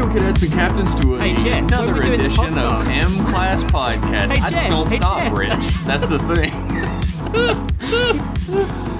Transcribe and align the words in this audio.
Welcome, 0.00 0.18
cadets 0.18 0.42
and 0.42 0.52
captains, 0.52 0.94
to 0.94 1.16
Hey, 1.16 1.34
Jeff, 1.34 1.68
another 1.68 1.92
when 1.92 1.94
we 1.96 2.00
doing 2.00 2.18
the 2.20 2.24
edition 2.24 2.44
of 2.46 2.54
podcast? 2.54 3.18
M 3.20 3.26
Class 3.26 3.62
Podcast. 3.64 4.30
Hey, 4.30 4.40
I 4.40 4.50
just 4.50 4.52
Jeff, 4.52 4.68
don't 4.70 4.88
hey, 4.90 4.96
stop, 4.96 5.18
Jeff. 5.18 5.32
Rich. 5.34 5.74
That's 5.84 6.06
the 6.06 6.18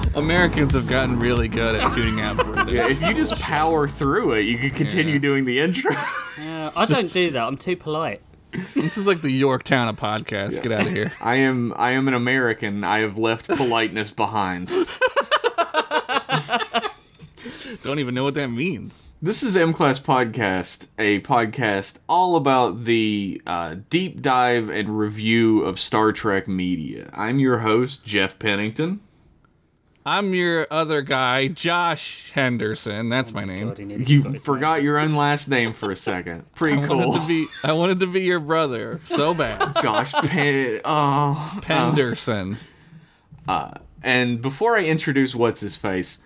thing. 0.05 0.13
Americans 0.15 0.73
have 0.73 0.85
gotten 0.87 1.17
really 1.19 1.47
good 1.47 1.73
at 1.73 1.91
tuning 1.95 2.21
out 2.21 2.37
British. 2.37 2.71
Yeah, 2.71 2.87
if 2.87 3.01
you 3.01 3.15
just 3.15 3.33
power 3.41 3.87
through 3.87 4.33
it, 4.33 4.41
you 4.41 4.59
can 4.59 4.69
continue 4.69 5.13
Yeah. 5.13 5.19
doing 5.21 5.45
the 5.45 5.57
intro. 5.57 5.91
Uh, 5.95 6.69
I 6.75 6.85
don't 6.85 7.11
do 7.11 7.31
that. 7.31 7.47
I'm 7.47 7.57
too 7.57 7.77
polite. 7.77 8.21
This 8.75 8.95
is 8.95 9.07
like 9.07 9.23
the 9.23 9.31
Yorktown 9.31 9.87
of 9.87 9.95
podcasts. 9.95 10.61
Get 10.61 10.71
out 10.71 10.85
of 10.85 10.93
here. 10.93 11.13
I 11.19 11.37
am 11.37 11.73
I 11.77 11.91
am 11.93 12.09
an 12.09 12.13
American. 12.13 12.83
I 12.83 12.99
have 12.99 13.17
left 13.17 13.47
politeness 13.47 14.11
behind. 14.11 14.69
Don't 17.83 17.99
even 17.99 18.13
know 18.15 18.23
what 18.23 18.35
that 18.35 18.49
means. 18.49 19.03
This 19.21 19.43
is 19.43 19.55
M 19.55 19.71
Class 19.73 19.99
Podcast, 19.99 20.87
a 20.97 21.19
podcast 21.21 21.99
all 22.09 22.35
about 22.35 22.85
the 22.85 23.41
uh, 23.45 23.75
deep 23.89 24.21
dive 24.21 24.69
and 24.69 24.97
review 24.97 25.61
of 25.63 25.79
Star 25.79 26.11
Trek 26.11 26.47
media. 26.47 27.09
I'm 27.13 27.39
your 27.39 27.59
host, 27.59 28.03
Jeff 28.03 28.39
Pennington. 28.39 28.99
I'm 30.03 30.33
your 30.33 30.65
other 30.71 31.03
guy, 31.03 31.47
Josh 31.49 32.31
Henderson. 32.31 33.09
That's 33.09 33.31
my 33.31 33.45
name. 33.45 33.67
God, 33.67 34.09
You 34.09 34.39
forgot 34.39 34.75
his 34.77 34.85
your 34.85 34.97
own 34.97 35.15
last 35.15 35.47
name 35.47 35.73
for 35.73 35.91
a 35.91 35.95
second. 35.95 36.51
Pretty 36.55 36.81
I 36.81 36.87
cool. 36.87 36.97
wanted 37.09 37.21
to 37.21 37.27
be. 37.27 37.47
I 37.63 37.73
wanted 37.73 37.99
to 37.99 38.07
be 38.07 38.21
your 38.21 38.39
brother 38.39 38.99
so 39.05 39.35
bad. 39.35 39.75
Josh 39.83 40.11
Penn. 40.13 40.81
Oh, 40.83 41.59
Henderson. 41.63 42.57
And 44.03 44.41
before 44.41 44.75
I 44.75 44.85
introduce 44.85 45.35
what's 45.35 45.61
his 45.61 45.75
face, 45.75 46.17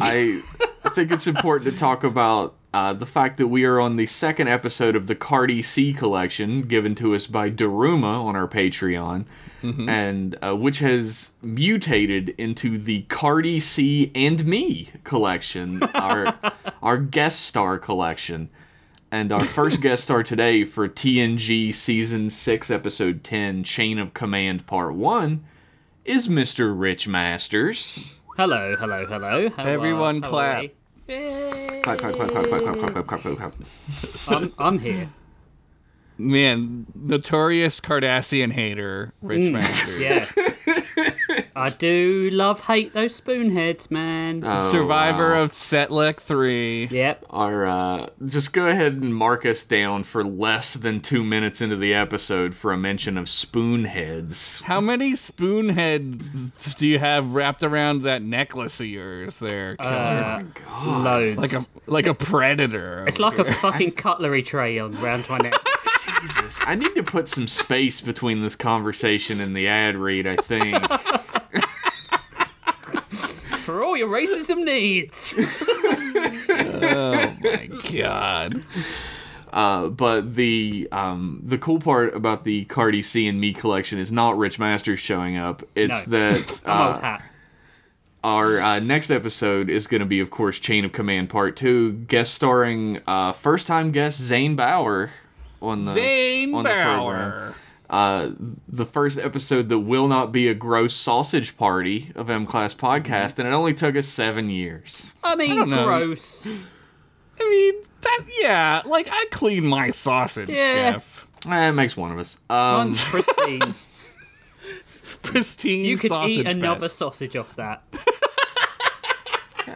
I 0.00 0.42
think 0.90 1.10
it's 1.10 1.26
important 1.26 1.70
to 1.70 1.76
talk 1.76 2.04
about 2.04 2.54
uh, 2.74 2.92
the 2.92 3.06
fact 3.06 3.36
that 3.36 3.48
we 3.48 3.64
are 3.64 3.78
on 3.78 3.96
the 3.96 4.06
second 4.06 4.48
episode 4.48 4.96
of 4.96 5.06
the 5.06 5.14
Cardi 5.14 5.60
C 5.60 5.92
collection 5.92 6.62
given 6.62 6.94
to 6.96 7.14
us 7.14 7.26
by 7.26 7.50
Daruma 7.50 8.24
on 8.24 8.34
our 8.34 8.48
Patreon, 8.48 9.26
and 9.88 10.36
uh, 10.42 10.56
which 10.56 10.78
has 10.78 11.30
mutated 11.42 12.30
into 12.38 12.78
the 12.78 13.02
Cardi 13.02 13.60
C 13.60 14.10
and 14.14 14.44
Me 14.46 14.90
collection, 15.04 15.82
our 15.94 16.34
our 16.82 16.96
guest 16.96 17.42
star 17.42 17.78
collection. 17.78 18.48
And 19.10 19.30
our 19.30 19.44
first 19.44 19.82
guest 19.82 20.04
star 20.04 20.22
today 20.22 20.64
for 20.64 20.88
TNG 20.88 21.74
Season 21.74 22.30
6, 22.30 22.70
Episode 22.70 23.22
10, 23.22 23.62
Chain 23.62 23.98
of 23.98 24.14
Command 24.14 24.66
Part 24.66 24.94
1, 24.94 25.44
is 26.06 26.28
Mr. 26.28 26.72
Rich 26.74 27.06
Masters. 27.06 28.18
Hello, 28.36 28.74
hello, 28.76 29.04
hello. 29.04 29.50
How, 29.50 29.64
Everyone 29.64 30.22
how 30.22 30.28
clap. 30.28 30.64
are? 30.64 30.68
Yay. 31.06 31.80
Clap, 31.84 31.98
clap, 31.98 32.14
clap, 32.14 32.28
clap, 32.30 32.44
clap, 32.46 32.62
clap, 32.62 32.76
clap, 32.78 32.92
clap, 32.92 33.06
clap, 33.06 33.22
clap, 33.22 33.36
clap. 33.36 33.54
I'm, 34.26 34.52
I'm 34.58 34.78
here. 34.78 35.10
Man, 36.16 36.86
notorious 36.94 37.78
Cardassian 37.78 38.50
hater, 38.52 39.12
Rich 39.20 39.48
mm. 39.48 39.52
Masters. 39.52 40.00
Yeah. 40.00 40.26
I 41.54 41.70
do 41.70 42.30
love 42.32 42.66
hate 42.66 42.92
those 42.92 43.20
spoonheads, 43.20 43.90
man. 43.90 44.42
Oh, 44.44 44.70
Survivor 44.70 45.32
wow. 45.32 45.42
of 45.42 45.52
Setlik 45.52 46.20
3. 46.20 46.88
yep. 46.90 47.24
Our, 47.30 47.66
uh, 47.66 48.06
just 48.26 48.52
go 48.52 48.68
ahead 48.68 48.94
and 48.94 49.14
mark 49.14 49.44
us 49.44 49.64
down 49.64 50.04
for 50.04 50.24
less 50.24 50.74
than 50.74 51.00
two 51.00 51.22
minutes 51.22 51.60
into 51.60 51.76
the 51.76 51.94
episode 51.94 52.54
for 52.54 52.72
a 52.72 52.76
mention 52.76 53.18
of 53.18 53.26
spoonheads. 53.26 54.62
How 54.62 54.80
many 54.80 55.12
spoonheads 55.12 56.76
do 56.76 56.86
you 56.86 56.98
have 56.98 57.34
wrapped 57.34 57.62
around 57.62 58.02
that 58.02 58.22
necklace 58.22 58.80
of 58.80 58.86
yours 58.86 59.38
there, 59.38 59.76
killer? 59.76 59.90
Uh, 59.90 60.42
God. 60.66 61.04
loads. 61.04 61.38
like 61.38 61.52
a 61.52 61.90
like 61.90 62.06
a 62.06 62.14
predator. 62.14 63.04
it's 63.06 63.18
like 63.18 63.38
a 63.38 63.44
fucking 63.44 63.92
cutlery 63.92 64.42
tray 64.42 64.78
on 64.78 64.92
round 65.02 65.28
my 65.28 65.38
neck. 65.38 65.54
Jesus. 66.20 66.60
I 66.64 66.74
need 66.74 66.94
to 66.94 67.02
put 67.02 67.28
some 67.28 67.46
space 67.46 68.00
between 68.00 68.42
this 68.42 68.56
conversation 68.56 69.40
and 69.40 69.56
the 69.56 69.68
ad 69.68 69.96
read, 69.96 70.26
I 70.26 70.36
think. 70.36 70.76
For 73.62 73.82
all 73.84 73.96
your 73.96 74.08
racism 74.08 74.64
needs. 74.64 75.34
oh 75.38 77.36
my 77.42 77.68
god. 77.92 78.64
Uh, 79.52 79.88
but 79.88 80.34
the 80.34 80.88
um, 80.92 81.40
the 81.44 81.58
cool 81.58 81.78
part 81.78 82.14
about 82.16 82.44
the 82.44 82.64
Cardi 82.64 83.02
C 83.02 83.28
and 83.28 83.40
Me 83.40 83.52
collection 83.52 83.98
is 83.98 84.10
not 84.10 84.36
Rich 84.38 84.58
Masters 84.58 84.98
showing 84.98 85.36
up. 85.36 85.62
It's 85.74 86.06
No. 86.06 86.32
that 86.32 86.62
uh, 86.66 87.18
our 88.24 88.60
uh, 88.60 88.78
next 88.80 89.10
episode 89.10 89.68
is 89.68 89.86
going 89.86 90.00
to 90.00 90.06
be, 90.06 90.20
of 90.20 90.30
course, 90.30 90.58
Chain 90.58 90.84
of 90.84 90.92
Command 90.92 91.28
Part 91.30 91.56
Two, 91.56 91.92
guest 91.92 92.34
starring 92.34 93.00
uh, 93.06 93.32
first 93.32 93.66
time 93.66 93.92
guest 93.92 94.20
Zane 94.20 94.56
Bauer 94.56 95.10
on 95.62 95.84
the 95.84 95.92
Zane 95.94 96.54
on 96.54 96.64
the 96.64 96.70
program. 96.70 96.98
Bauer. 96.98 97.54
Uh, 97.90 98.30
the 98.68 98.86
first 98.86 99.18
episode 99.18 99.68
that 99.68 99.80
will 99.80 100.08
not 100.08 100.32
be 100.32 100.48
a 100.48 100.54
gross 100.54 100.94
sausage 100.94 101.56
party 101.58 102.10
of 102.14 102.30
M 102.30 102.46
Class 102.46 102.74
podcast, 102.74 103.38
and 103.38 103.46
it 103.46 103.52
only 103.52 103.74
took 103.74 103.96
us 103.96 104.06
seven 104.06 104.48
years. 104.50 105.12
I 105.22 105.36
mean, 105.36 105.56
don't 105.56 105.68
gross. 105.84 106.46
I 106.46 107.50
mean, 107.50 107.74
that 108.00 108.20
yeah, 108.40 108.82
like 108.86 109.08
I 109.12 109.24
clean 109.30 109.66
my 109.66 109.90
sausage, 109.90 110.48
Yeah. 110.48 110.92
Jeff. 110.92 111.26
Eh, 111.46 111.68
it 111.68 111.72
makes 111.72 111.96
one 111.96 112.12
of 112.12 112.18
us. 112.18 112.38
Um, 112.48 112.76
One's 112.78 113.04
pristine. 113.10 113.74
Pristine 115.22 115.84
You 115.84 115.96
could 115.98 116.08
sausage 116.10 116.30
eat 116.38 116.46
another 116.46 116.82
fest. 116.82 116.96
sausage 116.98 117.36
off 117.36 117.54
that. 117.56 117.82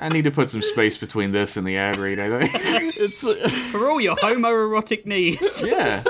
I 0.00 0.08
need 0.08 0.24
to 0.24 0.30
put 0.30 0.50
some 0.50 0.62
space 0.62 0.96
between 0.98 1.32
this 1.32 1.56
and 1.56 1.66
the 1.66 1.76
ad 1.76 1.96
read. 1.96 2.18
I 2.18 2.46
think. 2.46 2.96
It's 2.98 3.20
For 3.70 3.90
all 3.90 4.00
your 4.00 4.16
homoerotic 4.16 5.04
needs. 5.06 5.62
Yeah. 5.62 6.02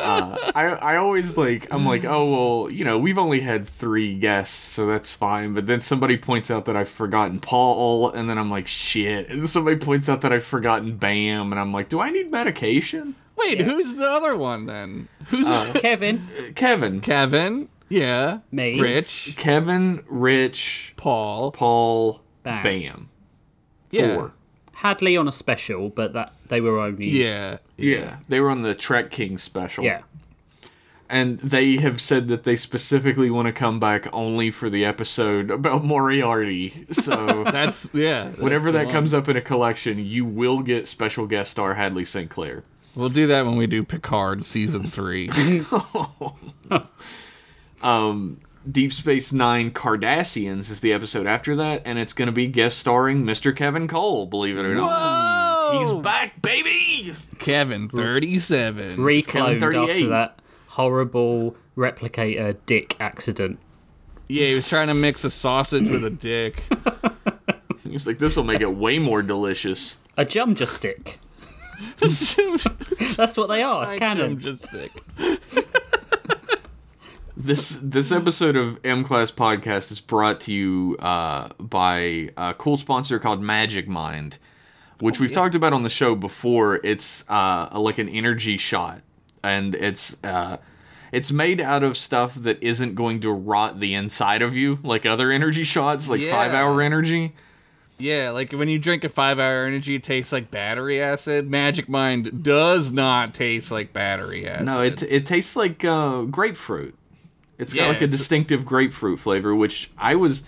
Uh, 0.00 0.36
I 0.54 0.66
I 0.66 0.96
always 0.96 1.36
like 1.38 1.72
I'm 1.72 1.86
like 1.86 2.04
oh 2.04 2.30
well 2.64 2.72
you 2.72 2.84
know 2.84 2.98
we've 2.98 3.18
only 3.18 3.40
had 3.40 3.66
three 3.68 4.18
guests 4.18 4.56
so 4.56 4.86
that's 4.86 5.14
fine 5.14 5.54
but 5.54 5.66
then 5.66 5.80
somebody 5.80 6.18
points 6.18 6.50
out 6.50 6.64
that 6.64 6.76
I've 6.76 6.88
forgotten 6.88 7.38
Paul 7.38 8.10
and 8.10 8.28
then 8.28 8.36
I'm 8.36 8.50
like 8.50 8.66
shit 8.66 9.28
and 9.28 9.40
then 9.40 9.46
somebody 9.46 9.76
points 9.76 10.08
out 10.08 10.22
that 10.22 10.32
I've 10.32 10.44
forgotten 10.44 10.96
Bam 10.96 11.52
and 11.52 11.60
I'm 11.60 11.72
like 11.72 11.88
do 11.88 12.00
I 12.00 12.10
need 12.10 12.30
medication 12.32 13.14
Wait, 13.36 13.60
who's 13.60 13.94
the 13.94 14.08
other 14.10 14.36
one 14.36 14.66
then? 14.66 15.08
Who's 15.26 15.46
Kevin, 15.74 16.28
Kevin 16.54 17.00
Kevin? 17.00 17.68
Yeah. 17.88 18.38
Me. 18.50 18.80
Rich. 18.80 19.34
Kevin 19.36 20.02
Rich 20.08 20.94
Paul. 20.96 21.52
Paul 21.52 22.22
Bam. 22.42 22.62
Bam, 22.62 23.08
Yeah. 23.90 24.14
Four. 24.16 24.32
Hadley 24.74 25.16
on 25.16 25.28
a 25.28 25.32
special, 25.32 25.90
but 25.90 26.12
that 26.14 26.32
they 26.48 26.60
were 26.60 26.78
only 26.80 27.08
Yeah. 27.08 27.58
yeah 27.76 28.16
they 28.28 28.40
were 28.40 28.50
on 28.50 28.62
the 28.62 28.74
Trek 28.74 29.10
King 29.10 29.38
special 29.38 29.84
yeah. 29.84 30.00
and 31.08 31.38
they 31.40 31.76
have 31.76 32.00
said 32.00 32.28
that 32.28 32.44
they 32.44 32.56
specifically 32.56 33.30
want 33.30 33.46
to 33.46 33.52
come 33.52 33.78
back 33.78 34.08
only 34.12 34.50
for 34.50 34.70
the 34.70 34.84
episode 34.84 35.50
about 35.50 35.84
Moriarty 35.84 36.86
so 36.90 37.44
That's 37.52 37.88
yeah. 37.92 38.24
that's 38.28 38.38
Whenever 38.38 38.72
that 38.72 38.86
one. 38.86 38.92
comes 38.94 39.14
up 39.14 39.28
in 39.28 39.36
a 39.36 39.40
collection, 39.42 39.98
you 39.98 40.24
will 40.24 40.62
get 40.62 40.88
special 40.88 41.26
guest 41.26 41.50
star 41.52 41.74
Hadley 41.74 42.04
St. 42.04 42.30
Clair. 42.30 42.64
We'll 42.94 43.08
do 43.08 43.26
that 43.28 43.46
when 43.46 43.56
we 43.56 43.66
do 43.66 43.84
Picard 43.84 44.44
season 44.44 44.84
three. 44.86 45.30
Um, 47.82 48.38
Deep 48.70 48.92
Space 48.92 49.32
Nine 49.32 49.72
Cardassians 49.72 50.70
is 50.70 50.80
the 50.80 50.92
episode 50.92 51.26
after 51.26 51.56
that, 51.56 51.82
and 51.84 51.98
it's 51.98 52.12
going 52.12 52.26
to 52.26 52.32
be 52.32 52.46
guest 52.46 52.78
starring 52.78 53.24
Mr. 53.24 53.54
Kevin 53.54 53.88
Cole, 53.88 54.26
believe 54.26 54.56
it 54.56 54.64
or 54.64 54.74
not. 54.74 55.72
Whoa! 55.72 55.78
He's 55.80 55.92
back, 56.02 56.40
baby! 56.42 57.14
Kevin, 57.40 57.88
thirty-seven. 57.88 58.98
Recloned 58.98 59.60
38. 59.60 59.90
after 59.90 60.08
that 60.08 60.38
horrible 60.68 61.56
replicator 61.76 62.56
dick 62.66 62.96
accident. 63.00 63.58
yeah, 64.28 64.46
he 64.46 64.54
was 64.54 64.68
trying 64.68 64.88
to 64.88 64.94
mix 64.94 65.24
a 65.24 65.30
sausage 65.30 65.88
with 65.88 66.04
a 66.04 66.10
dick. 66.10 66.62
He's 67.82 68.06
like, 68.06 68.18
this 68.18 68.36
will 68.36 68.44
make 68.44 68.60
it 68.60 68.74
way 68.76 68.98
more 68.98 69.22
delicious. 69.22 69.98
A 70.16 70.24
jumja 70.24 70.68
stick. 70.68 71.18
That's 73.16 73.36
what 73.36 73.48
they 73.48 73.62
are. 73.62 73.82
It's 73.84 73.94
canon. 73.94 74.38
Just 74.38 74.66
stick. 74.66 74.92
This 77.44 77.80
this 77.82 78.12
episode 78.12 78.54
of 78.54 78.78
M 78.84 79.02
Class 79.02 79.32
Podcast 79.32 79.90
is 79.90 80.00
brought 80.00 80.38
to 80.42 80.52
you 80.52 80.96
uh, 81.00 81.48
by 81.58 82.28
a 82.36 82.54
cool 82.56 82.76
sponsor 82.76 83.18
called 83.18 83.42
Magic 83.42 83.88
Mind, 83.88 84.38
which 85.00 85.18
we've 85.18 85.32
talked 85.32 85.56
about 85.56 85.72
on 85.72 85.82
the 85.82 85.90
show 85.90 86.14
before. 86.14 86.76
It's 86.84 87.28
uh, 87.28 87.68
like 87.80 87.98
an 87.98 88.08
energy 88.08 88.58
shot, 88.58 89.02
and 89.42 89.74
it's 89.74 90.16
uh, 90.22 90.58
it's 91.10 91.32
made 91.32 91.60
out 91.60 91.82
of 91.82 91.96
stuff 91.96 92.36
that 92.36 92.62
isn't 92.62 92.94
going 92.94 93.20
to 93.22 93.32
rot 93.32 93.80
the 93.80 93.92
inside 93.94 94.40
of 94.42 94.54
you 94.54 94.78
like 94.84 95.04
other 95.04 95.32
energy 95.32 95.64
shots, 95.64 96.08
like 96.08 96.20
Yeah. 96.20 96.30
five 96.30 96.52
hour 96.52 96.80
energy. 96.80 97.34
Yeah, 97.98 98.30
like 98.30 98.52
when 98.52 98.68
you 98.68 98.78
drink 98.78 99.02
a 99.02 99.08
five 99.08 99.40
hour 99.40 99.64
energy, 99.64 99.96
it 99.96 100.04
tastes 100.04 100.30
like 100.32 100.52
battery 100.52 101.00
acid. 101.00 101.50
Magic 101.50 101.88
Mind 101.88 102.44
does 102.44 102.92
not 102.92 103.34
taste 103.34 103.72
like 103.72 103.92
battery 103.92 104.46
acid. 104.46 104.66
No, 104.66 104.80
it 104.80 105.02
it 105.02 105.26
tastes 105.26 105.56
like 105.56 105.84
uh, 105.84 106.22
grapefruit. 106.22 106.94
It's 107.62 107.72
got 107.72 107.82
Yeah, 107.82 107.88
like 107.88 108.02
a 108.02 108.06
distinctive 108.06 108.66
grapefruit 108.66 109.20
flavor, 109.20 109.54
which 109.54 109.90
I 109.96 110.14
was 110.16 110.42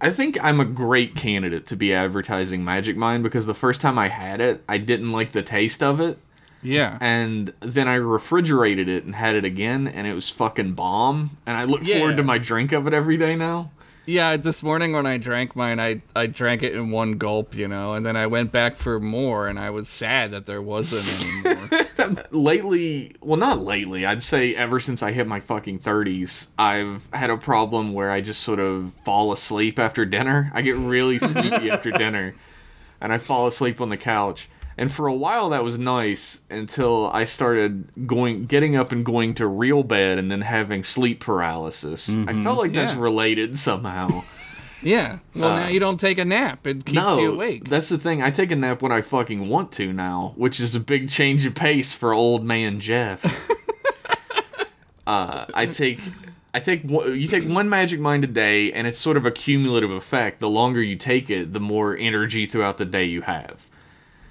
I 0.00 0.10
think 0.10 0.38
I'm 0.42 0.60
a 0.60 0.64
great 0.64 1.16
candidate 1.16 1.66
to 1.66 1.76
be 1.76 1.92
advertising 1.92 2.64
Magic 2.64 2.96
Mind 2.96 3.24
because 3.24 3.46
the 3.46 3.54
first 3.54 3.80
time 3.80 3.98
I 3.98 4.06
had 4.08 4.40
it, 4.40 4.62
I 4.68 4.78
didn't 4.78 5.10
like 5.10 5.32
the 5.32 5.42
taste 5.42 5.82
of 5.82 6.00
it. 6.00 6.18
Yeah. 6.62 6.98
And 7.00 7.52
then 7.60 7.88
I 7.88 7.94
refrigerated 7.94 8.88
it 8.88 9.04
and 9.04 9.14
had 9.16 9.34
it 9.34 9.44
again, 9.44 9.88
and 9.88 10.06
it 10.06 10.14
was 10.14 10.28
fucking 10.30 10.74
bomb. 10.74 11.36
And 11.46 11.56
I 11.56 11.64
look 11.64 11.84
Yeah. 11.84 11.98
forward 11.98 12.16
to 12.16 12.22
my 12.22 12.38
drink 12.38 12.70
of 12.72 12.86
it 12.86 12.92
every 12.94 13.16
day 13.16 13.34
now. 13.34 13.70
Yeah, 14.06 14.36
this 14.36 14.62
morning 14.62 14.92
when 14.92 15.04
I 15.04 15.18
drank 15.18 15.54
mine, 15.54 15.78
I, 15.78 16.00
I 16.16 16.26
drank 16.26 16.62
it 16.62 16.74
in 16.74 16.90
one 16.90 17.18
gulp, 17.18 17.54
you 17.54 17.68
know, 17.68 17.92
and 17.94 18.06
then 18.06 18.16
I 18.16 18.26
went 18.26 18.52
back 18.52 18.76
for 18.76 18.98
more, 18.98 19.48
and 19.48 19.58
I 19.58 19.70
was 19.70 19.88
sad 19.88 20.30
that 20.30 20.46
there 20.46 20.62
wasn't 20.62 21.06
anymore. 21.20 21.68
lately, 22.30 23.14
well, 23.20 23.38
not 23.38 23.58
lately, 23.58 24.06
I'd 24.06 24.22
say 24.22 24.54
ever 24.54 24.80
since 24.80 25.02
I 25.02 25.12
hit 25.12 25.26
my 25.26 25.40
fucking 25.40 25.80
30s, 25.80 26.48
I've 26.58 27.08
had 27.12 27.30
a 27.30 27.36
problem 27.36 27.92
where 27.92 28.10
I 28.10 28.20
just 28.20 28.42
sort 28.42 28.60
of 28.60 28.92
fall 29.04 29.32
asleep 29.32 29.78
after 29.78 30.04
dinner. 30.04 30.50
I 30.54 30.62
get 30.62 30.76
really 30.76 31.18
sleepy 31.18 31.70
after 31.70 31.90
dinner, 31.90 32.34
and 33.00 33.12
I 33.12 33.18
fall 33.18 33.46
asleep 33.46 33.80
on 33.80 33.88
the 33.88 33.96
couch. 33.96 34.48
And 34.78 34.92
for 34.92 35.08
a 35.08 35.14
while 35.14 35.48
that 35.50 35.64
was 35.64 35.76
nice 35.76 36.40
until 36.48 37.10
I 37.12 37.24
started 37.24 38.06
going 38.06 38.46
getting 38.46 38.76
up 38.76 38.92
and 38.92 39.04
going 39.04 39.34
to 39.34 39.46
real 39.48 39.82
bed 39.82 40.18
and 40.18 40.30
then 40.30 40.42
having 40.42 40.84
sleep 40.84 41.18
paralysis. 41.18 42.08
I 42.08 42.12
mm-hmm. 42.12 42.44
felt 42.44 42.58
like 42.58 42.72
that's 42.72 42.94
Yeah. 42.94 43.02
related 43.02 43.58
somehow. 43.58 44.22
Yeah. 44.82 45.18
Well, 45.34 45.56
now 45.56 45.68
you 45.68 45.80
don't 45.80 45.98
take 45.98 46.18
a 46.18 46.24
nap. 46.24 46.66
It 46.66 46.84
keeps 46.84 46.92
no, 46.92 47.18
you 47.18 47.32
awake. 47.32 47.68
that's 47.68 47.88
the 47.88 47.98
thing. 47.98 48.22
I 48.22 48.30
take 48.30 48.50
a 48.50 48.56
nap 48.56 48.82
when 48.82 48.92
I 48.92 49.00
fucking 49.00 49.48
want 49.48 49.72
to 49.72 49.92
now, 49.92 50.34
which 50.36 50.60
is 50.60 50.74
a 50.74 50.80
big 50.80 51.08
change 51.08 51.44
of 51.46 51.54
pace 51.54 51.92
for 51.92 52.12
old 52.12 52.44
man 52.44 52.80
Jeff. 52.80 53.24
uh, 55.06 55.46
I 55.52 55.66
take, 55.66 56.00
I 56.54 56.60
take, 56.60 56.84
you 56.84 57.26
take 57.26 57.44
one 57.44 57.68
magic 57.68 58.00
mind 58.00 58.24
a 58.24 58.28
day, 58.28 58.72
and 58.72 58.86
it's 58.86 58.98
sort 58.98 59.16
of 59.16 59.26
a 59.26 59.30
cumulative 59.30 59.90
effect. 59.90 60.40
The 60.40 60.48
longer 60.48 60.82
you 60.82 60.96
take 60.96 61.30
it, 61.30 61.52
the 61.52 61.60
more 61.60 61.96
energy 61.96 62.46
throughout 62.46 62.78
the 62.78 62.84
day 62.84 63.04
you 63.04 63.22
have, 63.22 63.68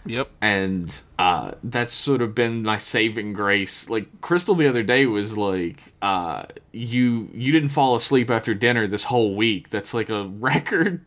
Yep. 0.07 0.29
and 0.41 1.01
uh, 1.19 1.51
that's 1.63 1.93
sort 1.93 2.21
of 2.21 2.33
been 2.35 2.63
my 2.63 2.77
saving 2.77 3.33
grace. 3.33 3.89
Like 3.89 4.21
Crystal 4.21 4.55
the 4.55 4.67
other 4.67 4.83
day 4.83 5.05
was 5.05 5.37
like, 5.37 5.79
uh, 6.01 6.43
"You 6.71 7.29
you 7.33 7.51
didn't 7.51 7.69
fall 7.69 7.95
asleep 7.95 8.29
after 8.29 8.53
dinner 8.53 8.87
this 8.87 9.03
whole 9.05 9.35
week. 9.35 9.69
That's 9.69 9.93
like 9.93 10.09
a 10.09 10.23
record." 10.39 11.01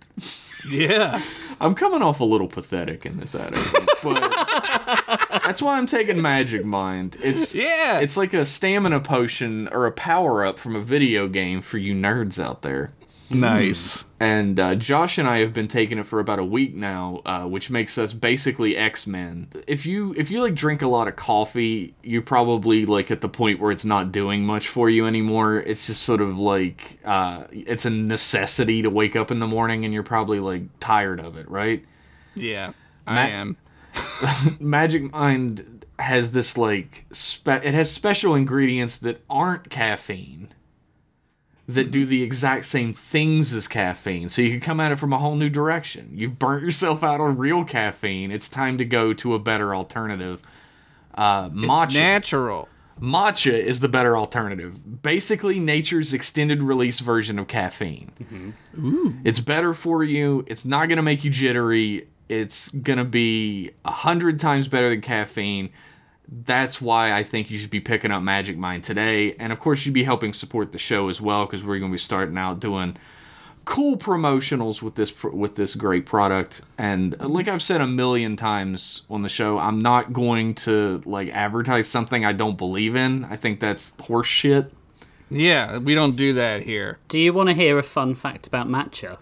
Yeah. 0.69 1.23
I'm 1.59 1.75
coming 1.75 2.03
off 2.03 2.21
a 2.21 2.25
little 2.25 2.49
pathetic 2.49 3.05
in 3.07 3.19
this 3.19 3.35
attitude, 3.35 3.89
but 4.03 4.21
that's 5.45 5.61
why 5.63 5.79
I'm 5.79 5.87
taking 5.87 6.21
Magic 6.21 6.65
Mind. 6.65 7.17
It's 7.23 7.55
Yeah. 7.55 8.01
it's 8.01 8.17
like 8.17 8.35
a 8.35 8.45
stamina 8.45 9.01
potion 9.01 9.69
or 9.69 9.87
a 9.87 9.93
power 9.93 10.45
up 10.45 10.59
from 10.59 10.77
a 10.77 10.81
video 10.81 11.29
game 11.29 11.61
for 11.63 11.79
you 11.79 11.95
nerds 11.95 12.43
out 12.43 12.63
there. 12.63 12.93
Nice. 13.31 14.05
And 14.19 14.61
uh, 14.61 14.75
Josh 14.75 15.17
and 15.19 15.27
I 15.27 15.39
have 15.39 15.53
been 15.53 15.69
taking 15.69 15.99
it 15.99 16.05
for 16.05 16.21
about 16.21 16.39
a 16.39 16.45
week 16.45 16.75
now, 16.75 17.23
uh, 17.25 17.45
which 17.45 17.71
makes 17.71 17.97
us 17.97 18.13
basically 18.13 18.77
X 18.77 19.07
Men. 19.07 19.49
If 19.67 19.87
you 19.87 20.15
if 20.17 20.31
you 20.31 20.43
like 20.43 20.55
drink 20.55 20.83
a 20.83 20.87
lot 20.89 21.09
of 21.09 21.17
coffee, 21.17 21.95
you're 22.03 22.23
probably 22.23 22.85
like 22.87 23.11
at 23.11 23.21
the 23.21 23.29
point 23.29 23.61
where 23.61 23.71
it's 23.71 23.85
not 23.85 24.13
doing 24.13 24.45
much 24.45 24.69
for 24.69 24.91
you 24.91 25.07
anymore. 25.07 25.57
It's 25.57 25.87
just 25.87 26.03
sort 26.03 26.21
of 26.21 26.39
like 26.39 26.99
uh, 27.05 27.45
it's 27.51 27.87
a 27.87 27.91
necessity 27.91 28.83
to 28.83 28.91
wake 28.91 29.17
up 29.17 29.31
in 29.31 29.39
the 29.39 29.47
morning, 29.47 29.85
and 29.85 29.95
you're 29.95 30.03
probably 30.03 30.41
like 30.41 30.63
tired 30.81 31.21
of 31.21 31.39
it, 31.39 31.49
right? 31.51 31.85
Yeah. 32.35 32.73
I 33.07 33.15
Ma- 33.15 33.21
am. 33.21 33.57
Magic 34.61 35.11
Mind 35.13 35.87
has 35.99 36.33
this 36.33 36.57
like 36.59 37.07
spe- 37.11 37.49
it 37.49 37.75
has 37.75 37.91
special 37.91 38.35
ingredients 38.35 38.99
that 38.99 39.23
aren't 39.29 39.71
caffeine 39.71 40.49
that 41.75 41.91
do 41.91 42.07
the 42.07 42.23
exact 42.23 42.65
same 42.67 42.93
things 42.93 43.55
as 43.55 43.67
caffeine. 43.69 44.29
So 44.29 44.43
you 44.43 44.51
can 44.51 44.61
come 44.61 44.81
at 44.81 44.93
it 44.93 44.97
from 44.97 45.13
a 45.13 45.19
whole 45.19 45.37
new 45.37 45.49
direction. 45.51 46.11
You've 46.15 46.39
burnt 46.39 46.63
yourself 46.63 47.03
out 47.03 47.21
on 47.21 47.37
real 47.39 47.65
caffeine. 47.65 48.31
It's 48.31 48.49
time 48.49 48.79
to 48.79 48.85
go 48.85 49.13
to 49.15 49.35
a 49.35 49.39
better 49.39 49.75
alternative. 49.75 50.43
Uh, 51.15 51.51
matcha. 51.51 51.95
Natural. 51.99 52.69
matcha 53.01 53.53
is 53.53 53.81
the 53.81 53.89
better 53.89 54.17
alternative. 54.17 55.03
Basically, 55.03 55.59
nature's 55.59 56.13
extended 56.13 56.63
release 56.63 57.01
version 57.01 57.39
of 57.39 57.49
caffeine. 57.49 58.55
Ooh! 58.79 59.15
It's 59.25 59.41
better 59.41 59.75
for 59.75 60.05
you. 60.05 60.45
It's 60.47 60.65
not 60.65 60.87
going 60.89 60.97
to 60.97 61.03
make 61.03 61.25
you 61.25 61.31
jittery. 61.31 62.07
It's 62.29 62.71
going 62.71 62.99
to 62.99 63.05
be 63.05 63.73
a 63.85 63.91
hundred 63.91 64.39
times 64.39 64.69
better 64.69 64.89
than 64.91 65.01
caffeine. 65.01 65.71
That's 66.33 66.81
why 66.81 67.13
I 67.13 67.25
think 67.25 67.51
you 67.51 67.59
should 67.59 67.71
be 67.71 67.81
picking 67.81 68.13
up 68.13 68.23
Magic 68.23 68.57
Mind 68.57 68.85
today. 68.85 69.35
And 69.41 69.53
of 69.53 69.59
course, 69.59 69.85
you'd 69.85 69.93
be 69.93 70.05
helping 70.05 70.33
support 70.33 70.71
the 70.71 70.79
show 70.79 71.09
as 71.09 71.21
well 71.21 71.45
because 71.45 71.65
we're 71.65 71.81
going 71.81 71.91
to 71.91 71.95
be 71.95 71.99
starting 71.99 72.39
out 72.39 72.61
doing 72.61 72.97
cool 73.65 73.97
promotionals 73.97 74.81
with 74.81 74.95
this 74.95 75.13
with 75.23 75.55
this 75.55 75.75
great 75.75 76.07
product 76.07 76.63
and 76.79 77.15
uh, 77.21 77.29
like 77.29 77.47
I've 77.47 77.63
said 77.63 77.83
a 77.83 77.87
million 77.87 78.35
times 78.35 79.03
on 79.11 79.21
the 79.23 79.29
show 79.29 79.59
I'm 79.59 79.79
not 79.79 80.15
going 80.15 80.55
to 80.67 81.03
like 81.05 81.29
advertise 81.29 81.87
something 81.87 82.25
I 82.25 82.33
don't 82.33 82.57
believe 82.57 82.97
in 82.97 83.25
I 83.27 83.37
think 83.37 83.61
that's 83.61 83.93
horse 84.01 84.27
shit 84.27 84.73
Yeah, 85.29 85.79
we 85.79 85.95
don't 85.95 86.17
do 86.17 86.33
that 86.33 86.63
here. 86.63 86.99
Do 87.09 87.19
you 87.19 87.33
want 87.33 87.51
to 87.51 87.55
hear 87.55 87.79
a 87.79 87.83
fun 87.83 88.15
fact 88.15 88.47
about 88.47 88.67
matcha? 88.67 89.19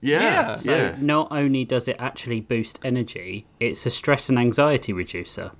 yeah 0.00 0.20
Yeah. 0.20 0.56
So 0.56 0.76
yeah 0.76 0.96
not 1.00 1.28
only 1.30 1.64
does 1.64 1.88
it 1.88 1.96
actually 1.98 2.40
boost 2.40 2.78
energy, 2.84 3.46
it's 3.58 3.84
a 3.84 3.90
stress 3.90 4.28
and 4.28 4.38
anxiety 4.38 4.92
reducer. 4.92 5.50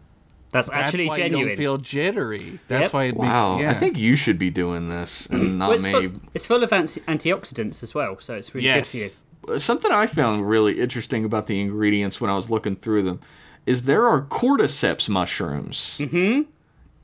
That's, 0.52 0.70
That's 0.70 0.82
actually 0.84 1.08
why 1.08 1.16
genuine. 1.16 1.40
you 1.42 1.46
don't 1.48 1.56
feel 1.56 1.76
jittery. 1.78 2.60
That's 2.68 2.84
Yep. 2.84 2.92
why 2.94 3.04
it 3.04 3.16
wow 3.16 3.56
makes. 3.56 3.62
Yeah. 3.64 3.70
I 3.70 3.74
think 3.74 3.98
you 3.98 4.16
should 4.16 4.38
be 4.38 4.48
doing 4.50 4.86
this 4.88 5.26
and 5.26 5.40
Well, 5.40 5.50
not 5.68 5.72
it's, 5.74 5.84
me 5.84 5.90
full, 5.92 6.10
it's 6.34 6.46
full 6.46 6.62
of 6.62 6.72
anti- 6.72 7.00
antioxidants 7.02 7.82
as 7.82 7.94
well, 7.94 8.18
so 8.20 8.34
it's 8.34 8.54
really 8.54 8.66
Yes. 8.66 8.92
good 8.92 9.10
for 9.44 9.52
you. 9.54 9.58
something 9.60 9.90
I 9.92 10.06
found 10.06 10.48
really 10.48 10.80
interesting 10.80 11.24
about 11.24 11.46
the 11.46 11.60
ingredients 11.60 12.20
when 12.20 12.30
I 12.30 12.36
was 12.36 12.48
looking 12.50 12.76
through 12.76 13.02
them 13.02 13.20
is 13.66 13.82
there 13.84 14.06
are 14.06 14.22
cordyceps 14.22 15.08
mushrooms 15.08 16.00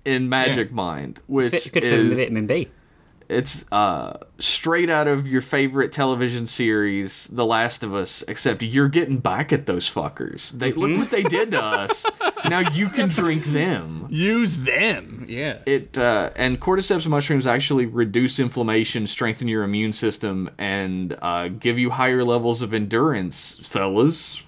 in 0.05 0.29
Magic 0.29 0.73
Mind 0.73 1.21
which 1.27 1.47
Mm-hmm. 1.47 1.55
It's 1.57 1.71
good 1.71 1.85
for 1.85 1.89
is 1.91 2.19
vitamin 2.19 2.47
B. 2.47 2.69
It's 3.29 3.65
uh 3.73 4.19
straight 4.39 4.91
out 4.91 5.07
of 5.09 5.27
your 5.27 5.41
favorite 5.41 5.93
television 5.93 6.47
series, 6.47 7.27
The 7.29 7.45
Last 7.47 7.83
of 7.85 7.95
Us, 7.95 8.23
except 8.29 8.63
you're 8.63 8.89
getting 8.89 9.19
back 9.19 9.53
at 9.53 9.67
those 9.67 9.89
fuckers. 9.91 10.51
They 10.53 10.73
look 10.73 10.97
what 10.99 11.11
they 11.11 11.23
did 11.23 11.51
to 11.53 11.63
us. 11.63 12.05
Now 12.49 12.59
you 12.61 12.89
can 12.89 13.09
drink 13.21 13.45
them. 13.45 14.07
use 14.11 14.57
them. 14.59 15.25
Yeah. 15.29 15.59
It 15.67 15.97
uh, 15.97 16.31
and 16.37 16.61
cordyceps 16.61 17.07
mushrooms 17.07 17.47
actually 17.47 17.87
reduce 17.87 18.39
inflammation, 18.39 19.07
strengthen 19.07 19.49
your 19.49 19.63
immune 19.63 19.93
system, 19.93 20.51
and 20.59 21.17
uh, 21.23 21.49
give 21.49 21.79
you 21.79 21.91
higher 21.91 22.25
levels 22.25 22.63
of 22.63 22.75
endurance, 22.75 23.59
fellas. 23.67 24.43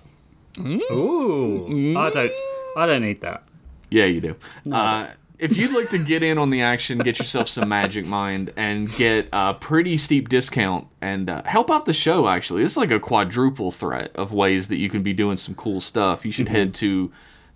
Ooh, 0.58 1.96
I 1.96 2.10
don't, 2.10 2.32
I 2.76 2.86
don't 2.86 3.02
need 3.02 3.20
that. 3.22 3.42
Yeah, 3.90 4.04
you 4.06 4.20
do. 4.20 4.36
uh, 4.72 5.08
if 5.38 5.56
you'd 5.56 5.72
like 5.72 5.90
to 5.90 5.98
get 5.98 6.22
in 6.22 6.38
on 6.38 6.50
the 6.50 6.62
action, 6.62 6.98
get 6.98 7.18
yourself 7.18 7.48
some 7.48 7.68
Magic 7.68 8.06
Mind 8.06 8.52
and 8.56 8.92
get 8.94 9.28
a 9.32 9.54
pretty 9.54 9.96
steep 9.96 10.28
discount 10.28 10.86
and 11.00 11.28
uh, 11.28 11.42
help 11.44 11.70
out 11.70 11.86
the 11.86 11.92
show, 11.92 12.28
actually. 12.28 12.62
This 12.62 12.72
is 12.72 12.76
like 12.76 12.90
a 12.90 13.00
quadruple 13.00 13.70
threat 13.70 14.10
of 14.14 14.32
ways 14.32 14.68
that 14.68 14.76
you 14.76 14.88
can 14.88 15.02
be 15.02 15.12
doing 15.12 15.36
some 15.36 15.54
cool 15.54 15.80
stuff. 15.80 16.24
You 16.24 16.32
should 16.32 16.48
head 16.48 16.74
to 16.74 17.10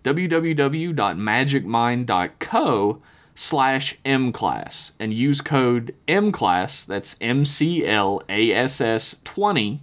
www.magicmind.co 0.05 3.03
slash 3.35 3.99
mclass 4.05 4.93
and 4.99 5.15
use 5.15 5.41
code 5.41 5.95
mclass, 6.09 6.85
that's 6.85 7.17
M-C-L-A-S-S 7.21 9.17
20 9.23 9.83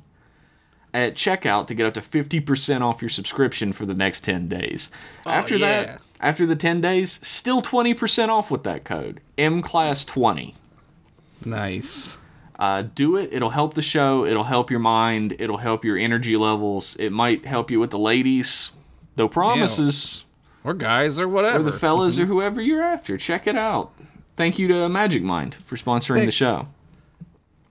at 0.94 1.16
checkout 1.16 1.68
to 1.68 1.74
get 1.74 1.86
up 1.86 1.94
to 1.94 2.02
50% 2.02 2.82
off 2.82 3.02
your 3.02 3.10
subscription 3.10 3.74
for 3.74 3.86
the 3.86 3.94
next 3.94 4.22
10 4.22 4.48
days. 4.48 4.90
after 5.26 5.56
yeah. 5.56 5.84
that, 5.84 6.02
after 6.20 6.46
the 6.46 6.56
10 6.56 6.82
days, 6.82 7.20
still 7.22 7.62
20% 7.62 8.30
off 8.30 8.50
with 8.50 8.64
that 8.64 8.84
code. 8.84 9.22
MClass20. 9.38 10.54
Nice. 11.44 12.18
Uh, 12.58 12.84
do 12.84 13.18
it. 13.18 13.34
It'll 13.34 13.50
help 13.50 13.74
the 13.74 13.82
show. 13.82 14.26
It'll 14.26 14.46
help 14.46 14.72
your 14.72 14.80
mind. 14.80 15.36
It'll 15.40 15.58
help 15.58 15.84
your 15.84 15.98
energy 15.98 16.38
levels. 16.38 16.96
It 16.98 17.12
might 17.12 17.46
help 17.46 17.70
you 17.70 17.80
with 17.80 17.92
the 17.92 18.00
ladies. 18.00 18.72
No 19.18 19.28
promises. 19.28 20.26
Or 20.64 20.74
guys 20.74 21.20
or 21.20 21.28
whatever. 21.28 21.60
Or 21.60 21.64
the 21.64 21.78
fellas 21.78 22.18
or 22.18 22.26
whoever 22.26 22.62
you're 22.62 22.84
after. 22.84 23.18
Check 23.18 23.46
it 23.46 23.58
out. 23.58 23.92
Thank 24.38 24.58
you 24.58 24.68
to 24.70 24.90
Magic 24.90 25.22
Mind 25.24 25.56
for 25.66 25.76
sponsoring 25.76 26.26
the 26.26 26.32
show. 26.32 26.68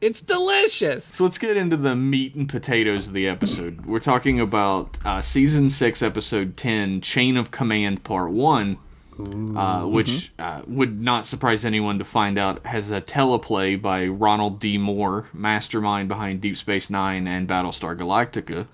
It's 0.04 0.20
delicious. 0.20 1.04
So 1.06 1.24
let's 1.24 1.38
get 1.38 1.56
into 1.56 1.78
the 1.78 1.96
meat 1.96 2.34
and 2.34 2.46
potatoes 2.46 3.08
of 3.08 3.14
the 3.14 3.26
episode. 3.26 3.86
We're 3.86 4.00
talking 4.00 4.38
about 4.38 4.98
uh, 5.04 5.22
season 5.22 5.70
six, 5.70 6.02
episode 6.02 6.58
ten, 6.58 7.00
"Chain 7.00 7.38
of 7.38 7.50
Command" 7.50 8.04
part 8.04 8.30
one, 8.30 8.76
uh, 9.18 9.86
which 9.86 10.32
uh, 10.38 10.60
would 10.66 11.00
not 11.00 11.24
surprise 11.24 11.64
anyone 11.64 11.98
to 11.98 12.04
find 12.04 12.38
out 12.38 12.66
has 12.66 12.90
a 12.90 13.00
teleplay 13.00 13.80
by 13.80 14.06
Ronald 14.06 14.60
D. 14.60 14.76
Moore, 14.76 15.28
mastermind 15.32 16.08
behind 16.08 16.42
Deep 16.42 16.58
Space 16.58 16.90
Nine 16.90 17.26
and 17.26 17.48
Battlestar 17.48 17.96
Galactica. 17.96 18.66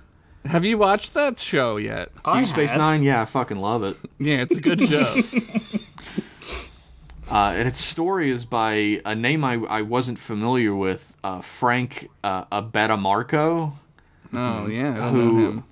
Have 0.46 0.64
you 0.64 0.78
watched 0.78 1.14
that 1.14 1.38
show 1.38 1.76
yet? 1.76 2.10
I 2.24 2.40
Deep 2.40 2.48
Space 2.48 2.70
have. 2.72 2.78
Nine, 2.78 3.04
yeah, 3.04 3.22
I 3.22 3.24
fucking 3.24 3.58
love 3.58 3.84
it. 3.84 3.96
Yeah, 4.18 4.38
it's 4.42 4.56
a 4.56 4.60
good 4.60 4.80
show. 4.80 5.22
Uh, 7.30 7.52
and 7.56 7.68
its 7.68 7.78
story 7.78 8.30
is 8.30 8.44
by 8.44 9.00
a 9.04 9.14
name 9.14 9.44
I, 9.44 9.54
I 9.54 9.82
wasn't 9.82 10.18
familiar 10.18 10.74
with, 10.74 11.14
uh, 11.22 11.40
Frank 11.40 12.10
uh, 12.24 12.44
Abatemarco. 12.46 13.72
Oh 14.32 14.66
yeah, 14.66 15.06
I 15.06 15.10
Who- 15.10 15.32
know 15.32 15.38
him. 15.50 15.64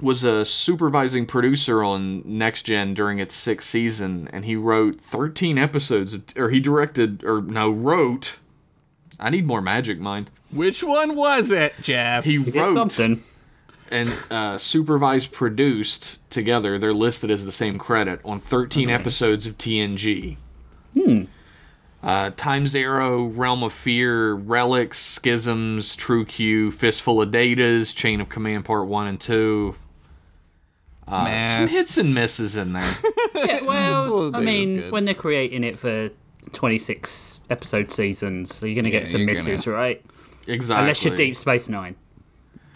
was 0.00 0.22
a 0.22 0.44
supervising 0.44 1.26
producer 1.26 1.82
on 1.82 2.22
Next 2.24 2.62
Gen 2.62 2.94
during 2.94 3.18
its 3.18 3.34
sixth 3.34 3.68
season, 3.68 4.28
and 4.32 4.44
he 4.44 4.54
wrote 4.54 5.00
13 5.00 5.58
episodes, 5.58 6.14
of, 6.14 6.22
or 6.36 6.50
he 6.50 6.60
directed, 6.60 7.24
or 7.24 7.40
no, 7.42 7.68
wrote. 7.70 8.36
I 9.18 9.30
need 9.30 9.46
more 9.46 9.60
magic, 9.60 9.98
mind. 9.98 10.30
Which 10.52 10.84
one 10.84 11.16
was 11.16 11.50
it, 11.50 11.74
Jeff? 11.82 12.24
He 12.24 12.34
You 12.34 12.44
did 12.44 12.54
wrote 12.54 12.72
something. 12.74 13.24
and 13.90 14.12
uh, 14.30 14.58
supervised 14.58 15.32
produced 15.32 16.18
together. 16.30 16.78
They're 16.78 16.94
listed 16.94 17.30
as 17.32 17.44
the 17.44 17.50
same 17.52 17.78
credit 17.78 18.20
on 18.24 18.38
13 18.38 18.88
episodes 18.90 19.44
of 19.46 19.58
TNG. 19.58 20.36
Hmm. 20.94 21.24
Uh, 22.02 22.30
Times 22.36 22.74
Arrow, 22.76 23.24
Realm 23.24 23.62
of 23.64 23.72
Fear, 23.72 24.34
Relics, 24.34 24.98
Schisms, 24.98 25.96
True 25.96 26.24
Q, 26.24 26.70
Fistful 26.70 27.20
of 27.20 27.30
Datas, 27.30 27.94
Chain 27.94 28.20
of 28.20 28.28
Command 28.28 28.64
Part 28.64 28.86
1 28.86 29.06
and 29.08 29.20
2. 29.20 29.74
Uh, 31.06 31.56
some 31.56 31.68
hits 31.68 31.96
and 31.96 32.14
misses 32.14 32.56
in 32.56 32.72
there. 32.72 32.94
Yeah, 33.34 33.62
well, 33.66 34.30
Well, 34.30 34.36
I 34.36 34.40
mean, 34.40 34.90
when 34.90 35.04
they're 35.04 35.14
creating 35.14 35.62
it 35.64 35.78
for 35.78 36.10
26 36.52 37.42
episode 37.50 37.92
seasons, 37.92 38.54
so 38.56 38.66
you're 38.66 38.74
going 38.74 38.84
to 38.84 38.90
Yeah, 38.90 38.98
get 39.00 39.06
some 39.06 39.20
you're 39.20 39.26
misses, 39.30 39.66
right? 39.66 40.04
exactly. 40.46 40.82
Unless 40.82 41.04
you're 41.04 41.14
Deep 41.14 41.36
Space 41.36 41.68
Nine. 41.68 41.94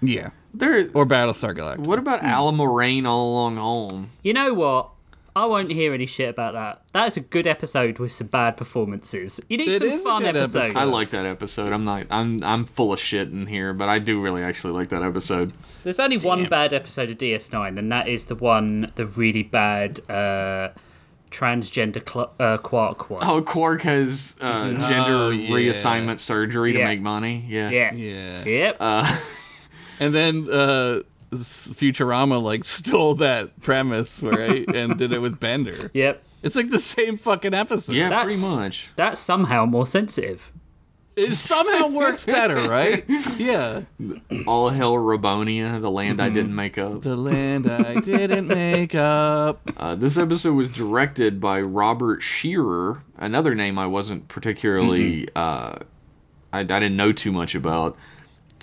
yeah, 0.00 0.30
There, 0.54 0.88
or 0.94 1.04
Battlestar 1.04 1.56
Galactica. 1.56 1.86
what 1.86 1.98
about 1.98 2.22
Allamaraine 2.22 3.06
all 3.06 3.32
along 3.32 3.56
home? 3.56 4.10
You 4.22 4.34
know 4.34 4.54
what? 4.54 4.90
I 5.34 5.46
won't 5.46 5.70
hear 5.70 5.94
any 5.94 6.04
shit 6.04 6.28
about 6.28 6.52
that. 6.54 6.82
That's 6.92 7.16
a 7.16 7.20
good 7.20 7.46
episode 7.46 7.98
with 7.98 8.12
some 8.12 8.26
bad 8.26 8.56
performances. 8.58 9.40
You 9.48 9.56
need 9.56 9.68
It 9.68 9.78
some 9.78 10.00
fun 10.04 10.24
episodes. 10.26 10.56
episode. 10.56 10.78
I 10.78 10.84
like 10.84 11.08
that 11.10 11.24
episode. 11.24 11.72
I'm 11.72 11.84
not. 11.84 12.06
I'm. 12.10 12.38
I'm 12.42 12.64
full 12.66 12.92
of 12.92 13.00
shit 13.00 13.28
in 13.30 13.46
here, 13.46 13.72
but 13.72 13.88
I 13.88 13.98
do 13.98 14.20
really 14.20 14.42
actually 14.42 14.74
like 14.74 14.90
that 14.90 15.02
episode. 15.02 15.52
There's 15.84 15.98
only 15.98 16.18
one 16.18 16.48
bad 16.50 16.74
episode 16.74 17.08
of 17.08 17.16
DS9, 17.18 17.78
and 17.78 17.90
that 17.90 18.08
is 18.08 18.26
the 18.26 18.34
one, 18.34 18.92
the 18.96 19.06
really 19.06 19.42
bad 19.42 20.00
uh, 20.10 20.68
transgender 21.30 22.06
cl- 22.06 22.34
uh, 22.38 22.58
Quark 22.58 23.08
one. 23.08 23.20
Oh, 23.26 23.40
Quark 23.40 23.82
has 23.82 24.36
uh, 24.40 24.74
gender 24.74 25.14
Oh, 25.14 25.30
yeah. 25.30 25.48
reassignment 25.48 26.18
surgery 26.18 26.72
to 26.74 26.84
make 26.84 27.00
money. 27.00 27.44
Yeah. 27.48 27.70
yeah. 27.70 27.94
Yeah. 27.94 28.44
Yep. 28.44 28.78
And 30.00 30.12
then 30.12 30.48
uh, 30.50 31.00
s- 31.00 31.02
Futurama 31.32 32.42
like 32.42 32.64
stole 32.64 33.14
that 33.16 33.60
premise, 33.60 34.22
right, 34.22 34.66
and 34.74 34.98
did 34.98 35.12
it 35.12 35.20
with 35.20 35.40
Bender. 35.40 35.90
yep. 35.94 36.22
It's 36.42 36.56
like 36.56 36.70
the 36.70 36.80
same 36.80 37.16
fucking 37.16 37.54
episode. 37.54 37.94
Yeah, 37.94 38.08
That's, 38.08 38.40
pretty 38.42 38.56
much. 38.56 38.90
That's 38.96 39.20
somehow 39.20 39.64
more 39.64 39.86
sensitive. 39.86 40.52
It 41.14 41.34
somehow 41.34 41.88
works 41.88 42.24
better, 42.24 42.68
right? 42.68 43.04
Yeah. 43.36 43.82
All 44.46 44.70
hail 44.70 44.94
Robonia, 44.94 45.80
the 45.80 45.90
land 45.90 46.20
I 46.20 46.28
didn't 46.28 46.54
make 46.54 46.78
up. 46.78 47.02
The 47.02 47.16
land 47.16 47.70
I 47.70 48.00
didn't 48.00 48.46
make 48.48 48.94
up. 48.94 49.60
Uh, 49.76 49.94
this 49.96 50.16
episode 50.16 50.54
was 50.54 50.68
directed 50.70 51.40
by 51.40 51.60
Robert 51.60 52.22
Scheerer, 52.22 53.02
another 53.16 53.54
name 53.54 53.78
I 53.78 53.86
wasn't 53.86 54.28
particularly. 54.28 55.28
Uh, 55.34 55.78
I, 56.52 56.60
I 56.60 56.62
didn't 56.62 56.96
know 56.96 57.12
too 57.12 57.32
much 57.32 57.54
about. 57.54 57.96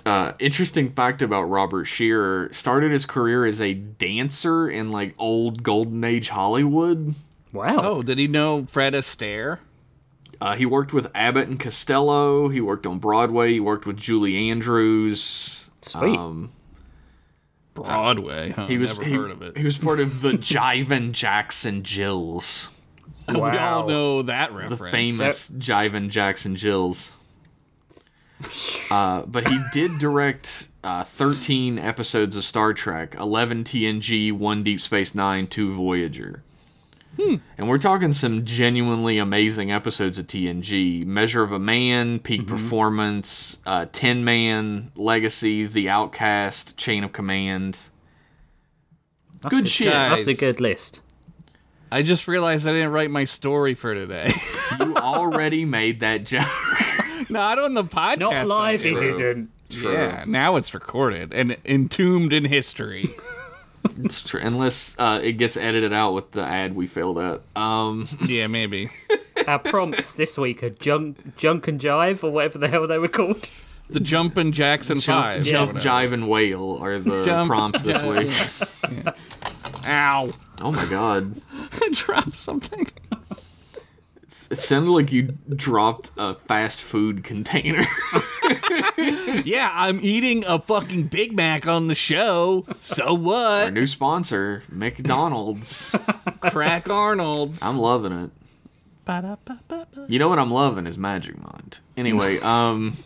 Uh, 0.06 0.34
interesting 0.40 0.90
fact 0.92 1.22
about 1.22 1.44
Robert 1.44 1.86
Scheerer: 1.86 2.50
started 2.52 2.92
his 2.92 3.06
career 3.06 3.46
as 3.46 3.60
a 3.60 3.74
dancer 3.74 4.70
in 4.70 4.92
like 4.92 5.14
old 5.18 5.64
golden 5.64 6.04
age 6.04 6.30
Hollywood. 6.30 7.16
Wow. 7.52 7.80
Oh, 7.82 8.04
did 8.04 8.18
he 8.18 8.28
know 8.28 8.66
Fred 8.70 8.94
Astaire? 8.94 9.60
Uh, 10.42 10.56
he 10.56 10.66
worked 10.66 10.94
with 10.94 11.12
Abbott 11.14 11.48
and 11.50 11.60
Costello. 11.60 12.48
He 12.50 12.62
worked 12.62 12.86
on 12.88 13.00
Broadway. 13.00 13.52
He 13.54 13.60
worked 13.60 13.86
with 13.86 13.98
Julie 13.98 14.50
Andrews. 14.50 15.70
Sweet. 15.82 16.18
Um, 16.18 16.52
Broadway. 17.74 18.52
Huh? 18.52 18.68
he 18.68 18.78
was 18.78 18.92
Never 18.92 19.04
he, 19.04 19.14
heard 19.16 19.32
of 19.32 19.42
it. 19.42 19.58
he 19.58 19.64
was 19.64 19.78
part 19.78 20.00
of 20.00 20.22
the 20.22 20.32
Jive 20.34 21.12
Jackson 21.12 21.84
Jills, 21.84 22.70
Wow. 23.28 23.52
We 23.52 23.58
all 23.58 23.88
know 23.88 24.22
that 24.24 24.52
reference. 24.54 24.78
the 24.80 24.84
reference. 24.86 25.18
famous 25.18 25.50
Jive 25.52 26.10
Jackson 26.10 26.56
Jills. 26.56 27.12
Uh, 28.92 29.22
but 29.28 29.48
he 29.48 29.60
did 29.72 30.00
direct 30.00 30.68
uh, 30.84 31.04
13 31.04 31.78
episodes 31.78 32.36
of 32.36 32.44
Star 32.44 32.74
Trek, 32.74 33.14
11 33.20 33.64
TNG, 33.64 34.32
1 34.34 34.64
Deep 34.64 34.82
Space 34.82 35.14
Nine, 35.14 35.46
2 35.46 35.76
Voyager. 35.76 36.42
And 37.58 37.68
we're 37.68 37.78
talking 37.78 38.14
some 38.14 38.46
genuinely 38.46 39.18
amazing 39.18 39.72
episodes 39.72 40.20
of 40.20 40.26
TNG. 40.28 41.06
Measure 41.06 41.44
of 41.44 41.52
a 41.52 41.60
Man, 41.60 42.20
Peak 42.20 42.48
Performance, 42.48 43.58
uh, 43.66 43.88
Tin 43.92 44.24
Man, 44.24 44.92
Legacy, 44.96 45.66
The 45.66 45.90
Outcast, 45.90 46.78
Chain 46.78 47.04
of 47.04 47.12
Command. 47.12 47.78
That's 49.42 49.54
good 49.54 49.68
shit. 49.68 49.92
That's 49.92 50.28
a 50.28 50.34
good 50.34 50.62
list. 50.62 51.02
I 51.92 52.04
just 52.04 52.28
realized 52.28 52.68
I 52.68 52.72
didn't 52.72 52.92
write 52.92 53.12
my 53.12 53.26
story 53.26 53.74
for 53.74 53.94
today. 53.94 54.32
You 54.80 54.96
already 54.96 55.66
made 55.66 56.00
that 56.02 56.24
joke. 56.24 56.46
Not 57.32 57.60
on 57.60 57.74
the 57.74 57.84
podcast. 57.84 58.18
Not 58.20 58.48
live, 58.48 58.82
he 58.84 58.96
did. 58.96 59.16
didn't. 59.18 59.50
Yeah, 59.70 60.24
now 60.28 60.56
it's 60.56 60.74
recorded 60.74 61.34
and 61.34 61.56
entombed 61.66 62.34
in 62.34 62.46
history. 62.46 63.10
It's 64.04 64.22
true, 64.24 64.42
unless 64.44 64.94
uh, 65.00 65.22
it 65.24 65.34
gets 65.34 65.56
edited 65.56 65.94
out 65.94 66.14
with 66.14 66.32
the 66.32 66.42
ad 66.44 66.76
we 66.76 66.86
failed 66.86 67.18
at. 67.18 67.42
Um, 67.56 68.08
yeah, 68.26 68.48
maybe. 68.48 68.90
Our 69.48 69.60
prompts 69.60 70.16
this 70.16 70.38
week 70.38 70.64
are 70.64 70.70
junk, 70.70 71.38
junk 71.38 71.68
and 71.70 71.80
jive, 71.80 72.22
or 72.24 72.30
whatever 72.30 72.58
the 72.58 72.68
hell 72.68 72.88
they 72.88 72.98
were 72.98 73.08
called. 73.08 73.48
The 73.90 74.02
jump 74.02 74.36
and 74.38 74.54
Jackson 74.54 75.00
jump, 75.00 75.24
Five. 75.26 75.42
or 75.42 75.44
jump, 75.46 75.74
whatever. 75.74 75.90
jive, 76.08 76.14
and 76.14 76.30
whale 76.30 76.78
are 76.82 77.00
the 77.00 77.24
Jump, 77.24 77.50
prompts 77.50 77.84
this 77.84 77.98
jive, 77.98 79.06
week. 79.06 79.16
Ow! 79.88 80.30
Oh 80.62 80.72
my 80.72 80.86
god, 80.86 81.42
I 81.82 81.90
dropped 81.92 82.34
something. 82.34 82.86
It 84.50 84.60
sounded 84.60 84.92
like 84.92 85.12
you 85.12 85.38
dropped 85.56 86.12
a 86.18 86.36
fast 86.36 86.82
food 86.82 87.24
container. 87.24 87.86
Yeah, 89.46 89.72
I'm 89.74 90.00
eating 90.02 90.44
a 90.46 90.60
fucking 90.60 91.04
Big 91.04 91.36
Mac 91.36 91.68
on 91.68 91.88
the 91.88 91.96
show. 91.96 92.66
So 92.80 93.14
what? 93.14 93.66
Our 93.66 93.72
new 93.72 93.86
sponsor, 93.88 94.64
McDonald's. 94.70 95.96
Crack 96.42 96.90
Arnold. 96.90 97.56
I'm 97.62 97.78
loving 97.78 98.12
it. 98.12 98.32
Ba-da-ba-ba-ba. 99.06 100.08
You 100.10 100.20
know 100.20 100.30
what 100.30 100.40
I'm 100.40 100.52
loving 100.52 100.86
is 100.88 100.98
Magic 100.98 101.38
Mind. 101.42 101.80
Anyway, 101.96 102.40
um 102.42 102.98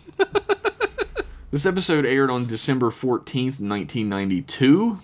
this 1.52 1.66
episode 1.66 2.06
aired 2.06 2.30
on 2.30 2.46
December 2.46 2.90
14th, 2.90 3.60
1992, 3.60 5.00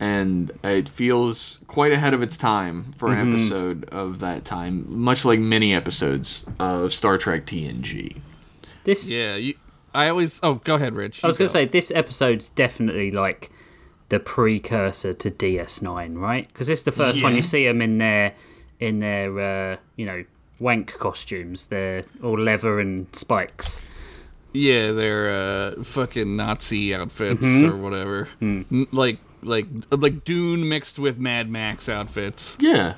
and 0.00 0.50
it 0.62 0.88
feels 0.88 1.58
quite 1.66 1.92
ahead 1.92 2.14
of 2.14 2.22
its 2.22 2.36
time 2.36 2.92
for 2.96 3.12
an 3.12 3.32
episode 3.32 3.84
of 3.90 4.20
that 4.20 4.44
time, 4.44 4.84
much 4.88 5.24
like 5.24 5.40
many 5.40 5.74
episodes 5.74 6.44
of 6.58 6.92
Star 6.92 7.18
Trek 7.18 7.46
TNG. 7.46 8.16
This, 8.84 9.10
Yeah, 9.10 9.36
you, 9.36 9.54
I 9.94 10.08
always. 10.08 10.38
Oh, 10.42 10.56
go 10.56 10.76
ahead, 10.76 10.94
Rich. 10.94 11.24
I 11.24 11.26
was 11.26 11.38
going 11.38 11.48
to 11.48 11.52
say, 11.52 11.64
this 11.64 11.90
episode's 11.90 12.50
definitely 12.50 13.10
like 13.10 13.50
the 14.08 14.20
precursor 14.20 15.12
to 15.14 15.30
DS9, 15.30 16.16
right? 16.16 16.46
Because 16.48 16.68
it's 16.68 16.82
the 16.82 16.92
first 16.92 17.22
one 17.22 17.34
you 17.34 17.42
see 17.42 17.66
them 17.66 17.82
in 17.82 17.98
their, 17.98 18.34
in 18.80 19.00
their, 19.00 19.72
uh, 19.72 19.76
you 19.96 20.06
know, 20.06 20.24
wank 20.60 20.96
costumes. 20.98 21.66
They're 21.66 22.04
all 22.22 22.38
leather 22.38 22.78
and 22.80 23.14
spikes. 23.14 23.80
Yeah, 24.52 24.92
they're 24.92 25.28
uh, 25.30 25.82
fucking 25.84 26.36
Nazi 26.36 26.94
outfits 26.94 27.44
or 27.44 27.76
whatever. 27.76 28.28
N- 28.40 28.86
like 28.92 29.18
like 29.42 29.66
like 29.90 30.24
Dune 30.24 30.68
mixed 30.68 30.98
with 30.98 31.18
Mad 31.18 31.50
Max 31.50 31.88
outfits. 31.88 32.56
Yeah. 32.60 32.94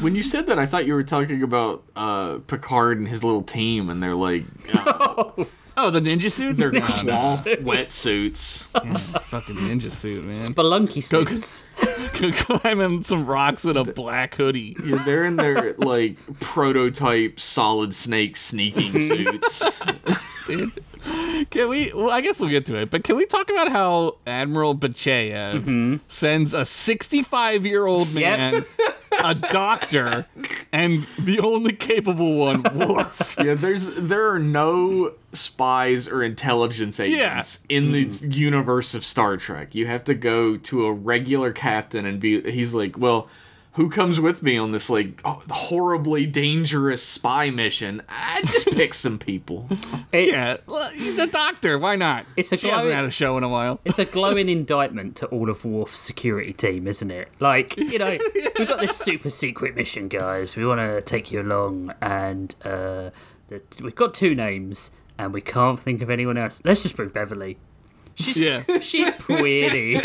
when 0.00 0.14
you 0.14 0.22
said 0.22 0.46
that, 0.46 0.58
I 0.58 0.66
thought 0.66 0.86
you 0.86 0.94
were 0.94 1.04
talking 1.04 1.42
about 1.42 1.84
uh, 1.96 2.38
Picard 2.46 2.98
and 2.98 3.06
his 3.08 3.22
little 3.24 3.42
team, 3.42 3.90
and 3.90 4.02
they're 4.02 4.14
like, 4.16 4.44
uh, 4.74 5.44
Oh, 5.80 5.90
the 5.90 6.00
ninja 6.00 6.30
suits. 6.32 6.58
they're 6.58 6.72
Nah, 6.72 6.84
cloth 6.84 7.44
wetsuits. 7.44 8.66
yeah, 8.84 8.96
fucking 8.96 9.54
ninja 9.54 9.92
suit, 9.92 10.24
man. 10.24 10.32
Spelunky 10.32 11.00
suits. 11.00 11.64
Climbing 12.44 13.04
some 13.04 13.26
rocks 13.26 13.64
in 13.64 13.76
a 13.76 13.84
black 13.84 14.34
hoodie. 14.34 14.76
Yeah, 14.84 15.04
they're 15.04 15.24
in 15.24 15.36
their 15.36 15.74
like 15.74 16.16
prototype 16.40 17.38
solid 17.38 17.94
snake 17.94 18.36
sneaking 18.36 18.98
suits. 18.98 19.80
dude. 20.48 20.72
Can 21.50 21.68
we? 21.68 21.92
Well, 21.94 22.10
I 22.10 22.20
guess 22.20 22.40
we'll 22.40 22.50
get 22.50 22.66
to 22.66 22.76
it, 22.76 22.90
but 22.90 23.04
can 23.04 23.16
we 23.16 23.24
talk 23.24 23.48
about 23.48 23.70
how 23.70 24.16
Admiral 24.26 24.74
Nechayev 24.74 25.62
mm-hmm. 25.62 25.96
sends 26.08 26.52
a 26.52 26.64
65 26.64 27.64
year 27.64 27.86
old 27.86 28.12
man, 28.12 28.64
a 29.22 29.34
doctor, 29.36 30.26
and 30.72 31.06
the 31.18 31.38
only 31.38 31.72
capable 31.72 32.36
one, 32.36 32.64
Worf? 32.74 33.36
yeah, 33.42 33.54
there's 33.54 33.86
there 33.94 34.28
are 34.28 34.40
no 34.40 35.14
spies 35.32 36.08
or 36.08 36.24
intelligence 36.24 36.98
agents 36.98 37.60
in 37.68 37.92
the 37.92 38.06
mm-hmm. 38.06 38.32
universe 38.32 38.94
of 38.94 39.04
Star 39.04 39.36
Trek. 39.36 39.76
You 39.76 39.86
have 39.86 40.02
to 40.04 40.14
go 40.14 40.56
to 40.56 40.86
a 40.86 40.92
regular 40.92 41.52
captain 41.52 42.04
and 42.04 42.18
be. 42.18 42.50
He's 42.50 42.74
like, 42.74 42.98
well, 42.98 43.28
who 43.72 43.88
comes 43.90 44.20
with 44.20 44.42
me 44.42 44.56
on 44.58 44.72
this 44.72 44.90
like 44.90 45.20
horribly 45.24 46.26
dangerous 46.26 47.02
spy 47.02 47.50
mission? 47.50 48.02
I 48.08 48.42
just 48.42 48.66
pick 48.72 48.94
some 48.94 49.18
people. 49.18 49.68
It- 50.12 50.28
Yeah, 50.30 50.56
well, 50.66 50.88
he's 50.90 51.16
the 51.16 51.26
doctor. 51.26 51.78
Why 51.78 51.96
not? 51.96 52.26
It's 52.36 52.50
a 52.52 52.56
she 52.56 52.68
hasn't 52.68 52.84
glowing- 52.86 52.96
had 52.96 53.04
a 53.04 53.10
show 53.10 53.36
in 53.38 53.44
a 53.44 53.48
while. 53.48 53.80
It's 53.84 53.98
a 53.98 54.04
glowing 54.04 54.48
indictment 54.48 55.16
to 55.16 55.26
all 55.26 55.48
of 55.48 55.64
Worf's 55.64 55.98
security 55.98 56.52
team, 56.52 56.86
isn't 56.86 57.10
it? 57.10 57.28
Like, 57.40 57.76
you 57.76 57.98
know, 57.98 58.18
we've 58.58 58.68
got 58.68 58.80
this 58.80 58.96
super 58.96 59.30
secret 59.30 59.76
mission, 59.76 60.08
guys. 60.08 60.56
We 60.56 60.66
want 60.66 60.80
to 60.80 61.00
take 61.02 61.30
you 61.32 61.40
along, 61.40 61.92
and 62.02 62.54
uh, 62.64 63.10
the, 63.48 63.62
we've 63.82 63.94
got 63.94 64.12
two 64.14 64.34
names, 64.34 64.90
and 65.18 65.32
we 65.32 65.40
can't 65.40 65.78
think 65.80 66.02
of 66.02 66.10
anyone 66.10 66.36
else. 66.36 66.60
Let's 66.64 66.82
just 66.82 66.96
bring 66.96 67.08
Beverly. 67.10 67.58
She's 68.18 68.36
Yeah. 68.36 68.62
she's 68.80 69.10
pretty. 69.12 70.00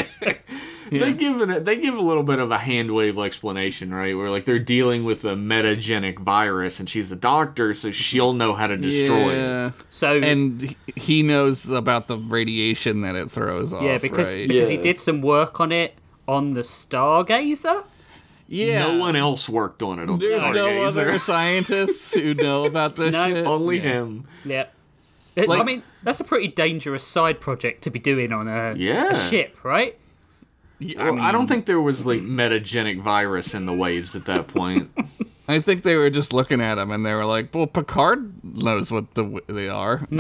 They 0.91 1.12
give 1.13 1.41
it. 1.41 1.65
They 1.65 1.77
give 1.77 1.96
a 1.96 2.01
little 2.01 2.22
bit 2.24 2.38
of 2.38 2.51
a 2.51 2.58
hand 2.60 2.93
wave 2.93 3.17
explanation, 3.17 3.91
right? 3.93 4.15
Where 4.15 4.29
like 4.29 4.46
they're 4.46 4.60
dealing 4.60 5.03
with 5.03 5.25
a 5.25 5.34
metagenic 5.34 6.20
virus, 6.20 6.79
and 6.79 6.88
she's 6.88 7.12
a 7.12 7.15
doctor, 7.15 7.74
so 7.74 7.89
she'll 7.89 8.34
know 8.34 8.53
how 8.53 8.67
to 8.67 8.77
destroy 8.77 9.32
it. 9.32 9.38
Yeah. 9.38 9.72
So 9.89 10.20
And 10.20 10.62
he- 10.62 10.77
he 10.96 11.24
knows 11.24 11.67
about 11.67 12.08
the 12.08 12.17
radiation 12.17 13.01
that 13.01 13.15
it 13.15 13.32
throws 13.32 13.74
off. 13.74 13.82
yeah, 13.82 13.98
because 13.98 14.36
right? 14.36 14.48
because 14.48 14.70
he 14.70 14.77
did 14.77 15.01
some 15.01 15.22
work 15.24 15.60
on 15.60 15.72
it 15.72 15.96
on 16.27 16.53
the 16.53 16.62
Stargazer. 16.62 17.86
yeah, 18.48 18.79
No 18.88 18.98
one 19.00 19.15
else 19.15 19.50
worked 19.50 19.82
on 19.82 19.98
it. 19.98 20.10
On 20.12 20.20
There's 20.20 20.34
the 20.36 20.51
no 20.51 20.84
other 20.84 21.17
scientists 21.32 22.13
who 22.13 22.36
know 22.36 22.65
about 22.65 22.98
this 22.98 23.12
No. 23.13 23.27
shit. 23.29 23.46
Only 23.48 23.77
Yeah. 23.77 23.82
him. 23.84 24.25
Yeah. 24.46 24.65
I 25.38 25.63
mean, 25.63 25.82
that's 26.03 26.19
a 26.19 26.24
pretty 26.24 26.48
dangerous 26.50 27.03
side 27.03 27.39
project 27.41 27.83
to 27.83 27.89
be 27.89 28.00
doing 28.00 28.31
on 28.31 28.48
a, 28.48 28.74
Yeah. 28.77 29.10
a 29.12 29.15
ship, 29.15 29.57
right? 29.63 29.98
Yeah, 30.79 31.12
Well, 31.12 31.22
I 31.22 31.31
don't 31.31 31.48
think 31.48 31.65
there 31.65 31.79
was 31.81 32.05
like 32.05 32.22
metagenic 32.22 33.01
virus 33.01 33.53
in 33.53 33.65
the 33.65 33.74
waves 33.74 34.15
at 34.15 34.25
that 34.25 34.48
point. 34.48 34.91
I 35.48 35.60
think 35.60 35.83
they 35.83 35.95
were 35.95 36.10
just 36.10 36.33
looking 36.33 36.62
at 36.62 36.77
him 36.77 36.91
and 36.91 37.05
they 37.05 37.13
were 37.13 37.25
like, 37.25 37.53
"Well, 37.53 37.67
Picard 37.67 38.31
knows 38.43 38.91
what 38.91 39.13
the 39.13 39.41
they 39.48 39.67
are. 39.69 40.01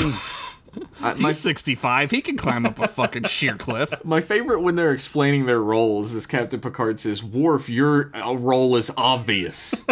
I, 1.01 1.13
my 1.13 1.29
He's 1.29 1.39
65. 1.39 2.11
He 2.11 2.21
can 2.21 2.35
climb 2.35 2.65
up 2.65 2.79
a 2.79 2.87
fucking 2.87 3.23
sheer 3.27 3.55
cliff." 3.55 3.93
my 4.03 4.21
favorite 4.21 4.61
when 4.61 4.75
they're 4.75 4.91
explaining 4.93 5.45
their 5.45 5.61
roles 5.61 6.13
is 6.13 6.27
Captain 6.27 6.59
Picard 6.59 6.99
says, 6.99 7.23
"Worf, 7.23 7.69
your 7.69 8.11
uh, 8.15 8.33
role 8.33 8.75
is 8.75 8.91
obvious." 8.97 9.83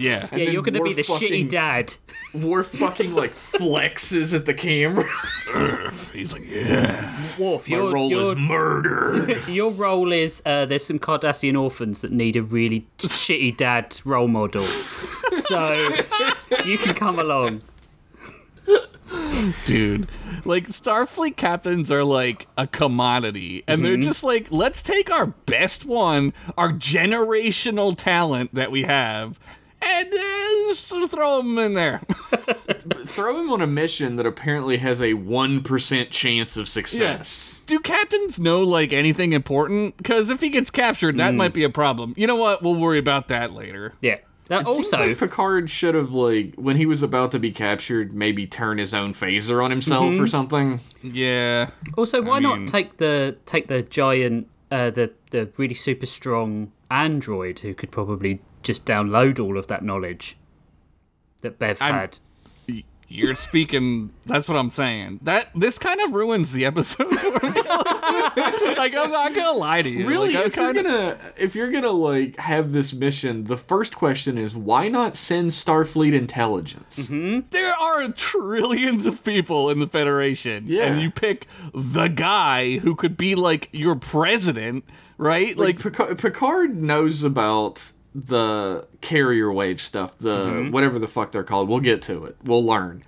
Yeah. 0.00 0.28
Yeah, 0.32 0.50
you're 0.50 0.62
going 0.62 0.74
to 0.74 0.82
be 0.82 0.92
the 0.94 1.02
fucking- 1.02 1.28
shitty 1.28 1.48
dad. 1.48 1.94
Worf 2.32 2.68
fucking 2.68 3.14
like 3.14 3.34
flexes 3.34 4.34
at 4.34 4.46
the 4.46 4.54
camera. 4.54 5.04
He's 6.12 6.32
like, 6.32 6.46
"Yeah." 6.48 7.20
Worf, 7.38 7.68
My 7.68 7.76
your, 7.76 7.92
role 7.92 8.30
is 8.32 8.36
murder. 8.38 9.36
your 9.48 9.72
role 9.72 10.12
is 10.12 10.40
uh, 10.46 10.64
there's 10.66 10.86
some 10.86 11.00
Cardassian 11.00 11.60
orphans 11.60 12.02
that 12.02 12.12
need 12.12 12.36
a 12.36 12.42
really 12.42 12.86
shitty 12.98 13.56
dad 13.56 13.98
role 14.04 14.28
model. 14.28 14.62
So 15.30 15.88
you 16.64 16.78
can 16.78 16.94
come 16.94 17.18
along. 17.18 17.62
Dude, 19.64 20.08
like 20.44 20.68
Starfleet 20.68 21.36
captains 21.36 21.90
are 21.90 22.04
like 22.04 22.46
a 22.56 22.66
commodity, 22.68 23.64
and 23.66 23.84
they're 23.84 23.96
just 23.96 24.22
like, 24.22 24.46
let's 24.50 24.82
take 24.84 25.10
our 25.10 25.26
best 25.26 25.84
one, 25.84 26.32
our 26.56 26.72
generational 26.72 27.96
talent 27.96 28.54
that 28.54 28.70
we 28.70 28.82
have, 28.82 29.40
and 29.82 30.12
uh, 30.12 31.06
throw 31.06 31.40
him 31.40 31.58
in 31.58 31.74
there. 31.74 32.00
Throw 33.06 33.40
him 33.40 33.50
on 33.50 33.60
a 33.60 33.66
mission 33.66 34.16
that 34.16 34.26
apparently 34.26 34.78
has 34.78 35.02
a 35.02 35.14
one 35.14 35.62
percent 35.62 36.10
chance 36.10 36.56
of 36.56 36.68
success. 36.68 37.62
Do 37.66 37.78
captains 37.80 38.38
know 38.38 38.62
like 38.62 38.92
anything 38.92 39.32
important? 39.32 39.96
Because 39.96 40.28
if 40.30 40.40
he 40.40 40.48
gets 40.48 40.70
captured, 40.70 41.16
that 41.18 41.34
might 41.34 41.52
be 41.52 41.64
a 41.64 41.70
problem. 41.70 42.14
You 42.16 42.26
know 42.26 42.36
what? 42.36 42.62
We'll 42.62 42.76
worry 42.76 42.98
about 42.98 43.28
that 43.28 43.52
later. 43.52 43.92
Yeah. 44.00 44.18
That 44.48 44.66
Seems 44.66 44.92
also, 44.92 45.06
like 45.06 45.18
Picard 45.18 45.70
should 45.70 45.94
have 45.94 46.12
like 46.12 46.54
when 46.56 46.76
he 46.76 46.84
was 46.84 47.02
about 47.02 47.30
to 47.32 47.38
be 47.38 47.52
captured, 47.52 48.12
maybe 48.12 48.48
turn 48.48 48.78
his 48.78 48.92
own 48.92 49.14
phaser 49.14 49.62
on 49.62 49.70
himself 49.70 50.18
or 50.18 50.26
something. 50.26 50.80
Yeah. 51.02 51.70
also, 51.96 52.20
why 52.20 52.40
mean- 52.40 52.64
not 52.64 52.68
take 52.68 52.96
the 52.96 53.36
take 53.46 53.68
the 53.68 53.82
giant, 53.82 54.48
uh, 54.72 54.90
the 54.90 55.12
the 55.30 55.50
really 55.56 55.74
super 55.74 56.06
strong 56.06 56.72
android 56.90 57.60
who 57.60 57.74
could 57.74 57.92
probably 57.92 58.40
just 58.62 58.84
download 58.86 59.38
all 59.40 59.56
of 59.58 59.66
that 59.68 59.82
knowledge 59.84 60.36
that 61.42 61.58
Bev 61.58 61.80
I'm- 61.82 61.94
had. 61.94 62.18
You're 63.12 63.34
speaking. 63.34 64.12
That's 64.26 64.48
what 64.48 64.56
I'm 64.56 64.70
saying. 64.70 65.18
That 65.22 65.48
this 65.52 65.80
kind 65.80 66.00
of 66.00 66.12
ruins 66.12 66.52
the 66.52 66.64
episode. 66.64 67.10
like 67.10 68.94
I'm 68.94 69.10
not 69.10 69.34
gonna 69.34 69.52
lie 69.58 69.82
to 69.82 69.88
you. 69.90 70.06
Really, 70.06 70.28
like, 70.28 70.36
I'm 70.36 70.46
if 70.46 70.56
you're 70.56 70.72
kinda- 70.74 70.82
gonna 70.88 71.18
if 71.36 71.54
you're 71.56 71.70
gonna 71.72 71.90
like 71.90 72.38
have 72.38 72.72
this 72.72 72.92
mission, 72.92 73.44
the 73.44 73.56
first 73.56 73.96
question 73.96 74.38
is 74.38 74.54
why 74.54 74.88
not 74.88 75.16
send 75.16 75.50
Starfleet 75.50 76.12
intelligence? 76.14 77.08
Mm-hmm. 77.10 77.48
there 77.50 77.74
are 77.74 78.08
trillions 78.12 79.06
of 79.06 79.24
people 79.24 79.70
in 79.70 79.80
the 79.80 79.88
Federation, 79.88 80.64
Yeah. 80.68 80.84
and 80.84 81.00
you 81.02 81.10
pick 81.10 81.48
the 81.74 82.06
guy 82.06 82.78
who 82.78 82.94
could 82.94 83.16
be 83.16 83.34
like 83.34 83.68
your 83.72 83.96
president, 83.96 84.84
right? 85.18 85.56
Like 85.56 85.74
Like, 85.74 85.82
Picard, 85.82 86.18
Picard 86.18 86.80
knows 86.80 87.24
about 87.24 87.90
the 88.14 88.86
carrier 89.00 89.52
wave 89.52 89.80
stuff, 89.80 90.16
the 90.18 90.46
mm-hmm. 90.46 90.70
whatever 90.72 90.98
the 90.98 91.08
fuck 91.08 91.32
they're 91.32 91.44
called. 91.44 91.68
We'll 91.68 91.80
get 91.80 92.02
to 92.02 92.24
it. 92.24 92.36
We'll 92.44 92.64
learn. 92.64 93.04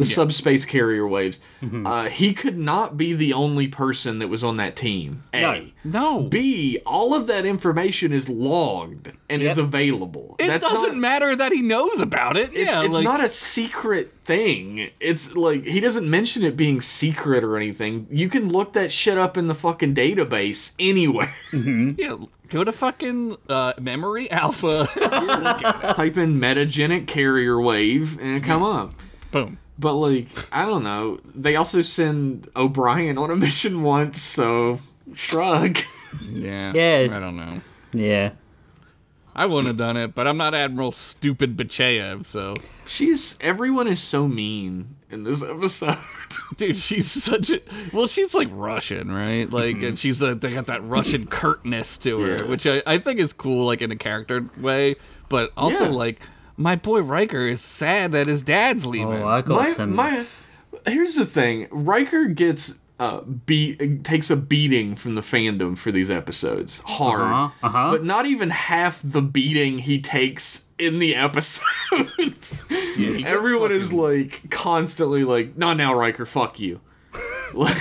The 0.00 0.06
subspace 0.06 0.64
carrier 0.64 1.06
waves. 1.06 1.40
Uh, 1.62 2.08
he 2.08 2.32
could 2.34 2.56
not 2.58 2.96
be 2.96 3.12
the 3.14 3.32
only 3.32 3.68
person 3.68 4.18
that 4.18 4.28
was 4.28 4.42
on 4.42 4.56
that 4.56 4.76
team. 4.76 5.22
A. 5.34 5.72
No. 5.84 6.20
no, 6.20 6.22
B. 6.22 6.78
All 6.86 7.14
of 7.14 7.26
that 7.28 7.44
information 7.44 8.12
is 8.12 8.28
logged 8.28 9.12
and 9.28 9.42
is 9.42 9.58
available. 9.58 10.36
it 10.38 10.48
That's 10.48 10.66
doesn't 10.66 10.92
not, 10.94 10.96
matter 10.96 11.36
that 11.36 11.52
he 11.52 11.62
knows 11.62 12.00
about 12.00 12.36
it. 12.36 12.50
It's, 12.54 12.70
yeah, 12.70 12.82
it's 12.84 12.94
like, 12.94 13.04
not 13.04 13.22
a 13.22 13.28
secret 13.28 14.12
thing. 14.24 14.90
It's 15.00 15.34
like 15.34 15.64
he 15.64 15.80
doesn't 15.80 16.08
mention 16.08 16.44
it 16.44 16.56
being 16.56 16.80
secret 16.80 17.44
or 17.44 17.56
anything. 17.56 18.06
You 18.10 18.28
can 18.28 18.48
look 18.48 18.72
that 18.74 18.90
shit 18.92 19.18
up 19.18 19.36
in 19.36 19.48
the 19.48 19.54
fucking 19.54 19.94
database 19.94 20.72
anywhere. 20.78 21.34
Yeah, 22.00 22.16
go 22.48 22.64
to 22.64 22.72
fucking 22.72 23.36
uh, 23.48 23.74
Memory 23.80 24.30
Alpha. 24.30 24.86
Type 25.94 26.16
in 26.16 26.40
metagenic 26.40 27.06
carrier 27.06 27.60
wave 27.60 28.18
and 28.20 28.36
it 28.36 28.44
come 28.44 28.62
up. 28.62 28.94
Boom. 29.30 29.58
But 29.80 29.94
like, 29.94 30.28
I 30.52 30.66
don't 30.66 30.84
know. 30.84 31.20
They 31.34 31.56
also 31.56 31.80
send 31.80 32.48
O'Brien 32.54 33.16
on 33.16 33.30
a 33.30 33.36
mission 33.36 33.82
once, 33.82 34.20
so 34.20 34.78
shrug. 35.14 35.78
Yeah. 36.22 36.72
Yeah. 36.74 37.08
I 37.10 37.18
don't 37.18 37.36
know. 37.36 37.60
Yeah. 37.92 38.32
I 39.34 39.46
wouldn't 39.46 39.68
have 39.68 39.76
done 39.76 39.96
it, 39.96 40.14
but 40.14 40.26
I'm 40.26 40.36
not 40.36 40.54
Admiral 40.54 40.92
Stupid 40.92 41.56
Nechayev, 41.56 42.26
so. 42.26 42.54
She's 42.84 43.38
everyone 43.40 43.86
is 43.86 44.02
so 44.02 44.26
mean 44.28 44.96
in 45.08 45.22
this 45.24 45.42
episode. 45.42 45.96
Dude, 46.56 46.76
she's 46.76 47.10
such 47.10 47.48
a. 47.50 47.62
Well, 47.92 48.06
she's 48.08 48.34
like 48.34 48.48
Russian, 48.50 49.10
right? 49.10 49.48
Like, 49.48 49.76
mm-hmm. 49.76 49.84
and 49.84 49.98
she's 49.98 50.20
a, 50.20 50.34
they 50.34 50.52
got 50.52 50.66
that 50.66 50.84
Russian 50.84 51.26
curtness 51.26 51.96
to 51.98 52.18
her, 52.20 52.36
Yeah. 52.38 52.44
which 52.50 52.66
I, 52.66 52.82
I 52.86 52.98
think 52.98 53.20
is 53.20 53.32
cool, 53.32 53.66
like 53.66 53.80
in 53.80 53.90
a 53.92 53.96
character 53.96 54.44
way, 54.58 54.96
but 55.30 55.52
also 55.56 55.84
Yeah. 55.84 55.90
like. 55.92 56.20
My 56.60 56.76
boy 56.76 57.00
Riker 57.00 57.46
is 57.46 57.62
sad 57.62 58.12
that 58.12 58.26
his 58.26 58.42
dad's 58.42 58.84
leaving. 58.86 59.22
Oh, 59.22 59.26
I 59.28 59.40
got 59.42 59.56
my, 59.62 59.64
some. 59.68 59.96
my 59.96 60.26
here's 60.86 61.14
the 61.14 61.24
thing 61.26 61.66
Riker 61.70 62.26
gets 62.26 62.74
uh 62.98 63.20
beat 63.22 64.04
takes 64.04 64.28
a 64.30 64.36
beating 64.36 64.94
from 64.94 65.14
the 65.14 65.20
fandom 65.22 65.76
for 65.76 65.90
these 65.90 66.10
episodes 66.10 66.80
hard 66.80 67.20
Uh-huh, 67.22 67.50
uh-huh. 67.66 67.90
but 67.92 68.04
not 68.04 68.26
even 68.26 68.50
half 68.50 69.00
the 69.02 69.22
beating 69.22 69.78
he 69.78 70.00
takes 70.02 70.66
in 70.78 70.98
the 70.98 71.16
episodes 71.16 72.62
he 72.94 73.18
gets 73.22 73.26
everyone 73.28 73.72
is 73.72 73.90
like 73.92 74.50
constantly 74.50 75.24
like 75.24 75.56
"Not 75.56 75.78
now 75.78 75.94
Riker 75.94 76.26
fuck 76.26 76.60
you 76.60 76.80
like 77.54 77.76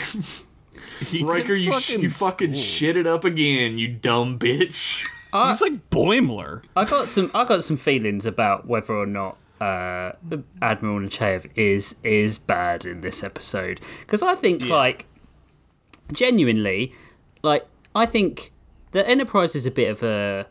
He 1.01 1.23
Riker 1.23 1.55
gets 1.57 1.89
you 1.89 1.97
sh- 1.99 2.01
you 2.03 2.09
fucking 2.09 2.53
schooled. 2.53 2.65
shit 2.65 2.95
it 2.97 3.05
up 3.07 3.23
again 3.25 3.77
you 3.77 3.89
dumb 3.89 4.39
bitch 4.39 5.05
He's 5.33 5.61
like 5.61 5.89
Boimler. 5.89 6.63
I 6.75 6.85
got 6.85 7.09
some. 7.09 7.29
I 7.33 7.43
got 7.45 7.63
some 7.63 7.77
feelings 7.77 8.25
about 8.25 8.67
whether 8.67 8.95
or 8.95 9.05
not 9.05 9.37
uh, 9.61 10.13
Admiral 10.61 10.99
Nechayev 10.99 11.49
is 11.55 11.95
is 12.03 12.37
bad 12.37 12.85
in 12.85 13.01
this 13.01 13.23
episode 13.23 13.79
because 14.01 14.23
I 14.23 14.35
think 14.35 14.67
like 14.67 15.05
genuinely, 16.11 16.93
like 17.43 17.65
I 17.95 18.05
think 18.05 18.51
the 18.91 19.07
Enterprise 19.07 19.55
is 19.55 19.65
a 19.65 19.71
bit 19.71 19.89
of 19.91 20.03
a. 20.03 20.47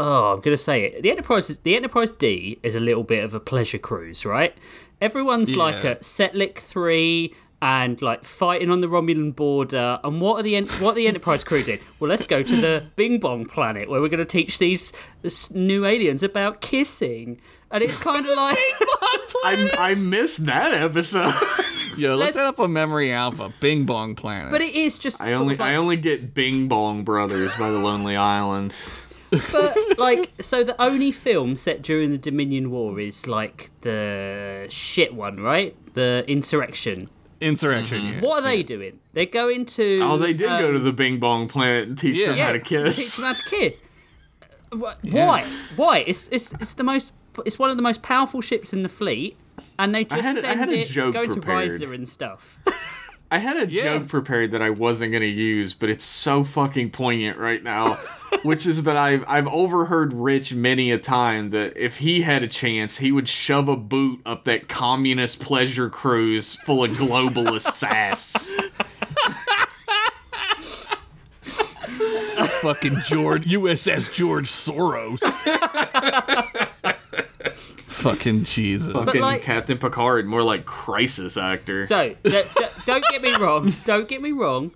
Oh, 0.00 0.32
I'm 0.32 0.40
gonna 0.40 0.56
say 0.56 0.84
it. 0.84 1.02
The 1.02 1.10
Enterprise, 1.10 1.50
is, 1.50 1.58
the 1.60 1.76
Enterprise 1.76 2.10
D, 2.10 2.58
is 2.62 2.74
a 2.74 2.80
little 2.80 3.04
bit 3.04 3.22
of 3.22 3.32
a 3.34 3.40
pleasure 3.40 3.78
cruise, 3.78 4.24
right? 4.26 4.56
Everyone's 5.00 5.54
like 5.54 5.84
Yeah. 5.84 5.90
at 5.90 6.02
Setlik 6.02 6.58
three 6.58 7.34
and 7.62 8.00
like 8.02 8.24
fighting 8.24 8.70
on 8.70 8.80
the 8.80 8.86
Romulan 8.86 9.34
border. 9.34 9.98
And 10.04 10.20
what 10.20 10.38
are 10.40 10.42
the 10.42 10.56
En- 10.56 10.66
what 10.66 10.92
are 10.92 10.94
the 10.94 11.08
Enterprise 11.08 11.44
crew 11.44 11.62
did? 11.62 11.80
Well, 11.98 12.08
let's 12.08 12.24
go 12.24 12.42
to 12.42 12.56
the 12.56 12.86
Bing 12.96 13.18
Bong 13.18 13.46
planet 13.46 13.88
where 13.88 14.00
we're 14.00 14.08
going 14.08 14.18
to 14.18 14.24
teach 14.24 14.58
these 14.58 14.92
this 15.22 15.50
new 15.50 15.84
aliens 15.84 16.22
about 16.22 16.60
kissing. 16.60 17.40
And 17.70 17.82
it's 17.82 17.96
kind 17.96 18.26
of 18.26 18.36
like 18.36 18.58
I, 19.44 19.70
I 19.78 19.94
missed 19.94 20.46
that 20.46 20.74
episode 20.74 21.34
Yo, 21.96 22.10
look 22.12 22.20
Let's- 22.20 22.36
that 22.36 22.46
up 22.46 22.60
on 22.60 22.72
Memory 22.72 23.12
Alpha. 23.12 23.52
Bing 23.60 23.84
Bong 23.84 24.14
Planet. 24.14 24.50
But 24.50 24.60
it 24.60 24.74
is 24.74 24.98
just. 24.98 25.20
I 25.20 25.34
only 25.34 25.56
like, 25.56 25.60
I 25.72 25.76
only 25.76 25.96
get 25.96 26.34
Bing 26.34 26.68
Bong 26.68 27.04
Brothers 27.04 27.54
by 27.54 27.70
the 27.70 27.78
Lonely 27.78 28.16
Island 28.16 28.76
but 29.52 29.76
like, 29.98 30.32
so 30.40 30.64
the 30.64 30.80
only 30.80 31.12
film 31.12 31.56
set 31.56 31.82
during 31.82 32.10
the 32.10 32.18
Dominion 32.18 32.70
War 32.70 32.98
is 33.00 33.26
like 33.26 33.70
the 33.80 34.66
shit 34.70 35.14
one, 35.14 35.40
right? 35.40 35.76
The 35.94 36.24
Insurrection. 36.28 37.08
Insurrection. 37.40 38.00
Mm-hmm. 38.00 38.14
Yeah. 38.14 38.28
What 38.28 38.38
are 38.42 38.46
they 38.46 38.62
doing? 38.62 39.00
They're 39.12 39.26
going 39.26 39.66
to. 39.66 40.00
Oh, 40.02 40.16
they 40.16 40.32
did 40.32 40.48
go 40.48 40.68
um, 40.68 40.72
to 40.74 40.78
the 40.78 40.92
Bing 40.92 41.18
Bong 41.18 41.48
planet 41.48 41.88
and 41.88 41.98
teach 41.98 42.18
yeah. 42.18 42.28
them 42.28 42.36
yeah, 42.38 42.46
how 42.46 42.52
to 42.52 42.60
kiss. 42.60 42.96
Teach 42.96 43.16
them 43.16 43.24
how 43.26 43.32
to 43.34 43.42
kiss. 43.50 43.82
Wh- 44.72 45.12
Why? 45.14 45.44
Why? 45.76 45.98
It's 46.06 46.28
it's 46.28 46.52
it's 46.54 46.74
the 46.74 46.84
most. 46.84 47.12
It's 47.44 47.58
one 47.58 47.70
of 47.70 47.76
the 47.76 47.82
most 47.82 48.02
powerful 48.02 48.40
ships 48.40 48.72
in 48.72 48.82
the 48.82 48.88
fleet, 48.88 49.36
and 49.78 49.94
they 49.94 50.04
just 50.04 50.22
had- 50.22 50.36
send 50.36 50.70
it 50.70 50.86
joke 50.86 51.14
go 51.14 51.24
to 51.24 51.32
prepared. 51.32 51.70
Riser 51.70 51.92
and 51.92 52.08
stuff. 52.08 52.58
I 53.30 53.38
had 53.38 53.56
a 53.56 53.66
Yeah. 53.66 53.82
joke 53.98 54.08
prepared 54.08 54.52
that 54.52 54.62
I 54.62 54.70
wasn't 54.70 55.12
gonna 55.12 55.24
use, 55.24 55.74
but 55.74 55.90
it's 55.90 56.04
so 56.04 56.44
fucking 56.44 56.90
poignant 56.90 57.38
right 57.38 57.62
now. 57.62 57.98
which 58.42 58.66
is 58.66 58.82
that 58.84 58.96
I've 58.96 59.24
I've 59.28 59.46
overheard 59.48 60.12
Rich 60.12 60.54
many 60.54 60.90
a 60.90 60.98
time 60.98 61.50
that 61.50 61.76
if 61.76 61.98
he 61.98 62.22
had 62.22 62.42
a 62.42 62.48
chance, 62.48 62.98
he 62.98 63.12
would 63.12 63.28
shove 63.28 63.68
a 63.68 63.76
boot 63.76 64.20
up 64.26 64.44
that 64.44 64.68
communist 64.68 65.40
pleasure 65.40 65.88
cruise 65.88 66.56
full 66.56 66.84
of 66.84 66.90
globalists' 66.92 67.82
ass. 67.82 68.54
Fucking 72.62 72.96
George 73.06 73.44
USS 73.46 74.12
George 74.12 74.48
Soros. 74.48 75.20
Fucking 77.88 78.44
Jesus. 78.44 78.92
Fucking 78.92 79.20
like- 79.20 79.42
Captain 79.42 79.78
Picard, 79.78 80.26
more 80.26 80.42
like 80.42 80.64
crisis 80.64 81.36
actor. 81.36 81.86
So 81.86 82.14
d- 82.24 82.42
d- 82.56 82.64
don't 82.86 83.04
get 83.10 83.22
me 83.22 83.34
wrong. 83.36 83.72
Don't 83.84 84.08
get 84.08 84.20
me 84.22 84.32
wrong. 84.32 84.72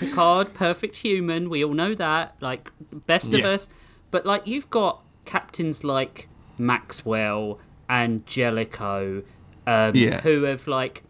Picard, 0.00 0.54
perfect 0.54 0.96
human. 0.96 1.48
We 1.50 1.64
all 1.64 1.74
know 1.74 1.94
that. 1.94 2.34
Like 2.40 2.70
best 3.06 3.32
of 3.34 3.40
Yeah. 3.40 3.48
us. 3.50 3.68
But 4.10 4.26
like 4.26 4.46
you've 4.46 4.68
got 4.70 5.02
captains 5.24 5.84
like 5.84 6.28
Maxwell 6.58 7.58
and 7.88 8.26
Jellico, 8.26 9.22
um, 9.66 9.94
Yeah. 9.94 10.20
who 10.22 10.42
have 10.44 10.66
like 10.66 11.02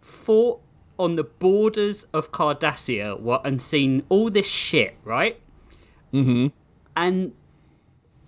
fought 0.00 0.60
on 0.98 1.14
the 1.16 1.24
borders 1.24 2.04
of 2.12 2.32
Cardassia 2.32 3.20
what, 3.20 3.46
and 3.46 3.62
seen 3.62 4.02
all 4.08 4.30
this 4.30 4.48
shit, 4.48 4.96
right? 5.04 5.38
Mm-hmm. 6.12 6.46
And 6.96 7.32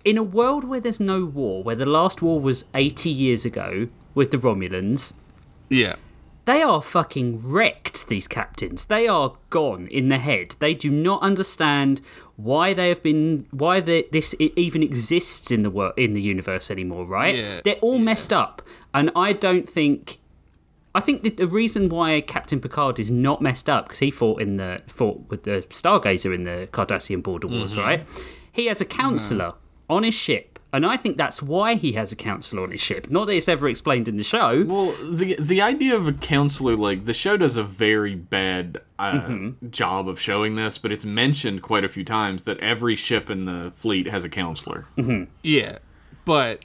in 0.05 0.17
a 0.17 0.23
world 0.23 0.63
where 0.63 0.79
there's 0.79 0.99
no 0.99 1.25
war, 1.25 1.63
where 1.63 1.75
the 1.75 1.85
last 1.85 2.21
war 2.21 2.39
was 2.39 2.65
80 2.73 3.09
years 3.09 3.43
ago 3.45 3.87
with 4.15 4.31
the 4.31 4.37
Romulans, 4.37 5.13
Yeah. 5.69 5.95
They 6.45 6.61
are 6.61 6.81
fucking 6.81 7.41
wrecked 7.43 8.07
these 8.07 8.27
captains. 8.27 8.85
They 8.85 9.07
are 9.07 9.35
gone 9.49 9.87
in 9.87 10.09
the 10.09 10.17
head. 10.17 10.55
They 10.59 10.73
do 10.73 10.89
not 10.89 11.21
understand 11.21 12.01
why 12.35 12.73
they 12.73 12.89
have 12.89 13.03
been 13.03 13.45
why 13.51 13.79
the, 13.79 14.07
this 14.11 14.33
even 14.39 14.81
exists 14.81 15.51
in 15.51 15.61
the 15.61 15.69
world 15.69 15.93
in 15.97 16.13
the 16.13 16.21
universe 16.21 16.71
anymore 16.71 17.05
right? 17.05 17.35
Yeah, 17.35 17.61
they're 17.63 17.75
all 17.75 17.99
messed 17.99 18.33
up. 18.33 18.61
And 18.93 19.11
i 19.15 19.31
don't 19.33 19.69
think 19.69 20.19
I 20.93 20.99
think 20.99 21.37
the 21.37 21.47
reason 21.47 21.87
why 21.87 22.19
Captain 22.21 22.59
Picard 22.59 22.99
is 22.99 23.09
not 23.09 23.41
messed 23.41 23.69
up 23.69 23.85
because 23.85 23.99
he 23.99 24.11
fought 24.11 24.41
in 24.41 24.57
the 24.57 24.81
fought 24.87 25.21
with 25.29 25.43
the 25.43 25.63
Stargazer 25.69 26.35
in 26.35 26.43
the 26.43 26.67
Cardassian 26.71 27.23
border 27.23 27.47
wars, 27.47 27.71
mm-hmm. 27.71 27.81
right? 27.81 28.07
He 28.51 28.65
has 28.65 28.81
a 28.81 28.85
counselor 28.85 29.51
mm. 29.51 29.55
on 29.89 30.03
his 30.03 30.13
ship, 30.13 30.50
and 30.73 30.85
I 30.85 30.97
think 30.97 31.17
that's 31.17 31.41
why 31.41 31.75
he 31.75 31.93
has 31.93 32.11
a 32.11 32.15
counselor 32.15 32.63
on 32.63 32.71
his 32.71 32.81
ship. 32.81 33.09
Not 33.09 33.25
that 33.25 33.35
it's 33.35 33.47
ever 33.49 33.67
explained 33.67 34.07
in 34.07 34.17
the 34.17 34.23
show. 34.23 34.63
Well, 34.65 34.95
the 35.11 35.35
the 35.39 35.61
idea 35.61 35.95
of 35.95 36.07
a 36.07 36.13
counselor, 36.13 36.75
like 36.75 37.05
the 37.05 37.13
show 37.13 37.37
does 37.37 37.55
a 37.57 37.63
very 37.63 38.15
bad 38.15 38.79
uh, 38.99 39.11
Mm-hmm. 39.13 39.69
job 39.69 40.07
of 40.07 40.19
showing 40.19 40.55
this, 40.55 40.77
but 40.77 40.91
it's 40.91 41.05
mentioned 41.05 41.61
quite 41.61 41.83
a 41.83 41.89
few 41.89 42.03
times 42.05 42.43
that 42.43 42.59
every 42.59 42.95
ship 42.95 43.29
in 43.29 43.45
the 43.45 43.71
fleet 43.75 44.07
has 44.07 44.23
a 44.23 44.29
counselor. 44.29 44.85
Yeah. 45.43 45.79
But 46.23 46.61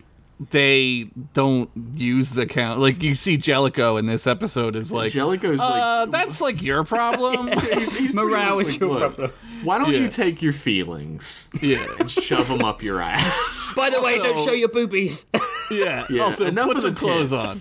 they 0.51 1.09
don't 1.33 1.71
use 1.95 2.31
the 2.31 2.47
count. 2.47 2.79
Like 2.81 3.03
you 3.03 3.15
see 3.15 3.37
Jellico 3.37 3.97
in 3.97 4.07
this 4.07 4.27
episode 4.27 4.77
is 4.77 4.93
like, 4.93 5.11
Jellico's 5.13 5.61
uh, 5.61 6.03
like, 6.03 6.11
that's 6.11 6.41
like 6.41 6.61
your 6.63 6.85
problem. 6.85 7.49
he's, 7.73 7.97
he's 7.97 8.13
Morale 8.15 8.59
is 8.61 8.73
like, 8.73 8.81
your 8.81 8.91
"Look, 8.91 9.15
problem." 9.17 9.33
Why 9.63 9.79
don't 9.79 9.93
Yeah. 9.93 10.01
you 10.01 10.09
take 10.09 10.43
your 10.43 10.53
feelings 10.53 11.49
yeah. 11.63 11.87
and 11.99 12.11
shove 12.11 12.49
them 12.49 12.63
up 12.63 12.83
your 12.83 13.01
ass? 13.01 13.73
By 13.77 13.89
the 13.91 14.01
way, 14.03 14.19
don't 14.19 14.39
show 14.39 14.53
your 14.53 14.69
boobies. 14.69 15.27
Yeah. 15.69 16.07
Yeah, 16.09 16.23
Also, 16.23 16.47
enough 16.47 16.69
put 16.69 16.79
some 16.79 16.95
the 16.95 17.01
clothes 17.01 17.33
on. 17.33 17.57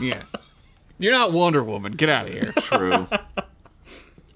Yeah. 0.00 0.22
You're 0.98 1.12
not 1.12 1.30
Wonder 1.32 1.62
Woman. 1.62 1.92
Get 1.92 2.08
out 2.08 2.26
of 2.26 2.32
here. 2.32 2.52
True. 2.56 3.06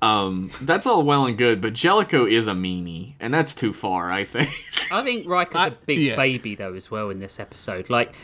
Um, 0.04 0.50
that's 0.60 0.86
all 0.86 1.02
well 1.02 1.24
and 1.26 1.38
good, 1.38 1.60
but 1.60 1.72
Jellico 1.72 2.26
is 2.26 2.46
a 2.46 2.52
meanie, 2.52 3.14
and 3.20 3.32
that's 3.32 3.54
too 3.54 3.72
far, 3.72 4.12
I 4.12 4.24
think. 4.24 4.50
I 4.92 5.02
think 5.02 5.26
Riker's 5.28 5.60
I- 5.62 5.66
a 5.68 5.70
big 5.70 5.98
yeah. 5.98 6.16
baby 6.16 6.54
though 6.54 6.74
as 6.74 6.90
well 6.90 7.08
in 7.10 7.18
this 7.20 7.40
episode. 7.40 7.88
Like 7.88 8.14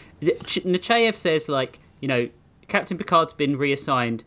Ch- 0.45 0.65
Nechayev 0.65 1.17
says, 1.17 1.49
like 1.49 1.79
you 2.01 2.09
know, 2.09 2.29
Captain 2.69 2.99
Picard's 2.99 3.33
been 3.33 3.57
reassigned. 3.57 4.25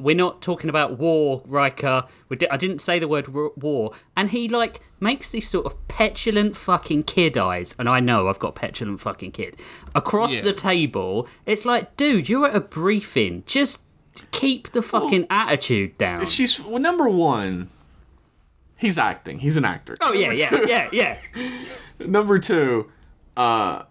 We're 0.00 0.16
not 0.16 0.42
talking 0.42 0.68
about 0.68 0.98
war, 0.98 1.42
Riker. 1.46 2.06
We 2.28 2.36
di- 2.38 2.50
I 2.50 2.56
didn't 2.56 2.80
say 2.80 2.98
the 2.98 3.06
word 3.06 3.28
war- 3.28 3.52
war, 3.56 3.92
and 4.16 4.30
he 4.30 4.48
like 4.48 4.80
makes 4.98 5.30
these 5.30 5.48
sort 5.48 5.64
of 5.66 5.86
petulant 5.86 6.56
fucking 6.56 7.04
kid 7.04 7.38
eyes. 7.38 7.76
And 7.78 7.88
I 7.88 8.00
know 8.00 8.28
I've 8.28 8.40
got 8.40 8.56
petulant 8.56 9.00
fucking 9.00 9.30
kid 9.30 9.56
across 9.94 10.36
Yeah. 10.38 10.42
the 10.42 10.52
table. 10.54 11.28
It's 11.46 11.64
like, 11.64 11.96
dude, 11.96 12.28
you're 12.28 12.48
at 12.48 12.56
a 12.56 12.60
briefing. 12.60 13.44
Just 13.46 13.84
keep 14.30 14.72
the 14.72 14.82
fucking 14.82 15.26
attitude 15.30 15.96
down. 15.98 16.26
She's 16.26 16.60
well, 16.62 16.78
number 16.80 17.08
one. 17.08 17.70
He's 18.78 18.98
acting. 18.98 19.38
He's 19.38 19.56
an 19.56 19.64
actor. 19.64 19.96
Oh 20.02 20.12
yeah, 20.12 20.32
yeah, 20.32 20.66
yeah, 20.66 20.88
yeah. 20.92 21.18
Number 22.06 22.38
two, 22.38 22.90
uh, 23.34 23.84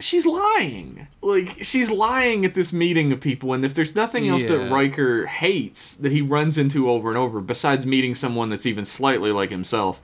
she's 0.00 0.24
lying. 0.24 1.06
Like 1.20 1.62
she's 1.62 1.90
lying 1.90 2.46
at 2.46 2.54
this 2.54 2.72
meeting 2.72 3.12
of 3.12 3.20
people, 3.20 3.52
and 3.52 3.66
if 3.66 3.74
there's 3.74 3.94
nothing 3.94 4.26
else 4.28 4.46
that 4.46 4.58
Yeah. 4.58 4.72
Riker 4.74 5.26
hates 5.26 5.92
that 5.96 6.10
he 6.10 6.22
runs 6.22 6.56
into 6.56 6.88
over 6.90 7.10
and 7.10 7.18
over, 7.18 7.42
besides 7.42 7.84
meeting 7.84 8.14
someone 8.14 8.48
that's 8.48 8.64
even 8.64 8.86
slightly 8.86 9.30
like 9.30 9.50
himself, 9.50 10.00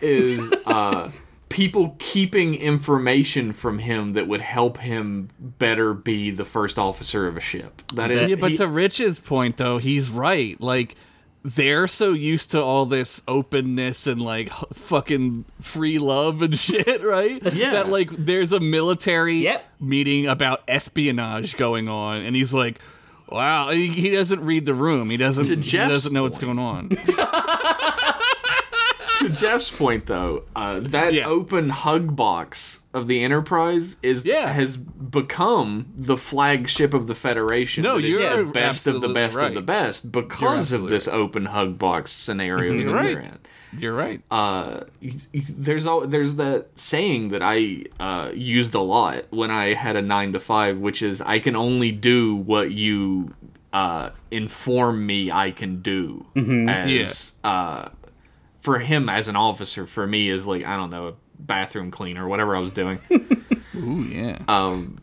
is 0.00 0.52
uh, 0.66 1.10
people 1.48 1.94
keeping 1.98 2.54
information 2.54 3.52
from 3.52 3.78
him 3.78 4.12
that 4.14 4.26
would 4.26 4.40
help 4.40 4.78
him 4.78 5.28
better 5.38 5.94
be 5.94 6.30
the 6.30 6.44
first 6.44 6.78
officer 6.78 7.26
of 7.28 7.36
a 7.36 7.40
ship. 7.40 7.82
That 7.94 8.10
is, 8.10 8.28
Yeah, 8.30 8.36
but 8.36 8.50
he- 8.52 8.56
to 8.58 8.66
Rich's 8.66 9.18
point 9.18 9.56
though, 9.56 9.78
he's 9.78 10.10
right. 10.10 10.60
Like 10.60 10.96
they're 11.44 11.86
so 11.86 12.12
used 12.12 12.50
to 12.50 12.60
all 12.60 12.86
this 12.86 13.22
openness 13.28 14.08
and 14.08 14.20
like 14.20 14.48
h- 14.48 14.64
fucking 14.72 15.44
free 15.60 15.98
love 15.98 16.42
and 16.42 16.58
shit, 16.58 17.04
right? 17.04 17.40
Yeah. 17.54 17.70
That 17.70 17.88
like 17.88 18.10
there's 18.10 18.50
a 18.52 18.58
military 18.58 19.36
Yep. 19.44 19.64
meeting 19.78 20.26
about 20.26 20.62
espionage 20.66 21.56
going 21.56 21.88
on, 21.88 22.22
and 22.22 22.34
he's 22.34 22.52
like, 22.52 22.80
"Wow." 23.28 23.70
He, 23.70 23.86
he 23.90 24.10
doesn't 24.10 24.40
read 24.44 24.66
the 24.66 24.74
room. 24.74 25.08
He 25.10 25.16
doesn't. 25.16 25.44
To 25.46 25.54
He 25.54 25.76
doesn't 25.76 26.12
know 26.12 26.24
what's 26.24 26.38
going 26.38 26.58
on. 26.58 26.90
to 29.28 29.34
Jeff's 29.40 29.70
point, 29.70 30.06
though, 30.06 30.42
uh, 30.54 30.80
that 30.80 31.12
Yeah. 31.14 31.26
open 31.26 31.68
hug 31.70 32.16
box 32.16 32.82
of 32.94 33.08
the 33.08 33.22
Enterprise 33.22 33.96
is 34.02 34.24
Yeah. 34.24 34.52
has 34.52 34.76
become 34.76 35.86
the 35.96 36.16
flagship 36.16 36.94
of 36.94 37.06
the 37.06 37.14
Federation. 37.14 37.82
No, 37.82 37.96
you're 37.96 38.44
the 38.44 38.50
best 38.50 38.86
of 38.86 39.00
the 39.00 39.08
best 39.08 39.36
right. 39.36 39.48
of 39.48 39.54
the 39.54 39.62
best 39.62 40.10
because 40.12 40.72
of 40.72 40.88
this 40.88 41.06
open 41.08 41.46
hug 41.46 41.78
box 41.78 42.12
scenario 42.12 42.72
that 42.72 42.78
You're 42.82 43.02
they're 43.02 43.16
right. 43.16 43.24
in. 43.24 43.38
You're 43.78 43.94
right. 43.94 44.20
Uh, 44.30 44.80
there's 45.34 45.86
al- 45.86 46.06
there's 46.06 46.36
that 46.36 46.68
saying 46.76 47.28
that 47.28 47.42
I 47.42 47.82
uh, 48.00 48.30
used 48.34 48.74
a 48.74 48.80
lot 48.80 49.24
when 49.30 49.50
I 49.50 49.74
had 49.74 49.96
a 49.96 50.02
nine 50.02 50.32
to 50.32 50.40
five, 50.40 50.78
which 50.78 51.02
is 51.02 51.20
I 51.20 51.40
can 51.40 51.54
only 51.56 51.90
do 51.92 52.34
what 52.34 52.70
you 52.70 53.34
uh, 53.72 54.10
inform 54.30 55.04
me 55.04 55.30
I 55.30 55.50
can 55.50 55.82
do. 55.82 56.24
As 56.68 57.32
uh, 57.44 57.88
for 58.66 58.80
him 58.80 59.08
as 59.08 59.28
an 59.28 59.36
officer, 59.36 59.86
for 59.86 60.08
me 60.08 60.28
is 60.28 60.44
like 60.44 60.66
I 60.66 60.74
don't 60.74 60.90
know 60.90 61.06
a 61.06 61.14
bathroom 61.38 61.92
cleaner, 61.92 62.26
whatever 62.26 62.56
I 62.56 62.58
was 62.58 62.72
doing. 62.72 62.98
Ooh 63.76 64.02
yeah. 64.02 64.38
um, 64.48 64.98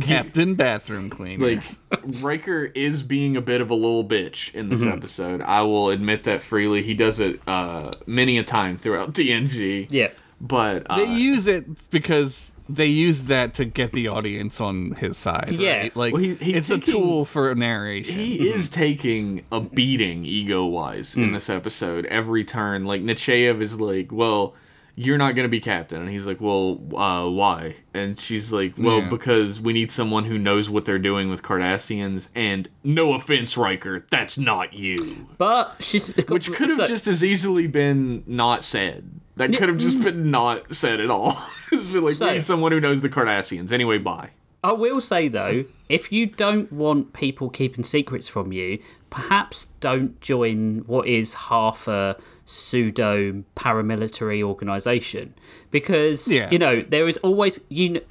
Captain 0.00 0.56
Bathroom 0.56 1.08
Cleaner. 1.08 1.46
like 1.46 2.20
Riker 2.20 2.64
is 2.64 3.04
being 3.04 3.36
a 3.36 3.40
bit 3.40 3.60
of 3.60 3.70
a 3.70 3.76
little 3.76 4.04
bitch 4.04 4.52
in 4.56 4.70
this 4.70 4.84
episode. 4.84 5.40
I 5.40 5.62
will 5.62 5.90
admit 5.90 6.24
that 6.24 6.42
freely. 6.42 6.82
He 6.82 6.94
does 6.94 7.20
it 7.20 7.38
uh, 7.46 7.92
many 8.06 8.38
a 8.38 8.42
time 8.42 8.76
throughout 8.76 9.12
TNG. 9.14 9.86
Yeah. 9.88 10.10
But 10.40 10.90
uh, 10.90 10.96
they 10.96 11.14
use 11.14 11.46
it 11.46 11.88
because 11.90 12.50
they 12.68 12.86
use 12.86 13.24
that 13.24 13.54
to 13.54 13.64
get 13.64 13.92
the 13.92 14.08
audience 14.08 14.60
on 14.60 14.92
his 14.92 15.16
side. 15.16 15.50
Yeah. 15.52 15.76
right? 15.82 15.96
like 15.96 16.12
Well, 16.14 16.22
he- 16.22 16.34
he's 16.34 16.58
it's 16.58 16.70
a 16.70 16.78
tool 16.78 17.24
for 17.24 17.54
narration. 17.54 18.14
he 18.14 18.48
is 18.48 18.68
taking 18.68 19.44
a 19.52 19.60
beating 19.60 20.24
ego 20.24 20.64
wise 20.66 21.14
Hmm. 21.14 21.24
in 21.24 21.32
this 21.32 21.48
episode 21.48 22.06
every 22.06 22.44
turn. 22.44 22.84
Like 22.84 23.02
Nechayev 23.02 23.60
is 23.60 23.80
like, 23.80 24.10
"Well, 24.12 24.54
you're 24.98 25.18
not 25.18 25.36
gonna 25.36 25.46
be 25.48 25.60
captain," 25.60 26.00
and 26.00 26.10
he's 26.10 26.26
like, 26.26 26.40
"Well, 26.40 26.80
uh, 26.96 27.28
why?" 27.28 27.74
And 27.92 28.18
she's 28.18 28.50
like, 28.50 28.74
"Well, 28.78 29.00
Yeah. 29.00 29.08
because 29.10 29.60
we 29.60 29.72
need 29.74 29.90
someone 29.90 30.24
who 30.24 30.38
knows 30.38 30.70
what 30.70 30.86
they're 30.86 30.98
doing 30.98 31.28
with 31.28 31.42
Cardassians." 31.42 32.30
And 32.34 32.68
no 32.82 33.12
offense, 33.12 33.56
Riker, 33.58 34.06
that's 34.10 34.38
not 34.38 34.72
you. 34.72 35.26
But 35.36 35.76
she's 35.80 36.14
Which 36.28 36.50
could 36.52 36.68
have 36.70 36.78
so- 36.78 36.86
just 36.86 37.06
as 37.08 37.22
easily 37.22 37.66
been 37.66 38.24
not 38.26 38.64
said. 38.64 39.10
That 39.36 39.54
could 39.56 39.68
have 39.68 39.78
just 39.78 40.02
been 40.02 40.30
not 40.30 40.74
said 40.74 41.00
at 41.00 41.10
all. 41.10 41.36
it's 41.72 41.86
been 41.86 42.02
like 42.04 42.14
So- 42.14 42.32
need 42.32 42.42
someone 42.44 42.72
who 42.72 42.80
knows 42.80 43.00
the 43.02 43.08
Cardassians. 43.08 43.70
Anyway, 43.72 43.98
bye. 43.98 44.30
I 44.64 44.72
will 44.72 45.00
say 45.00 45.28
though, 45.28 45.64
if 45.88 46.10
you 46.10 46.26
don't 46.26 46.72
want 46.72 47.12
people 47.12 47.50
keeping 47.50 47.84
secrets 47.84 48.26
from 48.26 48.52
you, 48.52 48.80
perhaps 49.10 49.66
don't 49.78 50.20
join 50.20 50.78
what 50.86 51.06
is 51.06 51.34
half 51.34 51.86
a 51.86 52.16
pseudo 52.46 53.44
paramilitary 53.54 54.42
organization 54.42 55.34
because 55.70 56.26
Yeah. 56.32 56.50
you 56.50 56.58
know 56.58 56.80
there 56.82 57.06
is 57.06 57.16
always 57.18 57.60
you. 57.68 57.90
kn- 57.92 58.04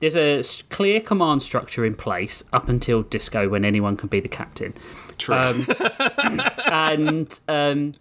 There's 0.00 0.16
a 0.16 0.42
clear 0.70 1.00
command 1.00 1.42
structure 1.44 1.84
in 1.84 1.94
place 1.94 2.42
up 2.52 2.68
until 2.68 3.02
Disco 3.02 3.48
when 3.48 3.64
anyone 3.64 3.96
can 3.96 4.08
be 4.08 4.18
the 4.18 4.28
captain. 4.28 4.74
True. 5.18 5.34
Um, 5.36 5.66
and 6.66 7.40
um, 7.46 7.94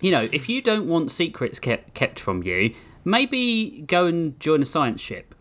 you 0.00 0.10
know, 0.10 0.28
if 0.32 0.48
you 0.48 0.60
don't 0.62 0.86
want 0.86 1.10
secrets 1.10 1.58
kept 1.58 1.94
kept 1.94 2.18
from 2.20 2.42
you, 2.42 2.74
maybe 3.04 3.84
go 3.86 4.06
and 4.06 4.38
join 4.40 4.62
a 4.62 4.66
science 4.66 5.00
ship. 5.00 5.34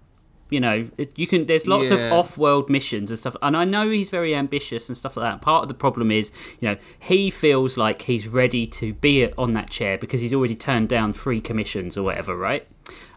You 0.50 0.60
know, 0.60 0.88
it- 0.98 1.12
you 1.16 1.28
can. 1.28 1.46
There's 1.46 1.68
lots 1.68 1.92
of 1.92 2.00
Yeah. 2.00 2.12
off-world 2.12 2.72
missions 2.72 3.12
and 3.12 3.20
stuff, 3.20 3.36
and 3.42 3.56
I 3.56 3.66
know 3.66 3.92
he's 3.92 4.10
very 4.10 4.34
ambitious 4.34 4.90
and 4.90 4.98
stuff 4.98 5.16
like 5.16 5.30
that. 5.32 5.42
Part 5.44 5.62
of 5.64 5.68
the 5.68 5.76
problem 5.76 6.10
is, 6.10 6.32
you 6.60 6.68
know, 6.70 6.78
he 6.98 7.30
feels 7.30 7.78
like 7.78 8.02
he's 8.04 8.28
ready 8.28 8.66
to 8.66 8.94
be 8.94 9.32
on 9.38 9.54
that 9.54 9.70
chair 9.70 9.98
because 10.00 10.22
he's 10.22 10.34
already 10.34 10.56
turned 10.56 10.90
down 10.90 11.14
three 11.14 11.40
commissions 11.40 11.98
or 11.98 12.04
whatever, 12.04 12.36
right? 12.36 12.66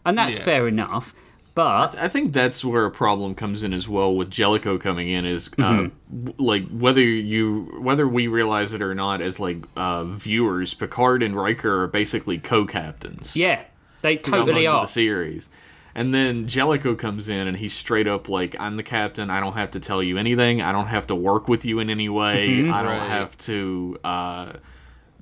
And 0.05 0.19
that's 0.19 0.37
Yeah. 0.39 0.45
fair 0.45 0.69
enough. 0.69 1.15
But 1.55 1.99
I 1.99 2.09
think 2.09 2.33
that's 2.33 2.65
where 2.65 2.87
a 2.87 2.91
problem 2.91 3.35
comes 3.35 3.63
in 3.63 3.75
as 3.75 3.87
well 3.87 4.15
with 4.15 4.31
Jellico 4.31 4.79
coming 4.79 5.11
in 5.11 5.27
is 5.27 5.49
uh, 5.59 5.63
Mm-hmm. 5.63 6.25
w- 6.25 6.35
like 6.39 6.69
whether 6.71 7.03
you 7.03 7.77
whether 7.81 8.09
we 8.09 8.27
realize 8.27 8.73
it 8.73 8.81
or 8.81 8.95
not 8.95 9.21
as 9.21 9.39
like 9.39 9.59
uh, 9.77 10.05
viewers, 10.05 10.73
Picard 10.73 11.23
and 11.23 11.37
Riker 11.37 11.83
are 11.83 11.87
basically 11.89 12.39
co-captains. 12.39 13.37
yeah, 13.37 13.63
they 14.01 14.17
throughout 14.17 14.47
totally 14.47 14.63
most 14.65 14.69
of 14.69 14.75
are. 14.77 14.83
the 14.85 14.89
series. 14.89 15.51
And 15.95 16.15
then 16.15 16.49
Jellico 16.49 16.95
comes 16.95 17.29
in 17.29 17.47
and 17.47 17.55
he's 17.55 17.75
straight 17.75 18.07
up 18.09 18.31
like, 18.31 18.57
I'm 18.59 18.77
the 18.77 18.83
captain. 18.83 19.29
I 19.29 19.41
don't 19.41 19.53
have 19.53 19.73
to 19.73 19.81
tell 19.81 20.03
you 20.03 20.17
anything. 20.17 20.63
I 20.63 20.73
don't 20.73 20.87
have 20.87 21.07
to 21.09 21.15
work 21.15 21.49
with 21.49 21.67
you 21.67 21.81
in 21.81 21.91
any 21.91 22.09
way. 22.09 22.49
Mm-hmm. 22.49 22.73
I 22.73 22.83
don't 22.83 22.99
Right. 22.99 23.09
have 23.11 23.37
to 23.39 23.99
uh, 24.03 24.53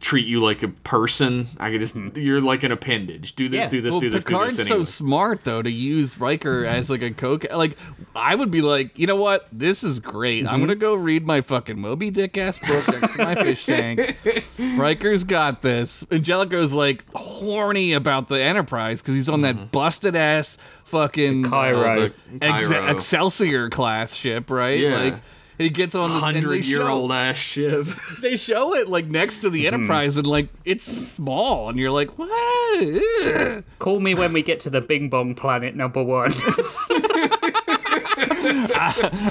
treat 0.00 0.26
you 0.26 0.42
like 0.42 0.62
a 0.62 0.68
person. 0.68 1.46
I 1.58 1.70
could 1.70 1.80
just, 1.82 1.94
you're 2.16 2.40
like 2.40 2.62
an 2.62 2.72
appendage. 2.72 3.36
Do 3.36 3.50
this. 3.50 3.58
Yeah. 3.58 3.68
do 3.68 3.82
this, 3.82 3.90
Well, 3.90 4.00
do 4.00 4.08
this, 4.10 4.24
Picard's 4.24 4.52
do 4.56 4.62
this. 4.62 4.68
so 4.68 4.82
smart 4.84 5.44
though 5.44 5.60
to 5.60 5.70
use 5.70 6.18
Riker 6.18 6.64
as 6.64 6.88
like 6.88 7.02
a 7.02 7.10
co 7.10 7.38
like 7.52 7.76
I 8.16 8.34
would 8.34 8.50
be 8.50 8.62
like, 8.62 8.98
you 8.98 9.06
know 9.06 9.16
what, 9.16 9.46
this 9.52 9.84
is 9.84 10.00
great. 10.00 10.44
Mm-hmm. 10.44 10.54
I'm 10.54 10.60
gonna 10.60 10.74
go 10.74 10.94
read 10.94 11.26
my 11.26 11.42
fucking 11.42 11.78
Moby 11.78 12.10
Dick 12.10 12.38
ass 12.38 12.58
book 12.58 12.88
next 12.88 13.16
to 13.16 13.24
my 13.24 13.34
fish 13.34 13.66
tank. 13.66 14.16
Riker's 14.76 15.24
got 15.24 15.60
this. 15.62 16.02
And 16.10 16.24
Jellico's 16.24 16.72
like 16.72 17.04
horny 17.12 17.92
about 17.92 18.28
the 18.28 18.40
Enterprise 18.40 19.02
because 19.02 19.14
he's 19.16 19.28
on 19.28 19.40
Mm-hmm. 19.42 19.58
that 19.58 19.70
busted 19.70 20.16
ass 20.16 20.56
fucking 20.84 21.44
Cairo. 21.44 22.06
uh, 22.06 22.10
Ex- 22.40 22.68
Cairo. 22.68 22.86
Excelsior 22.88 23.68
class 23.70 24.14
ship, 24.14 24.50
right? 24.50 24.80
Yeah. 24.80 24.96
Like 24.96 25.14
he 25.60 25.68
gets 25.68 25.94
on 25.94 26.08
the 26.10 26.18
Hundred 26.18 26.64
year 26.64 26.80
show- 26.80 26.88
old 26.88 27.12
ass 27.12 27.36
ship. 27.36 27.86
they 28.22 28.36
show 28.38 28.74
it 28.74 28.88
like 28.88 29.06
next 29.06 29.38
to 29.38 29.50
the 29.50 29.66
mm-hmm. 29.66 29.74
Enterprise 29.74 30.16
and 30.16 30.26
like 30.26 30.48
it's 30.64 30.86
small 30.86 31.68
and 31.68 31.78
you're 31.78 31.90
like, 31.90 32.18
what? 32.18 33.64
Call 33.78 34.00
me 34.00 34.14
when 34.14 34.32
we 34.32 34.42
get 34.42 34.60
to 34.60 34.70
the 34.70 34.80
Bing 34.80 35.10
Bong 35.10 35.34
planet 35.34 35.76
number 35.76 36.02
one. 36.02 36.32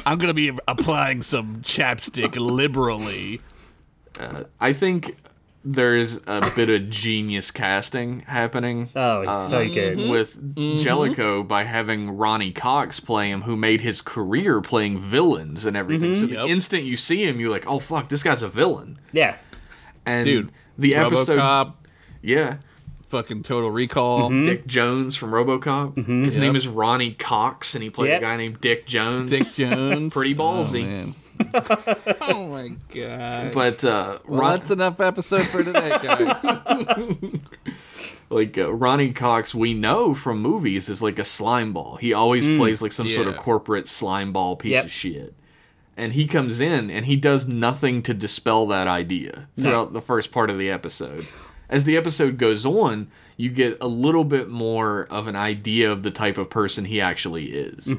I'm 0.05 0.19
gonna 0.19 0.35
be 0.35 0.51
applying 0.67 1.23
some 1.23 1.61
chapstick 1.61 2.35
liberally. 2.35 3.41
Uh, 4.19 4.43
I 4.59 4.73
think 4.73 5.15
there's 5.63 6.17
a 6.25 6.51
bit 6.55 6.69
of 6.69 6.89
genius 6.89 7.51
casting 7.51 8.21
happening. 8.21 8.89
Oh, 8.95 9.21
it's 9.21 9.31
uh, 9.31 9.49
so 9.49 9.67
good. 9.67 9.97
Mm-hmm. 9.97 10.09
with 10.09 10.55
mm-hmm. 10.55 10.77
Jellico 10.79 11.43
by 11.43 11.63
having 11.63 12.11
Ronny 12.11 12.51
Cox 12.51 12.99
play 12.99 13.29
him, 13.29 13.41
who 13.41 13.55
made 13.57 13.81
his 13.81 14.01
career 14.01 14.61
playing 14.61 14.99
villains 14.99 15.65
and 15.65 15.75
everything. 15.75 16.11
Mm-hmm. 16.13 16.21
So 16.21 16.27
the 16.27 16.33
Yep. 16.35 16.47
instant 16.47 16.83
you 16.83 16.95
see 16.95 17.23
him, 17.27 17.39
you're 17.39 17.49
like, 17.49 17.67
"Oh 17.67 17.79
fuck, 17.79 18.07
this 18.07 18.23
guy's 18.23 18.41
a 18.41 18.47
villain." 18.47 18.99
Yeah. 19.11 19.35
And 20.05 20.23
Dude, 20.25 20.51
the 20.77 20.95
episode, 20.95 21.39
RoboCop, 21.39 21.73
yeah, 22.21 22.57
fucking 23.09 23.43
Total 23.43 23.69
Recall, 23.69 24.29
Dick 24.29 24.65
Jones 24.65 25.15
from 25.15 25.31
RoboCop. 25.31 25.97
His 26.23 26.35
Yep. 26.35 26.41
name 26.41 26.55
is 26.55 26.67
Ronny 26.67 27.11
Cox, 27.11 27.75
and 27.75 27.83
he 27.83 27.89
played 27.89 28.09
Yep. 28.09 28.21
a 28.21 28.25
guy 28.25 28.37
named 28.37 28.61
Dick 28.61 28.85
Jones. 28.85 29.29
Dick 29.29 29.45
Jones. 29.53 30.13
Pretty 30.13 30.33
ballsy. 30.33 30.83
Oh, 30.83 30.87
man. 30.87 31.15
Oh 32.21 32.47
my 32.47 32.73
god. 32.93 33.53
But 33.53 33.83
uh, 33.83 34.19
Well, 34.27 34.41
Ron, 34.41 34.51
that's 34.59 34.71
enough 34.71 34.99
episode 34.99 35.45
for 35.47 35.63
today, 35.63 35.97
guys. 36.01 36.43
like 38.29 38.57
uh, 38.57 38.73
Ronny 38.73 39.11
Cox, 39.11 39.55
we 39.55 39.73
know 39.73 40.13
from 40.13 40.39
movies 40.41 40.89
is 40.89 41.01
like 41.01 41.19
a 41.19 41.23
slime 41.23 41.73
ball. 41.73 41.95
He 41.97 42.13
always 42.13 42.45
plays 42.57 42.81
like 42.81 42.91
some 42.91 43.09
sort 43.09 43.27
of 43.27 43.37
corporate 43.37 43.87
slime 43.87 44.31
ball 44.33 44.55
piece 44.55 44.75
Yep. 44.75 44.85
of 44.85 44.91
shit. 44.91 45.33
And 45.97 46.13
he 46.13 46.27
comes 46.27 46.59
in 46.61 46.89
and 46.89 47.05
he 47.05 47.15
does 47.17 47.47
nothing 47.47 48.01
to 48.03 48.13
dispel 48.13 48.65
that 48.67 48.87
idea 48.87 49.49
throughout 49.57 49.91
the 49.93 50.01
first 50.01 50.31
part 50.31 50.49
of 50.49 50.57
the 50.57 50.69
episode. 50.69 51.27
As 51.69 51.83
the 51.83 51.97
episode 51.97 52.37
goes 52.37 52.65
on, 52.65 53.11
you 53.37 53.49
get 53.49 53.77
a 53.81 53.87
little 53.87 54.23
bit 54.23 54.47
more 54.49 55.07
of 55.09 55.27
an 55.27 55.35
idea 55.35 55.91
of 55.91 56.03
the 56.03 56.11
type 56.11 56.37
of 56.37 56.49
person 56.49 56.85
he 56.85 57.01
actually 57.01 57.47
is. 57.51 57.93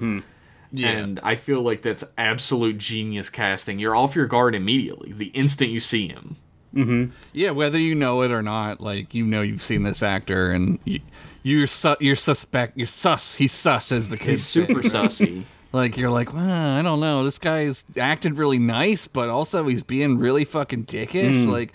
Yeah. 0.73 0.91
And 0.91 1.21
I 1.23 1.35
feel 1.35 1.63
like 1.63 1.83
that's 1.83 2.05
absolute 2.17 2.79
genius 2.79 3.29
casting. 3.31 3.79
You're 3.79 3.97
off 3.97 4.15
your 4.15 4.27
guard 4.27 4.55
immediately 4.55 5.13
the 5.13 5.27
instant 5.27 5.71
you 5.71 5.81
see 5.81 6.09
him. 6.09 6.37
Mm-hmm. 6.75 7.11
yeah, 7.33 7.51
whether 7.51 7.81
you 7.81 7.97
know 7.97 8.23
it 8.23 8.31
or 8.31 8.43
not, 8.43 8.81
like 8.81 9.13
you 9.13 9.25
know 9.27 9.43
you've 9.43 9.63
seen 9.63 9.83
this 9.83 10.05
actor 10.05 10.53
and 10.53 10.79
you, 10.85 11.01
you're 11.43 11.67
su- 11.67 11.97
you're 11.99 12.15
suspect 12.15 12.77
you're 12.79 12.87
sus 12.87 13.35
he's 13.35 13.51
sus 13.53 13.91
as 13.91 14.09
the 14.09 14.17
kid. 14.17 14.31
He's 14.31 14.47
super 14.47 14.81
say. 14.85 14.99
sussy. 15.01 15.43
Like 15.73 15.97
you're 15.97 16.11
like, 16.11 16.33
well, 16.33 16.79
I 16.79 16.83
don't 16.83 17.01
know. 17.01 17.25
This 17.25 17.39
guy's 17.41 17.83
acted 17.99 18.39
really 18.39 18.61
nice, 18.61 19.09
but 19.09 19.29
also 19.31 19.67
he's 19.67 19.83
being 19.83 20.19
really 20.19 20.45
fucking 20.45 20.85
dickish. 20.87 21.47
Mm. 21.47 21.49
Like, 21.51 21.73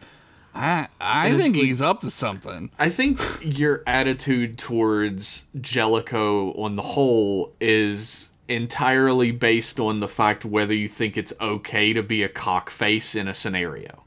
I 0.53 0.87
I 1.01 1.27
And 1.27 1.41
think 1.41 1.55
like- 1.57 1.65
he's 1.65 1.81
up 1.81 1.99
to 2.01 2.09
something. 2.09 2.71
I 2.79 2.89
think 2.89 3.19
your 3.41 3.83
attitude 3.85 4.57
towards 4.57 5.43
Jellico 5.59 6.53
on 6.53 6.77
the 6.77 6.81
whole 6.81 7.53
is 7.59 8.29
entirely 8.47 9.31
based 9.31 9.79
on 9.79 9.99
the 9.99 10.07
fact 10.07 10.45
whether 10.45 10.73
you 10.73 10.87
think 10.87 11.17
it's 11.17 11.33
okay 11.41 11.93
to 11.93 12.03
be 12.03 12.23
a 12.23 12.29
cockface 12.29 13.15
in 13.15 13.27
a 13.27 13.33
scenario. 13.33 14.03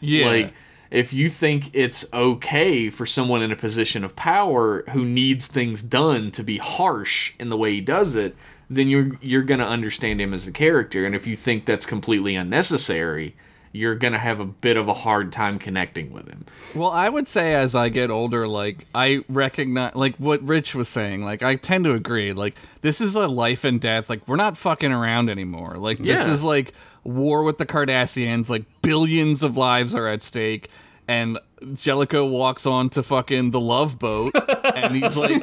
Yeah, 0.00 0.26
Like, 0.26 0.54
if 0.90 1.12
you 1.12 1.28
think 1.28 1.70
it's 1.74 2.04
okay 2.12 2.88
for 2.88 3.04
someone 3.04 3.42
in 3.42 3.50
a 3.50 3.56
position 3.56 4.04
of 4.04 4.14
power 4.14 4.84
who 4.90 5.04
needs 5.04 5.48
things 5.48 5.82
done 5.82 6.30
to 6.32 6.44
be 6.44 6.58
harsh 6.58 7.34
in 7.40 7.48
the 7.48 7.56
way 7.56 7.74
he 7.74 7.80
does 7.80 8.14
it, 8.14 8.36
then 8.70 8.88
you're 8.88 9.18
you're 9.20 9.42
gonna 9.42 9.66
understand 9.66 10.20
him 10.20 10.32
as 10.32 10.46
a 10.46 10.52
character. 10.52 11.04
And 11.04 11.14
if 11.14 11.26
you 11.26 11.36
think 11.36 11.64
that's 11.64 11.86
completely 11.86 12.36
unnecessary, 12.36 13.34
you're 13.74 13.96
gonna 13.96 14.18
have 14.18 14.38
a 14.38 14.44
bit 14.44 14.76
of 14.76 14.86
a 14.86 14.94
hard 14.94 15.32
time 15.32 15.58
connecting 15.58 16.12
with 16.12 16.28
him. 16.28 16.46
Well, 16.76 16.92
I 16.92 17.08
would 17.08 17.26
say 17.26 17.54
as 17.54 17.74
I 17.74 17.88
get 17.88 18.08
older, 18.08 18.46
like 18.46 18.86
I 18.94 19.24
recognize, 19.28 19.96
like 19.96 20.14
what 20.16 20.40
Rich 20.46 20.76
was 20.76 20.88
saying, 20.88 21.24
like 21.24 21.42
I 21.42 21.56
tend 21.56 21.84
to 21.84 21.92
agree. 21.92 22.32
Like 22.32 22.54
this 22.82 23.00
is 23.00 23.16
a 23.16 23.26
life 23.26 23.64
and 23.64 23.80
death. 23.80 24.08
Like 24.08 24.26
we're 24.28 24.36
not 24.36 24.56
fucking 24.56 24.92
around 24.92 25.28
anymore. 25.28 25.76
Like 25.76 25.98
this 25.98 26.24
is 26.24 26.44
like 26.44 26.72
war 27.02 27.42
with 27.42 27.58
the 27.58 27.66
Cardassians. 27.66 28.48
Like 28.48 28.64
billions 28.80 29.42
of 29.42 29.56
lives 29.56 29.94
are 29.96 30.06
at 30.06 30.22
stake. 30.22 30.70
And 31.06 31.38
Jellico 31.74 32.24
walks 32.24 32.64
on 32.66 32.88
to 32.90 33.02
fucking 33.02 33.50
the 33.50 33.60
love 33.60 33.98
boat, 33.98 34.30
and 34.74 34.96
he's 34.96 35.16
like, 35.16 35.42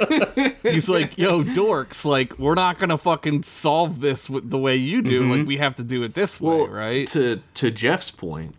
he's 0.63 0.89
like, 0.89 1.17
"Yo, 1.19 1.43
dorks! 1.43 2.03
Like, 2.03 2.37
we're 2.39 2.55
not 2.55 2.79
gonna 2.79 2.97
fucking 2.97 3.43
solve 3.43 3.99
this 4.01 4.27
with 4.27 4.49
the 4.49 4.57
way 4.57 4.75
you 4.75 5.01
do. 5.03 5.35
Like, 5.35 5.45
we 5.47 5.57
have 5.57 5.75
to 5.75 5.83
do 5.83 6.01
it 6.01 6.15
this 6.15 6.41
way, 6.41 6.65
right?" 6.65 7.07
To 7.09 7.41
to 7.55 7.69
Jeff's 7.69 8.09
point, 8.09 8.55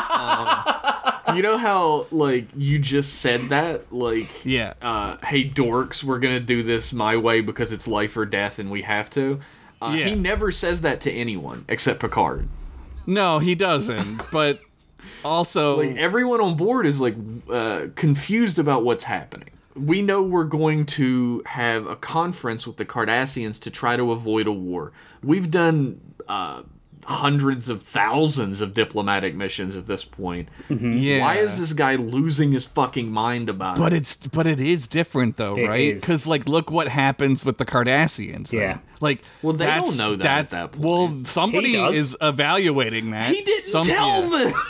um, 0.00 1.36
you 1.36 1.42
know 1.42 1.56
how 1.58 2.06
like 2.10 2.46
you 2.56 2.78
just 2.78 3.16
said 3.16 3.48
that 3.48 3.92
like 3.92 4.28
Yeah. 4.44 4.74
uh, 4.82 5.16
hey 5.24 5.48
dorks, 5.48 6.02
we're 6.04 6.18
gonna 6.20 6.40
do 6.40 6.62
this 6.62 6.92
my 6.92 7.16
way 7.16 7.40
because 7.40 7.72
it's 7.72 7.86
life 7.88 8.16
or 8.16 8.26
death 8.26 8.58
and 8.58 8.70
we 8.70 8.82
have 8.82 9.10
to. 9.10 9.40
Uh, 9.82 9.94
Yeah. 9.96 10.06
He 10.06 10.14
never 10.14 10.50
says 10.50 10.80
that 10.82 11.00
to 11.02 11.12
anyone 11.12 11.64
except 11.68 12.00
Picard. 12.00 12.48
No, 13.06 13.38
he 13.38 13.54
doesn't. 13.54 14.22
But 14.30 14.60
also, 15.24 15.78
Like 15.78 15.96
everyone 15.96 16.40
on 16.40 16.56
board 16.56 16.86
is 16.86 17.00
like 17.00 17.14
uh, 17.50 17.86
confused 17.96 18.58
about 18.58 18.84
what's 18.84 19.04
happening. 19.04 19.50
We 19.74 20.02
know 20.02 20.22
we're 20.22 20.44
going 20.44 20.86
to 20.86 21.42
have 21.46 21.86
a 21.86 21.96
conference 21.96 22.66
with 22.66 22.76
the 22.78 22.84
Cardassians 22.84 23.60
to 23.60 23.70
try 23.70 23.96
to 23.96 24.10
avoid 24.12 24.46
a 24.48 24.52
war. 24.52 24.92
We've 25.22 25.50
done 25.50 26.00
uh, 26.28 26.62
hundreds 27.04 27.68
of 27.68 27.82
thousands 27.84 28.60
of 28.60 28.74
diplomatic 28.74 29.34
missions 29.36 29.76
at 29.76 29.86
this 29.86 30.04
point. 30.04 30.48
yeah. 30.68 31.20
Why 31.20 31.36
is 31.36 31.58
this 31.58 31.72
guy 31.74 31.94
losing 31.94 32.52
his 32.52 32.64
fucking 32.64 33.10
mind 33.10 33.48
about 33.48 33.78
But 33.78 33.92
it? 33.92 33.98
it's 33.98 34.16
but 34.16 34.46
it 34.48 34.60
is 34.60 34.86
different 34.88 35.36
though, 35.36 35.56
It 35.56 35.66
right? 35.68 35.94
Because 35.94 36.26
like, 36.26 36.48
look 36.48 36.70
what 36.72 36.88
happens 36.88 37.44
with 37.44 37.58
the 37.58 37.64
Cardassians. 37.64 38.48
then. 38.50 38.60
Yeah. 38.60 38.78
like 39.00 39.22
Well, 39.42 39.52
they 39.54 39.66
don't 39.66 39.96
know 39.96 40.16
that 40.16 40.26
at 40.26 40.50
that's- 40.50 40.50
that 40.50 40.72
point. 40.72 40.84
Well, 40.84 41.24
somebody 41.24 41.76
is 41.76 42.16
evaluating 42.20 43.10
that. 43.12 43.32
He 43.34 43.42
didn't 43.42 43.66
Some- 43.66 43.86
tell 43.86 44.22
yeah. 44.24 44.44
them. 44.46 44.54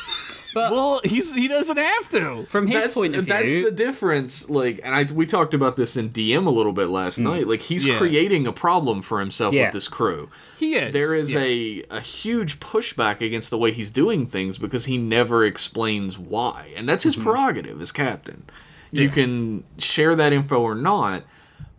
But 0.54 0.72
Well, 0.72 1.00
he's 1.04 1.34
he 1.34 1.46
doesn't 1.46 1.76
have 1.76 2.08
to. 2.10 2.44
from 2.48 2.66
his 2.66 2.82
that's, 2.82 2.94
point 2.94 3.14
of 3.14 3.24
view, 3.24 3.32
that's 3.34 3.52
the 3.52 3.70
difference. 3.70 4.48
Like, 4.48 4.80
and 4.82 4.94
I 4.94 5.04
we 5.12 5.26
talked 5.26 5.52
about 5.54 5.76
this 5.76 5.96
in 5.96 6.08
DM 6.08 6.46
a 6.46 6.50
little 6.50 6.72
bit 6.72 6.88
last 6.88 7.18
night. 7.18 7.46
Like, 7.46 7.60
he's 7.62 7.84
Yeah. 7.84 7.98
creating 7.98 8.46
a 8.46 8.52
problem 8.52 9.02
for 9.02 9.20
himself 9.20 9.52
Yeah. 9.54 9.64
with 9.66 9.74
this 9.74 9.88
crew. 9.88 10.30
He 10.56 10.74
is. 10.74 10.92
There 10.92 11.14
is 11.14 11.32
Yeah. 11.34 11.40
a 11.40 11.82
a 11.90 12.00
huge 12.00 12.60
pushback 12.60 13.20
against 13.20 13.50
the 13.50 13.58
way 13.58 13.72
he's 13.72 13.90
doing 13.90 14.26
things 14.26 14.58
because 14.58 14.86
he 14.86 14.96
never 14.96 15.44
explains 15.44 16.18
why, 16.18 16.70
and 16.76 16.88
that's 16.88 17.04
his 17.04 17.14
Mm-hmm. 17.14 17.24
prerogative 17.24 17.80
as 17.80 17.92
captain. 17.92 18.44
You 18.90 19.10
can 19.10 19.64
share 19.76 20.14
that 20.16 20.32
info 20.32 20.60
or 20.60 20.74
not. 20.74 21.24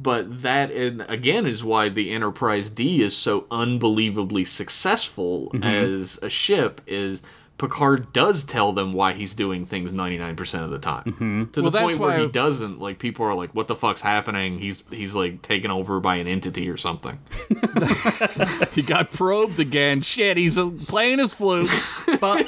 But 0.01 0.43
that, 0.43 0.71
and 0.71 1.01
again, 1.09 1.45
is 1.45 1.61
why 1.61 1.89
the 1.89 2.11
Enterprise 2.11 2.69
D 2.69 3.01
is 3.01 3.17
so 3.17 3.45
unbelievably 3.51 4.45
successful 4.45 5.51
Mm-hmm. 5.53 5.63
as 5.63 6.19
a 6.21 6.29
ship. 6.29 6.79
Is 6.87 7.21
Picard 7.59 8.11
does 8.13 8.43
tell 8.43 8.71
them 8.73 8.93
why 8.93 9.13
he's 9.13 9.35
doing 9.35 9.65
things 9.65 9.93
ninety 9.93 10.17
nine 10.17 10.35
percent 10.35 10.63
of 10.63 10.71
the 10.71 10.79
time. 10.79 11.03
To 11.03 11.11
Mm-hmm. 11.11 11.61
Well, 11.61 11.69
the 11.69 11.69
that's 11.69 11.83
point 11.85 11.99
where 11.99 12.17
why- 12.17 12.25
he 12.25 12.31
doesn't. 12.31 12.79
Like 12.79 12.97
people 12.97 13.25
are 13.25 13.35
like, 13.35 13.53
"What 13.53 13.67
the 13.67 13.75
fuck's 13.75 14.01
happening?" 14.01 14.57
He's 14.59 14.83
he's 14.89 15.13
like 15.13 15.43
taken 15.43 15.69
over 15.69 15.99
by 15.99 16.15
an 16.15 16.27
entity 16.27 16.67
or 16.69 16.77
something. 16.77 17.19
He 18.73 18.81
got 18.81 19.11
probed 19.11 19.59
again. 19.59 20.01
Shit, 20.01 20.37
he's 20.37 20.57
uh, 20.57 20.69
playing 20.87 21.19
his 21.19 21.33
flute. 21.33 21.69
but 22.21 22.45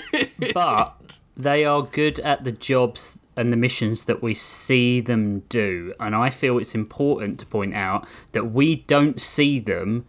but 0.54 1.20
they 1.36 1.66
are 1.66 1.82
good 1.84 2.20
at 2.20 2.44
the 2.44 2.52
jobs 2.52 3.20
and 3.36 3.52
the 3.52 3.58
missions 3.58 4.06
that 4.06 4.22
we 4.22 4.34
see 4.34 5.00
them 5.00 5.40
do 5.48 5.94
and 6.02 6.14
i 6.14 6.30
feel 6.30 6.58
it's 6.60 6.76
important 6.76 7.40
to 7.40 7.46
point 7.46 7.74
out 7.74 8.06
that 8.34 8.52
we 8.52 8.76
don't 8.76 9.22
see 9.22 9.58
them 9.58 10.06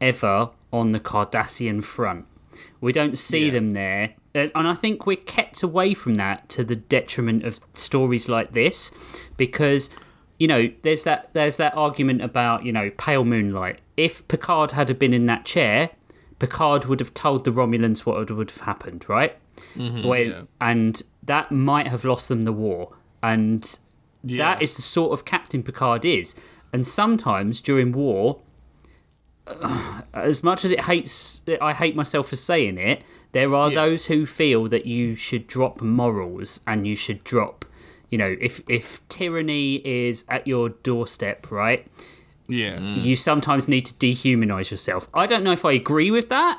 ever 0.00 0.50
on 0.72 0.90
the 0.90 0.98
cardassian 0.98 1.82
front 1.82 2.26
we 2.80 2.92
don't 2.92 3.16
see 3.16 3.46
Yeah. 3.46 3.52
them 3.52 3.70
there 3.70 4.14
and 4.36 4.50
and 4.54 4.68
i 4.68 4.74
think 4.74 5.06
we're 5.06 5.16
kept 5.16 5.62
away 5.62 5.94
from 5.94 6.14
that 6.16 6.48
to 6.48 6.62
the 6.64 6.76
detriment 6.76 7.44
of 7.44 7.60
stories 7.72 8.28
like 8.28 8.52
this 8.52 8.92
because 9.36 9.90
you 10.38 10.46
know 10.46 10.70
there's 10.82 11.04
that 11.04 11.32
there's 11.32 11.56
that 11.56 11.74
argument 11.74 12.20
about 12.22 12.64
you 12.64 12.72
know 12.72 12.90
pale 12.98 13.24
moonlight 13.24 13.78
if 13.96 14.26
picard 14.28 14.72
had 14.72 14.98
been 14.98 15.12
in 15.12 15.26
that 15.26 15.44
chair 15.44 15.90
Picard 16.38 16.84
would 16.84 17.00
have 17.00 17.14
told 17.14 17.46
the 17.46 17.50
Romulans 17.50 18.00
what 18.04 18.28
would- 18.30 18.50
have 18.50 18.60
happened, 18.60 19.08
right? 19.08 19.38
Mm-hmm, 19.74 20.06
when, 20.06 20.28
yeah. 20.28 20.42
And 20.60 21.02
that 21.22 21.50
might 21.50 21.86
have 21.86 22.04
lost 22.04 22.28
them 22.28 22.42
the 22.42 22.52
war. 22.52 22.94
And 23.22 23.66
Yeah. 24.22 24.44
that 24.44 24.60
is 24.62 24.76
the 24.76 24.82
sort 24.82 25.14
of 25.14 25.24
captain 25.24 25.62
Picard 25.62 26.04
is. 26.04 26.34
And 26.74 26.86
sometimes 26.86 27.62
during 27.62 27.90
war, 27.92 28.40
as 30.12 30.42
much 30.42 30.62
as 30.64 30.72
it 30.72 30.80
hates, 30.82 31.40
I 31.60 31.72
hate 31.72 31.96
myself 31.96 32.28
for 32.28 32.36
saying 32.36 32.78
it. 32.78 33.02
There 33.36 33.54
are 33.54 33.70
Yeah. 33.70 33.82
those 33.84 34.06
who 34.06 34.24
feel 34.26 34.62
that 34.74 34.86
you 34.86 35.14
should 35.14 35.46
drop 35.46 35.82
morals 35.82 36.60
and 36.66 36.86
you 36.86 36.96
should 36.96 37.20
drop, 37.32 37.64
you 38.10 38.16
know, 38.18 38.32
if 38.40 38.54
if 38.68 38.86
tyranny 39.08 39.82
is 39.84 40.24
at 40.28 40.46
your 40.46 40.70
doorstep, 40.88 41.50
right? 41.50 41.86
Yeah. 42.48 42.76
Mm. 42.78 43.02
You 43.02 43.14
sometimes 43.16 43.68
need 43.68 43.84
to 43.90 43.94
dehumanize 44.04 44.70
yourself. 44.70 45.08
I 45.12 45.26
don't 45.26 45.44
know 45.44 45.52
if 45.52 45.64
I 45.64 45.72
agree 45.72 46.10
with 46.10 46.28
that, 46.30 46.56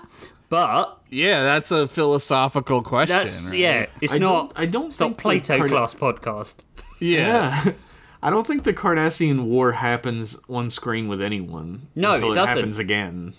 but 0.49 0.99
Yeah, 1.09 1.41
that's 1.43 1.71
a 1.71 1.87
philosophical 1.87 2.81
question. 2.83 3.15
that's 3.17 3.49
right? 3.49 3.59
yeah. 3.59 3.85
It's 4.01 4.13
I 4.13 4.17
not. 4.19 4.33
don't- 4.55 4.59
I 4.63 4.65
don't 4.67 4.87
It's 4.87 4.99
not 4.99 5.05
think 5.07 5.17
the 5.17 5.21
Plato 5.23 5.57
Card- 5.57 5.71
class 5.71 5.95
podcast. 5.95 6.55
Yeah. 6.99 7.63
Yeah. 7.65 7.71
I 8.21 8.29
don't 8.29 8.45
think 8.45 8.63
the 8.63 8.73
Cardassian 8.73 9.43
War 9.45 9.71
happens 9.73 10.37
on 10.49 10.69
screen 10.69 11.07
with 11.07 11.21
anyone. 11.21 11.87
No, 11.95 12.13
until 12.15 12.31
it 12.31 12.35
doesn't. 12.35 12.55
happens 12.57 12.77
again 12.77 13.33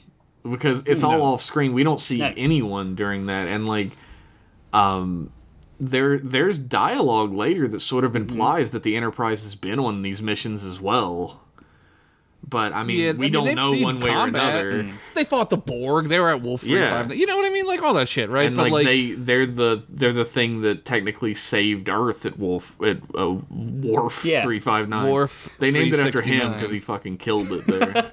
because 0.50 0.82
it's 0.86 1.02
all 1.04 1.22
off 1.22 1.42
screen. 1.42 1.72
We 1.72 1.82
don't 1.84 2.00
see 2.00 2.18
No. 2.18 2.32
anyone 2.36 2.94
during 2.94 3.26
that, 3.26 3.48
and 3.48 3.66
like, 3.66 3.92
um, 4.72 5.30
there 5.80 6.18
there's 6.18 6.58
dialogue 6.58 7.32
later 7.32 7.68
that 7.68 7.80
sort 7.80 8.04
of 8.04 8.12
Mm-hmm. 8.12 8.30
implies 8.32 8.70
that 8.72 8.82
the 8.82 8.96
Enterprise 8.96 9.42
has 9.44 9.54
been 9.54 9.78
on 9.78 10.02
these 10.02 10.20
missions 10.20 10.64
as 10.64 10.80
well. 10.80 11.40
But 12.48 12.72
I 12.72 12.82
mean, 12.82 13.00
Yeah, 13.00 13.08
I 13.10 13.12
we 13.12 13.18
mean, 13.18 13.32
don't 13.32 13.54
know 13.56 13.72
one 13.74 14.00
way 14.00 14.08
combat. 14.10 14.64
or 14.64 14.70
another. 14.70 14.94
They 15.14 15.24
fought 15.24 15.50
the 15.50 15.56
Borg. 15.58 16.08
They 16.08 16.18
were 16.18 16.30
at 16.30 16.40
Wolf 16.40 16.62
Yeah. 16.64 17.02
35. 17.02 17.16
You 17.18 17.26
know 17.26 17.36
what 17.36 17.46
I 17.50 17.52
mean? 17.52 17.66
Like 17.66 17.82
all 17.82 17.92
that 17.94 18.08
shit, 18.08 18.30
right? 18.30 18.46
And 18.46 18.56
but 18.56 18.62
like, 18.64 18.72
like, 18.72 18.86
they 18.86 19.10
they're 19.12 19.44
the 19.44 19.82
they're 19.88 20.12
the 20.12 20.24
thing 20.24 20.62
that 20.62 20.84
technically 20.84 21.34
saved 21.34 21.88
Earth 21.90 22.24
at 22.24 22.38
Wolf 22.38 22.80
at 22.80 22.98
uh, 23.18 23.32
Worf 23.50 24.24
Yeah. 24.24 24.42
three 24.44 24.60
five 24.60 24.88
nine. 24.88 25.10
Worf 25.12 25.48
They 25.58 25.70
named 25.72 25.92
it 25.92 26.00
after 26.00 26.22
him 26.22 26.52
because 26.54 26.70
he 26.70 26.80
fucking 26.80 27.18
killed 27.18 27.52
it 27.52 27.66
there. 27.66 28.08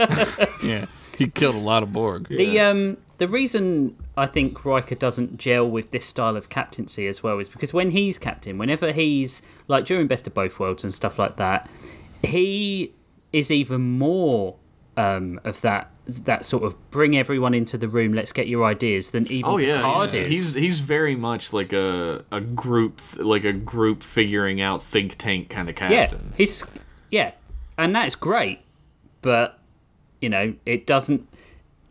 yeah, 0.63 0.85
he 1.17 1.27
killed 1.27 1.55
a 1.55 1.59
lot 1.59 1.83
of 1.83 1.91
Borg. 1.91 2.27
The 2.27 2.59
um 2.59 2.97
the 3.17 3.27
reason 3.27 3.95
I 4.17 4.25
think 4.25 4.65
Riker 4.65 4.95
doesn't 4.95 5.37
gel 5.37 5.69
with 5.69 5.91
this 5.91 6.05
style 6.05 6.35
of 6.35 6.49
captaincy 6.49 7.07
as 7.07 7.23
well 7.23 7.39
is 7.39 7.49
because 7.49 7.73
when 7.73 7.91
he's 7.91 8.17
captain, 8.17 8.57
whenever 8.57 8.91
he's 8.91 9.41
like 9.67 9.85
during 9.85 10.07
Best 10.07 10.27
of 10.27 10.33
Both 10.33 10.59
Worlds 10.59 10.83
and 10.83 10.93
stuff 10.93 11.17
like 11.17 11.37
that, 11.37 11.69
he 12.23 12.93
is 13.31 13.51
even 13.51 13.81
more 13.81 14.55
um, 14.97 15.39
of 15.43 15.61
that 15.61 15.91
that 16.07 16.45
sort 16.45 16.63
of 16.63 16.91
bring 16.91 17.17
everyone 17.17 17.53
into 17.53 17.77
the 17.77 17.87
room, 17.87 18.13
let's 18.13 18.31
get 18.31 18.47
your 18.47 18.63
ideas 18.63 19.09
than 19.11 19.25
even 19.27 19.51
Oh 19.51 19.57
yeah, 19.57 19.77
Picard 19.77 20.13
yeah. 20.13 20.21
is. 20.21 20.27
he's 20.27 20.53
he's 20.53 20.79
very 20.79 21.15
much 21.15 21.51
like 21.51 21.73
a 21.73 22.23
a 22.31 22.39
group 22.41 23.01
like 23.17 23.43
a 23.43 23.53
group 23.53 24.03
figuring 24.03 24.61
out 24.61 24.83
think 24.83 25.17
tank 25.17 25.49
kind 25.49 25.67
of 25.67 25.75
captain. 25.75 26.27
yeah, 26.29 26.37
he's 26.37 26.63
yeah, 27.09 27.31
and 27.77 27.95
that's 27.95 28.15
great, 28.15 28.59
but 29.21 29.59
you 30.21 30.29
know 30.29 30.53
it 30.65 30.85
doesn't 30.87 31.27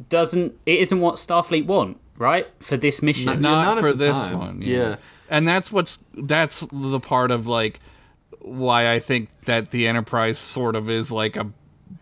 doesn't 0.08 0.54
it 0.66 0.78
isn't 0.80 1.00
what 1.00 1.16
Starfleet 1.16 1.66
want 1.66 1.98
right 2.16 2.46
for 2.60 2.76
this 2.76 3.02
mission. 3.02 3.40
No, 3.40 3.54
not, 3.54 3.74
not 3.74 3.80
for 3.80 3.92
this 3.92 4.20
time. 4.22 4.38
one. 4.38 4.62
Yeah. 4.62 4.96
and 5.28 5.46
that's 5.46 5.70
what's 5.72 5.98
that's 6.14 6.64
the 6.72 7.00
part 7.00 7.30
of 7.30 7.46
like 7.46 7.80
why 8.40 8.92
I 8.92 8.98
think 8.98 9.30
that 9.46 9.70
the 9.70 9.87
Enterprise 9.87 10.38
sort 10.38 10.76
of 10.76 10.90
is 10.90 11.10
like 11.10 11.37
a 11.37 11.50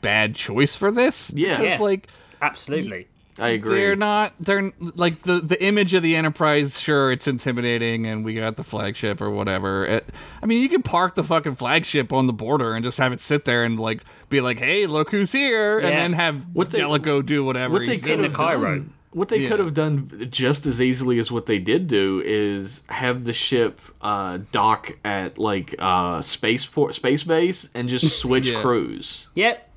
bad 0.00 0.34
choice 0.34 0.74
for 0.74 0.90
this. 0.90 1.30
Yeah. 1.34 1.58
because 1.58 1.78
Yeah. 1.78 1.84
like 1.84 2.08
Absolutely. 2.40 3.08
I 3.38 3.48
agree. 3.48 3.74
they're 3.76 3.96
not 3.96 4.34
they're 4.40 4.70
like 4.94 5.22
the 5.22 5.40
the 5.40 5.62
image 5.64 5.94
of 5.94 6.02
the 6.02 6.16
Enterprise. 6.16 6.78
Sure, 6.78 7.10
it's 7.10 7.26
intimidating, 7.26 8.06
and 8.06 8.24
we 8.24 8.34
got 8.34 8.56
the 8.56 8.64
flagship 8.64 9.20
or 9.22 9.30
whatever. 9.30 9.86
It, 9.86 10.06
I 10.42 10.46
mean, 10.46 10.60
you 10.60 10.68
can 10.68 10.82
park 10.82 11.14
the 11.14 11.24
fucking 11.24 11.54
flagship 11.54 12.12
on 12.12 12.26
the 12.26 12.32
border 12.34 12.74
and 12.74 12.84
just 12.84 12.98
have 12.98 13.12
it 13.12 13.20
sit 13.22 13.44
there 13.46 13.64
and 13.64 13.80
like 13.80 14.02
be 14.28 14.40
like, 14.42 14.58
"Hey, 14.58 14.86
look 14.86 15.10
who's 15.10 15.32
here," 15.32 15.78
and 15.78 15.88
then 15.88 16.12
have 16.12 16.44
What 16.52 16.70
they- 16.70 16.78
do 17.22 17.44
whatever. 17.44 17.72
what 17.72 17.80
they 17.86 17.92
he's 17.92 18.02
could 18.02 18.18
the 18.18 18.24
have 18.24 18.32
Cairo. 18.34 18.60
done, 18.76 18.92
what 19.12 19.28
they 19.28 19.38
Yeah. 19.40 19.48
could 19.48 19.60
have 19.60 19.72
done 19.74 20.28
just 20.30 20.66
as 20.66 20.80
easily 20.80 21.18
as 21.18 21.32
what 21.32 21.46
they 21.46 21.58
did 21.58 21.86
do 21.88 22.22
is 22.24 22.82
have 22.88 23.24
the 23.24 23.32
ship 23.32 23.80
uh, 24.02 24.40
dock 24.52 24.92
at 25.04 25.38
like 25.38 25.74
uh, 25.78 26.20
spaceport 26.20 26.94
space 26.94 27.22
base 27.24 27.70
and 27.74 27.88
just 27.88 28.18
switch 28.20 28.50
Yeah. 28.50 28.60
crews. 28.60 29.26
Yep. 29.34 29.70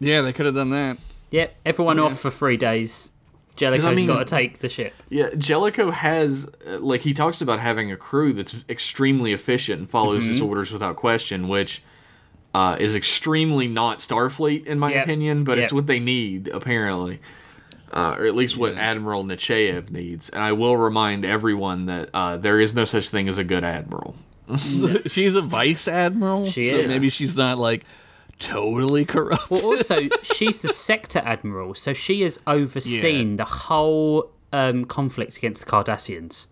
Yeah, 0.00 0.20
they 0.22 0.32
could 0.32 0.46
have 0.46 0.54
done 0.56 0.70
that. 0.70 0.98
Yep. 1.30 1.54
Everyone 1.66 1.98
off 1.98 2.18
for 2.18 2.30
three 2.30 2.56
days. 2.56 3.12
Jellico's 3.56 3.84
I 3.86 3.94
mean- 3.94 4.06
got 4.06 4.18
to 4.20 4.24
take 4.24 4.60
the 4.60 4.68
ship. 4.68 4.94
Yeah, 5.08 5.30
Jellico 5.36 5.90
has 5.90 6.48
uh, 6.66 6.78
like 6.78 7.00
he 7.00 7.12
talks 7.12 7.40
about 7.40 7.58
having 7.58 7.90
a 7.90 7.96
crew 7.96 8.32
that's 8.32 8.64
extremely 8.68 9.32
efficient 9.32 9.80
and 9.80 9.90
follows 9.90 10.26
his 10.26 10.36
Mm-hmm. 10.40 10.48
orders 10.48 10.72
without 10.72 10.94
question, 10.96 11.48
which 11.48 11.82
uh, 12.54 12.76
is 12.78 12.94
extremely 12.94 13.66
not 13.66 13.98
Starfleet 13.98 14.66
in 14.66 14.78
my 14.78 14.92
Yep. 14.92 15.04
opinion, 15.04 15.44
but 15.44 15.58
it's 15.58 15.72
what 15.72 15.86
they 15.88 15.98
need 15.98 16.48
apparently, 16.48 17.18
uh, 17.92 18.14
or 18.18 18.26
at 18.26 18.34
least 18.36 18.56
what 18.56 18.74
Admiral 18.74 19.24
Nechayev 19.24 19.90
needs. 19.90 20.30
And 20.30 20.42
I 20.42 20.52
will 20.52 20.76
remind 20.76 21.24
everyone 21.24 21.86
that 21.86 22.10
uh, 22.14 22.36
there 22.36 22.60
is 22.60 22.74
no 22.76 22.84
such 22.84 23.10
thing 23.10 23.28
as 23.28 23.38
a 23.38 23.44
good 23.44 23.64
admiral. 23.64 24.14
she's 25.08 25.34
a 25.34 25.42
vice 25.42 25.88
admiral. 25.88 26.46
She 26.46 26.70
so 26.70 26.78
is. 26.78 26.88
Maybe 26.88 27.10
she's 27.10 27.36
not 27.36 27.58
like 27.58 27.84
totally 28.38 29.04
corrupt. 29.04 29.50
Well, 29.50 29.64
also, 29.64 30.08
she's 30.22 30.62
the 30.62 30.68
sector 30.68 31.20
admiral, 31.24 31.74
so 31.74 31.92
she 31.92 32.22
has 32.22 32.40
overseen 32.46 33.36
the 33.36 33.44
whole 33.44 34.30
um, 34.52 34.84
conflict 34.84 35.36
against 35.36 35.64
the 35.64 35.70
Cardassians. 35.70 36.46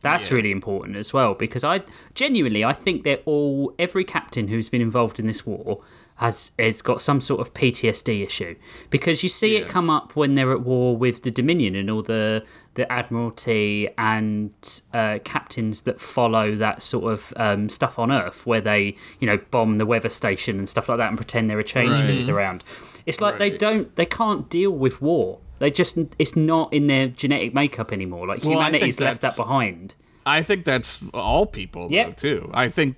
That's 0.00 0.30
Yeah. 0.30 0.36
really 0.36 0.50
important 0.50 0.96
as 0.96 1.12
well 1.12 1.34
because 1.34 1.62
I 1.62 1.82
genuinely 2.14 2.64
I 2.64 2.72
think 2.72 3.04
they're 3.04 3.22
all 3.24 3.72
every 3.78 4.02
captain 4.02 4.48
who's 4.48 4.68
been 4.68 4.80
involved 4.82 5.20
in 5.20 5.28
this 5.28 5.46
war 5.46 5.80
has 6.16 6.50
has 6.58 6.82
got 6.82 7.00
some 7.00 7.20
sort 7.20 7.40
of 7.40 7.54
PTSD 7.54 8.24
issue 8.24 8.56
because 8.90 9.22
you 9.22 9.28
see 9.28 9.54
it 9.56 9.68
come 9.68 9.88
up 9.88 10.16
when 10.16 10.34
they're 10.34 10.50
at 10.50 10.62
war 10.62 10.96
with 10.96 11.22
the 11.22 11.30
Dominion 11.30 11.76
and 11.76 11.88
all 11.88 12.02
the 12.02 12.44
the 12.74 12.90
Admiralty 12.90 13.88
and 13.98 14.52
uh, 14.94 15.18
captains 15.24 15.82
that 15.82 16.00
follow 16.00 16.54
that 16.56 16.82
sort 16.82 17.12
of 17.12 17.32
um, 17.36 17.68
stuff 17.68 17.98
on 17.98 18.10
Earth 18.10 18.46
where 18.46 18.60
they 18.60 18.96
you 19.20 19.26
know 19.26 19.38
bomb 19.50 19.74
the 19.74 19.86
weather 19.86 20.08
station 20.08 20.58
and 20.58 20.68
stuff 20.68 20.88
like 20.88 20.98
that 20.98 21.08
and 21.08 21.16
pretend 21.16 21.50
there 21.50 21.58
are 21.58 21.62
changelings 21.62 22.28
around. 22.28 22.64
It's 23.06 23.20
like 23.20 23.38
they 23.38 23.50
don't 23.50 23.94
they 23.96 24.06
can't 24.06 24.48
deal 24.48 24.70
with 24.72 25.02
war. 25.02 25.40
They 25.58 25.70
just 25.70 25.98
it's 26.18 26.34
not 26.34 26.72
in 26.72 26.86
their 26.86 27.08
genetic 27.08 27.54
makeup 27.54 27.92
anymore. 27.92 28.26
Like 28.26 28.42
Well, 28.42 28.54
humanity's 28.54 28.98
left 28.98 29.20
that 29.20 29.36
behind. 29.36 29.94
I 30.24 30.42
think 30.42 30.64
that's 30.64 31.04
all 31.12 31.46
people 31.46 31.88
though 31.88 32.12
too. 32.12 32.50
I 32.54 32.68
think 32.68 32.96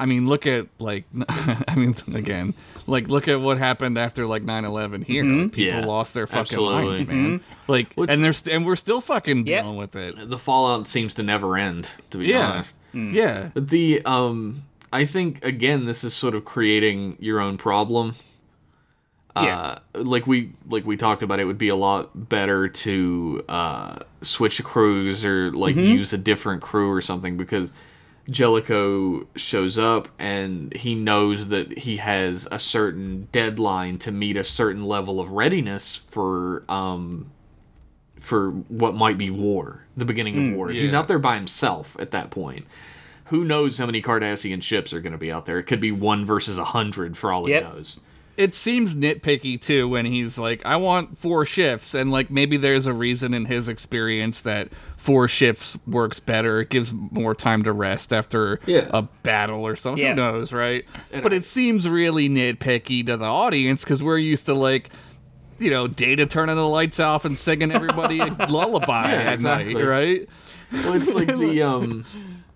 I 0.00 0.06
mean, 0.06 0.28
look 0.28 0.46
at 0.46 0.68
like, 0.78 1.04
I 1.28 1.74
mean, 1.76 1.94
again, 2.14 2.54
like 2.86 3.08
look 3.08 3.26
at 3.26 3.40
what 3.40 3.58
happened 3.58 3.98
after 3.98 4.26
like 4.26 4.44
9-11 4.44 5.04
here. 5.04 5.24
People 5.48 5.80
Yeah, 5.80 5.84
lost 5.84 6.14
their 6.14 6.26
fucking 6.26 6.40
absolutely. 6.40 6.84
minds, 6.86 7.06
man. 7.06 7.40
Like, 7.66 7.92
What's- 7.94 8.14
and 8.14 8.22
there's 8.22 8.46
and 8.46 8.64
we're 8.64 8.76
still 8.76 9.00
fucking 9.00 9.46
Yep. 9.46 9.62
dealing 9.64 9.76
with 9.76 9.96
it. 9.96 10.30
The 10.30 10.38
fallout 10.38 10.86
seems 10.86 11.14
to 11.14 11.22
never 11.22 11.56
end, 11.56 11.90
to 12.10 12.18
be 12.18 12.26
Yeah, 12.28 12.48
honest. 12.52 12.76
yeah, 12.94 13.50
But 13.54 13.68
the 13.70 14.00
um 14.04 14.62
I 14.92 15.04
think 15.04 15.44
again 15.44 15.84
this 15.84 16.04
is 16.04 16.14
sort 16.14 16.34
of 16.34 16.44
creating 16.44 17.16
your 17.20 17.40
own 17.40 17.58
problem. 17.58 18.14
Yeah. 19.36 19.76
Uh, 19.94 20.02
like 20.02 20.26
we 20.26 20.50
like 20.68 20.84
we 20.84 20.96
talked 20.96 21.22
about, 21.22 21.38
it 21.38 21.44
would 21.44 21.58
be 21.58 21.68
a 21.68 21.76
lot 21.76 22.28
better 22.28 22.66
to 22.68 23.44
uh, 23.48 23.96
switch 24.22 24.62
crews 24.64 25.24
or 25.24 25.52
like 25.52 25.76
use 25.76 26.12
a 26.12 26.18
different 26.18 26.60
crew 26.62 26.90
or 26.90 27.00
something 27.00 27.36
because 27.36 27.72
Jellico 28.30 29.26
shows 29.36 29.78
up 29.78 30.08
and 30.18 30.72
he 30.74 30.94
knows 30.94 31.48
that 31.48 31.78
he 31.78 31.96
has 31.96 32.46
a 32.52 32.58
certain 32.58 33.28
deadline 33.32 33.98
to 34.00 34.12
meet 34.12 34.36
a 34.36 34.44
certain 34.44 34.84
level 34.84 35.18
of 35.20 35.30
readiness 35.30 35.96
for 35.96 36.62
um 36.68 37.30
for 38.20 38.50
what 38.50 38.94
might 38.94 39.16
be 39.16 39.30
war, 39.30 39.84
the 39.96 40.04
beginning 40.04 40.48
of 40.50 40.54
war. 40.56 40.68
He's 40.70 40.92
out 40.92 41.08
there 41.08 41.20
by 41.20 41.36
himself 41.36 41.96
at 42.00 42.10
that 42.10 42.30
point. 42.30 42.66
Who 43.26 43.44
knows 43.44 43.78
how 43.78 43.86
many 43.86 44.02
Cardassian 44.02 44.62
ships 44.62 44.92
are 44.92 45.00
going 45.00 45.12
to 45.12 45.18
be 45.18 45.30
out 45.30 45.46
there? 45.46 45.58
It 45.58 45.64
could 45.64 45.80
be 45.80 45.92
one 45.92 46.24
versus 46.26 46.58
a 46.58 46.64
hundred 46.64 47.16
for 47.16 47.30
all 47.32 47.48
Yep. 47.48 47.62
he 47.62 47.68
knows. 47.68 48.00
it 48.36 48.54
seems 48.54 48.94
nitpicky 48.94 49.60
too 49.60 49.88
when 49.88 50.04
he's 50.06 50.36
like, 50.38 50.60
I 50.66 50.76
want 50.76 51.16
four 51.18 51.44
shifts, 51.46 51.94
and 51.94 52.10
like 52.10 52.30
maybe 52.30 52.56
there's 52.56 52.86
a 52.86 52.92
reason 52.92 53.34
in 53.34 53.44
his 53.44 53.68
experience 53.68 54.40
that 54.40 54.68
four 54.98 55.26
shifts 55.28 55.78
works 55.86 56.20
better. 56.20 56.60
It 56.60 56.68
gives 56.68 56.92
more 56.92 57.34
time 57.34 57.62
to 57.62 57.72
rest 57.72 58.12
after 58.12 58.60
Yeah. 58.66 58.90
a 58.90 59.02
battle 59.22 59.66
or 59.66 59.74
something. 59.76 60.02
Yeah. 60.04 60.10
Who 60.10 60.16
knows, 60.16 60.52
right? 60.52 60.86
but 61.22 61.32
it 61.32 61.46
seems 61.46 61.88
really 61.88 62.28
nitpicky 62.28 63.06
to 63.06 63.16
the 63.16 63.24
audience 63.24 63.82
because 63.84 64.02
we're 64.02 64.18
used 64.18 64.44
to 64.46 64.54
like. 64.54 64.90
You 65.60 65.70
know, 65.70 65.88
Data 65.88 66.24
turning 66.24 66.54
the 66.54 66.68
lights 66.68 67.00
off 67.00 67.24
and 67.24 67.36
singing 67.36 67.72
everybody 67.72 68.20
a 68.20 68.26
lullaby 68.48 69.10
Yeah, 69.10 69.16
at 69.22 69.32
exactly. 69.32 69.74
night, 69.74 69.84
right? 69.84 70.28
Well, 70.72 70.92
it's 70.92 71.12
like 71.12 71.26
the 71.26 71.62
um 71.66 72.04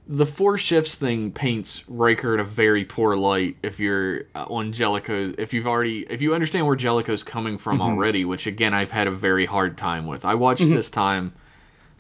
the 0.07 0.25
four 0.27 0.57
shifts 0.57 0.95
thing 0.95 1.33
paints 1.33 1.85
Riker 1.89 2.35
in 2.35 2.39
a 2.39 2.45
very 2.45 2.85
poor 2.85 3.17
light 3.17 3.57
if 3.65 3.81
you're 3.81 4.25
uh, 4.37 4.45
on 4.49 4.71
Jellico. 4.73 5.33
If 5.37 5.53
you've 5.53 5.67
already 5.67 6.01
if 6.11 6.23
you 6.23 6.33
understand 6.33 6.65
where 6.67 6.77
Jellico's 6.77 7.25
coming 7.25 7.59
from 7.59 7.79
Mm-hmm. 7.81 7.91
already, 7.91 8.25
which 8.25 8.47
again 8.47 8.73
I've 8.73 8.93
had 8.93 9.09
a 9.09 9.13
very 9.13 9.47
hard 9.47 9.77
time 9.77 10.07
with. 10.07 10.25
I 10.25 10.37
watched 10.37 10.69
this 10.69 10.89
time 10.89 11.33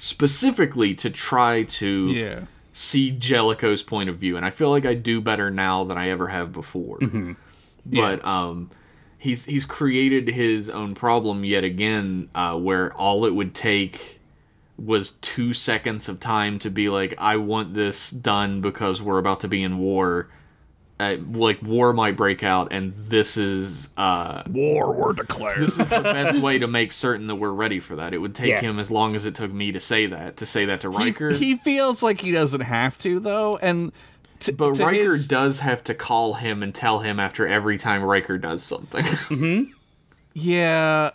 specifically 0.02 0.94
to 0.96 1.08
try 1.08 1.62
to 1.62 2.08
Yeah. 2.12 2.40
see 2.72 3.12
Jellico's 3.12 3.84
point 3.84 4.08
of 4.08 4.16
view, 4.18 4.36
and 4.36 4.44
I 4.44 4.50
feel 4.50 4.68
like 4.70 4.84
I 4.84 4.94
do 4.94 5.20
better 5.20 5.48
now 5.50 5.84
than 5.84 5.96
I 5.96 6.08
ever 6.08 6.26
have 6.28 6.52
before. 6.52 6.98
But 7.86 8.24
um, 8.24 8.70
he's 9.16 9.44
he's 9.44 9.64
created 9.64 10.26
his 10.28 10.68
own 10.68 10.94
problem 10.96 11.44
yet 11.44 11.62
again, 11.62 12.28
uh, 12.34 12.58
where 12.58 12.92
all 12.94 13.24
it 13.24 13.34
would 13.34 13.54
take 13.54 14.18
was 14.76 15.12
two 15.20 15.52
seconds 15.52 16.08
of 16.08 16.18
time 16.18 16.58
to 16.58 16.70
be 16.70 16.88
like, 16.88 17.14
I 17.18 17.36
want 17.36 17.74
this 17.74 18.10
done 18.10 18.60
because 18.60 19.00
we're 19.00 19.18
about 19.18 19.38
to 19.40 19.48
be 19.48 19.62
in 19.62 19.78
war. 19.78 20.28
Uh, 21.02 21.16
like 21.32 21.60
war 21.62 21.92
might 21.92 22.16
break 22.16 22.42
out, 22.42 22.68
and 22.72 22.92
this 22.96 23.36
is 23.36 23.90
uh, 23.96 24.42
War 24.50 24.92
were 24.92 25.12
declared. 25.12 25.58
this 25.60 25.78
is 25.78 25.88
the 25.88 26.00
best 26.00 26.38
way 26.42 26.58
to 26.58 26.66
make 26.68 26.92
certain 26.92 27.26
that 27.26 27.34
we're 27.36 27.50
ready 27.50 27.80
for 27.80 27.96
that. 27.96 28.14
It 28.14 28.18
would 28.18 28.34
take 28.34 28.48
Yeah. 28.50 28.60
him 28.60 28.78
as 28.78 28.90
long 28.90 29.16
as 29.16 29.26
it 29.26 29.34
took 29.34 29.52
me 29.52 29.72
to 29.72 29.80
say 29.80 30.06
that, 30.06 30.36
to 30.38 30.46
say 30.46 30.64
that 30.66 30.80
to 30.82 30.88
Riker. 30.88 31.30
he 31.30 31.56
feels 31.56 32.02
like 32.02 32.20
he 32.20 32.30
doesn't 32.30 32.60
have 32.62 32.98
to 32.98 33.18
though, 33.20 33.56
and 33.60 33.90
But 34.56 34.74
to 34.76 34.84
Riker 34.84 35.12
his- 35.12 35.26
does 35.28 35.60
have 35.60 35.82
to 35.84 35.94
call 35.94 36.34
him 36.34 36.62
and 36.62 36.74
tell 36.74 37.00
him 37.00 37.18
after 37.20 37.46
every 37.46 37.78
time 37.78 38.02
Riker 38.02 38.38
does 38.38 38.62
something. 38.62 39.04
Yeah. 40.34 41.10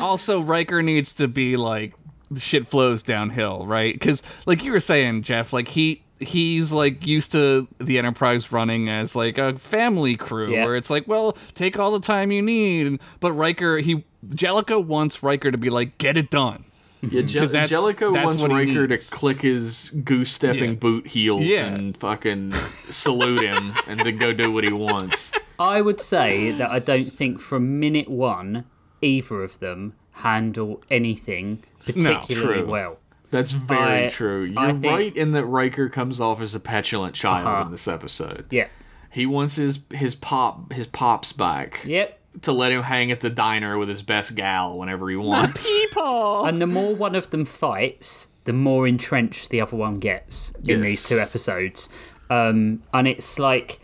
Also, 0.00 0.40
Riker 0.40 0.80
needs 0.82 1.14
to 1.14 1.28
be 1.28 1.56
like 1.56 1.94
shit 2.38 2.66
flows 2.68 3.02
downhill, 3.02 3.66
right? 3.66 3.92
Because, 3.92 4.22
like 4.46 4.64
you 4.64 4.72
were 4.72 4.80
saying, 4.80 5.22
Jeff, 5.22 5.52
like 5.52 5.68
he 5.68 6.02
he's 6.20 6.72
like 6.72 7.06
used 7.06 7.32
to 7.32 7.66
the 7.78 7.98
Enterprise 7.98 8.52
running 8.52 8.88
as 8.88 9.16
like 9.16 9.38
a 9.38 9.58
family 9.58 10.16
crew, 10.16 10.52
Yeah. 10.52 10.64
where 10.64 10.76
it's 10.76 10.90
like, 10.90 11.06
well, 11.08 11.36
take 11.54 11.78
all 11.78 11.90
the 11.92 12.00
time 12.06 12.30
you 12.30 12.42
need. 12.42 13.00
But 13.20 13.32
Riker, 13.32 13.78
he 13.78 14.04
Jellico 14.34 14.78
wants 14.80 15.22
Riker 15.22 15.50
to 15.50 15.58
be 15.58 15.70
like, 15.70 15.98
get 15.98 16.16
it 16.16 16.30
done. 16.30 16.64
yeah, 17.02 17.20
Je- 17.22 17.38
'Cause 17.40 17.52
that's- 17.52 17.68
Jellico 17.68 18.12
that's 18.14 18.24
wants 18.24 18.42
what 18.42 18.50
Riker 18.52 18.86
to 18.86 18.96
click 18.96 19.42
his 19.42 19.90
goose 20.04 20.32
stepping 20.32 20.70
Yeah. 20.70 20.76
boot 20.76 21.06
heels 21.08 21.44
Yeah. 21.44 21.66
and 21.66 21.94
fucking 21.96 22.54
salute 22.88 23.42
him 23.42 23.74
and 23.86 24.00
then 24.00 24.16
go 24.16 24.32
do 24.32 24.50
what 24.50 24.64
he 24.64 24.72
wants. 24.72 25.32
I 25.58 25.82
would 25.82 26.00
say 26.00 26.52
that 26.52 26.70
I 26.70 26.78
don't 26.78 27.12
think 27.12 27.40
from 27.40 27.78
minute 27.78 28.08
one 28.08 28.64
either 29.02 29.42
of 29.42 29.58
them 29.58 29.92
handle 30.12 30.80
anything 30.90 31.62
particularly 31.84 32.60
true. 32.60 32.66
well. 32.66 32.98
That's 33.34 33.52
very 33.52 34.04
I- 34.04 34.08
true. 34.08 34.44
You're 34.44 34.72
think- 34.72 34.84
right 34.84 35.16
in 35.16 35.32
that 35.32 35.44
Riker 35.44 35.88
comes 35.88 36.20
off 36.20 36.40
as 36.40 36.54
a 36.54 36.60
petulant 36.60 37.14
child 37.14 37.46
Uh-huh. 37.46 37.64
in 37.66 37.70
this 37.72 37.88
episode. 37.88 38.46
Yeah. 38.50 38.68
He 39.10 39.26
wants 39.26 39.56
his 39.56 39.80
his 39.92 40.14
pop 40.14 40.72
his 40.72 40.86
pops 40.86 41.32
back 41.32 41.82
Yep. 41.84 42.18
to 42.42 42.52
let 42.52 42.72
him 42.72 42.82
hang 42.82 43.10
at 43.10 43.20
the 43.20 43.30
diner 43.30 43.78
with 43.78 43.88
his 43.88 44.02
best 44.02 44.34
gal 44.34 44.76
whenever 44.78 45.08
he 45.10 45.16
wants. 45.16 45.66
People. 45.68 46.44
And 46.46 46.60
the 46.60 46.66
more 46.66 46.94
one 46.94 47.14
of 47.14 47.30
them 47.30 47.44
fights, 47.44 48.28
the 48.44 48.52
more 48.52 48.86
entrenched 48.88 49.50
the 49.50 49.60
other 49.60 49.76
one 49.76 49.96
gets 50.00 50.50
in 50.64 50.80
Yes. 50.80 50.82
these 50.82 51.02
two 51.02 51.18
episodes. 51.20 51.88
Um, 52.30 52.82
and 52.92 53.06
it's 53.08 53.38
like 53.38 53.80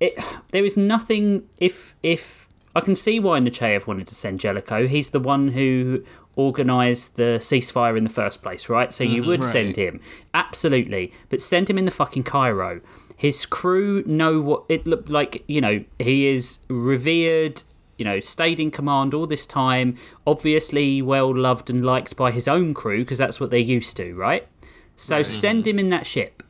it. 0.00 0.14
There 0.52 0.64
is 0.64 0.76
nothing. 0.76 1.42
If 1.60 1.94
if 2.02 2.48
I 2.74 2.80
can 2.80 2.94
see 2.96 3.20
why 3.20 3.38
Nechayev 3.38 3.86
wanted 3.86 4.06
to 4.08 4.14
send 4.14 4.40
Jellico, 4.40 4.86
he's 4.88 5.10
the 5.10 5.20
one 5.20 5.48
who 5.48 6.02
organised 6.36 7.16
the 7.16 7.38
ceasefire 7.38 7.96
in 7.96 8.04
the 8.04 8.10
first 8.10 8.42
place, 8.42 8.68
right? 8.68 8.92
So 8.92 9.04
you 9.04 9.20
mm-hmm. 9.20 9.28
would 9.28 9.44
send 9.44 9.76
him 9.76 10.00
absolutely, 10.34 11.12
but 11.28 11.40
send 11.40 11.68
him 11.68 11.78
in 11.78 11.84
the 11.84 11.90
fucking 11.90 12.24
Cairo. 12.24 12.80
His 13.16 13.46
crew 13.46 14.02
know 14.06 14.40
what 14.40 14.64
it 14.68 14.86
looked 14.86 15.10
like. 15.10 15.44
You 15.46 15.60
know, 15.60 15.84
he 15.98 16.26
is 16.26 16.60
revered 16.68 17.62
you 17.98 18.04
know, 18.04 18.18
stayed 18.18 18.58
in 18.58 18.70
command 18.70 19.14
all 19.14 19.26
this 19.26 19.46
time, 19.46 19.96
obviously 20.26 21.00
well 21.00 21.32
loved 21.32 21.70
and 21.70 21.84
liked 21.84 22.16
by 22.16 22.32
his 22.32 22.48
own 22.48 22.74
crew 22.74 22.98
because 23.00 23.18
that's 23.18 23.38
what 23.38 23.50
they're 23.50 23.60
used 23.60 23.96
to, 23.96 24.14
right? 24.14 24.48
So 24.96 25.22
send 25.22 25.60
mm-hmm. 25.60 25.70
him 25.70 25.78
in 25.78 25.90
that 25.90 26.04
ship. 26.04 26.41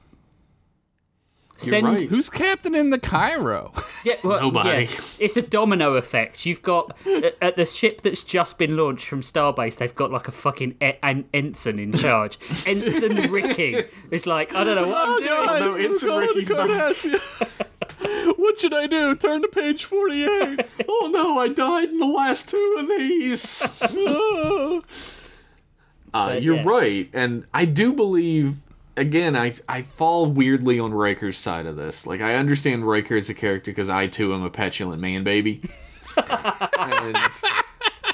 Send 1.62 1.86
right. 1.86 2.08
Who's 2.08 2.28
captain 2.28 2.74
in 2.74 2.90
the 2.90 2.98
Cairo? 2.98 3.72
yeah, 4.04 4.14
well, 4.22 4.40
Nobody. 4.40 4.84
yeah, 4.84 5.00
it's 5.18 5.36
a 5.36 5.42
domino 5.42 5.94
effect. 5.94 6.44
You've 6.46 6.62
got 6.62 6.96
at- 7.06 7.36
at 7.40 7.56
the 7.56 7.66
ship 7.66 8.02
that's 8.02 8.22
just 8.22 8.58
been 8.58 8.76
launched 8.76 9.06
from 9.06 9.20
Starbase, 9.22 9.76
they've 9.78 9.94
got 9.94 10.10
like 10.10 10.28
a 10.28 10.32
fucking 10.32 10.76
e- 10.82 10.92
an 11.02 11.24
ensign 11.32 11.78
in 11.78 11.92
charge. 11.92 12.38
ensign 12.66 13.30
Ricky 13.30 13.84
is 14.10 14.26
like, 14.26 14.54
I 14.54 14.64
don't 14.64 14.76
know 14.76 14.88
what 14.88 15.08
I'm 15.08 15.18
doing. 15.22 15.60
no, 15.60 15.74
it's 15.74 16.02
a 16.02 16.18
Ricky's 16.18 16.50
what 18.36 18.60
should 18.60 18.74
I 18.74 18.86
do? 18.86 19.14
Turn 19.14 19.42
to 19.42 19.48
page 19.48 19.84
48. 19.84 20.60
oh 20.88 21.10
no, 21.12 21.38
I 21.38 21.48
died 21.48 21.90
in 21.90 21.98
the 21.98 22.06
last 22.06 22.48
two 22.48 22.76
of 22.78 22.88
these. 22.88 23.62
uh, 26.14 26.38
you're 26.40 26.56
yeah. 26.56 26.62
right, 26.64 27.10
and 27.12 27.46
I 27.54 27.64
do 27.64 27.92
believe. 27.92 28.61
Again, 28.97 29.36
I 29.36 29.55
I 29.68 29.82
fall 29.82 30.26
weirdly 30.26 30.78
on 30.78 30.93
Riker's 30.93 31.38
side 31.38 31.66
of 31.66 31.76
this. 31.76 32.07
Like 32.07 32.20
I 32.20 32.34
understand 32.34 32.86
Riker 32.86 33.16
as 33.16 33.30
a 33.30 33.34
character 33.34 33.70
because 33.70 33.88
I 33.88 34.07
too 34.07 34.34
am 34.34 34.43
a 34.43 34.51
petulant 34.51 35.01
man 35.01 35.24
baby. 35.24 35.62
and 36.16 37.16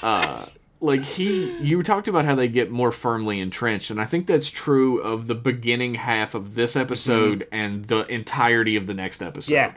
uh, 0.03 0.47
like 0.81 1.03
he, 1.03 1.57
you 1.59 1.83
talked 1.83 2.09
about 2.09 2.25
how 2.25 2.35
they 2.35 2.49
get 2.49 2.71
more 2.71 2.93
firmly 2.93 3.41
entrenched, 3.41 3.91
and 3.91 4.01
I 4.01 4.05
think 4.05 4.27
that's 4.27 4.51
true 4.51 5.01
of 5.01 5.27
the 5.27 5.35
beginning 5.35 5.95
half 5.95 6.35
of 6.35 6.55
this 6.55 6.77
episode 6.77 7.49
and 7.51 7.87
the 7.87 8.07
entirety 8.07 8.77
of 8.77 8.87
the 8.87 8.95
next 8.95 9.23
episode. 9.23 9.55
Yeah. 9.55 9.75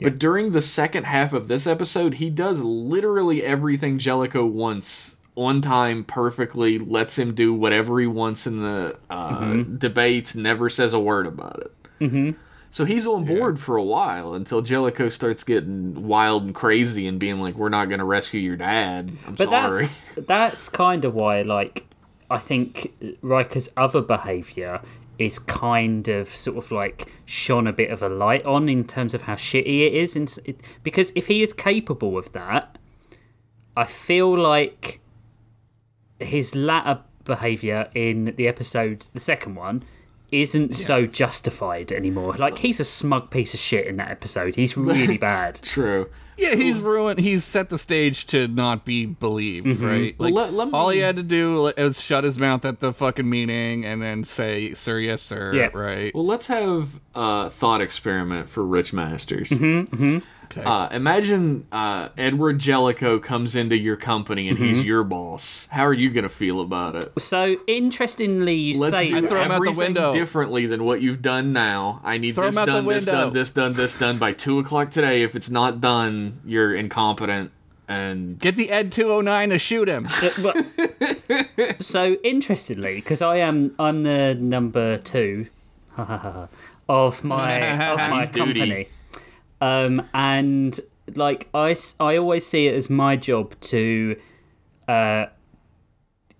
But 0.00 0.18
during 0.18 0.50
the 0.50 0.62
second 0.62 1.04
half 1.04 1.32
of 1.32 1.48
this 1.48 1.66
episode, 1.66 2.14
he 2.14 2.28
does 2.28 2.60
literally 2.60 3.42
everything 3.42 3.98
Jellico 3.98 4.44
wants 4.44 5.16
on 5.34 5.60
time 5.60 6.04
perfectly, 6.04 6.78
lets 6.78 7.18
him 7.18 7.34
do 7.34 7.54
whatever 7.54 7.98
he 8.00 8.06
wants 8.06 8.46
in 8.46 8.60
the 8.60 8.98
uh, 9.08 9.54
debates, 9.62 10.34
never 10.34 10.68
says 10.68 10.92
a 10.92 11.00
word 11.00 11.26
about 11.26 11.60
it. 11.60 11.72
Mm-hmm. 12.00 12.30
So 12.72 12.86
he's 12.86 13.06
on 13.06 13.26
board 13.26 13.60
for 13.60 13.76
a 13.76 13.82
while 13.82 14.32
until 14.32 14.62
Jellico 14.62 15.10
starts 15.10 15.44
getting 15.44 16.06
wild 16.08 16.44
and 16.44 16.54
crazy 16.54 17.06
and 17.06 17.20
being 17.20 17.38
like, 17.38 17.54
"We're 17.54 17.68
not 17.68 17.90
going 17.90 17.98
to 17.98 18.04
rescue 18.06 18.40
your 18.40 18.56
dad." 18.56 19.12
I'm 19.26 19.34
But 19.34 19.50
sorry. 19.50 19.88
that's 20.16 20.26
that's 20.26 20.68
kind 20.70 21.04
of 21.04 21.14
why, 21.14 21.42
like, 21.42 21.86
I 22.30 22.38
think 22.38 22.94
Riker's 23.20 23.70
other 23.76 24.00
behaviour 24.00 24.80
is 25.18 25.38
kind 25.38 26.08
of 26.08 26.28
sort 26.28 26.56
of 26.56 26.72
like 26.72 27.12
shone 27.26 27.66
a 27.66 27.74
bit 27.74 27.90
of 27.90 28.02
a 28.02 28.08
light 28.08 28.44
on 28.46 28.70
in 28.70 28.84
terms 28.84 29.12
of 29.12 29.22
how 29.22 29.34
shitty 29.34 29.86
it 29.86 29.92
is, 29.92 30.16
and 30.16 30.34
it, 30.46 30.62
because 30.82 31.12
if 31.14 31.26
he 31.26 31.42
is 31.42 31.52
capable 31.52 32.16
of 32.16 32.32
that, 32.32 32.78
I 33.76 33.84
feel 33.84 34.34
like 34.34 35.01
his 36.24 36.54
latter 36.54 37.00
behaviour 37.24 37.88
in 37.94 38.34
the 38.36 38.48
episode, 38.48 39.06
the 39.12 39.20
second 39.20 39.54
one, 39.54 39.84
isn't 40.30 40.74
so 40.74 41.06
justified 41.06 41.92
anymore. 41.92 42.34
Like 42.34 42.58
he's 42.58 42.80
a 42.80 42.84
smug 42.84 43.30
piece 43.30 43.52
of 43.54 43.60
shit 43.60 43.86
in 43.86 43.96
that 43.98 44.10
episode. 44.10 44.56
He's 44.56 44.76
really 44.76 45.18
bad. 45.32 45.60
True. 45.62 46.08
Yeah, 46.38 46.54
he's 46.54 46.78
ruined. 46.78 47.20
He's 47.20 47.44
set 47.44 47.68
the 47.68 47.76
stage 47.76 48.26
to 48.28 48.48
not 48.48 48.86
be 48.86 49.04
believed, 49.04 49.80
right? 49.80 50.18
Well, 50.18 50.30
Like 50.32 50.34
let- 50.34 50.52
let 50.54 50.72
all 50.74 50.88
he 50.88 51.00
had 51.00 51.16
to 51.16 51.22
do 51.22 51.70
was 51.76 52.00
shut 52.02 52.24
his 52.24 52.38
mouth 52.38 52.64
at 52.64 52.80
the 52.80 52.94
fucking 52.94 53.28
meeting 53.28 53.84
and 53.84 54.00
then 54.00 54.24
say, 54.24 54.72
"Sir, 54.72 54.98
yes, 54.98 55.20
sir." 55.20 55.52
Yeah. 55.54 55.68
Right. 55.74 56.12
Well, 56.14 56.24
let's 56.24 56.46
have 56.46 56.98
a 57.14 57.50
thought 57.50 57.82
experiment 57.82 58.48
for 58.48 58.64
Rich 58.64 58.94
Masters. 58.94 59.50
Mm-hmm, 59.50 60.18
Okay. 60.54 60.62
Uh, 60.62 60.88
imagine 60.90 61.66
uh, 61.72 62.10
Edward 62.18 62.58
Jellico 62.58 63.18
comes 63.18 63.56
into 63.56 63.74
your 63.76 63.96
company 63.96 64.48
and 64.48 64.58
Mm-hmm. 64.58 64.66
he's 64.66 64.84
your 64.84 65.02
boss. 65.02 65.66
How 65.70 65.86
are 65.86 65.94
you 65.94 66.10
going 66.10 66.24
to 66.24 66.28
feel 66.28 66.60
about 66.60 66.94
it? 66.96 67.10
So 67.18 67.56
interestingly, 67.66 68.54
you 68.56 68.78
Let's 68.78 68.94
say 68.96 69.08
do 69.08 69.26
throw 69.26 69.40
him 69.42 69.44
out 69.44 69.48
the 69.48 69.54
everything 69.54 69.76
window. 69.78 70.12
differently 70.12 70.66
than 70.66 70.84
what 70.84 71.00
you've 71.00 71.22
done 71.22 71.54
now. 71.54 72.00
I 72.04 72.18
need 72.18 72.34
Throw 72.34 72.46
this 72.46 72.54
him 72.56 72.58
out 72.60 72.66
the 72.66 72.72
done, 72.72 72.86
this 72.86 73.04
done, 73.06 73.32
this 73.32 73.50
done, 73.50 73.72
this 73.72 73.94
done 73.98 74.18
by 74.18 74.32
two 74.34 74.58
o'clock 74.58 74.90
today. 74.90 75.22
If 75.22 75.34
it's 75.34 75.48
not 75.50 75.80
done, 75.80 76.40
you're 76.44 76.74
incompetent. 76.74 77.50
And 77.88 78.38
Get 78.38 78.54
the 78.54 78.70
Ed 78.70 78.92
209 78.92 79.48
to 79.50 79.58
shoot 79.58 79.88
him. 79.88 80.06
But- 80.42 81.80
so 81.82 82.14
interestingly, 82.22 82.96
because 82.96 83.22
I 83.22 83.36
am 83.38 83.72
I'm 83.78 84.02
the 84.02 84.34
number 84.38 84.98
two 84.98 85.46
of 85.96 87.24
my 87.24 87.88
of 87.90 87.98
my 88.10 88.26
company. 88.26 88.52
duty. 88.52 88.88
Um, 89.62 90.06
and 90.12 90.80
like 91.14 91.48
I, 91.54 91.76
I 92.00 92.16
always 92.16 92.44
see 92.44 92.66
it 92.66 92.74
as 92.74 92.90
my 92.90 93.14
job 93.16 93.54
to 93.60 94.16
uh, 94.88 95.26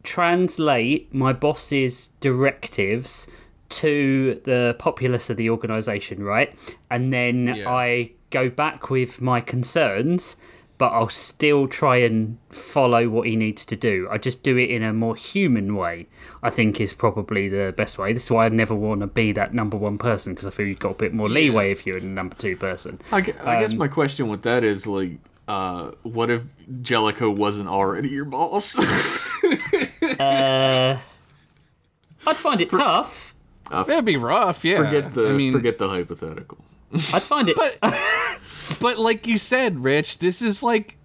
translate 0.03 1.15
my 1.15 1.33
boss's 1.33 2.09
directives 2.19 3.31
to 3.69 4.41
the 4.43 4.75
populace 4.81 5.31
of 5.31 5.37
the 5.37 5.51
organization, 5.51 6.25
right? 6.25 6.53
And 6.91 7.13
then 7.13 7.55
Yeah. 7.57 7.71
I 7.71 8.11
go 8.31 8.51
back 8.51 8.91
with 8.91 9.21
my 9.23 9.41
concerns, 9.41 10.37
but 10.83 10.89
I'll 10.93 11.09
still 11.09 11.69
try 11.69 11.99
and 11.99 12.39
follow 12.51 13.09
what 13.09 13.29
he 13.29 13.37
needs 13.37 13.65
to 13.67 13.77
do. 13.77 14.09
I 14.11 14.19
just 14.19 14.43
do 14.43 14.57
it 14.57 14.69
in 14.69 14.83
a 14.83 14.93
more 14.93 15.15
human 15.15 15.77
way, 15.77 16.09
I 16.43 16.51
think 16.51 16.81
is 16.81 16.93
probably 16.93 17.49
the 17.49 17.73
best 17.77 17.99
way. 17.99 18.13
This 18.13 18.25
is 18.25 18.31
why 18.33 18.47
I 18.47 18.49
never 18.49 18.75
want 18.75 19.01
to 19.03 19.07
be 19.07 19.31
that 19.31 19.55
number 19.55 19.77
one 19.77 19.97
person 19.97 20.33
because 20.35 20.45
I 20.49 20.51
feel 20.51 20.67
you've 20.67 20.81
got 20.81 20.91
a 20.91 20.95
bit 20.95 21.15
more 21.15 21.29
leeway 21.29 21.71
if 21.71 21.87
you're 21.87 21.99
a 21.99 22.01
number 22.01 22.35
two 22.35 22.57
person. 22.57 23.01
I, 23.13 23.21
gu- 23.21 23.33
I 23.45 23.55
Um, 23.55 23.61
guess 23.63 23.75
my 23.75 23.87
question 23.87 24.27
with 24.27 24.43
that 24.43 24.65
is 24.65 24.89
like, 24.89 25.13
uh, 25.47 25.93
what 26.03 26.31
if 26.31 26.43
Jellico 26.83 27.31
wasn't 27.31 27.69
already 27.69 28.09
your 28.09 28.25
boss? 28.25 28.77
I'd 30.21 30.99
find 32.35 32.61
it 32.61 32.73
tough. 32.73 33.35
That'd 33.71 34.05
be 34.05 34.17
rough, 34.17 34.65
yeah. 34.65 34.79
forget 34.79 35.15
the 35.15 35.29
I 35.29 35.33
mean, 35.33 35.53
forget 35.53 35.79
the 35.79 35.89
hypothetical. 35.89 36.59
I'd 36.93 37.23
find 37.23 37.49
it. 37.49 37.57
but 37.57 37.79
but 38.79 38.99
like 38.99 39.27
you 39.27 39.37
said, 39.37 39.83
Rich, 39.83 40.19
this 40.19 40.43
is 40.43 40.63
like 40.63 40.97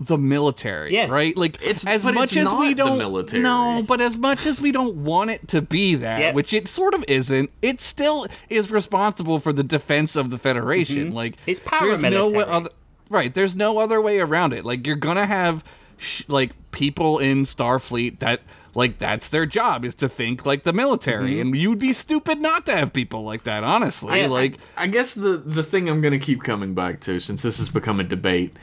the 0.00 0.18
military, 0.18 0.92
Yeah. 0.92 1.06
right? 1.06 1.36
Like 1.36 1.54
It's- 1.62 1.86
as 1.86 2.04
but 2.04 2.14
much 2.14 2.32
it's 2.32 2.38
as 2.38 2.44
not 2.46 2.60
we 2.60 2.74
don't 2.74 2.98
military. 2.98 3.42
no, 3.42 3.84
but 3.86 4.00
as 4.00 4.18
much 4.18 4.44
as 4.44 4.60
we 4.60 4.72
don't 4.72 4.96
want 4.96 5.30
it 5.30 5.46
to 5.48 5.62
be 5.62 5.94
that, 5.94 6.20
Yeah. 6.20 6.32
which 6.32 6.52
it 6.52 6.66
sort 6.68 6.94
of 6.94 7.04
isn't, 7.06 7.50
it 7.62 7.80
still 7.80 8.26
is 8.50 8.70
responsible 8.70 9.38
for 9.38 9.52
the 9.52 9.62
defense 9.62 10.16
of 10.16 10.30
the 10.30 10.38
Federation. 10.38 11.06
Mm-hmm. 11.08 11.16
Like 11.16 11.34
It's 11.46 11.60
there's 11.60 12.02
no 12.02 12.28
paramilitary. 12.28 12.48
other 12.48 12.70
right. 13.08 13.32
There's 13.34 13.54
no 13.54 13.78
other 13.78 14.00
way 14.00 14.18
around 14.18 14.52
it. 14.52 14.64
Like 14.64 14.84
you're 14.86 14.96
gonna 14.96 15.26
have 15.26 15.62
sh- 15.96 16.22
like 16.28 16.50
people 16.72 17.18
in 17.18 17.44
Starfleet 17.44 18.18
that. 18.18 18.40
Like 18.74 18.98
that's 18.98 19.28
their 19.28 19.46
job 19.46 19.84
is 19.84 19.94
to 19.96 20.08
think 20.08 20.44
like 20.44 20.64
the 20.64 20.72
military, 20.72 21.40
and 21.40 21.56
you'd 21.56 21.78
be 21.78 21.92
stupid 21.92 22.40
not 22.40 22.66
to 22.66 22.76
have 22.76 22.92
people 22.92 23.22
like 23.24 23.44
that. 23.44 23.62
Honestly, 23.64 24.20
Yeah. 24.20 24.26
like 24.28 24.58
I 24.76 24.86
guess 24.88 25.14
the 25.14 25.36
the 25.36 25.62
thing 25.62 25.88
I'm 25.88 26.00
gonna 26.00 26.18
keep 26.18 26.42
coming 26.42 26.74
back 26.74 27.00
to, 27.02 27.20
since 27.20 27.42
this 27.42 27.58
has 27.58 27.68
become 27.68 28.00
a 28.00 28.04
debate, 28.04 28.56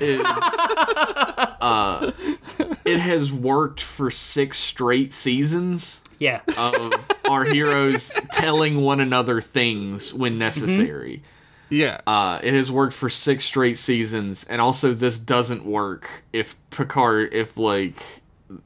is 0.00 0.22
uh, 1.60 2.12
it 2.84 2.98
has 2.98 3.32
worked 3.32 3.80
for 3.80 4.10
six 4.10 4.58
straight 4.58 5.12
seasons 5.12 6.02
Yeah. 6.18 6.40
of 6.56 6.94
our 7.28 7.44
heroes 7.44 8.08
telling 8.32 8.80
one 8.80 9.00
another 9.00 9.40
things 9.40 10.12
when 10.14 10.38
necessary. 10.38 11.22
yeah, 11.70 12.00
Uh, 12.06 12.38
it 12.42 12.54
has 12.54 12.72
worked 12.72 12.94
for 12.94 13.10
six 13.10 13.44
straight 13.44 13.76
seasons, 13.76 14.44
and 14.44 14.60
also 14.60 14.94
this 14.94 15.18
doesn't 15.18 15.64
work 15.66 16.08
if 16.32 16.56
Picard, 16.70 17.34
if 17.34 17.56
like 17.58 17.96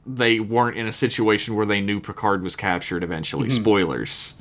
they 0.05 0.39
weren't 0.39 0.77
in 0.77 0.87
a 0.87 0.91
situation 0.91 1.55
where 1.55 1.65
they 1.65 1.81
knew 1.81 1.99
Picard 1.99 2.41
was 2.43 2.55
captured 2.55 3.03
eventually. 3.03 3.49
Spoilers. 3.49 4.35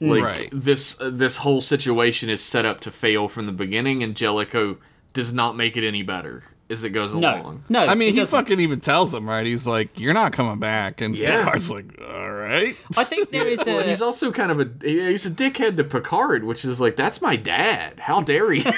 Like 0.00 0.22
Right. 0.22 0.48
this, 0.52 1.00
uh, 1.00 1.10
this 1.12 1.36
whole 1.38 1.60
situation 1.60 2.28
is 2.28 2.42
set 2.42 2.64
up 2.64 2.80
to 2.80 2.90
fail 2.90 3.28
from 3.28 3.46
the 3.46 3.52
beginning, 3.52 4.02
and 4.02 4.16
Jellico 4.16 4.78
does 5.12 5.32
not 5.32 5.56
make 5.56 5.76
it 5.76 5.86
any 5.86 6.02
better 6.02 6.42
as 6.68 6.82
it 6.82 6.90
goes 6.90 7.14
No. 7.14 7.20
along. 7.40 7.64
No. 7.68 7.86
I 7.86 7.94
mean, 7.94 8.12
he 8.14 8.18
doesn't. 8.20 8.36
fucking 8.36 8.58
even 8.58 8.80
tells 8.80 9.14
him, 9.14 9.28
right? 9.28 9.46
He's 9.46 9.66
like, 9.66 10.00
"You're 10.00 10.14
not 10.14 10.32
coming 10.32 10.58
back," 10.58 11.00
and 11.00 11.14
Yeah. 11.14 11.44
Picard's 11.44 11.70
like, 11.70 11.84
"All 12.00 12.32
right." 12.32 12.74
I 12.96 13.04
think 13.04 13.30
there 13.30 13.46
is 13.46 13.60
a. 13.66 13.82
he's 13.84 14.02
also 14.02 14.32
kind 14.32 14.50
of 14.50 14.58
a 14.60 14.68
he's 14.88 15.26
a 15.26 15.30
dickhead 15.30 15.76
to 15.76 15.84
Picard, 15.84 16.42
which 16.42 16.64
is 16.64 16.80
like 16.80 16.96
that's 16.96 17.22
my 17.22 17.36
dad. 17.36 18.00
How 18.00 18.20
dare 18.22 18.50
he? 18.52 18.66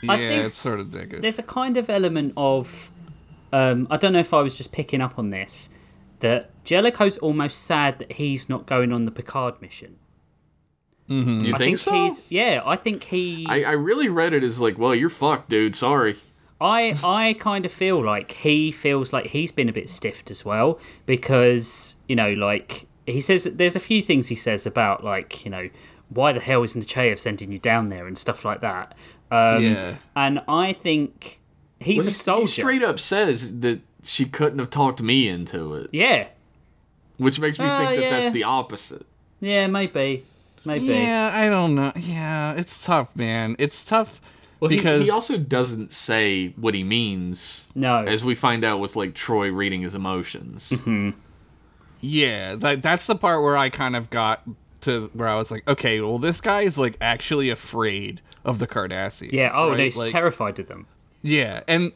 Yeah, 0.00 0.16
think 0.16 0.44
it's 0.44 0.58
sort 0.58 0.78
of 0.78 0.88
dickish. 0.92 1.22
there's 1.22 1.40
a 1.40 1.42
kind 1.42 1.76
of 1.76 1.90
element 1.90 2.32
of 2.36 2.88
um, 3.52 3.86
I 3.90 3.96
don't 3.96 4.12
know 4.12 4.18
if 4.18 4.34
I 4.34 4.40
was 4.42 4.56
just 4.56 4.72
picking 4.72 5.00
up 5.00 5.18
on 5.18 5.30
this 5.30 5.70
that 6.20 6.50
Jellico's 6.64 7.16
almost 7.18 7.64
sad 7.64 7.98
that 8.00 8.12
he's 8.12 8.48
not 8.48 8.66
going 8.66 8.92
on 8.92 9.04
the 9.04 9.10
Picard 9.10 9.60
mission. 9.62 9.96
you 11.06 11.40
think, 11.40 11.54
I 11.54 11.58
think 11.58 11.78
so? 11.78 11.92
he's 11.92 12.22
yeah. 12.28 12.60
I 12.64 12.76
think 12.76 13.04
he. 13.04 13.46
I, 13.48 13.62
I 13.62 13.72
really 13.72 14.08
read 14.08 14.32
it 14.34 14.42
as 14.42 14.60
like, 14.60 14.78
well, 14.78 14.94
you're 14.94 15.08
fucked, 15.08 15.48
dude. 15.48 15.74
Sorry. 15.74 16.16
I 16.60 16.98
I 17.04 17.36
kind 17.38 17.64
of 17.64 17.72
feel 17.72 18.04
like 18.04 18.32
he 18.32 18.72
feels 18.72 19.12
like 19.12 19.26
he's 19.28 19.52
been 19.52 19.68
a 19.68 19.72
bit 19.72 19.88
stiffed 19.88 20.28
as 20.30 20.44
well 20.44 20.80
because 21.06 21.94
you 22.08 22.16
know 22.16 22.32
like 22.32 22.86
he 23.06 23.20
says 23.20 23.44
there's 23.44 23.76
a 23.76 23.80
few 23.80 24.02
things 24.02 24.26
he 24.26 24.34
says 24.34 24.66
about 24.66 25.04
like 25.04 25.44
you 25.44 25.50
know 25.52 25.70
why 26.08 26.32
the 26.32 26.40
hell 26.40 26.62
isn't 26.64 26.84
Nechayev 26.84 27.18
sending 27.20 27.52
you 27.52 27.58
down 27.60 27.90
there 27.90 28.06
and 28.08 28.18
stuff 28.18 28.44
like 28.44 28.60
that. 28.60 28.94
Um, 29.30 29.62
Yeah. 29.62 29.94
and 30.16 30.40
I 30.48 30.72
think 30.72 31.37
he's 31.80 32.26
Well, 32.26 32.36
a 32.36 32.40
he- 32.40 32.44
He 32.46 32.46
straight 32.48 32.82
up 32.82 32.98
says 33.00 33.60
that 33.60 33.80
she 34.02 34.24
couldn't 34.24 34.58
have 34.58 34.70
talked 34.70 35.02
me 35.02 35.28
into 35.28 35.74
it, 35.74 35.90
yeah, 35.92 36.28
which 37.18 37.40
makes 37.40 37.58
me 37.58 37.66
Uh, 37.66 37.78
think 37.78 37.90
that 37.90 38.00
yeah. 38.02 38.10
that's 38.20 38.32
the 38.32 38.44
opposite. 38.44 39.06
yeah, 39.40 39.66
maybe, 39.66 40.24
maybe. 40.64 40.86
Yeah, 40.86 41.30
I 41.34 41.48
don't 41.48 41.74
know. 41.74 41.92
Yeah, 41.96 42.52
it's 42.54 42.84
tough, 42.84 43.14
man. 43.16 43.56
It's 43.58 43.84
tough 43.84 44.20
Well, 44.60 44.68
because 44.68 45.04
he, 45.04 45.10
also 45.10 45.36
doesn't 45.36 45.92
say 45.92 46.48
what 46.56 46.74
he 46.74 46.84
means. 46.84 47.68
No. 47.74 48.04
as 48.04 48.24
we 48.24 48.34
find 48.34 48.64
out 48.64 48.78
with 48.80 48.96
like 48.96 49.14
Troi 49.14 49.54
reading 49.54 49.82
his 49.82 49.94
emotions. 49.94 50.70
Mm-hmm. 50.70 51.10
yeah, 52.00 52.54
that, 52.56 52.82
that's 52.82 53.06
the 53.06 53.16
part 53.16 53.42
where 53.42 53.56
I 53.56 53.68
kind 53.70 53.96
of 53.96 54.10
got 54.10 54.42
to 54.82 55.10
where 55.12 55.28
I 55.28 55.34
was 55.36 55.50
like, 55.50 55.66
okay, 55.66 56.00
well, 56.00 56.18
this 56.18 56.40
guy 56.40 56.62
is 56.62 56.78
like 56.78 56.96
actually 57.00 57.50
afraid 57.50 58.20
of 58.44 58.58
the 58.60 58.66
Cardassians. 58.68 59.32
Yeah. 59.32 59.50
Oh, 59.52 59.70
right? 59.70 59.78
no, 59.78 59.84
he's 59.84 59.96
Like- 59.98 60.10
terrified 60.10 60.58
of 60.60 60.68
them. 60.68 60.86
Yeah, 61.22 61.62
and 61.68 61.92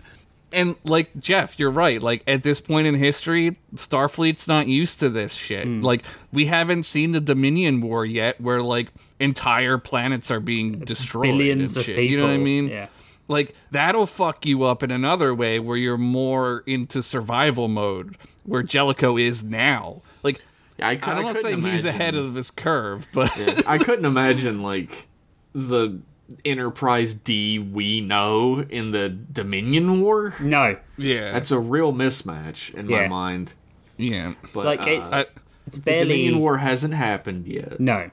and 0.52 0.76
like 0.84 1.10
Jeff, 1.18 1.58
you're 1.58 1.70
right. 1.70 2.00
Like 2.02 2.22
at 2.26 2.42
this 2.42 2.60
point 2.60 2.86
in 2.86 2.94
history, 2.94 3.56
Starfleet's 3.74 4.46
not 4.48 4.66
used 4.66 5.00
to 5.00 5.08
this 5.08 5.34
shit. 5.34 5.64
Hmm. 5.66 5.80
Like 5.80 6.04
we 6.32 6.46
haven't 6.46 6.82
seen 6.84 7.12
the 7.12 7.20
Dominion 7.20 7.80
War 7.80 8.04
yet, 8.04 8.40
where 8.40 8.62
like 8.62 8.88
entire 9.20 9.78
planets 9.78 10.30
are 10.30 10.40
being 10.40 10.80
destroyed. 10.80 11.38
Billions 11.38 11.76
of 11.76 11.84
shit. 11.84 11.96
people. 11.96 12.10
You 12.10 12.16
know 12.18 12.24
what 12.24 12.32
I 12.34 12.38
mean? 12.38 12.68
Yeah. 12.68 12.88
Like 13.28 13.54
that'll 13.70 14.06
fuck 14.06 14.44
you 14.44 14.64
up 14.64 14.82
in 14.82 14.90
another 14.90 15.34
way, 15.34 15.58
where 15.58 15.76
you're 15.76 15.96
more 15.96 16.64
into 16.66 17.02
survival 17.02 17.68
mode, 17.68 18.18
where 18.44 18.62
Jellico 18.62 19.16
is 19.16 19.42
now. 19.42 20.02
Like 20.22 20.42
Yeah, 20.78 20.88
I, 20.88 20.96
cou- 20.96 21.12
I 21.12 21.14
I'm 21.14 21.22
not 21.22 21.36
couldn't 21.36 21.62
saying 21.62 21.72
he's 21.72 21.84
ahead 21.84 22.14
of 22.14 22.34
his 22.34 22.50
curve, 22.50 23.06
but 23.12 23.30
I 23.66 23.78
couldn't 23.78 24.04
imagine 24.04 24.62
like 24.62 25.06
the 25.54 25.98
Enterprise 26.44 27.14
D 27.14 27.58
we 27.58 28.00
know 28.00 28.60
in 28.60 28.90
the 28.92 29.08
Dominion 29.08 30.00
War. 30.00 30.34
No, 30.40 30.76
yeah, 30.96 31.32
That's 31.32 31.50
a 31.50 31.58
real 31.58 31.92
mismatch 31.92 32.74
in 32.74 32.86
my 32.88 33.06
mind. 33.08 33.52
yeah. 33.96 34.34
But 34.52 34.64
like 34.64 34.80
uh, 34.86 34.90
it's 34.90 35.12
I, 35.12 35.26
it's 35.66 35.78
the 35.78 36.00
Dominion 36.00 36.38
War 36.40 36.58
hasn't 36.58 36.94
happened 36.94 37.46
yet. 37.46 37.78
no. 37.80 38.10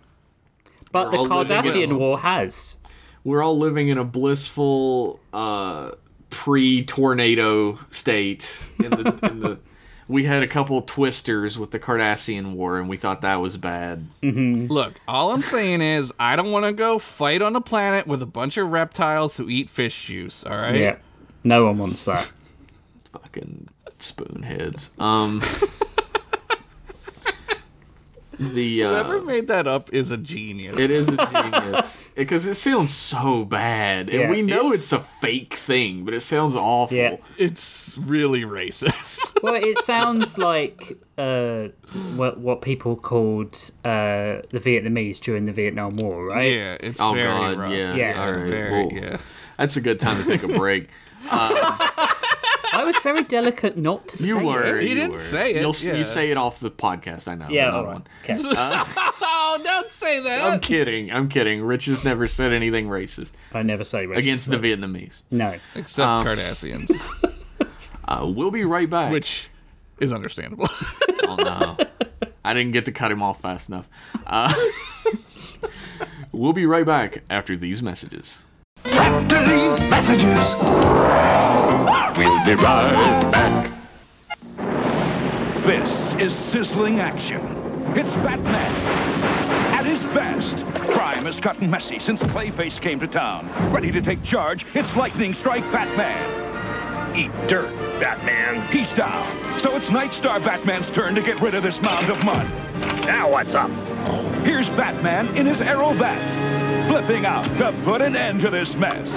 But 0.91 1.05
We're 1.05 1.11
the 1.11 1.17
all 1.17 1.28
Cardassian. 1.45 1.97
War 1.99 2.17
has. 2.20 2.78
We're 3.24 3.43
all 3.43 3.57
living 3.57 3.89
in 3.89 3.97
a 3.99 4.03
blissful 4.03 5.20
uh, 5.34 5.91
pre-tornado 6.32 7.78
state. 7.91 8.65
In 8.84 8.89
the, 8.91 9.20
in 9.24 9.39
the 9.39 9.59
we 10.10 10.24
had 10.24 10.41
a 10.41 10.47
couple 10.47 10.82
twisters 10.82 11.57
with 11.57 11.70
the 11.70 11.80
Cardassian 11.80 12.53
War, 12.53 12.80
and 12.80 12.89
we 12.89 12.97
thought 12.97 13.22
that 13.22 13.36
was 13.36 13.57
bad. 13.57 14.07
Look, 14.24 14.95
all 15.07 15.32
I'm 15.32 15.43
saying 15.43 15.82
is 15.82 16.12
I 16.20 16.36
don't 16.36 16.51
want 16.51 16.66
to 16.66 16.74
go 16.74 16.97
fight 16.97 17.43
on 17.43 17.55
a 17.55 17.62
planet 17.62 18.07
with 18.07 18.22
a 18.24 18.26
bunch 18.26 18.57
of 18.57 18.70
reptiles 18.70 19.38
who 19.38 19.47
eat 19.47 19.70
fish 19.70 20.07
juice. 20.07 20.43
All 20.43 20.57
right. 20.57 20.76
Yeah. 20.76 20.95
No 21.43 21.66
one 21.66 21.78
wants 21.78 22.03
that. 22.05 22.30
Fucking 23.14 23.70
spoonheads. 23.99 24.99
Um. 24.99 25.41
The 28.39 28.83
uh, 28.85 28.89
Whoever 29.03 29.21
made 29.21 29.47
that 29.47 29.67
up 29.67 29.91
is 29.93 30.11
a 30.11 30.17
genius. 30.17 30.79
It 30.79 30.91
is 30.91 31.09
a 31.09 31.17
genius 31.33 32.09
because 32.15 32.45
it 32.45 32.55
sounds 32.55 32.93
so 32.93 33.43
bad, 33.43 34.09
and 34.09 34.19
Yeah, 34.21 34.29
we 34.29 34.41
know 34.41 34.67
it's- 34.67 34.75
it's, 34.75 34.93
a 34.93 34.99
fake 34.99 35.55
thing, 35.55 36.05
but 36.05 36.13
it 36.13 36.21
sounds 36.21 36.55
awful. 36.55 36.95
Yeah. 36.95 37.17
it's 37.37 37.97
really 37.97 38.43
racist. 38.43 39.37
well, 39.43 39.55
it 39.55 39.77
sounds 39.79 40.37
like 40.37 40.97
uh, 41.17 41.67
what 42.15 42.39
what 42.39 42.61
people 42.61 42.95
called 42.95 43.55
uh, 43.83 44.39
the 44.51 44.59
Vietnamese 44.59 45.19
during 45.19 45.43
the 45.43 45.51
Vietnam 45.51 45.97
War, 45.97 46.25
right? 46.25 46.53
yeah, 46.53 46.77
it's 46.79 47.01
Oh 47.01 47.13
very 47.13 47.27
God, 47.27 47.57
rough. 47.57 47.73
yeah. 47.73 47.93
Yeah. 47.95 48.23
All 48.25 48.31
right. 48.31 48.45
Very, 48.49 48.71
well, 48.71 48.89
yeah. 48.93 49.17
That's 49.57 49.75
a 49.75 49.81
good 49.81 49.99
time 49.99 50.23
to 50.23 50.25
take 50.29 50.43
a 50.43 50.47
break. 50.47 50.87
I 52.80 52.84
was 52.86 52.95
very 52.99 53.23
delicate 53.23 53.77
not 53.77 54.07
to 54.09 54.23
You 54.23 54.36
say 54.38 54.43
were. 54.43 54.77
it. 54.77 54.84
He 54.84 54.89
you 54.89 54.95
didn't 54.95 55.11
were. 55.13 55.19
say 55.19 55.51
it, 55.51 55.61
You'll, 55.61 55.75
yeah. 55.82 55.95
You 55.95 56.03
say 56.03 56.32
it 56.32 56.38
off 56.38 56.59
the 56.59 56.71
podcast. 56.71 57.27
I 57.27 57.36
know. 57.36 57.47
Yeah, 57.49 57.69
Another 57.69 57.77
all 57.77 57.86
right. 57.86 57.93
one. 57.93 58.07
Okay. 58.23 58.95
Oh, 59.51 59.59
don't 59.63 59.91
say 59.91 60.19
that. 60.21 60.43
I'm 60.53 60.59
kidding. 60.59 61.11
I'm 61.11 61.27
kidding. 61.27 61.63
Rich 61.63 61.86
has 61.86 62.05
never 62.05 62.27
said 62.27 62.53
anything 62.53 62.88
racist 62.88 63.32
I 63.51 63.63
never 63.63 63.84
say 63.84 64.05
racist 64.05 64.17
against 64.17 64.49
the. 64.51 64.57
Vietnamese. 64.57 65.23
No. 65.32 65.55
Except 65.75 66.07
Um, 66.07 66.23
Cardassians, 66.25 66.91
Uh, 68.07 68.25
we'll 68.32 68.51
be 68.51 68.63
right 68.63 68.88
back. 68.89 69.11
which 69.11 69.49
is 69.99 70.13
understandable. 70.13 70.67
Oh 71.23 71.36
no, 71.36 71.77
I 72.45 72.53
didn't 72.55 72.71
get 72.71 72.86
to 72.86 72.91
cut 72.91 73.11
him 73.11 73.21
off 73.21 73.41
fast 73.41 73.69
enough. 73.69 73.88
Uh, 74.25 74.51
we'll 76.32 76.53
be 76.53 76.65
right 76.65 76.86
back 76.86 77.23
after 77.30 77.55
these 77.55 77.82
messages. 77.84 78.43
After 78.86 79.39
these 79.45 79.80
messages, 79.89 80.55
we'll 82.17 82.45
be 82.45 82.55
right 82.61 83.32
back. 83.32 83.71
This 85.65 85.89
is 86.19 86.34
sizzling 86.51 86.99
action. 86.99 87.41
It's 87.95 88.09
Batman. 88.23 88.75
At 89.73 89.86
his 89.86 89.99
best, 90.13 90.55
crime 90.91 91.25
has 91.25 91.39
gotten 91.39 91.69
messy 91.69 91.99
since 91.99 92.19
Clayface 92.21 92.80
came 92.82 92.99
to 92.99 93.07
town. 93.07 93.49
Ready 93.71 93.91
to 93.91 94.01
take 94.01 94.23
charge, 94.23 94.65
it's 94.73 94.95
Lightning 94.95 95.34
Strike 95.34 95.69
Batman. 95.71 97.15
Eat 97.15 97.32
dirt, 97.47 97.71
Batman. 97.99 98.61
He's 98.71 98.89
down. 98.95 99.59
So 99.61 99.75
it's 99.75 99.88
Nightstar 99.88 100.43
Batman's 100.43 100.89
turn 100.89 101.15
to 101.15 101.21
get 101.21 101.41
rid 101.41 101.55
of 101.55 101.63
this 101.63 101.80
mound 101.82 102.09
of 102.09 102.23
mud. 102.23 102.47
Now 103.05 103.32
what's 103.32 103.53
up? 103.53 103.69
Here's 104.43 104.67
Batman 104.69 105.27
in 105.36 105.45
his 105.45 105.59
Arrow 105.59 105.93
Bat, 105.97 106.19
flipping 106.88 107.26
out 107.26 107.45
to 107.57 107.72
put 107.84 108.01
an 108.01 108.15
end 108.15 108.41
to 108.41 108.49
this 108.49 108.74
mess. 108.76 109.07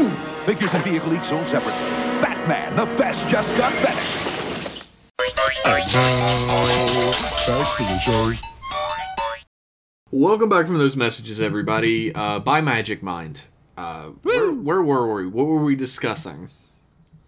Figures 0.46 0.70
and 0.72 0.84
vehicle 0.84 1.14
each 1.14 1.28
sold 1.28 1.46
separately. 1.48 1.72
Batman, 2.20 2.74
the 2.76 2.86
best 2.96 3.30
just 3.30 3.48
got 3.56 3.72
better. 3.82 4.22
Welcome 10.10 10.48
back 10.48 10.66
from 10.66 10.78
those 10.78 10.96
messages, 10.96 11.40
everybody. 11.40 12.14
Uh, 12.14 12.38
by 12.38 12.60
Magic 12.60 13.02
Mind. 13.02 13.42
Uh, 13.76 14.10
where, 14.22 14.52
where 14.52 14.82
were 14.82 15.14
we? 15.14 15.26
What 15.26 15.46
were 15.46 15.64
we 15.64 15.74
discussing? 15.74 16.50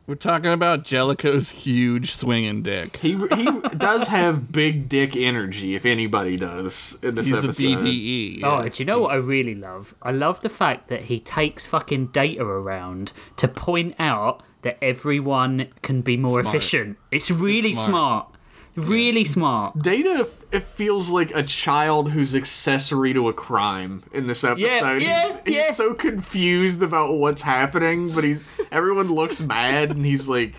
We're 0.07 0.17
talking 0.17 0.53
about 0.53 0.85
Jellico's 0.85 1.49
huge 1.49 2.13
swinging 2.13 2.63
dick. 2.63 2.99
He 2.99 3.13
he 3.35 3.47
does 3.79 4.09
have 4.09 4.53
big 4.53 4.87
dick 4.87 5.17
energy, 5.17 5.75
if 5.75 5.87
anybody 5.87 6.37
does 6.37 6.99
in 7.03 7.15
this 7.15 7.27
He's 7.29 7.37
a 7.37 7.39
episode. 7.39 7.79
BDE. 7.79 8.41
Oh, 8.43 8.69
do 8.69 8.83
you 8.83 8.87
know 8.87 9.01
what 9.01 9.13
I 9.13 9.17
really 9.17 9.55
love? 9.55 9.95
I 10.03 10.11
love 10.13 10.41
the 10.43 10.51
fact 10.51 10.89
that 10.89 11.05
he 11.05 11.21
takes 11.21 11.67
fucking 11.67 12.09
data 12.09 12.43
around 12.45 13.15
to 13.37 13.49
point 13.49 13.95
out 13.99 14.43
that 14.61 14.77
everyone 14.83 15.69
can 15.81 16.03
be 16.03 16.19
more 16.19 16.43
Smart. 16.43 16.47
efficient. 16.49 16.99
It's 17.11 17.31
really 17.31 17.71
It's 17.71 17.79
smart. 17.85 17.89
smart. 18.29 18.34
Really 18.77 19.25
smart. 19.25 19.79
Data, 19.81 20.29
it 20.51 20.65
feels 20.65 21.09
like 21.09 21.31
a 21.33 21.43
child 21.45 22.11
who's 22.11 22.35
accessory 22.35 23.13
to 23.15 23.29
a 23.29 23.33
crime 23.33 24.03
in 24.13 24.27
this 24.27 24.43
episode. 24.43 24.67
Yeah, 24.67 24.95
he's, 24.95 25.03
yeah, 25.05 25.41
he's 25.45 25.55
yeah. 25.55 25.71
so 25.71 25.95
confused 25.95 26.83
about 26.83 27.15
what's 27.15 27.43
happening, 27.43 28.11
but 28.13 28.25
he's 28.25 28.45
everyone 28.73 29.13
looks 29.15 29.41
mad, 29.41 29.91
and 29.91 30.05
he's 30.05 30.29
like, 30.29 30.55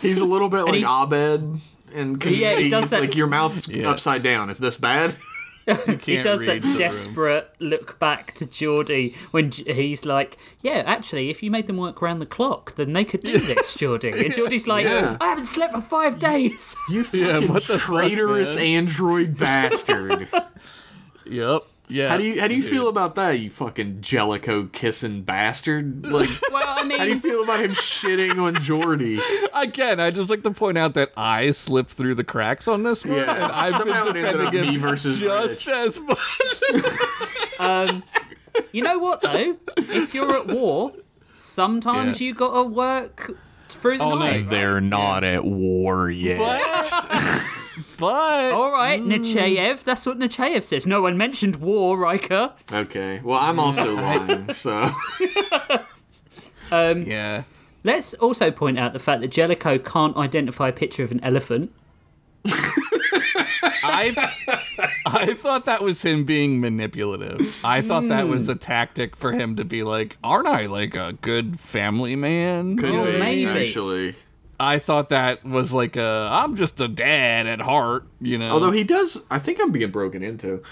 he's 0.00 0.18
a 0.20 0.24
little 0.24 0.48
bit 0.48 0.62
like 0.62 0.76
he- 0.76 0.84
Abed. 0.84 1.60
And 1.94 2.22
Yeah, 2.24 2.54
he 2.56 2.64
he's 2.64 2.70
does 2.70 2.90
that- 2.90 3.00
like 3.00 3.14
your 3.14 3.26
mouth's 3.26 3.68
Yeah. 3.68 3.90
upside 3.90 4.22
down. 4.22 4.48
Is 4.50 4.58
this 4.58 4.76
bad? 4.76 5.14
He 6.02 6.22
does 6.22 6.40
that 6.46 6.52
read 6.54 6.62
the 6.62 6.68
room. 6.68 6.78
desperate 6.78 7.50
look 7.58 7.98
back 7.98 8.34
to 8.36 8.46
Geordi 8.46 9.14
when 9.32 9.50
he's 9.50 10.04
like, 10.06 10.38
"Yeah, 10.62 10.82
actually, 10.86 11.28
if 11.30 11.42
you 11.42 11.50
made 11.50 11.66
them 11.66 11.76
work 11.76 12.00
around 12.02 12.20
the 12.20 12.26
clock, 12.26 12.74
then 12.76 12.92
they 12.92 13.04
could 13.04 13.22
do 13.22 13.38
this, 13.38 13.76
Geordi." 13.76 14.12
And 14.14 14.32
Geordi's 14.38 14.68
like, 14.68 14.84
Yeah. 14.84 15.16
"I 15.20 15.26
haven't 15.26 15.46
slept 15.46 15.74
for 15.74 15.80
five 15.80 16.18
days." 16.20 16.76
You 16.88 17.04
Yeah, 17.12 17.32
fucking 17.40 17.48
what 17.52 17.62
the 17.64 17.78
fuck, 17.78 17.80
traitorous 17.80 18.56
man? 18.56 18.64
android 18.64 19.36
bastard. 19.38 20.28
Yep. 21.28 21.64
Yeah. 21.88 22.08
How 22.08 22.16
do 22.16 22.24
you 22.24 22.40
how 22.40 22.48
do 22.48 22.54
you 22.54 22.62
dude. 22.62 22.70
feel 22.70 22.88
about 22.88 23.14
that, 23.14 23.32
you 23.38 23.48
fucking 23.48 24.00
Jellico 24.00 24.64
kissing 24.66 25.22
bastard? 25.22 26.04
Like 26.10 26.28
Well, 26.50 26.62
I 26.66 26.96
how 26.98 27.04
do 27.04 27.10
you 27.10 27.20
feel 27.20 27.44
about 27.44 27.60
him 27.60 27.70
shitting 27.70 28.42
on 28.42 28.56
Geordi? 28.56 29.20
Again, 29.54 30.00
I 30.00 30.10
just 30.10 30.28
like 30.28 30.42
to 30.42 30.50
point 30.50 30.78
out 30.78 30.94
that 30.94 31.12
I 31.16 31.52
slipped 31.52 31.90
through 31.92 32.16
the 32.16 32.24
cracks 32.24 32.66
on 32.66 32.82
this 32.82 33.04
one, 33.04 33.18
Yeah. 33.18 33.32
and 33.44 33.52
I've 33.52 33.74
Somehow 33.74 34.06
been 34.12 34.16
ended 34.16 34.40
up 34.40 34.52
defending 34.52 34.68
me 34.70 34.74
him 34.76 34.80
versus 34.80 35.20
just 35.20 35.66
Rich. 35.66 35.76
as 35.76 36.00
much. 36.00 36.18
um, 37.60 38.02
you 38.72 38.82
know 38.82 38.98
what 38.98 39.20
though? 39.22 39.56
If 39.76 40.12
you're 40.14 40.34
at 40.36 40.46
war, 40.48 40.92
sometimes 41.36 42.20
Yeah. 42.20 42.26
you 42.28 42.34
gotta 42.34 42.62
work 42.68 43.32
through 43.68 43.98
the 43.98 44.04
All 44.04 44.16
night. 44.16 44.40
night. 44.42 44.50
They're 44.50 44.80
not 44.80 45.22
at 45.24 45.44
war 45.44 46.10
yet. 46.10 46.38
But, 47.98 48.50
but 48.50 48.52
All 48.52 48.72
right, 48.72 49.00
hmm. 49.00 49.10
Nechayev. 49.10 49.84
That's 49.84 50.04
what 50.06 50.18
Nechayev 50.18 50.62
says. 50.62 50.86
No 50.86 51.02
one 51.02 51.16
mentioned 51.16 51.56
war, 51.56 51.98
Riker. 51.98 52.52
Okay. 52.70 53.20
Well, 53.24 53.40
I'm 53.40 53.58
also 53.58 53.94
lying, 53.96 54.52
so 54.52 54.72
um, 56.70 57.02
yeah, 57.02 57.44
Let's 57.86 58.14
also 58.14 58.50
point 58.50 58.80
out 58.80 58.92
the 58.94 58.98
fact 58.98 59.20
that 59.20 59.28
Jellico 59.28 59.78
can't 59.78 60.16
identify 60.16 60.70
a 60.70 60.72
picture 60.72 61.04
of 61.04 61.12
an 61.12 61.22
elephant. 61.22 61.70
I 62.44 64.12
I 65.06 65.34
thought 65.34 65.66
that 65.66 65.82
was 65.82 66.02
him 66.02 66.24
being 66.24 66.60
manipulative. 66.60 67.60
I 67.64 67.82
thought 67.82 68.08
that 68.08 68.24
hmm. 68.24 68.30
was 68.30 68.48
a 68.48 68.56
tactic 68.56 69.14
for 69.16 69.30
him 69.32 69.54
to 69.54 69.64
be 69.64 69.84
like, 69.84 70.16
"Aren't 70.24 70.48
I 70.48 70.66
like 70.66 70.96
a 70.96 71.16
good 71.22 71.60
family 71.60 72.16
man?" 72.16 72.76
could 72.76 72.90
Oh, 72.90 73.04
be 73.04 73.20
maybe. 73.20 73.46
actually. 73.46 74.16
I 74.58 74.78
thought 74.78 75.10
that 75.10 75.44
was 75.44 75.72
like 75.72 75.96
a, 75.96 76.28
"I'm 76.32 76.56
just 76.56 76.80
a 76.80 76.88
dad 76.88 77.46
at 77.46 77.60
heart," 77.60 78.06
you 78.20 78.38
know. 78.38 78.50
Although 78.50 78.70
he 78.70 78.84
does, 78.84 79.22
I 79.30 79.38
think 79.38 79.60
I'm 79.60 79.72
being 79.72 79.90
broken 79.90 80.22
into. 80.22 80.62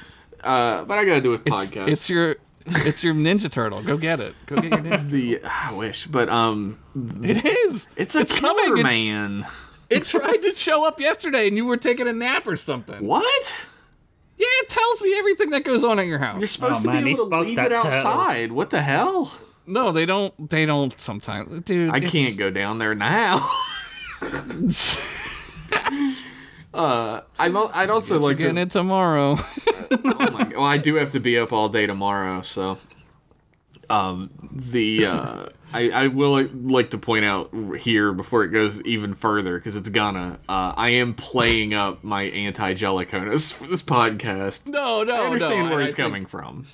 Uh, 0.43 0.85
but 0.85 0.99
I 0.99 1.05
gotta 1.05 1.21
do 1.21 1.33
a 1.35 1.39
podcast. 1.39 1.89
it's 1.89 2.09
your 2.09 2.37
it's 2.67 3.03
your 3.05 3.15
Ninja 3.15 3.51
Turtle. 3.51 3.83
Go 3.83 3.97
get 3.97 4.21
it. 4.21 4.35
Go 4.47 4.57
get 4.57 4.71
your 4.71 4.81
Ninja. 4.81 5.09
the 5.11 5.41
I 5.45 5.73
wish, 5.73 6.07
but 6.07 6.29
um, 6.29 6.79
It 7.23 7.45
is. 7.45 7.89
it's 7.97 8.15
a 8.15 8.21
It's 8.21 8.33
killer 8.39 8.55
coming. 8.55 8.79
It's- 8.79 8.85
man. 8.85 9.47
It 9.91 10.07
tried 10.07 10.39
to 10.39 10.55
show 10.57 10.87
up 10.89 10.99
yesterday, 10.99 11.47
and 11.47 11.57
you 11.59 11.67
were 11.67 11.77
taking 11.77 12.09
a 12.09 12.13
nap 12.13 12.47
or 12.49 12.57
something. 12.57 13.07
What? 13.07 13.67
Yeah, 14.39 14.47
it 14.49 14.69
tells 14.71 15.03
me 15.03 15.15
everything 15.19 15.51
that 15.51 15.63
goes 15.63 15.85
on 15.85 15.99
at 15.99 16.07
your 16.07 16.19
house. 16.19 16.39
You're 16.39 16.49
supposed 16.49 16.81
Oh, 16.81 16.89
to 16.89 16.95
man, 16.95 17.05
be 17.05 17.11
able 17.11 17.29
to 17.31 17.41
leave 17.41 17.59
it 17.59 17.69
turtle. 17.69 17.87
outside. 17.87 18.51
What 18.51 18.71
the 18.71 18.81
hell? 18.83 19.33
No, 19.67 19.93
they 19.93 20.07
don't. 20.07 20.51
They 20.51 20.65
don't. 20.67 20.99
Sometimes, 21.01 21.61
dude. 21.61 21.91
I 21.91 22.01
can't 22.01 22.37
go 22.37 22.51
down 22.51 22.79
there 22.79 22.95
now. 22.95 23.49
uh, 26.75 27.21
I'm, 27.39 27.57
I'd 27.57 27.91
also 27.91 28.19
like 28.19 28.39
to. 28.39 28.57
it 28.57 28.71
tomorrow. 28.71 29.39
Oh 29.93 30.31
my, 30.31 30.45
well, 30.49 30.65
I 30.65 30.79
do 30.79 30.97
have 30.97 31.13
to 31.13 31.21
be 31.21 31.39
up 31.39 31.53
all 31.53 31.69
day 31.69 31.87
tomorrow, 31.87 32.43
so. 32.43 32.79
Um, 33.89 34.31
the 34.51 35.07
uh, 35.07 35.47
I 35.73 35.91
I 35.91 36.07
will 36.09 36.49
like 36.53 36.91
to 36.91 36.99
point 36.99 37.25
out 37.25 37.51
here 37.79 38.13
before 38.13 38.43
it 38.45 38.49
goes 38.49 38.83
even 38.83 39.15
further 39.15 39.57
because 39.59 39.77
it's 39.77 39.91
gonna. 39.91 40.41
Uh, 40.49 40.73
I 40.77 40.89
am 40.91 41.15
playing 41.15 41.75
up 41.75 42.03
my 42.03 42.23
anti-Jelliconus 42.23 43.53
for 43.55 43.67
this 43.69 43.83
podcast. 43.83 44.67
no, 44.67 45.05
no, 45.05 45.15
I 45.15 45.27
understand 45.27 45.67
no. 45.67 45.71
where 45.71 45.81
I 45.81 45.85
he's 45.85 45.95
think- 45.95 46.07
coming 46.07 46.27
from. 46.27 46.67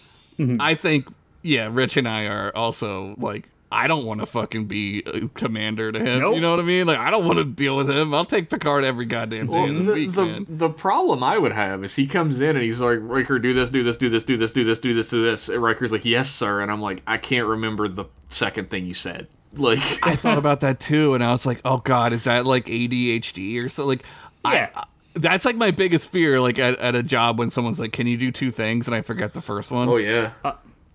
I 0.60 0.74
think, 0.74 1.06
yeah, 1.42 1.68
Rich 1.70 1.98
and 1.98 2.08
I 2.08 2.24
are 2.26 2.52
also 2.56 3.16
like. 3.18 3.48
I 3.72 3.86
don't 3.86 4.04
want 4.04 4.18
to 4.20 4.26
fucking 4.26 4.66
be 4.66 5.00
a 5.06 5.28
commander 5.28 5.92
to 5.92 5.98
him. 5.98 6.20
Nope. 6.20 6.34
You 6.34 6.40
know 6.40 6.50
what 6.50 6.60
I 6.60 6.64
mean? 6.64 6.86
Like, 6.88 6.98
I 6.98 7.10
don't 7.10 7.24
want 7.24 7.38
to 7.38 7.44
deal 7.44 7.76
with 7.76 7.88
him. 7.88 8.12
I'll 8.12 8.24
take 8.24 8.50
Picard 8.50 8.84
every 8.84 9.06
goddamn 9.06 9.46
day 9.46 9.52
Well, 9.52 9.64
of 9.70 9.74
the, 9.76 9.82
the, 9.84 9.92
week, 9.92 10.12
the, 10.12 10.24
man. 10.24 10.46
the 10.48 10.68
problem 10.70 11.22
I 11.22 11.38
would 11.38 11.52
have 11.52 11.84
is 11.84 11.94
he 11.94 12.06
comes 12.08 12.40
in 12.40 12.56
and 12.56 12.64
he's 12.64 12.80
like, 12.80 12.98
Riker, 13.00 13.38
do 13.38 13.54
this, 13.54 13.70
do 13.70 13.82
this, 13.84 13.96
do 13.96 14.08
this, 14.08 14.24
do 14.24 14.36
this, 14.36 14.52
do 14.52 14.64
this, 14.64 14.80
do 14.80 14.92
this, 14.94 15.10
do 15.10 15.22
this. 15.24 15.48
And 15.48 15.62
Riker's 15.62 15.92
like, 15.92 16.04
yes, 16.04 16.28
sir. 16.30 16.60
And 16.60 16.70
I'm 16.70 16.80
like, 16.80 17.02
I 17.06 17.16
can't 17.16 17.46
remember 17.46 17.86
the 17.86 18.06
second 18.28 18.70
thing 18.70 18.86
you 18.86 18.94
said. 18.94 19.28
Like, 19.54 19.80
I 20.06 20.14
thought 20.14 20.38
about 20.44 20.60
that 20.60 20.78
too, 20.78 21.14
and 21.14 21.24
I 21.24 21.32
was 21.32 21.44
like, 21.44 21.60
"Oh 21.64 21.78
God, 21.78 22.12
is 22.12 22.22
that 22.22 22.46
like 22.46 22.66
ADHD 22.66 23.60
or 23.64 23.68
so?" 23.68 23.84
Like, 23.84 24.04
Yeah. 24.44 24.68
I, 24.76 24.84
that's 25.14 25.44
like 25.44 25.56
my 25.56 25.72
biggest 25.72 26.08
fear. 26.08 26.38
Like 26.40 26.60
at, 26.60 26.78
at 26.78 26.94
a 26.94 27.02
job 27.02 27.36
when 27.36 27.50
someone's 27.50 27.80
like, 27.80 27.92
"Can 27.92 28.06
you 28.06 28.16
do 28.16 28.30
two 28.30 28.52
things?" 28.52 28.86
and 28.86 28.94
I 28.94 29.02
forget 29.02 29.32
the 29.32 29.40
first 29.40 29.72
one. 29.72 29.88
oh 29.88 29.96
yeah. 29.96 30.30
Uh, 30.44 30.52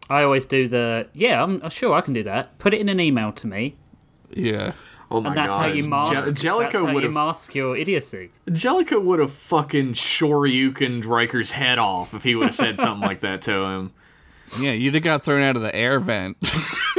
I 0.10 0.24
always 0.24 0.46
do 0.46 0.68
the 0.68 1.08
yeah. 1.14 1.44
I'm 1.44 1.70
sure 1.70 1.94
I 1.94 2.02
can 2.02 2.14
do 2.14 2.24
that. 2.24 2.58
Put 2.60 2.74
it 2.74 2.82
in 2.82 2.90
an 2.90 3.00
email 3.00 3.32
to 3.34 3.48
me. 3.48 3.76
yeah. 4.32 4.74
Oh 5.12 5.22
my 5.22 5.30
and 5.30 5.38
that's 5.38 5.54
how 5.54 5.68
you 5.68 5.88
mask. 5.88 6.12
Je- 6.12 6.16
that's 6.16 6.42
Jellico 6.42 6.88
how 6.88 6.94
would 6.94 7.04
you 7.04 7.12
mask 7.12 7.54
your 7.54 7.78
idiocy. 7.78 8.32
Jellico 8.52 9.00
would 9.00 9.20
have 9.20 9.32
fucking 9.32 9.94
Shoryuken 9.94 11.06
Riker's 11.06 11.52
head 11.52 11.78
off 11.78 12.16
if 12.16 12.24
he 12.24 12.34
would 12.34 12.48
have 12.48 12.56
said 12.56 12.80
something 12.80 13.08
like 13.08 13.20
that 13.20 13.42
to 13.44 13.54
him. 13.54 13.94
Yeah, 14.60 14.74
you'd 14.74 14.94
have 14.94 15.02
got 15.02 15.24
thrown 15.24 15.42
out 15.42 15.56
of 15.56 15.64
the 15.64 15.76
air 15.76 16.00
vent. 16.00 16.38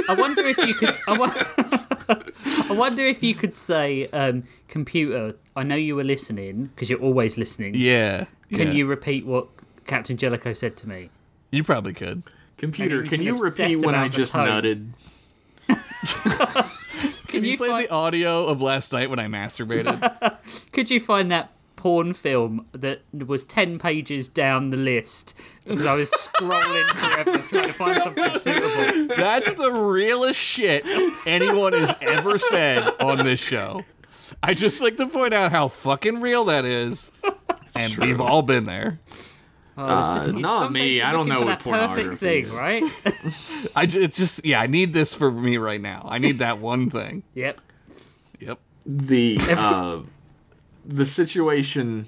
I 0.08 0.16
wonder 0.18 0.42
if 0.42 0.58
you 0.58 0.74
could. 0.74 0.96
I, 1.06 1.16
wo- 1.16 2.22
I 2.70 2.72
wonder 2.76 3.06
if 3.06 3.22
you 3.22 3.36
could 3.36 3.56
say, 3.56 4.08
um, 4.08 4.42
"Computer, 4.66 5.36
I 5.54 5.62
know 5.62 5.76
you 5.76 5.94
were 5.94 6.02
listening 6.02 6.64
because 6.66 6.90
you're 6.90 7.00
always 7.00 7.38
listening. 7.38 7.76
yeah. 7.76 8.24
Can 8.52 8.66
yeah. 8.68 8.72
you 8.72 8.86
repeat 8.86 9.26
what 9.26 9.46
Captain 9.86 10.16
Jellico 10.16 10.54
said 10.54 10.76
to 10.78 10.88
me?" 10.88 11.08
You 11.52 11.62
probably 11.62 11.92
could. 11.92 12.24
Computer, 12.56 13.00
And 13.00 13.08
can 13.10 13.20
you 13.22 13.34
you 13.34 13.36
can 13.38 13.46
obsess 13.46 13.70
repeat 13.72 13.86
when 13.86 13.94
I 13.94 14.08
just 14.08 14.32
tone. 14.32 14.48
nutted? 14.48 14.92
Can 17.28 17.44
you, 17.44 17.50
you 17.52 17.56
play 17.58 17.68
find? 17.68 17.84
the 17.86 17.90
audio 17.90 18.46
of 18.46 18.62
last 18.62 18.92
night 18.92 19.10
when 19.10 19.18
I 19.18 19.26
masturbated? 19.26 20.36
Could 20.72 20.90
you 20.90 21.00
find 21.00 21.30
that 21.30 21.50
porn 21.74 22.14
film 22.14 22.66
that 22.72 23.02
was 23.12 23.44
ten 23.44 23.78
pages 23.78 24.28
down 24.28 24.70
the 24.70 24.76
list? 24.78 25.34
Because 25.64 25.84
I 25.84 25.94
was 25.94 26.10
scrolling 26.10 26.88
forever 26.96 27.38
trying 27.48 27.64
to 27.64 27.72
find 27.74 27.94
something 28.02 28.38
suitable. 28.38 29.14
That's 29.16 29.52
the 29.54 29.70
realest 29.72 30.38
shit 30.40 30.84
anyone 31.26 31.74
has 31.74 31.94
ever 32.00 32.38
said 32.38 32.80
on 33.00 33.18
this 33.18 33.40
show. 33.40 33.84
I 34.42 34.54
just 34.54 34.80
like 34.80 34.96
to 34.96 35.06
point 35.06 35.34
out 35.34 35.50
how 35.50 35.68
fucking 35.68 36.20
real 36.20 36.46
that 36.46 36.64
is. 36.64 37.10
And 37.74 37.94
we've 37.96 38.20
all 38.20 38.42
been 38.42 38.64
there. 38.64 38.98
Oh, 39.78 40.14
it's 40.16 40.24
just, 40.24 40.34
Uh, 40.34 40.38
not 40.38 40.72
me. 40.72 41.02
I 41.02 41.12
don't 41.12 41.28
know 41.28 41.40
what 41.40 41.58
that 41.58 41.58
perfect 41.62 42.16
pornography 42.16 42.16
thing, 42.16 42.44
is. 42.44 42.50
right? 42.50 42.82
I 43.76 43.86
ju- 43.86 44.00
it's 44.00 44.16
just 44.16 44.44
yeah, 44.44 44.60
I 44.60 44.66
need 44.66 44.92
this 44.94 45.12
for 45.14 45.30
me 45.30 45.56
right 45.58 45.80
now. 45.80 46.06
I 46.08 46.18
need 46.18 46.38
that 46.38 46.58
one 46.58 46.88
thing. 46.90 47.22
yep. 47.34 47.60
Yep. 48.40 48.58
The 48.86 49.38
uh, 49.50 50.00
the 50.84 51.04
situation 51.06 52.06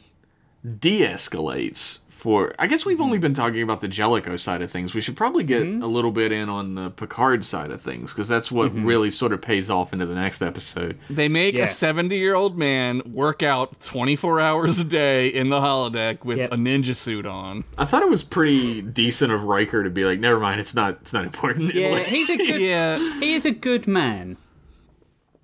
de-escalates 0.79 1.99
for. 2.19 2.53
I 2.59 2.67
guess 2.67 2.85
we've 2.85 3.01
only 3.01 3.17
mm-hmm. 3.17 3.23
been 3.23 3.35
talking 3.35 3.63
about 3.63 3.81
the 3.81 3.89
Jellico 3.89 4.37
side 4.37 4.61
of 4.61 4.71
things. 4.71 4.93
We 4.93 5.01
should 5.01 5.17
probably 5.17 5.45
get 5.45 5.63
mm-hmm. 5.63 5.83
a 5.83 5.87
little 5.87 6.11
bit 6.11 6.33
in 6.33 6.49
on 6.49 6.75
the 6.75 6.91
Picard 6.91 7.45
side 7.45 7.71
of 7.71 7.81
things 7.81 8.13
because 8.13 8.27
that's 8.27 8.51
what 8.51 8.71
mm-hmm. 8.73 8.85
really 8.85 9.11
sort 9.11 9.33
of 9.33 9.41
pays 9.41 9.71
off 9.71 9.93
into 9.93 10.05
the 10.05 10.17
next 10.17 10.43
episode. 10.43 10.99
They 11.09 11.29
make 11.29 11.55
Yeah. 11.55 11.65
a 11.65 11.69
70 11.69 12.19
year 12.19 12.35
old 12.35 12.59
man 12.59 13.03
work 13.07 13.43
out 13.43 13.79
24 13.81 14.41
hours 14.41 14.79
a 14.81 14.85
day 14.85 15.29
in 15.29 15.49
the 15.49 15.61
holodeck 15.61 16.25
with 16.25 16.39
Yep. 16.39 16.53
a 16.53 16.57
ninja 16.57 16.97
suit 16.97 17.25
on. 17.25 17.65
I 17.79 17.85
thought 17.85 18.03
it 18.03 18.11
was 18.11 18.25
pretty 18.25 18.83
decent 18.83 19.33
of 19.33 19.45
Riker 19.45 19.85
to 19.85 19.91
be 19.91 20.05
like, 20.05 20.19
"Never 20.19 20.41
mind, 20.41 20.61
it's 20.61 20.75
not. 20.75 20.99
It's 21.03 21.13
not 21.13 21.25
important." 21.25 21.75
Yeah, 21.75 22.01
he's 22.01 22.29
a 22.29 22.37
good. 22.37 22.61
Yeah, 22.61 22.99
He 23.21 23.35
is 23.35 23.47
a 23.47 23.53
good 23.53 23.87
man. 23.87 24.37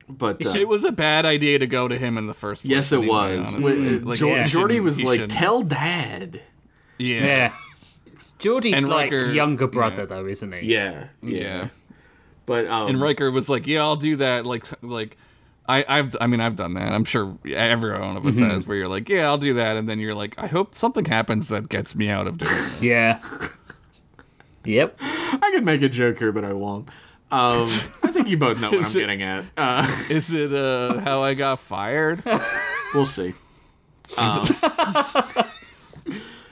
but 0.09 0.45
uh, 0.45 0.51
it 0.59 0.69
was 0.69 0.83
a 0.83 0.93
bad 0.93 1.25
idea 1.25 1.61
to 1.61 1.67
go 1.69 1.87
to 1.87 1.97
him 1.97 2.19
in 2.19 2.27
the 2.27 2.35
first 2.35 2.63
place. 2.63 2.71
yes, 2.71 2.93
it 2.93 2.99
anyway, 2.99 3.39
was. 3.39 3.47
honestly. 3.47 3.97
Uh, 3.97 4.01
like, 4.01 4.19
Jor- 4.19 4.69
he 4.69 4.75
yeah. 4.75 4.81
Was 4.81 5.01
like, 5.01 5.21
shouldn't. 5.21 5.31
"Tell 5.31 5.63
Dad." 5.63 6.41
Yeah. 6.99 7.25
Yeah. 7.25 7.53
Geordi's 8.39 8.77
And 8.79 8.89
like 8.89 9.11
Riker- 9.13 9.33
younger 9.33 9.67
brother 9.67 10.03
yeah. 10.03 10.07
though, 10.07 10.27
isn't 10.27 10.53
he? 10.53 10.67
Yeah, 10.73 11.07
yeah. 11.23 11.39
Yeah. 11.41 11.69
But 12.47 12.67
um, 12.67 12.89
And 12.89 13.01
Riker 13.01 13.31
was 13.31 13.49
like, 13.49 13.67
"Yeah, 13.67 13.81
I'll 13.83 13.97
do 13.97 14.17
that." 14.17 14.45
Like, 14.45 14.67
like, 14.83 15.17
I, 15.67 15.83
I've, 15.89 16.15
I 16.21 16.27
mean, 16.27 16.41
I've 16.41 16.57
done 16.57 16.75
that. 16.75 16.93
I'm 16.93 17.05
sure 17.05 17.39
every 17.49 17.99
one 17.99 18.19
of 18.19 18.27
us 18.27 18.37
Mm-hmm. 18.39 18.51
has. 18.51 18.67
Where 18.67 18.77
you're 18.77 18.89
like, 18.89 19.09
"Yeah, 19.09 19.27
I'll 19.29 19.39
do 19.39 19.55
that," 19.55 19.77
and 19.79 19.89
then 19.89 19.99
you're 19.99 20.15
like, 20.15 20.35
"I 20.37 20.47
hope 20.47 20.75
something 20.75 21.07
happens 21.07 21.49
that 21.49 21.71
gets 21.71 21.95
me 21.97 22.11
out 22.11 22.27
of 22.27 22.37
doing 22.37 22.53
it." 22.53 22.83
Yeah. 22.83 23.21
Yep. 24.67 24.97
I 25.01 25.51
could 25.55 25.65
make 25.65 25.81
a 25.83 25.89
joke 25.89 26.19
here, 26.19 26.33
but 26.33 26.45
I 26.45 26.53
won't. 26.53 26.89
Um, 27.31 27.63
I 28.03 28.11
think 28.13 28.29
you 28.29 28.37
both 28.37 28.61
know 28.61 28.71
what 28.71 28.79
I'm 28.85 28.85
it- 28.91 28.93
getting 28.93 29.23
at. 29.23 29.45
Uh, 29.57 29.87
Is 30.11 30.31
it 30.35 30.53
uh, 30.53 31.01
how 31.01 31.23
I 31.23 31.33
got 31.35 31.59
fired? 31.61 32.23
we'll 32.95 33.07
see. 33.07 33.33
Um, 34.19 34.45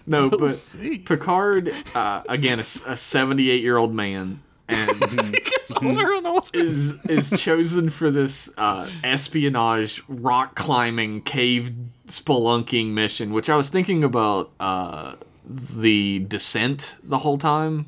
no, 0.06 0.28
but 0.30 0.54
see. 0.54 0.98
Picard, 0.98 1.72
uh, 1.94 2.22
again, 2.28 2.58
a 2.60 2.64
78 2.64 3.62
year 3.62 3.76
old 3.76 3.94
man, 3.94 4.42
and 4.68 5.00
Gets 5.44 5.72
older 5.76 6.12
and 6.14 6.26
older. 6.26 6.48
is 6.54 6.96
is 7.06 7.30
chosen 7.40 7.88
for 7.90 8.10
this 8.10 8.50
uh, 8.56 8.88
espionage, 9.04 10.02
rock 10.08 10.54
climbing, 10.54 11.22
cave 11.22 11.72
spelunking 12.06 12.88
mission. 12.92 13.32
Which 13.32 13.48
I 13.50 13.56
was 13.56 13.68
thinking 13.68 14.04
about 14.04 14.50
uh, 14.60 15.14
the 15.46 16.20
descent 16.20 16.96
the 17.02 17.18
whole 17.18 17.38
time. 17.38 17.86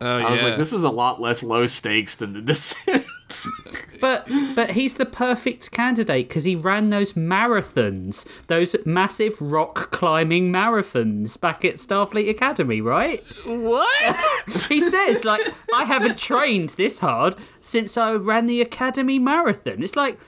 Oh 0.00 0.18
yeah. 0.18 0.26
I 0.26 0.30
was 0.30 0.42
like, 0.42 0.56
this 0.56 0.72
is 0.72 0.82
a 0.82 0.90
lot 0.90 1.20
less 1.20 1.42
low 1.42 1.66
stakes 1.66 2.16
than 2.16 2.32
the 2.32 2.40
descent. 2.52 3.04
But 4.00 4.26
but 4.54 4.70
he's 4.70 4.96
the 4.96 5.04
perfect 5.04 5.72
candidate 5.72 6.28
because 6.28 6.44
he 6.44 6.56
ran 6.56 6.88
those 6.88 7.12
marathons, 7.12 8.26
those 8.46 8.74
massive 8.86 9.38
rock 9.42 9.90
climbing 9.90 10.50
marathons 10.50 11.38
back 11.38 11.66
at 11.66 11.74
Starfleet 11.74 12.30
Academy, 12.30 12.80
right? 12.80 13.22
what? 13.44 14.16
He 14.70 14.80
says 14.80 15.24
like, 15.26 15.42
I 15.74 15.84
haven't 15.84 16.16
trained 16.18 16.70
this 16.70 17.00
hard 17.00 17.34
since 17.60 17.98
I 17.98 18.12
ran 18.12 18.46
the 18.46 18.62
Academy 18.62 19.18
marathon. 19.18 19.82
It's 19.82 19.96
like 19.96 20.18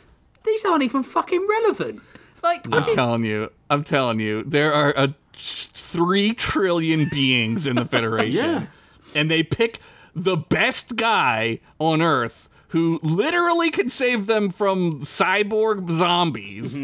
these 0.45 0.65
aren't 0.67 0.83
even 0.83 1.03
fucking 1.03 1.47
relevant. 1.49 2.03
Like, 2.43 2.67
I'm 2.71 2.83
telling 2.83 3.25
you, 3.25 3.51
I'm 3.71 3.85
telling 3.85 4.21
you, 4.21 4.43
there 4.43 4.75
are 4.75 4.93
a 4.97 5.15
three 5.35 6.35
trillion 6.35 7.09
beings 7.09 7.67
in 7.67 7.77
the 7.77 7.85
Federation, 7.97 8.45
Yeah. 8.45 8.67
and 9.15 9.31
they 9.31 9.43
pick 9.43 9.79
the 10.15 10.37
best 10.37 10.97
guy 10.97 11.61
on 11.79 12.03
Earth 12.03 12.49
who 12.73 12.99
literally 13.03 13.71
can 13.71 13.91
save 13.91 14.27
them 14.27 14.49
from 14.49 15.01
cyborg 15.01 15.91
zombies. 15.91 16.75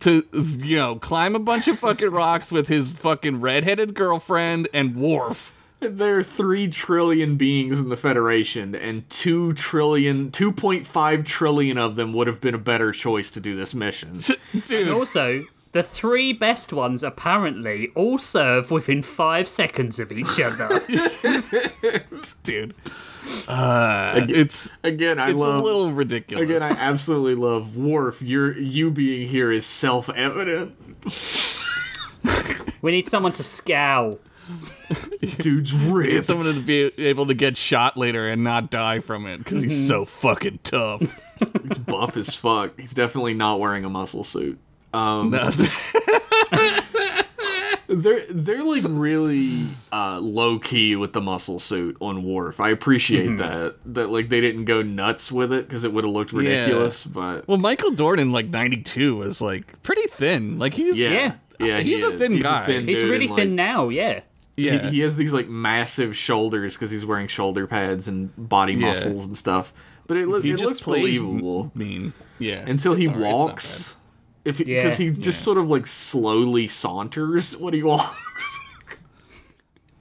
To 0.00 0.26
you 0.32 0.76
know, 0.76 0.96
climb 0.96 1.34
a 1.34 1.38
bunch 1.38 1.68
of 1.68 1.78
fucking 1.78 2.10
rocks 2.10 2.50
with 2.50 2.68
his 2.68 2.94
fucking 2.94 3.42
redheaded 3.42 3.94
girlfriend 3.94 4.68
and 4.72 4.96
Worf. 4.96 5.52
There 5.80 6.18
are 6.18 6.22
3 6.22 6.68
trillion 6.68 7.36
beings 7.36 7.78
in 7.80 7.90
the 7.90 7.98
Federation, 7.98 8.74
and 8.74 9.08
2 9.10 9.52
trillion, 9.52 10.30
2.5 10.30 11.26
trillion 11.26 11.76
of 11.76 11.96
them 11.96 12.14
would 12.14 12.26
have 12.26 12.40
been 12.40 12.54
a 12.54 12.58
better 12.58 12.90
choice 12.90 13.30
to 13.32 13.40
do 13.40 13.54
this 13.54 13.74
mission. 13.74 14.20
Dude, 14.66 14.88
also. 14.88 15.44
The 15.72 15.82
three 15.82 16.32
best 16.32 16.72
ones 16.72 17.02
apparently 17.02 17.90
all 17.96 18.18
serve 18.18 18.70
within 18.70 19.02
five 19.02 19.48
seconds 19.48 19.98
of 19.98 20.12
each 20.12 20.38
other. 20.40 20.80
dude. 22.44 22.74
Uh, 23.48 24.26
it's 24.28 24.72
Again, 24.82 25.18
I 25.18 25.30
it's 25.30 25.40
love. 25.40 25.60
a 25.60 25.62
little 25.64 25.92
ridiculous. 25.92 26.42
Again, 26.42 26.62
I 26.62 26.70
absolutely 26.70 27.34
love 27.34 27.76
Worf. 27.76 28.20
Your 28.22 28.52
you 28.58 28.90
being 28.90 29.26
here 29.28 29.50
is 29.50 29.64
self-evident. 29.66 30.74
we 32.82 32.92
need 32.92 33.06
someone 33.08 33.32
to 33.32 33.42
scowl. 33.42 34.18
Dude's 35.38 35.72
ripped. 35.74 36.26
someone 36.26 36.52
to 36.52 36.60
be 36.60 36.92
able 36.98 37.26
to 37.26 37.34
get 37.34 37.56
shot 37.56 37.96
later 37.96 38.28
and 38.28 38.44
not 38.44 38.70
die 38.70 39.00
from 39.00 39.26
it 39.26 39.38
because 39.38 39.62
he's 39.62 39.86
so 39.86 40.04
fucking 40.04 40.60
tough. 40.62 41.00
He's 41.68 41.78
buff 41.78 42.16
as 42.16 42.32
fuck. 42.34 42.78
He's 42.78 42.94
definitely 42.94 43.34
not 43.34 43.58
wearing 43.58 43.84
a 43.84 43.90
muscle 43.90 44.22
suit. 44.22 44.56
No, 44.94 45.28
They're 47.96 48.24
they're 48.30 48.64
like 48.64 48.82
really 48.86 49.66
uh, 49.92 50.18
low 50.20 50.58
key 50.58 50.96
with 50.96 51.12
the 51.12 51.20
muscle 51.20 51.58
suit 51.58 51.96
on 52.00 52.24
Worf. 52.24 52.60
I 52.60 52.70
appreciate 52.70 53.38
that. 53.38 53.76
That 53.86 54.10
like 54.10 54.28
they 54.28 54.40
didn't 54.40 54.64
go 54.64 54.82
nuts 54.82 55.30
with 55.30 55.52
it 55.52 55.66
because 55.68 55.84
it 55.84 55.92
would 55.92 56.04
have 56.04 56.12
looked 56.12 56.32
ridiculous. 56.32 57.04
But 57.04 57.46
well, 57.46 57.58
Michael 57.58 57.92
Dornan, 57.92 58.32
like 58.32 58.48
'92, 58.48 59.16
was 59.16 59.40
like 59.40 59.80
pretty 59.82 60.06
thin. 60.08 60.58
Like 60.58 60.74
he's 60.74 60.98
yeah, 60.98 61.10
Yeah. 61.10 61.34
yeah, 61.66 61.80
he 61.80 61.94
He's 61.94 62.04
a 62.04 62.16
thin 62.18 62.32
He's 62.32 62.42
guy. 62.42 62.66
thin 62.66 62.86
He's 62.88 63.00
dude, 63.00 63.10
really 63.10 63.26
and, 63.26 63.36
thin 63.36 63.48
like, 63.50 63.56
now, 63.56 63.88
yeah. 63.88 64.20
yeah. 64.56 64.82
He, 64.88 64.96
he 64.96 65.00
has 65.00 65.16
these 65.16 65.32
like 65.32 65.48
massive 65.48 66.16
shoulders 66.16 66.74
because 66.74 66.90
he's 66.90 67.06
wearing 67.06 67.28
shoulder 67.28 67.66
pads 67.66 68.08
and 68.08 68.30
body 68.36 68.72
Yeah. 68.74 68.88
muscles 68.88 69.26
and 69.26 69.36
stuff. 69.36 69.72
But 70.06 70.16
it, 70.18 70.28
lo- 70.28 70.42
He 70.42 70.50
it 70.50 70.56
just 70.58 70.64
looks 70.64 70.80
plays 70.80 71.20
believable 71.20 71.70
mean. 71.74 72.12
Yeah, 72.38 72.64
until 72.66 72.94
he 72.94 73.04
It's 73.04 73.14
all 73.14 73.20
right, 73.20 73.32
walks. 73.32 73.94
If 74.44 74.60
Yeah. 74.60 74.82
because 74.82 74.98
he 74.98 75.08
just 75.10 75.24
Yeah. 75.26 75.30
sort 75.44 75.58
of 75.58 75.70
like 75.70 75.86
slowly 75.86 76.68
saunters 76.68 77.56
when 77.56 77.74
he 77.74 77.82
walks. 77.92 78.60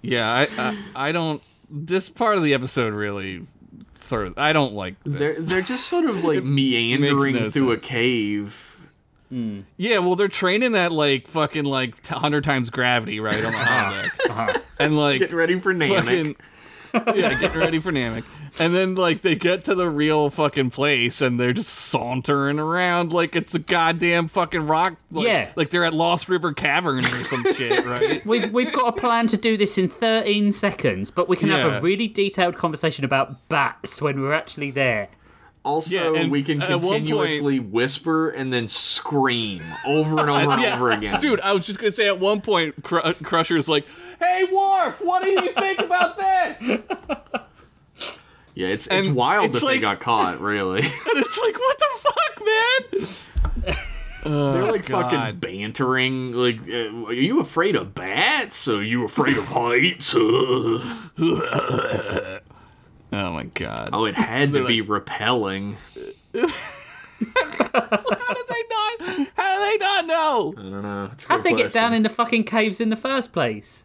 Yeah, 0.02 0.30
I, 0.30 0.48
I 0.62 0.78
I 1.08 1.12
don't. 1.12 1.42
This 1.70 2.10
part 2.10 2.38
of 2.38 2.44
the 2.44 2.54
episode 2.54 2.94
really 2.94 3.46
throws. 3.94 4.34
I 4.38 4.52
don't 4.54 4.74
like. 4.74 4.96
This. 5.04 5.38
They're 5.38 5.42
they're 5.42 5.62
just 5.62 5.88
sort 5.88 6.06
of 6.06 6.24
like 6.24 6.44
meandering 6.44 7.36
no 7.36 7.50
through 7.50 7.72
a 7.72 7.76
sense. 7.76 7.86
cave. 7.86 8.70
Hmm. 9.30 9.62
Yeah, 9.78 10.00
well, 10.00 10.16
they're 10.16 10.28
training 10.28 10.74
that 10.74 10.92
like 10.92 11.28
fucking 11.28 11.64
like 11.66 12.06
hundred 12.06 12.44
times 12.44 12.70
gravity 12.70 13.20
right 13.20 13.44
on 13.44 13.52
the 13.52 13.58
uh-huh. 13.58 13.94
holodeck, 13.94 14.30
uh-huh. 14.30 14.60
and 14.80 14.98
like 14.98 15.20
Getting 15.20 15.36
ready 15.36 15.60
for 15.60 15.74
Namek. 15.74 16.36
fucking 16.94 17.16
yeah, 17.20 17.40
getting 17.40 17.60
ready 17.60 17.80
for 17.80 17.92
Namek. 17.92 18.24
And 18.60 18.74
then 18.74 18.96
like 18.96 19.24
they 19.24 19.36
get 19.36 19.64
to 19.66 19.76
the 19.76 19.90
real 19.90 20.30
fucking 20.30 20.70
place 20.70 21.22
and 21.22 21.40
they're 21.40 21.54
just 21.54 21.72
sauntering 21.72 22.60
around 22.60 23.12
like 23.12 23.36
it's 23.36 23.56
a 23.56 23.60
goddamn 23.60 24.28
fucking 24.28 24.68
rock. 24.68 24.96
Like, 25.12 25.28
Yeah. 25.28 25.50
like 25.56 25.70
they're 25.72 25.86
at 25.86 25.94
Lost 25.94 26.30
River 26.30 26.54
Cavern 26.54 27.00
or 27.00 27.24
some 27.26 27.44
shit, 27.56 27.84
right? 27.86 28.24
We've, 28.26 28.52
we've 28.54 28.72
got 28.72 28.96
a 28.96 29.02
plan 29.02 29.26
to 29.28 29.38
do 29.38 29.58
this 29.58 29.78
in 29.78 29.90
13 29.90 30.52
seconds, 30.52 31.10
but 31.10 31.28
we 31.28 31.36
can 31.36 31.50
have 31.50 31.74
a 31.74 31.82
really 31.82 32.08
detailed 32.08 32.56
conversation 32.58 33.04
about 33.04 33.48
bats 33.50 34.02
when 34.02 34.22
we're 34.22 34.34
actually 34.34 34.70
there. 34.72 35.10
Also, 35.66 35.96
Yeah, 36.14 36.22
and 36.22 36.30
we 36.32 36.44
can 36.44 36.62
at 36.62 36.70
one 36.72 36.82
point- 36.82 36.98
continuously 37.08 37.60
whisper 37.60 38.30
and 38.30 38.52
then 38.52 38.68
scream 38.68 39.64
over 39.86 40.20
and 40.20 40.30
over 40.30 40.52
and 40.52 40.62
Yeah, 40.62 40.76
over 40.76 40.92
again. 40.92 41.20
Dude, 41.20 41.40
I 41.40 41.54
was 41.54 41.66
just 41.66 41.80
gonna 41.80 41.94
say 41.94 42.06
at 42.08 42.20
one 42.20 42.42
point, 42.42 42.84
Cr- 42.84 43.14
Crusher's 43.24 43.70
like, 43.70 43.88
"Hey, 44.20 44.44
Worf, 44.52 45.00
what 45.02 45.24
do 45.24 45.30
you 45.30 45.52
think 45.54 45.80
about 45.80 46.18
this?" 46.18 46.82
Yeah, 48.56 48.68
it's 48.68 48.88
it's 48.90 49.08
wild 49.08 49.46
it's 49.48 49.60
that 49.62 49.68
they 49.68 49.80
got 49.80 50.00
caught. 50.00 50.40
Really, 50.40 50.80
And 50.84 50.90
it's 51.16 51.38
like, 51.40 51.58
what 51.58 51.80
the 51.80 51.88
fuck, 52.00 52.46
man? 52.46 53.74
they're 54.54 54.72
like 54.72 54.86
God. 54.86 55.12
fucking 55.12 55.40
bantering. 55.40 56.32
Like, 56.32 56.60
uh, 56.70 57.06
are 57.08 57.14
you 57.14 57.40
afraid 57.42 57.76
of 57.76 57.94
bats? 57.94 58.68
Are 58.68 58.82
you 58.84 59.06
afraid 59.06 59.38
of 59.38 59.46
heights? 59.46 60.16
Oh 63.16 63.32
my 63.32 63.44
god. 63.44 63.92
oh, 63.94 64.06
it 64.06 64.16
had 64.16 64.54
to 64.54 64.66
be 64.66 64.82
repelling. 64.82 65.78
How 66.34 66.42
did 66.42 66.50
they 68.50 68.64
not? 68.72 69.28
How 69.36 69.54
do 69.54 69.60
they 69.72 69.78
not 69.78 70.06
know? 70.08 70.54
I 70.58 70.62
don't 70.62 70.82
know. 70.82 71.10
How'd 71.28 71.44
good 71.44 71.44
they 71.44 71.54
get 71.54 71.72
down 71.72 71.94
in 71.94 72.02
the 72.02 72.10
fucking 72.10 72.46
caves 72.46 72.82
in 72.82 72.90
the 72.90 72.96
first 72.96 73.32
place? 73.32 73.84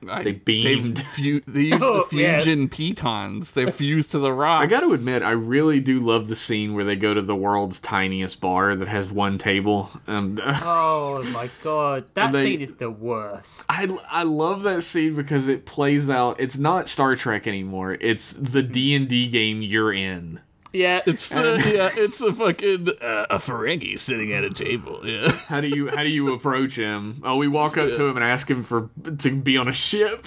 They 0.00 0.32
beamed. 0.32 0.98
They, 0.98 1.02
fu- 1.02 1.40
they 1.46 1.60
used 1.62 1.82
Oh, 1.82 2.06
the 2.10 2.16
yeah. 2.16 2.36
fusion 2.38 2.68
pitons. 2.68 3.52
They're 3.52 3.70
fused 3.70 4.10
to 4.12 4.18
the 4.18 4.32
rock. 4.32 4.62
I 4.62 4.66
got 4.66 4.80
to 4.80 4.92
admit, 4.92 5.22
I 5.22 5.30
really 5.30 5.80
do 5.80 6.00
love 6.00 6.28
the 6.28 6.36
scene 6.36 6.74
where 6.74 6.84
they 6.84 6.96
go 6.96 7.14
to 7.14 7.22
the 7.22 7.34
world's 7.36 7.80
tiniest 7.80 8.40
bar 8.40 8.74
that 8.74 8.88
has 8.88 9.10
one 9.10 9.38
table. 9.38 9.90
And 10.06 10.40
Oh 10.44 11.22
my 11.32 11.50
god, 11.62 12.04
that 12.14 12.26
And 12.26 12.34
they- 12.34 12.44
scene 12.44 12.60
is 12.60 12.74
the 12.74 12.90
worst. 12.90 13.66
I, 13.68 13.88
I 14.10 14.22
love 14.22 14.62
that 14.62 14.82
scene 14.82 15.14
because 15.14 15.48
it 15.48 15.66
plays 15.66 16.08
out. 16.08 16.38
It's 16.40 16.58
not 16.58 16.88
Star 16.88 17.16
Trek 17.16 17.46
anymore. 17.46 17.96
It's 18.00 18.32
the 18.32 18.62
D 18.62 18.94
and 18.94 19.08
D 19.08 19.26
game 19.28 19.62
you're 19.62 19.92
in. 19.92 20.40
Yeah, 20.72 21.00
It's 21.06 21.28
the 21.30 21.62
yeah. 21.74 21.90
It's 21.94 22.20
a 22.20 22.32
fucking 22.32 22.88
uh, 23.00 23.26
a 23.30 23.36
Ferengi 23.38 23.98
sitting 23.98 24.32
at 24.32 24.44
a 24.44 24.50
table. 24.50 25.00
Yeah. 25.02 25.32
How 25.48 25.60
do 25.60 25.68
you 25.68 25.88
how 25.88 26.02
do 26.02 26.10
you 26.10 26.32
approach 26.34 26.76
him? 26.76 27.22
Oh, 27.24 27.36
we 27.36 27.48
walk 27.48 27.76
up 27.78 27.92
to 27.92 28.06
him 28.06 28.16
and 28.16 28.24
ask 28.24 28.50
him 28.50 28.62
for 28.62 28.90
to 29.18 29.36
be 29.36 29.56
on 29.56 29.68
a 29.68 29.72
ship. 29.72 30.26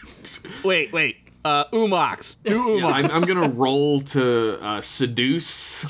wait, 0.64 0.92
wait. 0.92 1.16
Uh, 1.44 1.64
Umox. 1.66 2.36
Do 2.42 2.80
Umox. 2.80 2.92
I'm, 2.92 3.10
I'm 3.10 3.22
gonna 3.22 3.48
roll 3.48 4.00
to 4.00 4.58
uh, 4.60 4.80
seduce. 4.80 5.84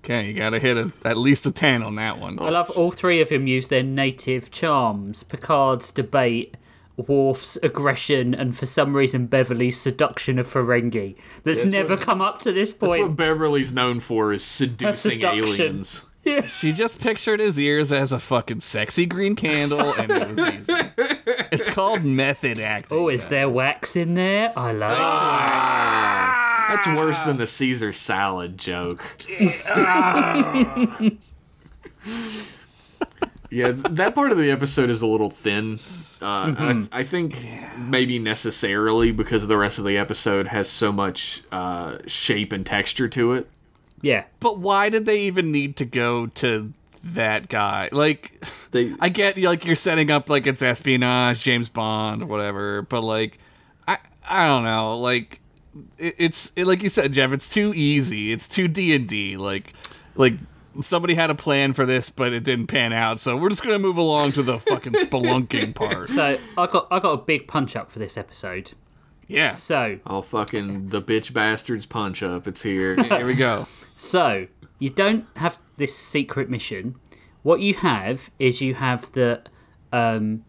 Okay, 0.00 0.28
you 0.28 0.34
gotta 0.34 0.58
hit 0.58 0.76
a, 0.76 0.92
at 1.04 1.16
least 1.16 1.46
a 1.46 1.52
ten 1.52 1.82
on 1.82 1.94
that 1.96 2.18
one. 2.18 2.38
I 2.38 2.50
love 2.50 2.70
all 2.70 2.90
three 2.90 3.20
of 3.20 3.28
them 3.28 3.46
use 3.46 3.68
their 3.68 3.82
native 3.82 4.50
charms. 4.50 5.22
Picard's 5.22 5.90
debate, 5.90 6.56
Worf's 6.96 7.56
aggression, 7.62 8.34
and 8.34 8.56
for 8.56 8.66
some 8.66 8.96
reason 8.96 9.26
Beverly's 9.26 9.78
seduction 9.78 10.38
of 10.38 10.46
Ferengi. 10.48 11.16
That's, 11.44 11.64
never 11.64 11.96
come 11.96 12.20
up 12.22 12.38
to 12.40 12.52
this 12.52 12.72
That's 12.72 12.90
point. 12.92 13.02
what 13.02 13.16
Beverly's 13.16 13.70
known 13.72 14.00
for 14.00 14.32
is 14.32 14.42
seducing 14.44 15.12
seduction. 15.20 15.44
aliens. 15.60 16.04
She 16.58 16.72
just 16.72 16.98
pictured 17.00 17.38
his 17.38 17.56
ears 17.56 17.92
as 17.92 18.10
a 18.10 18.18
fucking 18.18 18.58
sexy 18.58 19.06
green 19.06 19.36
candle, 19.36 19.92
and 19.94 20.10
it 20.10 20.28
was 20.36 20.48
easy. 20.48 20.72
It's 21.52 21.68
called 21.68 22.02
method 22.02 22.58
acting. 22.58 22.98
Oh, 22.98 23.08
is 23.08 23.28
there 23.28 23.48
wax 23.48 23.94
in 23.94 24.14
there? 24.14 24.52
I 24.58 24.72
like 24.72 24.90
Ah, 24.98 26.66
that's 26.70 26.88
worse 26.88 27.20
than 27.20 27.36
the 27.36 27.46
Caesar 27.46 27.92
salad 27.92 28.58
joke. 28.58 29.04
yeah, 33.50 33.70
that 33.72 34.12
part 34.14 34.32
of 34.32 34.38
the 34.38 34.50
episode 34.50 34.90
is 34.90 35.02
a 35.02 35.06
little 35.06 35.30
thin. 35.30 35.78
Uh, 36.22 36.46
Mm-hmm. 36.46 36.84
I, 36.92 37.00
I 37.00 37.02
think 37.02 37.36
maybe 37.76 38.18
necessarily 38.18 39.12
because 39.12 39.46
the 39.46 39.56
rest 39.56 39.78
of 39.78 39.84
the 39.84 39.96
episode 39.98 40.46
has 40.48 40.68
so 40.68 40.90
much 40.92 41.42
uh, 41.52 41.98
shape 42.06 42.52
and 42.52 42.64
texture 42.64 43.08
to 43.08 43.32
it. 43.34 43.48
Yeah. 44.02 44.24
But 44.40 44.58
why 44.58 44.88
did 44.88 45.06
they 45.06 45.20
even 45.22 45.52
need 45.52 45.76
to 45.76 45.84
go 45.84 46.26
to 46.26 46.72
that 47.02 47.48
guy? 47.48 47.88
Like, 47.92 48.44
They, 48.70 48.94
I 49.00 49.08
get 49.08 49.38
like 49.38 49.64
you're 49.64 49.74
setting 49.76 50.10
up 50.10 50.28
like 50.28 50.46
it's 50.46 50.62
espionage, 50.62 51.40
James 51.40 51.68
Bond, 51.68 52.28
whatever. 52.28 52.82
But 52.82 53.02
like, 53.02 53.38
I 53.88 53.98
I 54.28 54.44
don't 54.44 54.64
know. 54.64 54.98
Like, 54.98 55.40
it, 55.98 56.14
it's 56.18 56.52
it, 56.56 56.66
like 56.66 56.82
you 56.82 56.88
said, 56.88 57.12
Jeff. 57.12 57.32
It's 57.32 57.48
too 57.48 57.72
easy. 57.74 58.32
It's 58.32 58.46
too 58.48 58.68
D 58.68 58.94
and 58.94 59.08
D. 59.08 59.36
Like, 59.36 59.72
like 60.14 60.34
somebody 60.82 61.14
had 61.14 61.30
a 61.30 61.34
plan 61.34 61.72
for 61.72 61.86
this, 61.86 62.10
but 62.10 62.32
it 62.32 62.44
didn't 62.44 62.66
pan 62.66 62.92
out. 62.92 63.20
So 63.20 63.36
we're 63.36 63.48
just 63.48 63.62
gonna 63.62 63.78
move 63.78 63.96
along 63.96 64.32
to 64.32 64.42
the 64.42 64.58
fucking 64.58 64.92
spelunking 64.92 65.74
part. 65.74 66.08
So 66.08 66.38
I 66.56 66.66
got 66.66 66.88
I 66.90 66.98
got 66.98 67.12
a 67.12 67.16
big 67.18 67.48
punch 67.48 67.76
up 67.76 67.90
for 67.90 67.98
this 67.98 68.16
episode. 68.16 68.72
Yeah. 69.26 69.54
So 69.54 69.98
oh 70.06 70.22
fucking 70.22 70.88
the 70.88 71.02
bitch 71.02 71.32
bastards 71.32 71.86
punch 71.86 72.22
up. 72.22 72.46
It's 72.46 72.62
here. 72.62 73.02
Here 73.02 73.26
we 73.26 73.34
go. 73.34 73.66
So 73.96 74.46
you 74.78 74.90
don't 74.90 75.26
have 75.36 75.58
this 75.76 75.96
secret 75.96 76.50
mission. 76.50 76.96
What 77.42 77.60
you 77.60 77.74
have 77.74 78.30
is 78.38 78.60
you 78.60 78.74
have 78.74 79.12
the 79.12 79.42
um, 79.92 80.44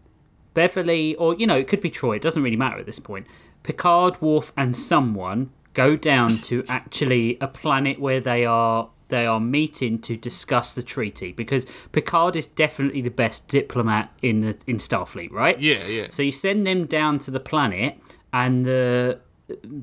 Beverly, 0.54 1.14
or 1.16 1.34
you 1.34 1.46
know, 1.46 1.56
it 1.56 1.68
could 1.68 1.80
be 1.80 1.90
Troi. 1.90 2.16
It 2.16 2.22
doesn't 2.22 2.42
really 2.42 2.56
matter 2.56 2.78
at 2.78 2.86
this 2.86 2.98
point. 2.98 3.26
Picard, 3.62 4.20
Worf, 4.20 4.52
and 4.56 4.76
someone 4.76 5.50
go 5.74 5.94
down 5.94 6.38
to 6.38 6.64
actually 6.68 7.38
a 7.40 7.46
planet 7.46 8.00
where 8.00 8.20
they 8.20 8.44
are 8.44 8.90
they 9.08 9.26
are 9.26 9.40
meeting 9.40 9.98
to 10.00 10.16
discuss 10.16 10.72
the 10.74 10.82
treaty 10.82 11.32
because 11.32 11.66
Picard 11.92 12.36
is 12.36 12.46
definitely 12.46 13.00
the 13.02 13.10
best 13.10 13.48
diplomat 13.48 14.12
in 14.22 14.40
the 14.40 14.56
in 14.66 14.76
Starfleet, 14.76 15.30
right? 15.32 15.58
Yeah, 15.60 15.86
yeah. 15.86 16.06
So 16.10 16.22
you 16.22 16.32
send 16.32 16.66
them 16.66 16.86
down 16.86 17.18
to 17.20 17.30
the 17.30 17.40
planet, 17.40 17.96
and 18.32 18.64
the 18.66 19.20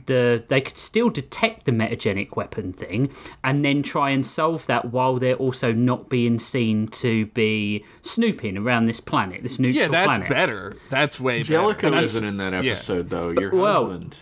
the 0.05 0.43
they 0.47 0.61
could 0.61 0.77
still 0.77 1.09
detect 1.09 1.65
the 1.65 1.71
metagenic 1.71 2.35
weapon 2.35 2.71
thing, 2.71 3.11
and 3.43 3.65
then 3.65 3.81
try 3.81 4.11
and 4.11 4.23
solve 4.23 4.67
that 4.67 4.91
while 4.91 5.17
they're 5.17 5.35
also 5.35 5.73
not 5.73 6.07
being 6.07 6.37
seen 6.37 6.87
to 6.89 7.25
be 7.27 7.83
snooping 8.03 8.57
around 8.57 8.85
this 8.85 8.99
planet, 8.99 9.41
this 9.41 9.57
neutral 9.57 9.85
Yeah, 9.85 9.87
that's 9.89 10.05
planet. 10.07 10.29
better. 10.29 10.73
That's 10.91 11.19
way 11.19 11.39
better. 11.39 11.47
Jellico 11.53 11.89
That's- 11.89 12.11
isn't 12.11 12.23
in 12.23 12.37
that 12.37 12.53
yeah. 12.63 12.73
episode 12.73 13.09
though. 13.09 13.29
Your 13.31 13.51
well- 13.55 13.87
husband. 13.87 14.17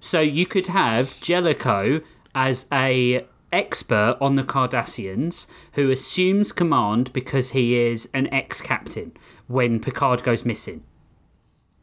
So 0.00 0.20
you 0.20 0.44
could 0.44 0.66
have 0.66 1.18
Jellico 1.22 2.02
as 2.34 2.66
a 2.70 3.26
expert 3.54 4.18
on 4.20 4.34
the 4.34 4.42
Cardassians 4.42 5.46
who 5.72 5.90
assumes 5.90 6.52
command 6.52 7.12
because 7.12 7.50
he 7.50 7.76
is 7.76 8.10
an 8.12 8.32
ex-captain 8.32 9.12
when 9.46 9.80
Picard 9.80 10.22
goes 10.22 10.44
missing. 10.44 10.82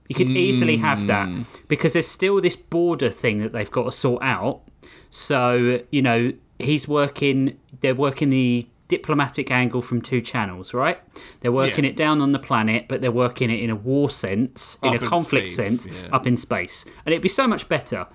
You 0.07 0.15
could 0.15 0.29
easily 0.29 0.77
have 0.77 1.07
that 1.07 1.29
hmm. 1.29 1.43
because 1.69 1.93
there's 1.93 2.07
still 2.07 2.41
this 2.41 2.57
border 2.57 3.09
thing 3.09 3.39
that 3.39 3.53
they've 3.53 3.71
got 3.71 3.85
to 3.85 3.91
sort 3.93 4.21
out. 4.21 4.61
So, 5.09 5.79
you 5.89 6.01
know, 6.01 6.33
he's 6.59 6.85
working 6.87 7.57
they're 7.79 7.95
working 7.95 8.29
the 8.29 8.67
diplomatic 8.89 9.49
angle 9.49 9.81
from 9.81 10.01
two 10.01 10.19
channels, 10.19 10.73
right? 10.73 10.99
They're 11.39 11.51
working 11.53 11.85
Yeah. 11.85 11.91
it 11.91 11.95
down 11.95 12.19
on 12.19 12.33
the 12.33 12.39
planet, 12.39 12.87
but 12.89 12.99
they're 12.99 13.09
working 13.09 13.49
it 13.49 13.61
in 13.61 13.69
a 13.69 13.75
war 13.75 14.09
sense, 14.09 14.77
in 14.83 14.89
Up 14.89 14.95
a 14.95 15.03
in 15.03 15.09
conflict 15.09 15.51
space, 15.53 15.55
sense, 15.55 15.87
yeah. 15.87 16.13
up 16.13 16.27
in 16.27 16.35
space. 16.35 16.83
And 17.05 17.13
it'd 17.13 17.21
be 17.21 17.29
so 17.29 17.47
much 17.47 17.69
better. 17.69 18.07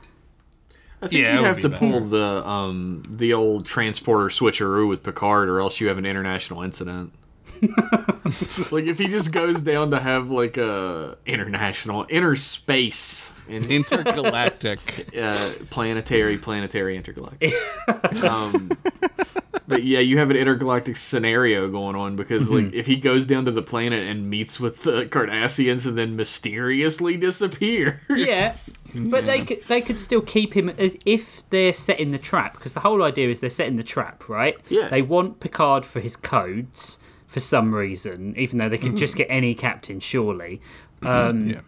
I 1.03 1.09
think 1.09 1.22
Yeah, 1.22 1.36
you'd 1.36 1.44
have 1.44 1.59
to 1.61 1.70
pull 1.70 2.01
the 2.01 2.47
um 2.47 3.03
the 3.09 3.32
old 3.34 3.66
transporter 3.66 4.26
switcheroo 4.26 4.88
with 4.88 5.03
Picard, 5.03 5.49
or 5.49 5.61
else 5.61 5.80
you 5.80 5.88
have 5.88 5.99
an 5.99 6.07
international 6.07 6.62
incident. 6.62 7.12
like 8.70 8.84
if 8.84 8.99
he 8.99 9.09
just 9.09 9.32
goes 9.32 9.61
down 9.61 9.90
to 9.90 10.01
have 10.01 10.30
like 10.30 10.57
a 10.57 11.16
international 11.26 12.07
inner 12.09 12.34
space 12.36 13.30
and 13.49 13.66
Intergalactic. 13.66 15.09
uh, 15.20 15.51
planetary 15.70 16.38
planetary 16.38 16.97
intergalactic. 16.97 17.55
um, 18.24 18.70
but 19.68 19.82
yeah, 19.84 19.99
you 19.99 20.18
have 20.18 20.30
an 20.30 20.36
intergalactic 20.36 20.97
scenario 20.97 21.68
going 21.68 21.97
on 21.97 22.16
because 22.16 22.51
like 22.51 22.72
if 22.72 22.86
he 22.86 22.97
goes 22.97 23.26
down 23.26 23.44
to 23.47 23.51
the 23.51 23.62
planet 23.62 24.07
and 24.07 24.30
meets 24.30 24.61
with 24.61 24.82
the 24.84 25.07
Cardassians 25.07 25.86
and 25.86 25.99
then 25.99 26.16
mysteriously 26.16 27.16
disappears. 27.16 28.01
Yeah, 28.09 28.55
but 28.94 29.26
they 29.26 29.44
could 29.44 29.64
they 29.64 29.80
could 29.80 29.99
still 29.99 30.20
keep 30.20 30.55
him 30.55 30.68
as 30.70 30.97
if 31.05 31.49
they're 31.51 31.72
setting 31.72 32.12
the 32.12 32.18
trap 32.18 32.55
because 32.55 32.74
the 32.74 32.80
whole 32.80 33.03
idea 33.03 33.28
is 33.28 33.40
they're 33.40 33.51
setting 33.51 33.76
the 33.76 33.82
trap, 33.82 34.28
right? 34.28 34.57
Yeah. 34.68 34.88
They 34.88 35.03
want 35.03 35.40
Picard 35.40 35.84
for 35.84 36.01
his 36.01 36.14
codes 36.16 36.99
for 37.26 37.40
some 37.40 37.74
reason, 37.74 38.34
even 38.36 38.59
though 38.59 38.68
they 38.68 38.78
could 38.78 38.97
just 38.97 39.16
get 39.16 39.26
any 39.28 39.55
captain, 39.55 39.99
surely. 40.01 40.61
Um, 41.03 41.51
Yeah. 41.51 41.61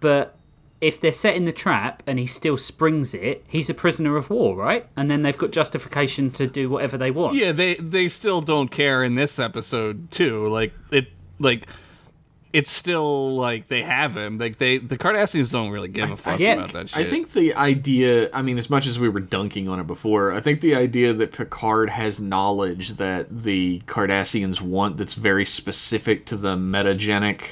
But 0.00 0.35
if 0.80 1.00
they're 1.00 1.12
setting 1.12 1.44
the 1.46 1.52
trap 1.52 2.02
and 2.06 2.18
he 2.18 2.26
still 2.26 2.56
springs 2.56 3.14
it, 3.14 3.44
he's 3.48 3.70
a 3.70 3.74
prisoner 3.74 4.16
of 4.16 4.28
war, 4.30 4.54
right? 4.56 4.86
And 4.96 5.10
then 5.10 5.22
they've 5.22 5.36
got 5.38 5.50
justification 5.50 6.30
to 6.32 6.46
do 6.46 6.68
whatever 6.68 6.98
they 6.98 7.10
want. 7.10 7.34
Yeah, 7.36 7.52
they 7.52 7.74
they 7.76 8.08
still 8.08 8.40
don't 8.42 8.68
care 8.70 9.02
in 9.02 9.14
this 9.14 9.38
episode 9.38 10.10
too. 10.10 10.46
Like 10.48 10.72
it 10.90 11.08
like 11.38 11.66
it's 12.52 12.70
still 12.70 13.34
like 13.36 13.68
they 13.68 13.82
have 13.82 14.16
him. 14.16 14.38
Like 14.38 14.58
they 14.58 14.78
the 14.78 14.96
Cardassians 14.96 15.52
don't 15.52 15.70
really 15.70 15.88
give 15.88 16.10
a 16.10 16.16
fuck 16.16 16.40
Yeah. 16.40 16.54
about 16.54 16.72
that 16.72 16.88
shit. 16.90 16.98
I 16.98 17.04
think 17.04 17.32
the 17.32 17.54
idea, 17.54 18.30
I 18.32 18.40
mean, 18.42 18.56
as 18.56 18.70
much 18.70 18.86
as 18.86 18.98
we 18.98 19.08
were 19.08 19.20
dunking 19.20 19.68
on 19.68 19.78
it 19.80 19.86
before, 19.86 20.32
I 20.32 20.40
think 20.40 20.60
the 20.62 20.74
idea 20.74 21.12
that 21.12 21.32
Picard 21.32 21.90
has 21.90 22.18
knowledge 22.20 22.94
that 22.94 23.42
the 23.44 23.80
Cardassians 23.86 24.60
want 24.62 24.96
that's 24.96 25.14
very 25.14 25.44
specific 25.44 26.24
to 26.26 26.36
the 26.36 26.56
metagenic 26.56 27.42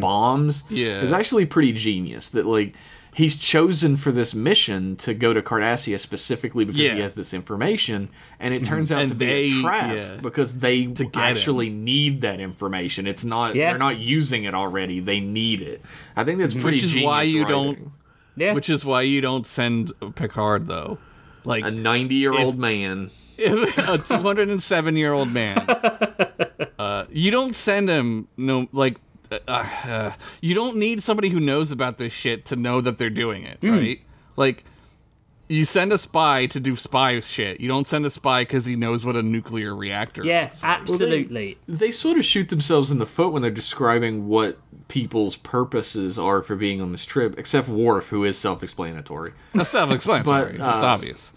bombs 0.00 0.64
Yeah. 0.70 1.00
is 1.00 1.12
actually 1.12 1.46
pretty 1.46 1.72
genius. 1.72 2.28
That, 2.30 2.46
like, 2.46 2.74
he's 3.14 3.36
chosen 3.36 3.96
for 3.96 4.12
this 4.12 4.34
mission 4.34 4.94
to 4.96 5.14
go 5.14 5.32
to 5.32 5.40
Cardassia 5.40 5.98
specifically 5.98 6.64
because 6.64 6.80
Yeah. 6.82 6.94
he 6.94 7.00
has 7.00 7.14
this 7.14 7.32
information, 7.32 8.08
and 8.38 8.52
it 8.52 8.64
turns 8.64 8.92
out 8.92 9.00
And 9.00 9.08
to 9.10 9.14
be 9.14 9.26
they- 9.26 9.44
a 9.58 9.62
trap 9.62 9.94
yeah. 9.96 10.16
because 10.20 10.58
they 10.58 10.84
get 10.84 11.16
actually 11.16 11.70
need 11.70 12.20
that 12.20 12.40
information. 12.40 13.06
It's 13.06 13.24
not 13.24 13.54
Yeah. 13.54 13.70
they're 13.70 13.78
not 13.78 13.98
using 13.98 14.44
it 14.44 14.54
already; 14.54 15.00
they 15.00 15.20
need 15.20 15.60
it. 15.62 15.80
I 16.16 16.24
think 16.24 16.38
that's 16.40 16.54
pretty. 16.54 16.76
Which 16.76 16.82
is 16.84 16.96
why 16.96 17.22
you 17.22 17.42
writing. 17.42 17.56
don't. 17.56 17.90
Yeah. 18.36 18.52
Which 18.52 18.68
is 18.68 18.84
why 18.84 19.02
you 19.02 19.20
don't 19.22 19.46
send 19.46 19.92
Picard 20.14 20.66
though. 20.66 20.98
Like 21.44 21.64
a 21.64 21.70
ninety-year-old 21.70 22.58
man. 22.58 23.10
a 23.38 23.98
207 23.98 24.96
year 24.96 25.12
old 25.12 25.30
man. 25.32 25.66
Uh, 26.78 27.04
you 27.10 27.30
don't 27.30 27.54
send 27.54 27.88
him 27.88 28.28
no 28.36 28.68
like. 28.72 28.98
Uh, 29.48 29.66
uh, 29.84 30.12
you 30.40 30.54
don't 30.54 30.76
need 30.76 31.02
somebody 31.02 31.28
who 31.28 31.40
knows 31.40 31.70
about 31.72 31.98
this 31.98 32.12
shit 32.12 32.44
to 32.46 32.56
know 32.56 32.80
that 32.80 32.98
they're 32.98 33.10
doing 33.10 33.42
it, 33.44 33.58
Hmm. 33.62 33.70
right? 33.72 34.00
Like, 34.36 34.64
you 35.48 35.64
send 35.64 35.92
a 35.92 35.98
spy 35.98 36.46
to 36.46 36.58
do 36.58 36.74
spy 36.76 37.20
shit. 37.20 37.60
You 37.60 37.68
don't 37.68 37.86
send 37.86 38.04
a 38.04 38.10
spy 38.10 38.42
because 38.42 38.64
he 38.64 38.74
knows 38.74 39.04
what 39.04 39.14
a 39.14 39.22
nuclear 39.22 39.76
reactor 39.76 40.24
yeah, 40.24 40.50
is. 40.50 40.62
absolutely. 40.64 41.56
They 41.68 41.92
sort 41.92 42.18
of 42.18 42.24
shoot 42.24 42.48
themselves 42.48 42.90
in 42.90 42.98
the 42.98 43.06
foot 43.06 43.32
when 43.32 43.42
they're 43.42 43.50
describing 43.52 44.26
what 44.26 44.58
people's 44.88 45.36
purposes 45.36 46.18
are 46.18 46.42
for 46.42 46.56
being 46.56 46.80
on 46.82 46.90
this 46.92 47.04
trip, 47.04 47.38
except 47.38 47.68
Worf, 47.68 48.08
who 48.08 48.24
is 48.24 48.36
self-explanatory. 48.36 49.32
That's 49.54 49.70
self-explanatory. 49.70 50.52
But, 50.52 50.54
it's 50.54 50.82
uh, 50.82 50.86
obvious. 50.86 51.32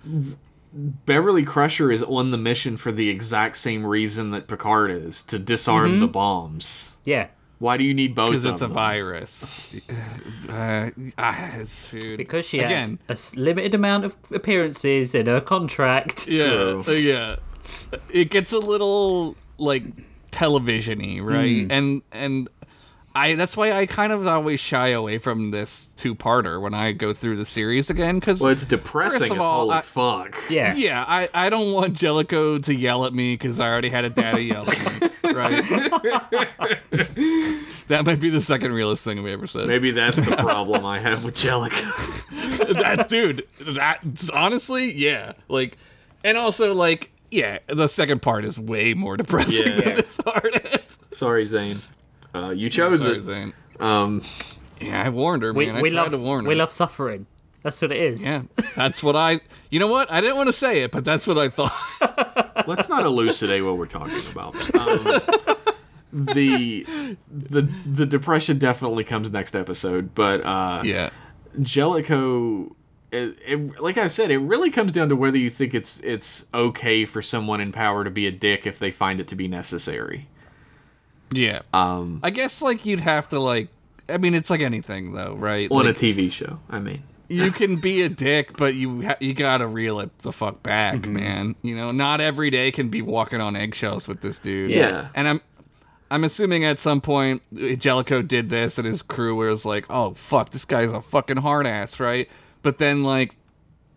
Beverly 0.73 1.43
Crusher 1.43 1.91
is 1.91 2.03
on 2.03 2.31
the 2.31 2.37
mission 2.37 2.77
for 2.77 2.91
the 2.91 3.09
exact 3.09 3.57
same 3.57 3.85
reason 3.85 4.31
that 4.31 4.47
Picard 4.47 4.91
is 4.91 5.23
to 5.23 5.39
disarm 5.39 5.91
Mm-hmm. 5.93 6.01
the 6.01 6.07
bombs. 6.07 6.93
Yeah. 7.05 7.27
Why 7.59 7.75
do 7.77 7.83
you 7.83 7.93
need 7.93 8.15
both? 8.15 8.31
Because 8.31 8.45
it's 8.45 8.61
a 8.61 8.65
them? 8.67 8.73
virus. 8.73 9.75
Uh, 10.49 10.89
it's, 11.17 11.91
dude. 11.91 12.17
Because 12.17 12.45
she 12.47 12.59
Again, 12.59 12.91
had 12.91 13.09
a 13.09 13.11
s- 13.11 13.35
limited 13.35 13.75
amount 13.75 14.05
of 14.05 14.15
appearances 14.31 15.13
in 15.13 15.27
her 15.27 15.41
contract. 15.41 16.27
Yeah, 16.27 16.47
True. 16.49 16.83
uh, 16.87 16.91
yeah. 16.91 17.35
It 18.13 18.29
gets 18.31 18.51
a 18.53 18.59
little 18.59 19.35
like 19.57 19.83
televisiony, 20.31 21.21
right? 21.21 21.65
Hmm. 21.65 21.71
And 21.71 22.01
and 22.11 22.49
I 23.19 23.35
that's 23.35 23.57
why 23.57 23.73
I 23.73 23.85
kind 23.85 24.11
of 24.13 24.25
always 24.27 24.59
shy 24.59 24.89
away 24.89 25.17
from 25.17 25.51
this 25.51 25.89
two-parter 25.97 26.61
when 26.61 26.73
I 26.73 26.91
go 26.93 27.11
through 27.13 27.35
the 27.37 27.45
series 27.45 27.89
again 27.89 28.21
cuz 28.21 28.39
Well, 28.41 28.49
it's 28.51 28.65
depressing 28.65 29.19
First 29.19 29.31
of 29.31 29.37
as 29.37 29.43
all, 29.43 29.61
holy 29.61 29.73
I- 29.75 29.81
fuck. 29.81 30.35
Yeah. 30.49 30.73
yeah, 30.75 31.03
I, 31.07 31.27
I 31.33 31.49
don't 31.49 31.73
want 31.73 31.93
Jellico 31.93 32.59
to 32.59 32.73
yell 32.73 33.05
at 33.05 33.13
me 33.13 33.33
because 33.33 33.59
I 33.59 33.69
already 33.69 33.89
had 33.89 34.05
a 34.05 34.09
daddy 34.09 34.43
yell 34.45 34.65
at 34.69 35.01
me, 35.01 35.33
right? 35.33 35.63
that 37.87 38.03
might 38.05 38.19
be 38.19 38.29
the 38.29 38.41
second 38.41 38.73
realest 38.73 39.03
thing 39.03 39.21
we 39.23 39.31
ever 39.33 39.47
said. 39.47 39.67
Maybe 39.67 39.91
that's 39.91 40.21
the 40.21 40.35
problem 40.35 40.85
I 40.85 40.99
have 40.99 41.23
with 41.25 41.35
Jellico. 41.35 41.75
that 42.31 43.07
dude 43.09 43.45
that's 43.61 44.29
honestly 44.29 44.93
yeah 44.95 45.33
like 45.47 45.77
and 46.23 46.37
also 46.37 46.73
like 46.73 47.09
yeah 47.31 47.59
the 47.67 47.87
second 47.87 48.21
part 48.21 48.43
is 48.45 48.59
way 48.59 48.93
more 48.93 49.17
depressing 49.17 49.67
Yeah. 49.67 49.81
than 49.81 49.95
this 49.95 50.17
part 50.17 50.45
is 50.73 50.99
Sorry, 51.11 51.45
Zane. 51.45 51.77
Uh, 52.43 52.49
you 52.51 52.69
chose 52.69 53.01
Sorry, 53.01 53.17
it. 53.17 53.21
Zane. 53.23 53.53
Um, 53.79 54.21
yeah 54.81 55.03
i 55.05 55.09
warned 55.09 55.43
her 55.43 55.51
We, 55.53 55.65
man 55.65 55.75
i 55.77 55.81
we 55.81 55.89
tried 55.89 56.01
love 56.03 56.11
to 56.11 56.17
warn 56.17 56.45
her 56.45 56.49
we 56.49 56.55
love 56.55 56.71
suffering. 56.71 57.25
That's 57.63 57.81
what 57.81 57.91
it 57.91 57.97
is. 58.01 58.23
yeah 58.25 58.43
that's 58.75 59.03
what 59.03 59.15
i 59.17 59.41
you 59.69 59.79
know 59.79 59.87
what 59.87 60.09
i 60.11 60.21
didn't 60.21 60.37
want 60.37 60.47
to 60.47 60.53
say 60.53 60.83
it 60.83 60.91
but 60.91 61.03
that's 61.03 61.27
what 61.27 61.37
i 61.37 61.49
thought 61.49 62.63
let's 62.67 62.87
not 62.87 63.05
elucidate 63.05 63.63
what 63.63 63.77
we're 63.77 63.85
talking 63.87 64.21
about. 64.31 64.55
Um, 66.11 66.25
the 66.25 66.83
the 67.29 67.61
the 67.85 68.05
depression 68.05 68.57
definitely 68.57 69.03
comes 69.03 69.31
next 69.31 69.55
episode, 69.55 70.15
but 70.15 70.43
uh, 70.43 70.81
yeah 70.83 71.09
Jellico. 71.61 72.75
It, 73.11 73.37
it, 73.45 73.81
like 73.81 73.97
I 73.97 74.05
said, 74.07 74.29
it 74.29 74.37
really 74.37 74.69
comes 74.69 74.91
down 74.91 75.09
to 75.09 75.15
whether 75.15 75.37
you 75.37 75.49
think 75.49 75.73
it's 75.73 75.99
it's 76.01 76.45
okay 76.53 77.05
for 77.05 77.21
someone 77.23 77.59
in 77.59 77.71
power 77.71 78.03
to 78.03 78.09
be 78.11 78.25
a 78.27 78.31
dick 78.31 78.65
if 78.67 78.77
they 78.79 78.89
find 78.91 79.19
it 79.19 79.27
to 79.27 79.35
be 79.35 79.47
necessary. 79.47 80.27
Yeah 81.31 81.61
um 81.73 82.19
i 82.23 82.29
guess 82.29 82.61
like 82.61 82.85
you'd 82.85 82.99
have 83.01 83.29
to 83.29 83.39
like 83.39 83.67
i 84.07 84.17
mean 84.17 84.33
it's 84.33 84.49
like 84.49 84.61
anything 84.61 85.13
though 85.13 85.35
right 85.35 85.69
On 85.71 85.85
Like, 85.85 85.87
a 85.87 85.93
TV 85.99 86.31
show, 86.31 86.59
I 86.69 86.79
mean. 86.79 87.03
you 87.27 87.51
can 87.59 87.75
be 87.75 88.01
a 88.01 88.09
dick, 88.09 88.57
but 88.57 88.73
you 88.75 89.03
ha- 89.03 89.17
you 89.19 89.33
gotta 89.33 89.67
reel 89.67 89.99
it 89.99 90.17
the 90.19 90.31
fuck 90.31 90.63
back, 90.63 90.95
Mm-hmm. 91.01 91.13
man. 91.13 91.55
You 91.61 91.75
know, 91.75 91.87
not 91.89 92.19
every 92.21 92.49
day 92.49 92.71
can 92.71 92.89
be 92.89 93.01
walking 93.03 93.39
on 93.41 93.55
eggshells 93.55 94.07
with 94.07 94.21
this 94.21 94.39
dude. 94.39 94.71
Yeah. 94.71 95.09
and 95.13 95.27
I'm 95.27 95.41
I'm 96.11 96.23
assuming 96.23 96.65
at 96.65 96.79
some 96.79 97.01
point 97.01 97.43
Jellico 97.79 98.23
did 98.23 98.49
this, 98.49 98.79
and 98.79 98.87
his 98.87 99.03
crew 99.03 99.35
was 99.35 99.63
like, 99.63 99.85
"Oh 99.91 100.15
fuck, 100.15 100.49
this 100.49 100.65
guy's 100.65 100.91
a 100.91 101.01
fucking 101.01 101.37
hard 101.37 101.67
ass," 101.67 101.99
right? 101.99 102.27
But 102.63 102.79
then 102.79 103.03
like, 103.03 103.35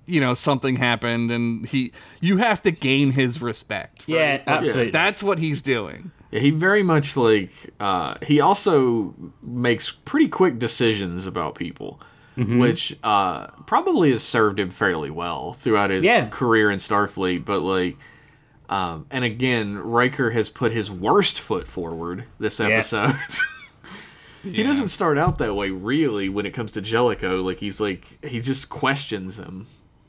you 0.05 0.20
know, 0.20 0.35
something 0.35 0.76
happened, 0.76 1.30
and 1.30 1.64
he 1.66 1.91
you 2.20 2.37
have 2.37 2.61
to 2.62 2.70
gain 2.70 3.12
his 3.12 3.41
respect. 3.41 4.05
Yeah, 4.07 4.43
absolutely. 4.47 4.91
That's 4.91 5.22
what 5.22 5.39
he's 5.39 5.62
doing. 5.62 6.11
Yeah, 6.33 6.41
he 6.41 6.51
very 6.51 6.83
much 6.83 7.16
like 7.16 7.53
uh, 7.78 8.14
he 8.26 8.41
also 8.41 9.14
makes 9.43 9.91
pretty 9.93 10.28
quick 10.28 10.59
decisions 10.59 11.26
about 11.26 11.55
people, 11.55 12.01
Mm-hmm. 12.37 12.59
which 12.61 12.97
uh, 13.05 13.49
probably 13.66 14.11
has 14.12 14.22
served 14.22 14.59
him 14.59 14.70
fairly 14.70 15.11
well 15.11 15.53
throughout 15.53 15.91
his 15.91 16.03
Yeah. 16.03 16.28
career 16.30 16.70
in 16.70 16.78
Starfleet. 16.78 17.45
But 17.45 17.61
like, 17.61 17.99
um, 18.70 19.05
and 19.11 19.22
again, 19.22 19.76
Riker 19.76 20.30
has 20.30 20.49
put 20.49 20.72
his 20.72 20.91
worst 20.91 21.39
foot 21.39 21.68
forward 21.68 22.24
this 22.39 22.59
episode. 22.59 23.14
he 24.43 24.62
doesn't 24.62 24.89
start 24.89 25.18
out 25.18 25.37
that 25.39 25.55
way 25.55 25.68
really 25.68 26.28
when 26.30 26.47
it 26.47 26.53
comes 26.53 26.72
to 26.72 26.80
Jellico. 26.80 27.43
Like 27.43 27.59
he's 27.59 27.80
like 27.80 28.07
he 28.24 28.41
just 28.41 28.70
questions 28.70 29.39
him, 29.39 29.66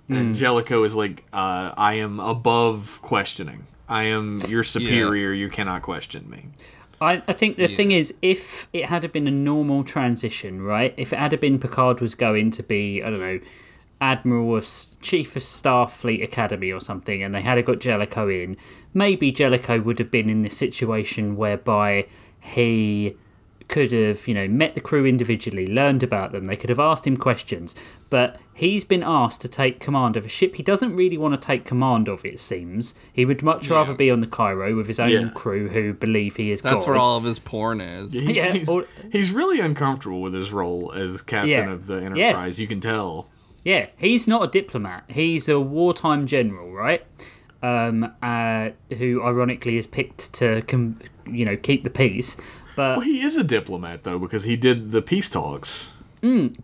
Mm. 0.10 0.18
and 0.18 0.36
Jellico 0.36 0.84
is 0.84 0.96
like, 0.96 1.24
uh, 1.34 1.72
"I 1.78 1.96
am 1.96 2.20
above 2.20 3.00
questioning." 3.02 3.68
I 3.94 4.06
am 4.06 4.40
your 4.48 4.64
superior. 4.64 5.34
You 5.34 5.52
cannot 5.52 5.84
question 5.84 6.28
me. 6.28 6.48
I, 7.00 7.22
I 7.28 7.34
think 7.34 7.58
the 7.58 7.68
thing 7.68 7.92
is, 7.92 8.16
if 8.24 8.68
it 8.74 8.86
had 8.86 9.10
been 9.12 9.28
a 9.28 9.32
normal 9.32 9.84
transition, 9.84 10.64
right? 10.64 10.96
If 10.98 11.14
it 11.14 11.20
had 11.20 11.40
been 11.40 11.60
Picard 11.60 12.02
was 12.02 12.16
going 12.16 12.50
to 12.52 12.64
be, 12.64 13.04
I 13.04 13.12
don't 13.12 13.20
know, 13.20 13.40
Admiral 14.02 14.56
of 14.56 14.68
Chief 15.02 15.36
of 15.36 15.44
Starfleet 15.44 16.24
Academy 16.24 16.72
or 16.72 16.82
something, 16.82 17.22
and 17.22 17.36
they 17.36 17.44
had 17.44 17.64
got 17.66 17.80
Jellico 17.80 18.30
in, 18.30 18.58
maybe 18.96 19.32
Jellico 19.32 19.80
would 19.80 20.00
have 20.00 20.10
been 20.10 20.28
in 20.28 20.42
this 20.42 20.58
situation 20.58 21.36
whereby 21.36 22.08
he 22.40 23.16
could 23.74 23.92
have, 23.92 24.28
you 24.28 24.34
know, 24.36 24.48
met 24.48 24.76
the 24.76 24.80
crew 24.82 25.06
individually, 25.06 25.66
learned 25.68 26.04
about 26.04 26.32
them. 26.32 26.46
They 26.46 26.56
could 26.56 26.70
have 26.70 26.80
asked 26.80 27.08
him 27.08 27.18
questions, 27.18 27.74
but 28.12 28.40
he's 28.54 28.84
been 28.84 29.02
asked 29.04 29.42
to 29.42 29.50
take 29.50 29.80
command 29.80 30.16
of 30.16 30.26
a 30.26 30.30
ship 30.30 30.56
he 30.56 30.64
doesn't 30.64 30.96
really 30.96 31.18
want 31.18 31.34
to 31.34 31.46
take 31.48 31.66
command 31.66 32.08
of. 32.08 32.24
It 32.24 32.40
seems 32.40 32.94
he 33.12 33.26
would 33.26 33.42
much 33.42 33.70
rather 33.72 33.96
be 33.96 34.12
on 34.12 34.20
the 34.20 34.28
Cairo 34.28 34.76
with 34.76 34.88
his 34.88 35.00
own 35.00 35.10
Yeah. 35.12 35.30
crew 35.34 35.68
who 35.70 35.92
believe 35.94 36.36
he 36.36 36.52
is 36.52 36.62
That's 36.62 36.86
God. 36.86 36.88
where 36.88 36.98
all 36.98 37.18
of 37.18 37.24
his 37.24 37.40
porn 37.40 37.82
is. 37.82 38.14
He- 38.14 38.34
Yeah, 38.34 38.54
he's, 38.54 38.70
or- 38.70 38.86
he's 39.12 39.32
really 39.32 39.60
uncomfortable 39.60 40.22
with 40.22 40.34
his 40.36 40.52
role 40.54 40.92
as 40.96 41.22
captain 41.24 41.50
Yeah. 41.50 41.72
of 41.72 41.88
the 41.88 41.96
Yeah. 42.00 42.06
Enterprise. 42.28 42.60
You 42.60 42.68
can 42.68 42.80
tell. 42.80 43.30
Yeah, 43.66 43.88
he's 43.98 44.28
not 44.28 44.44
a 44.44 44.48
diplomat. 44.48 45.06
He's 45.08 45.50
a 45.50 45.60
wartime 45.60 46.28
general, 46.28 46.72
right? 46.72 47.02
Um, 47.64 48.12
uh, 48.22 48.72
who 48.98 49.24
ironically 49.24 49.78
is 49.78 49.88
picked 49.88 50.34
to, 50.34 50.62
com- 50.68 51.00
you 51.26 51.46
know, 51.46 51.56
keep 51.56 51.84
the 51.84 51.90
peace. 51.90 52.36
But 52.76 52.98
Well, 52.98 53.06
he 53.06 53.22
is 53.22 53.38
a 53.38 53.44
diplomat 53.44 54.04
though 54.04 54.20
because 54.20 54.44
he 54.44 54.56
did 54.56 54.92
the 54.92 55.02
peace 55.02 55.30
talks. 55.30 55.92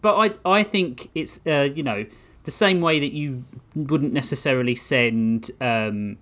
but 0.01 0.16
I 0.18 0.32
I 0.60 0.64
think 0.64 1.10
it's 1.16 1.39
uh, 1.45 1.70
you 1.76 1.84
know 1.84 2.05
the 2.43 2.51
same 2.51 2.82
way 2.82 2.99
that 2.99 3.12
you 3.12 3.43
wouldn't 3.76 4.14
necessarily 4.14 4.76
send 4.76 5.51
um, 5.62 6.18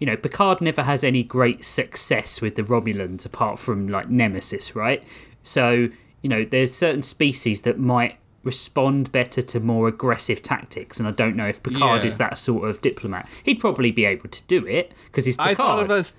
you 0.00 0.06
know 0.06 0.16
Picard 0.16 0.60
never 0.60 0.82
has 0.82 1.04
any 1.04 1.22
great 1.22 1.64
success 1.64 2.40
with 2.40 2.56
the 2.56 2.62
Romulans 2.62 3.24
apart 3.24 3.58
from 3.58 3.88
like 3.88 4.10
Nemesis, 4.10 4.74
right? 4.76 5.02
So 5.42 5.88
you 6.22 6.28
know 6.28 6.44
there's 6.44 6.74
certain 6.74 7.02
species 7.02 7.62
that 7.62 7.78
might 7.78 8.18
respond 8.42 9.10
better 9.10 9.40
to 9.40 9.58
more 9.60 9.88
aggressive 9.88 10.42
tactics, 10.42 10.98
and 10.98 11.08
I 11.08 11.12
don't 11.12 11.34
know 11.36 11.46
if 11.46 11.62
Picard 11.62 12.02
Yeah. 12.02 12.06
is 12.06 12.18
that 12.18 12.36
sort 12.36 12.68
of 12.68 12.80
diplomat. 12.82 13.26
He'd 13.44 13.58
probably 13.60 13.90
be 13.90 14.04
able 14.04 14.28
to 14.28 14.42
do 14.44 14.66
it 14.66 14.92
because 15.06 15.24
he's 15.24 15.36
Picard. 15.36 15.52
I 15.52 15.86
thought 15.86 15.90
of. 15.90 16.12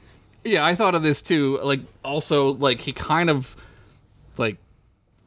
Yeah, 0.46 0.66
I 0.66 0.76
thought 0.76 0.96
of 0.96 1.04
this 1.04 1.22
too. 1.22 1.60
Like, 1.64 1.82
also, 2.04 2.54
like 2.54 2.80
he 2.80 2.94
kind 2.94 3.30
of 3.30 3.56
like 4.38 4.58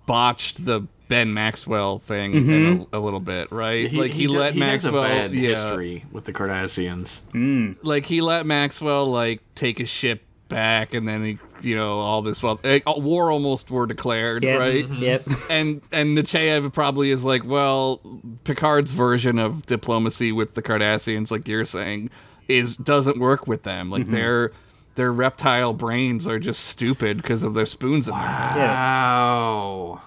botched 0.06 0.64
the 0.64 0.86
Ben 1.08 1.32
Maxwell 1.32 1.98
thing 1.98 2.34
in 2.34 2.38
a, 2.38 2.42
mm-hmm. 2.42 2.94
a 2.94 2.98
little 2.98 3.20
bit, 3.20 3.50
right? 3.50 3.92
like 3.92 4.12
he, 4.12 4.26
do- 4.26 4.38
let 4.38 4.54
he 4.54 4.60
Maxwell. 4.60 5.02
has 5.02 5.10
a 5.10 5.28
bad 5.28 5.32
yeah, 5.32 5.50
history 5.50 6.04
with 6.12 6.24
the 6.24 6.32
Cardassians. 6.32 7.22
Mm. 7.32 7.76
like 7.82 8.06
he 8.06 8.20
let 8.20 8.46
Maxwell 8.46 9.06
like 9.06 9.42
take 9.54 9.78
his 9.78 9.88
ship 9.88 10.22
back, 10.48 10.94
and 10.94 11.06
then 11.08 11.24
he, 11.24 11.38
you 11.62 11.76
know, 11.76 11.98
all 11.98 12.22
this. 12.22 12.42
Well, 12.42 12.60
eh, 12.64 12.80
war 12.86 13.30
almost 13.30 13.70
were 13.70 13.86
declared, 13.86 14.44
yeah, 14.44 14.56
right? 14.56 14.84
Mm-hmm. 14.84 15.02
Yep. 15.02 15.22
and 15.50 15.82
and 15.92 16.16
Nechayev 16.16 16.72
probably 16.72 17.10
is 17.10 17.24
like, 17.24 17.44
well, 17.44 18.00
Picard's 18.44 18.92
version 18.92 19.38
of 19.38 19.66
diplomacy 19.66 20.32
with 20.32 20.54
the 20.54 20.62
Cardassians, 20.62 21.30
like 21.30 21.48
you're 21.48 21.64
saying, 21.64 22.10
is 22.48 22.76
doesn't 22.76 23.18
work 23.18 23.46
with 23.46 23.62
them. 23.62 23.90
Like 23.90 24.02
mm-hmm. 24.02 24.12
their 24.12 24.52
their 24.98 25.10
reptile 25.12 25.72
brains 25.72 26.28
are 26.28 26.38
just 26.38 26.64
stupid 26.66 27.16
because 27.22 27.42
of 27.44 27.54
their 27.54 27.64
spoons 27.66 28.06
in 28.08 28.14
their 28.14 28.22
head. 28.26 28.56
Yeah. 28.58 28.64
Wow. 28.74 30.02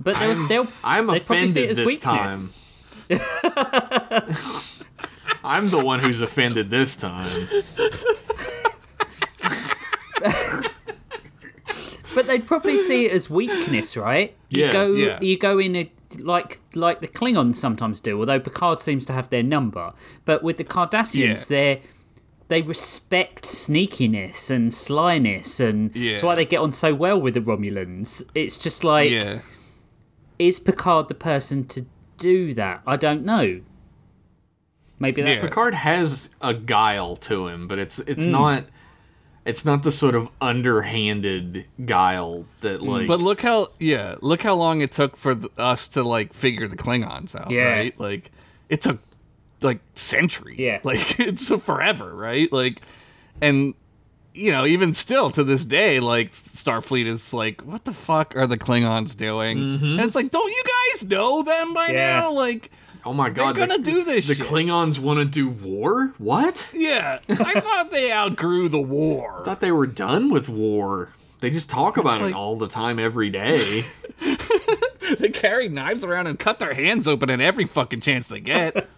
but 0.00 0.16
they'll, 0.18 0.46
they'll 0.48 0.68
I'm 0.82 1.08
they'd 1.08 1.26
probably 1.26 1.48
see 1.48 1.64
offended 1.66 1.70
as 1.70 1.76
this 1.76 1.98
time. 1.98 2.38
I'm 5.44 5.68
the 5.68 5.84
one 5.84 6.00
who's 6.00 6.20
offended 6.22 6.70
this 6.70 6.96
time. 6.96 7.48
But 12.14 12.26
they'd 12.26 12.46
probably 12.46 12.76
see 12.76 13.06
it 13.06 13.12
as 13.12 13.30
weakness, 13.30 13.96
right? 13.96 14.36
You 14.50 14.64
Yeah, 14.66 14.72
go, 14.72 14.92
yeah. 14.92 15.18
you 15.22 15.38
go 15.38 15.58
in 15.58 15.74
a 15.76 15.90
like 16.18 16.58
like 16.74 17.00
the 17.00 17.08
Klingons 17.08 17.56
sometimes 17.56 18.00
do. 18.00 18.18
Although 18.20 18.38
Picard 18.38 18.82
seems 18.82 19.06
to 19.06 19.14
have 19.14 19.30
their 19.30 19.42
number, 19.42 19.94
but 20.26 20.42
with 20.42 20.58
the 20.58 20.64
Cardassians, 20.64 21.50
Yeah. 21.50 21.56
they're 21.74 21.78
they 22.52 22.60
respect 22.60 23.44
sneakiness 23.44 24.50
and 24.50 24.72
slyness, 24.74 25.58
and 25.58 25.90
Yeah. 25.96 26.10
that's 26.12 26.22
why 26.22 26.34
they 26.34 26.44
get 26.44 26.58
on 26.58 26.72
so 26.74 26.92
well 26.94 27.18
with 27.18 27.32
the 27.32 27.40
Romulans. 27.40 28.22
It's 28.34 28.58
just 28.58 28.84
like, 28.84 29.10
Yeah. 29.10 29.38
is 30.38 30.58
Picard 30.58 31.08
the 31.08 31.14
person 31.14 31.64
to 31.68 31.86
do 32.18 32.52
that? 32.52 32.82
I 32.86 32.96
don't 32.96 33.24
know. 33.24 33.62
Maybe 34.98 35.22
that. 35.22 35.36
Yeah. 35.36 35.40
Picard 35.40 35.72
has 35.74 36.28
a 36.42 36.52
guile 36.52 37.16
to 37.28 37.48
him, 37.48 37.66
but 37.66 37.78
it's 37.78 37.98
Mm. 38.00 38.08
it's 38.08 38.26
not 38.26 38.64
it's 39.44 39.64
not 39.64 39.82
the 39.82 39.90
sort 39.90 40.14
of 40.14 40.28
underhanded 40.40 41.66
guile 41.84 42.44
that 42.60 42.80
like 42.82 43.08
But 43.08 43.20
look 43.20 43.40
how 43.40 43.68
yeah, 43.80 44.14
look 44.20 44.42
how 44.42 44.54
long 44.54 44.82
it 44.82 44.92
took 44.92 45.16
for 45.16 45.34
th- 45.34 45.50
us 45.58 45.88
to 45.88 46.02
like 46.04 46.32
figure 46.34 46.68
the 46.68 46.76
Klingons 46.76 47.34
out, 47.34 47.50
Yeah. 47.50 47.70
right? 47.72 47.98
Like 47.98 48.30
it 48.68 48.82
took 48.82 49.00
like 49.64 49.80
century. 49.94 50.56
Yeah. 50.58 50.80
Like 50.84 51.18
it's 51.20 51.48
forever, 51.48 52.14
right? 52.14 52.52
Like 52.52 52.80
and 53.40 53.74
you 54.34 54.50
know, 54.50 54.64
even 54.64 54.94
still 54.94 55.30
to 55.30 55.44
this 55.44 55.64
day, 55.64 56.00
like 56.00 56.32
Starfleet 56.32 57.06
is 57.06 57.34
like, 57.34 57.60
what 57.62 57.84
the 57.84 57.92
fuck 57.92 58.34
are 58.36 58.46
the 58.46 58.56
Klingons 58.56 59.14
doing? 59.16 59.58
Mm-hmm. 59.58 59.84
And 59.84 60.00
it's 60.00 60.14
like, 60.14 60.30
don't 60.30 60.50
you 60.50 60.62
guys 60.92 61.04
know 61.08 61.42
them 61.42 61.74
by 61.74 61.88
Yeah. 61.88 62.20
now? 62.20 62.32
Like, 62.32 62.70
oh 63.04 63.12
my 63.12 63.28
god, 63.28 63.56
they're 63.56 63.66
gonna 63.66 63.78
the, 63.82 63.90
do 63.90 64.04
this 64.04 64.28
The 64.28 64.34
shit. 64.36 64.46
Klingons 64.46 64.98
want 64.98 65.18
to 65.18 65.26
do 65.26 65.48
war? 65.50 66.14
What? 66.18 66.70
yeah, 66.72 67.18
I 67.28 67.34
thought 67.60 67.90
they 67.90 68.10
outgrew 68.10 68.68
the 68.70 68.80
war. 68.80 69.40
I 69.42 69.44
thought 69.44 69.60
they 69.60 69.72
were 69.72 69.86
done 69.86 70.30
with 70.30 70.48
war. 70.48 71.10
They 71.40 71.50
just 71.50 71.68
talk 71.68 71.96
about 71.96 72.22
it 72.22 72.32
all 72.34 72.56
the 72.56 72.68
time, 72.68 72.98
every 73.00 73.28
day. 73.28 73.84
they 75.18 75.28
carry 75.28 75.68
knives 75.68 76.04
around 76.04 76.28
and 76.28 76.38
cut 76.38 76.60
their 76.60 76.72
hands 76.72 77.08
open 77.08 77.28
at 77.30 77.40
every 77.40 77.64
fucking 77.64 78.00
chance 78.00 78.28
they 78.28 78.38
get. 78.40 78.88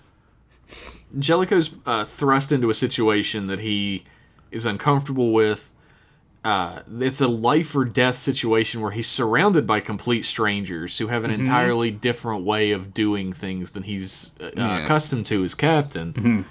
Jellico's 1.19 1.71
uh, 1.87 2.05
thrust 2.05 2.53
into 2.53 2.71
a 2.71 2.75
situation 2.75 3.47
that 3.47 3.61
he 3.61 4.05
is 4.51 4.67
uncomfortable 4.67 5.33
with. 5.33 5.73
Uh, 6.45 6.81
it's 7.01 7.23
a 7.23 7.29
life 7.29 7.75
or 7.75 7.87
death 7.87 8.19
situation 8.19 8.83
where 8.83 8.91
he's 8.91 9.07
surrounded 9.09 9.67
by 9.67 9.81
complete 9.81 10.25
strangers 10.27 10.99
who 10.99 11.07
have 11.07 11.25
an 11.25 11.31
entirely 11.31 11.91
different 11.91 12.45
way 12.45 12.71
of 12.71 12.93
doing 12.93 13.33
things 13.33 13.71
than 13.73 13.83
he's 13.85 14.33
uh, 14.43 14.51
Yeah. 14.55 14.85
accustomed 14.85 15.25
to 15.27 15.43
as 15.43 15.55
captain. 15.55 16.45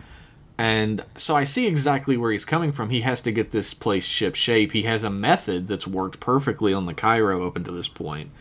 And 0.57 1.03
so 1.16 1.36
I 1.36 1.43
see 1.43 1.68
exactly 1.68 2.16
where 2.18 2.32
he's 2.32 2.45
coming 2.45 2.72
from. 2.72 2.89
He 2.89 3.01
has 3.01 3.22
to 3.22 3.32
get 3.32 3.51
this 3.51 3.74
place 3.74 4.05
ship 4.05 4.34
shape. 4.36 4.72
He 4.72 4.84
has 4.84 5.03
a 5.03 5.09
method 5.11 5.68
that's 5.68 5.86
worked 5.88 6.20
perfectly 6.20 6.74
on 6.74 6.86
the 6.88 6.93
Cairo 6.95 7.45
up 7.45 7.55
until 7.55 7.76
this 7.76 7.88
point. 7.88 8.32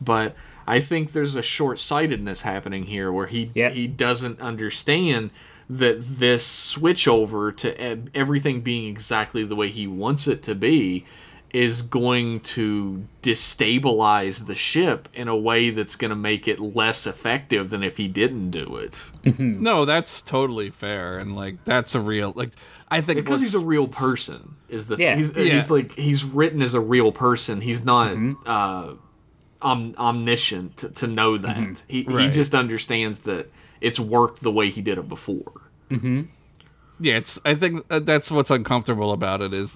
But 0.00 0.34
I 0.66 0.80
think 0.80 1.12
there's 1.12 1.34
a 1.34 1.42
short 1.42 1.78
sightedness 1.78 2.42
happening 2.42 2.84
here 2.84 3.12
where 3.12 3.26
he 3.26 3.50
Yeah. 3.54 3.70
he 3.70 3.86
doesn't 3.86 4.40
understand 4.40 5.30
that 5.68 5.96
this 6.18 6.46
switch 6.46 7.08
over 7.08 7.50
to 7.52 7.92
e- 7.92 8.02
everything 8.14 8.60
being 8.60 8.86
exactly 8.88 9.44
the 9.44 9.56
way 9.56 9.68
he 9.70 9.86
wants 9.86 10.26
it 10.28 10.42
to 10.44 10.54
be 10.54 11.04
is 11.52 11.82
going 11.82 12.40
to 12.40 13.06
destabilize 13.22 14.46
the 14.46 14.54
ship 14.54 15.08
in 15.14 15.28
a 15.28 15.36
way 15.36 15.70
that's 15.70 15.96
going 15.96 16.08
to 16.10 16.16
make 16.16 16.48
it 16.48 16.58
less 16.60 17.06
effective 17.06 17.70
than 17.70 17.82
if 17.82 17.96
he 17.96 18.08
didn't 18.08 18.50
do 18.50 18.76
it. 18.76 19.10
no, 19.38 19.84
that's 19.84 20.20
totally 20.22 20.70
fair, 20.70 21.16
and 21.18 21.36
like 21.36 21.64
that's 21.64 21.94
a 21.94 22.00
real 22.00 22.32
like. 22.36 22.50
I 22.90 23.00
think 23.00 23.18
because 23.18 23.40
he's 23.40 23.54
a 23.54 23.58
real 23.60 23.88
person 23.88 24.56
is 24.68 24.86
the 24.86 24.96
Yeah. 24.96 25.16
he's, 25.16 25.34
Yeah. 25.36 25.44
he's 25.54 25.70
like 25.70 25.94
he's 25.94 26.24
written 26.24 26.60
as 26.62 26.74
a 26.74 26.80
real 26.80 27.10
person 27.12 27.60
he's 27.60 27.84
not 27.84 28.16
uh 28.46 28.94
om- 29.64 29.94
omniscient 29.98 30.76
to, 30.78 30.88
to 30.90 31.06
know 31.06 31.36
that. 31.38 31.56
Mm-hmm. 31.56 31.72
He, 31.88 32.02
he 32.02 32.08
Right. 32.14 32.32
just 32.32 32.54
understands 32.54 33.20
that 33.20 33.50
it's 33.80 33.98
worked 33.98 34.40
the 34.42 34.52
way 34.52 34.70
he 34.70 34.80
did 34.82 34.98
it 34.98 35.08
before. 35.08 35.52
Mm-hmm. 35.90 36.22
Yeah, 37.00 37.16
it's. 37.16 37.40
I 37.44 37.54
think 37.56 37.84
uh, 37.90 37.98
that's 37.98 38.30
what's 38.30 38.50
uncomfortable 38.50 39.12
about 39.12 39.42
it 39.42 39.52
is, 39.52 39.74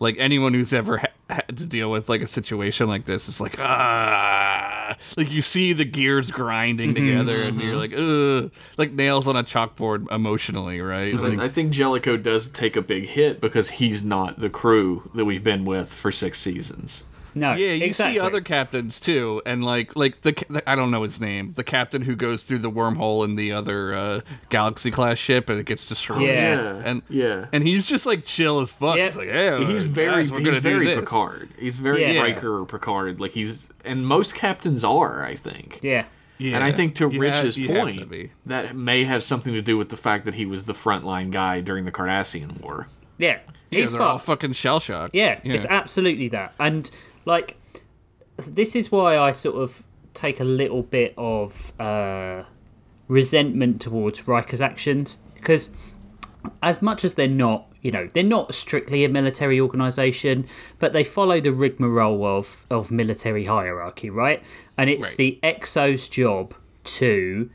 like 0.00 0.16
anyone 0.18 0.54
who's 0.54 0.72
ever 0.72 0.98
ha- 0.98 1.06
had 1.30 1.56
to 1.58 1.66
deal 1.66 1.90
with 1.90 2.08
like 2.08 2.20
a 2.20 2.26
situation 2.26 2.88
like 2.88 3.04
this 3.04 3.28
is 3.28 3.40
like 3.40 3.56
ah, 3.58 4.96
like 5.16 5.30
you 5.30 5.40
see 5.42 5.72
the 5.72 5.84
gears 5.84 6.30
grinding 6.30 6.94
mm-hmm, 6.94 7.06
together 7.06 7.42
and 7.42 7.60
you're 7.60 7.76
like 7.76 7.92
ugh, 7.96 8.50
like 8.76 8.92
nails 8.92 9.28
on 9.28 9.36
a 9.36 9.44
chalkboard 9.44 10.10
emotionally, 10.12 10.80
right? 10.80 11.14
But 11.16 11.30
Like, 11.30 11.38
I 11.38 11.48
think 11.48 11.72
Jellico 11.72 12.16
does 12.16 12.48
take 12.48 12.76
a 12.76 12.82
big 12.82 13.06
hit 13.06 13.40
because 13.40 13.70
he's 13.70 14.02
not 14.02 14.40
the 14.40 14.50
crew 14.50 15.10
that 15.14 15.24
we've 15.24 15.42
been 15.44 15.64
with 15.64 15.92
for 15.92 16.10
six 16.10 16.38
seasons 16.38 17.04
No, 17.38 17.54
yeah, 17.54 17.72
you 17.72 17.84
exactly. 17.86 18.14
see 18.14 18.20
other 18.20 18.40
captains 18.40 19.00
too, 19.00 19.40
and 19.46 19.64
like 19.64 19.96
like 19.96 20.22
the, 20.22 20.32
the 20.50 20.62
I 20.68 20.74
don't 20.74 20.90
know 20.90 21.02
his 21.02 21.20
name, 21.20 21.52
the 21.54 21.64
captain 21.64 22.02
who 22.02 22.14
goes 22.16 22.42
through 22.42 22.58
the 22.58 22.70
wormhole 22.70 23.24
in 23.24 23.36
the 23.36 23.52
other 23.52 23.94
uh, 23.94 24.20
galaxy 24.50 24.90
class 24.90 25.18
ship 25.18 25.48
and 25.48 25.58
it 25.58 25.66
gets 25.66 25.88
destroyed. 25.88 26.22
Yeah. 26.22 26.82
and 26.84 27.02
yeah 27.08 27.46
and 27.52 27.62
he's 27.64 27.86
just 27.86 28.06
like 28.06 28.24
chill 28.24 28.60
as 28.60 28.72
fuck. 28.72 28.96
Yeah. 28.96 29.04
He's 29.04 29.16
like, 29.16 29.28
yeah, 29.28 29.58
he's 29.66 29.84
very 29.84 30.24
guys, 30.24 30.30
we're 30.30 30.40
he's 30.40 30.58
very. 30.58 30.94
Picard 30.94 31.48
he's 31.58 31.76
very 31.76 32.02
Yeah. 32.14 32.22
Riker 32.22 32.60
or 32.60 32.66
Picard 32.66 33.20
like 33.20 33.32
he's 33.32 33.70
and 33.84 34.06
most 34.06 34.34
captains 34.34 34.84
are 34.84 35.24
I 35.24 35.34
think 35.34 35.80
Yeah, 35.82 36.04
Yeah. 36.38 36.54
And 36.56 36.64
I 36.64 36.72
think 36.72 36.94
to 36.96 37.08
Rich's 37.08 37.56
have- 37.56 37.56
you 37.58 37.68
to 37.68 37.74
point, 37.74 38.30
that 38.46 38.74
may 38.76 39.04
have 39.04 39.22
something 39.22 39.52
to 39.54 39.62
do 39.62 39.76
with 39.76 39.88
the 39.90 39.96
fact 39.96 40.24
that 40.24 40.34
he 40.34 40.46
was 40.46 40.64
the 40.64 40.72
frontline 40.72 41.30
guy 41.30 41.60
during 41.60 41.84
the 41.84 41.92
Cardassian 41.92 42.60
War. 42.60 42.88
yeah. 43.18 43.38
Yeah, 43.70 43.80
He's 43.80 43.92
they're 43.92 44.00
all 44.00 44.16
fucking 44.18 44.54
shell 44.54 44.80
shocked. 44.80 45.14
Yeah, 45.14 45.40
it's 45.44 45.66
absolutely 45.66 46.28
that. 46.28 46.54
And 46.58 46.90
like 47.28 47.56
this 48.36 48.74
is 48.74 48.90
why 48.90 49.18
I 49.18 49.32
sort 49.32 49.56
of 49.56 49.84
take 50.14 50.40
a 50.40 50.44
little 50.44 50.82
bit 50.82 51.14
of 51.16 51.72
uh, 51.78 52.44
resentment 53.06 53.80
towards 53.80 54.26
Riker's 54.26 54.60
actions 54.60 55.18
because 55.34 55.72
as 56.62 56.80
much 56.80 57.04
as 57.04 57.14
they're 57.14 57.28
not, 57.28 57.66
you 57.82 57.90
know, 57.90 58.08
they're 58.14 58.22
not 58.22 58.54
strictly 58.54 59.04
a 59.04 59.08
military 59.08 59.60
organization, 59.60 60.46
but 60.78 60.92
they 60.92 61.04
follow 61.04 61.40
the 61.40 61.52
rigmarole 61.52 62.24
of 62.24 62.64
of 62.70 62.90
military 62.90 63.44
hierarchy, 63.44 64.10
right? 64.10 64.42
And 64.76 64.88
it's 64.90 65.10
Right. 65.10 65.16
the 65.16 65.38
EXO's 65.42 66.08
job 66.08 66.54
to 66.84 67.50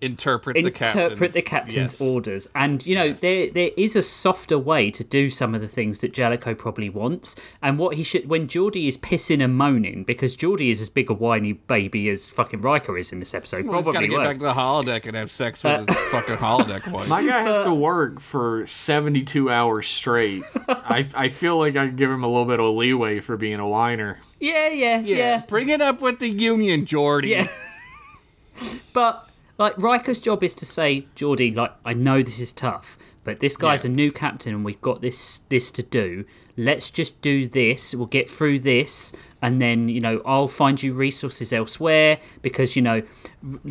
interpret 0.00 0.54
the 0.54 0.66
interpret 0.66 0.94
captain's, 0.94 1.34
the 1.34 1.42
captain's 1.42 1.92
yes. 1.92 2.00
orders. 2.00 2.48
And 2.54 2.84
you 2.86 2.94
know, 2.94 3.12
there 3.12 3.50
there 3.50 3.70
is 3.76 3.96
a 3.96 4.02
softer 4.02 4.58
way 4.58 4.90
to 4.90 5.04
do 5.04 5.30
some 5.30 5.54
of 5.54 5.60
the 5.60 5.68
things 5.68 6.00
that 6.00 6.12
Jellico 6.12 6.54
probably 6.54 6.88
wants. 6.88 7.36
And 7.62 7.78
what 7.78 7.96
he 7.96 8.02
should 8.02 8.28
when 8.28 8.46
Geordi 8.46 8.88
is 8.88 8.96
pissing 8.96 9.42
and 9.42 9.56
moaning, 9.56 10.04
because 10.04 10.36
Geordi 10.36 10.70
is 10.70 10.80
as 10.80 10.88
big 10.88 11.10
a 11.10 11.14
whiny 11.14 11.52
baby 11.52 12.08
as 12.08 12.30
fucking 12.30 12.60
Riker 12.60 12.96
is 12.96 13.12
in 13.12 13.20
this 13.20 13.34
episode. 13.34 13.66
Well, 13.66 13.78
he's 13.78 13.86
got 13.86 14.00
to 14.00 14.06
probably 14.06 14.16
get 14.16 14.24
back 14.24 14.34
to 14.34 14.42
the 14.42 14.52
holodeck 14.52 15.06
and 15.06 15.16
have 15.16 15.30
sex 15.30 15.64
with 15.64 15.88
his 15.88 15.98
fucking 16.10 16.36
holodeck 16.36 16.86
wife. 16.92 17.08
My 17.08 17.24
guy 17.24 17.40
has 17.40 17.64
to 17.64 17.74
work 17.74 18.20
for 18.20 18.64
72 18.66 19.50
hours 19.50 19.86
straight. 19.86 20.42
I, 20.68 21.06
I 21.14 21.28
feel 21.28 21.58
like 21.58 21.76
I 21.76 21.86
give 21.88 22.10
him 22.10 22.24
a 22.24 22.28
little 22.28 22.44
bit 22.44 22.60
of 22.60 22.74
leeway 22.74 23.20
for 23.20 23.36
being 23.36 23.60
a 23.60 23.68
whiner. 23.68 24.18
Yeah, 24.40 24.68
yeah, 24.68 24.98
yeah. 24.98 25.38
bring 25.46 25.68
it 25.68 25.80
up 25.80 26.00
with 26.00 26.20
the 26.20 26.28
Union, 26.28 26.84
Geordi. 26.84 27.28
Yeah. 27.28 27.48
but 28.92 29.27
like 29.58 29.76
Riker's 29.76 30.20
job 30.20 30.42
is 30.44 30.54
to 30.54 30.64
say, 30.66 31.06
Geordi, 31.16 31.54
like 31.54 31.72
I 31.84 31.92
know 31.94 32.22
this 32.22 32.40
is 32.40 32.52
tough, 32.52 32.96
but 33.24 33.40
this 33.40 33.56
guy's 33.56 33.84
Yeah. 33.84 33.90
a 33.90 33.94
new 33.94 34.10
captain 34.12 34.54
and 34.54 34.64
we've 34.64 34.80
got 34.80 35.02
this 35.02 35.42
this 35.48 35.70
to 35.72 35.82
do. 35.82 36.24
Let's 36.56 36.90
just 36.90 37.20
do 37.22 37.46
this. 37.48 37.94
We'll 37.94 38.06
get 38.06 38.28
through 38.30 38.60
this, 38.60 39.12
and 39.42 39.60
then 39.60 39.88
you 39.88 40.00
know 40.00 40.22
I'll 40.24 40.48
find 40.48 40.82
you 40.82 40.92
resources 40.94 41.52
elsewhere 41.52 42.18
because 42.42 42.74
you 42.76 42.82
know 42.82 43.02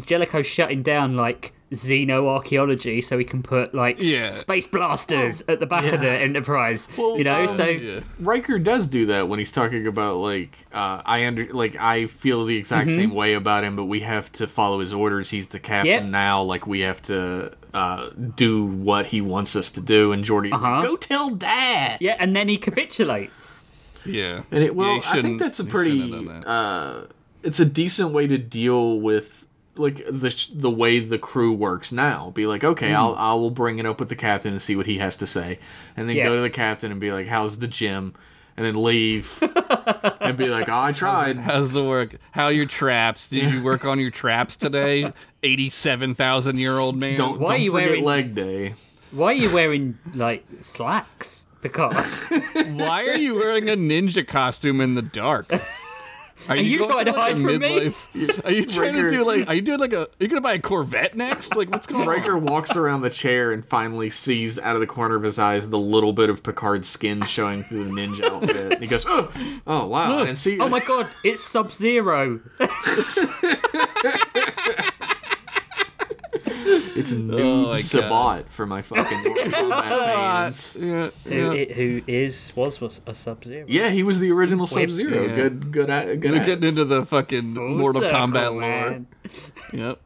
Jellico's 0.06 0.48
shutting 0.48 0.84
down 0.84 1.16
like 1.16 1.54
xenoarchaeology 1.72 3.04
so 3.04 3.18
we 3.18 3.24
can 3.24 3.44
put 3.44 3.74
like 3.76 3.98
Yeah. 4.00 4.30
space 4.30 4.68
blasters 4.68 5.44
at 5.48 5.60
the 5.60 5.66
back 5.66 5.92
of 5.92 6.02
the 6.02 6.10
Enterprise. 6.10 6.88
you 6.98 7.24
know, 7.24 7.42
um, 7.44 7.48
so 7.50 7.66
Yeah. 7.66 8.00
Riker 8.20 8.60
does 8.60 8.88
do 8.88 9.06
that 9.08 9.28
when 9.28 9.40
he's 9.40 9.52
talking 9.52 9.86
about 9.88 10.18
like 10.18 10.66
uh, 10.74 11.02
I 11.06 11.26
under 11.26 11.46
like 11.54 11.76
I 11.76 12.08
feel 12.08 12.46
the 12.46 12.56
exact 12.58 12.90
Mm-hmm. 12.90 13.00
same 13.00 13.12
way 13.14 13.34
about 13.34 13.64
him, 13.64 13.76
but 13.76 13.86
we 13.86 14.02
have 14.02 14.32
to 14.34 14.48
follow 14.48 14.80
his 14.80 14.94
orders. 14.94 15.30
He's 15.30 15.48
the 15.50 15.60
captain 15.60 15.88
Yep. 15.88 16.04
now. 16.06 16.42
Like 16.42 16.68
we 16.68 16.82
have 16.82 17.02
to 17.04 17.52
uh, 17.74 18.10
do 18.36 18.64
what 18.66 19.08
he 19.08 19.22
wants 19.22 19.56
us 19.56 19.70
to 19.72 19.82
do. 19.82 20.12
And 20.12 20.24
Geordi's 20.24 20.54
Uh-huh. 20.54 20.80
like, 20.80 20.88
go 20.88 20.96
tell 20.96 21.30
Dad. 21.32 21.98
yeah, 22.00 22.16
and 22.20 22.36
then 22.36 22.48
he 22.48 22.58
capitulates. 22.58 23.64
yeah. 24.06 24.42
And 24.52 24.64
it, 24.64 24.76
well, 24.76 24.96
Yeah, 24.96 25.02
I 25.06 25.22
think 25.22 25.40
that's 25.40 25.60
a 25.60 25.66
pretty, 25.66 26.00
shouldn't 26.00 26.14
have 26.14 26.26
done 26.26 26.42
that. 26.42 26.48
uh, 26.50 27.06
it's 27.44 27.60
a 27.60 27.66
decent 27.66 28.12
way 28.12 28.26
to 28.28 28.38
deal 28.38 29.00
with 29.00 29.37
like 29.78 30.04
the 30.10 30.30
sh- 30.30 30.48
the 30.54 30.70
way 30.70 31.00
the 31.00 31.18
crew 31.20 31.54
works 31.54 31.92
now. 31.92 32.32
Be 32.32 32.46
like, 32.48 32.64
okay, 32.64 32.94
I'll 32.94 33.14
Hmm. 33.14 33.20
I 33.22 33.34
will 33.36 33.52
bring 33.52 33.80
it 33.80 33.86
up 33.86 34.00
with 34.00 34.10
the 34.10 34.16
captain 34.16 34.52
and 34.54 34.62
see 34.62 34.76
what 34.76 34.86
he 34.86 34.98
has 34.98 35.18
to 35.18 35.28
say, 35.28 35.60
and 35.96 36.08
then 36.10 36.16
Yeah. 36.16 36.26
go 36.26 36.36
to 36.36 36.42
the 36.42 36.50
captain 36.50 36.92
and 36.92 37.00
be 37.02 37.12
like, 37.12 37.28
how's 37.28 37.60
the 37.60 37.68
gym, 37.68 38.14
and 38.56 38.66
then 38.66 38.82
leave, 38.84 39.38
and 40.22 40.36
be 40.38 40.48
like, 40.50 40.68
"Oh, 40.68 40.80
I 40.80 40.92
tried." 40.92 41.38
How's 41.38 41.72
the 41.72 41.84
work? 41.84 42.16
How 42.32 42.48
your 42.48 42.66
traps? 42.66 43.30
Did 43.30 43.52
you 43.52 43.62
work 43.64 43.86
on 43.86 44.00
your 44.00 44.10
traps 44.12 44.56
today? 44.58 45.14
Eighty-seven 45.44 46.16
thousand 46.16 46.58
year 46.58 46.74
old 46.80 46.98
man. 46.98 47.18
Don't, 47.18 47.40
Why 47.40 47.46
don't 47.48 47.56
are 47.56 47.58
you 47.60 47.72
wearing- 47.74 48.04
leg 48.04 48.34
day. 48.36 48.74
Why 49.12 49.28
are 49.28 49.34
you 49.34 49.54
wearing 49.54 49.98
like 50.16 50.44
slacks, 50.62 51.46
Picard? 51.62 51.96
Why 52.76 53.06
are 53.08 53.18
you 53.18 53.36
wearing 53.36 53.70
a 53.70 53.78
ninja 53.78 54.28
costume 54.28 54.82
in 54.82 54.96
the 54.96 55.02
dark? 55.02 55.50
Are, 56.50 56.56
you 56.56 56.80
going 56.80 56.92
trying 56.92 57.06
to 57.06 57.12
through, 57.14 57.20
like, 57.22 57.32
hide 57.32 57.38
a 57.38 57.42
from 57.42 57.60
me? 57.60 57.80
midlife- 57.80 58.46
Are 58.46 58.52
you 58.52 58.66
trying 58.66 58.94
to 58.94 59.10
do 59.10 59.26
like? 59.26 59.48
Are 59.48 59.54
you 59.56 59.62
doing 59.62 59.80
like 59.80 59.94
a? 59.94 60.02
Are 60.04 60.08
you 60.20 60.28
gonna 60.28 60.42
buy 60.42 60.54
a 60.54 60.60
Corvette 60.60 61.16
next? 61.16 61.56
Like 61.56 61.70
what's 61.72 61.88
going 61.88 62.04
on? 62.04 62.08
Riker 62.08 62.38
walks 62.38 62.76
around 62.76 63.02
the 63.02 63.10
chair 63.10 63.52
and 63.52 63.66
finally 63.66 64.10
sees 64.10 64.58
out 64.60 64.76
of 64.76 64.82
the 64.82 64.88
corner 64.88 65.16
of 65.16 65.24
his 65.24 65.40
eyes 65.40 65.70
the 65.70 65.80
little 65.80 66.14
bit 66.14 66.30
of 66.30 66.44
Picard's 66.44 66.88
skin 66.88 67.24
showing 67.26 67.64
through 67.64 67.86
the 67.86 67.92
ninja 67.92 68.24
outfit. 68.26 68.74
And 68.74 68.82
he 68.82 68.88
goes, 68.88 69.06
"Oh, 69.08 69.32
oh 69.66 69.88
wow! 69.88 70.18
I 70.20 70.26
didn't 70.26 70.38
see." 70.38 70.60
oh 70.60 70.70
my 70.70 70.80
god, 70.80 71.08
it's 71.24 71.44
Sub 71.44 71.74
Zero. 71.74 72.40
It's 76.98 77.12
Oh 77.12 77.16
Noob 77.16 77.64
my 77.70 77.76
Saibot 77.78 78.50
for 78.50 78.66
my 78.66 78.82
fucking 78.82 79.24
Mortal 79.24 79.52
Kombat 79.52 79.84
fans. 79.86 80.78
Yeah, 80.80 81.10
Who, 81.26 81.54
yeah. 81.54 81.74
who 81.74 82.02
is 82.08 82.52
was 82.56 82.82
was 82.82 83.02
a 83.06 83.14
Sub 83.14 83.44
Zero? 83.44 83.66
Yeah, 83.68 83.90
he 83.90 84.04
was 84.04 84.20
the 84.20 84.32
original 84.32 84.68
Sub 84.68 84.90
Zero. 84.90 85.24
Yeah. 85.28 85.36
Good, 85.36 85.72
good, 85.72 85.90
a- 85.90 86.16
good. 86.18 86.32
We're 86.32 86.38
act. 86.38 86.46
getting 86.46 86.68
into 86.70 86.86
the 86.86 87.06
fucking 87.06 87.54
Mortal 87.54 88.02
Kombat 88.02 88.52
lore. 88.52 88.62
man. 88.62 89.08
Yep. 89.74 90.00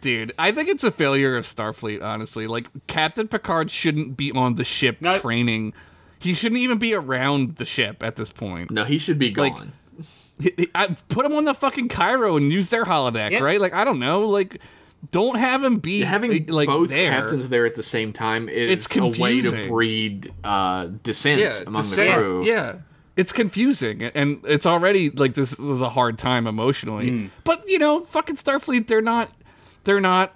Dude, 0.00 0.32
I 0.38 0.50
think 0.50 0.68
it's 0.68 0.82
a 0.84 0.90
failure 0.90 1.36
of 1.36 1.44
Starfleet, 1.44 2.02
honestly. 2.02 2.46
Like, 2.48 2.66
Captain 2.88 3.28
Picard 3.28 3.70
shouldn't 3.70 4.16
be 4.16 4.32
on 4.32 4.56
the 4.56 4.64
ship 4.64 4.96
Nope. 5.00 5.20
training. 5.20 5.74
He 6.18 6.34
shouldn't 6.34 6.60
even 6.60 6.78
be 6.78 6.92
around 6.94 7.56
the 7.56 7.64
ship 7.64 8.02
at 8.02 8.16
this 8.16 8.30
point. 8.30 8.70
No, 8.72 8.84
he 8.84 8.98
should 8.98 9.18
be 9.18 9.32
Like- 9.34 9.54
gone. 9.54 9.72
He- 10.40 10.52
he- 10.56 10.68
I, 10.74 10.88
put 11.08 11.24
him 11.24 11.34
on 11.34 11.44
the 11.44 11.54
fucking 11.54 11.88
Cairo 11.88 12.36
and 12.36 12.52
use 12.52 12.68
their 12.70 12.84
holodeck, 12.84 13.30
Yep. 13.30 13.42
right? 13.42 13.60
Like, 13.60 13.74
I 13.74 13.84
don't 13.84 14.00
know. 14.00 14.26
Like, 14.28 14.60
don't 15.10 15.36
have 15.36 15.64
him 15.64 15.78
be 15.78 16.02
Having 16.02 16.46
like 16.46 16.68
both 16.68 16.90
there. 16.90 17.10
captains 17.10 17.48
there 17.48 17.66
at 17.66 17.74
the 17.74 17.82
same 17.82 18.12
time 18.12 18.48
is 18.48 18.86
It's 18.86 18.96
a 18.96 19.20
way 19.20 19.40
to 19.40 19.68
breed 19.68 20.32
uh, 20.44 20.86
dissent 21.02 21.40
yeah, 21.40 21.52
among 21.66 21.82
to 21.82 21.96
the 21.96 22.12
crew. 22.12 22.44
Yeah. 22.44 22.76
It's 23.16 23.32
confusing 23.32 24.04
and 24.04 24.40
it's 24.44 24.64
already 24.64 25.10
like 25.10 25.34
this 25.34 25.58
is 25.58 25.80
a 25.80 25.90
hard 25.90 26.18
time 26.18 26.46
emotionally. 26.46 27.10
Hmm. 27.10 27.26
But 27.44 27.68
you 27.68 27.78
know, 27.78 28.04
fucking 28.04 28.36
Starfleet, 28.36 28.86
they're 28.86 29.02
not 29.02 29.30
they're 29.84 30.00
not 30.00 30.34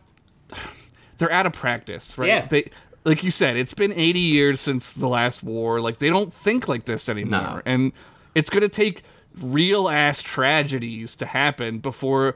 they're 1.18 1.32
out 1.32 1.46
of 1.46 1.52
practice, 1.52 2.18
right? 2.18 2.28
Yeah. 2.28 2.46
They 2.46 2.70
like 3.04 3.22
you 3.22 3.30
said, 3.30 3.56
it's 3.56 3.72
been 3.72 3.92
80 3.92 4.18
years 4.18 4.60
since 4.60 4.90
the 4.90 5.06
last 5.06 5.42
war. 5.42 5.80
Like 5.80 6.00
they 6.00 6.10
don't 6.10 6.34
think 6.34 6.68
like 6.68 6.86
this 6.86 7.08
anymore. 7.08 7.40
No. 7.40 7.62
And 7.64 7.92
it's 8.34 8.50
going 8.50 8.62
to 8.62 8.68
take 8.68 9.04
real 9.40 9.88
ass 9.88 10.22
tragedies 10.22 11.14
to 11.16 11.26
happen 11.26 11.78
before 11.78 12.34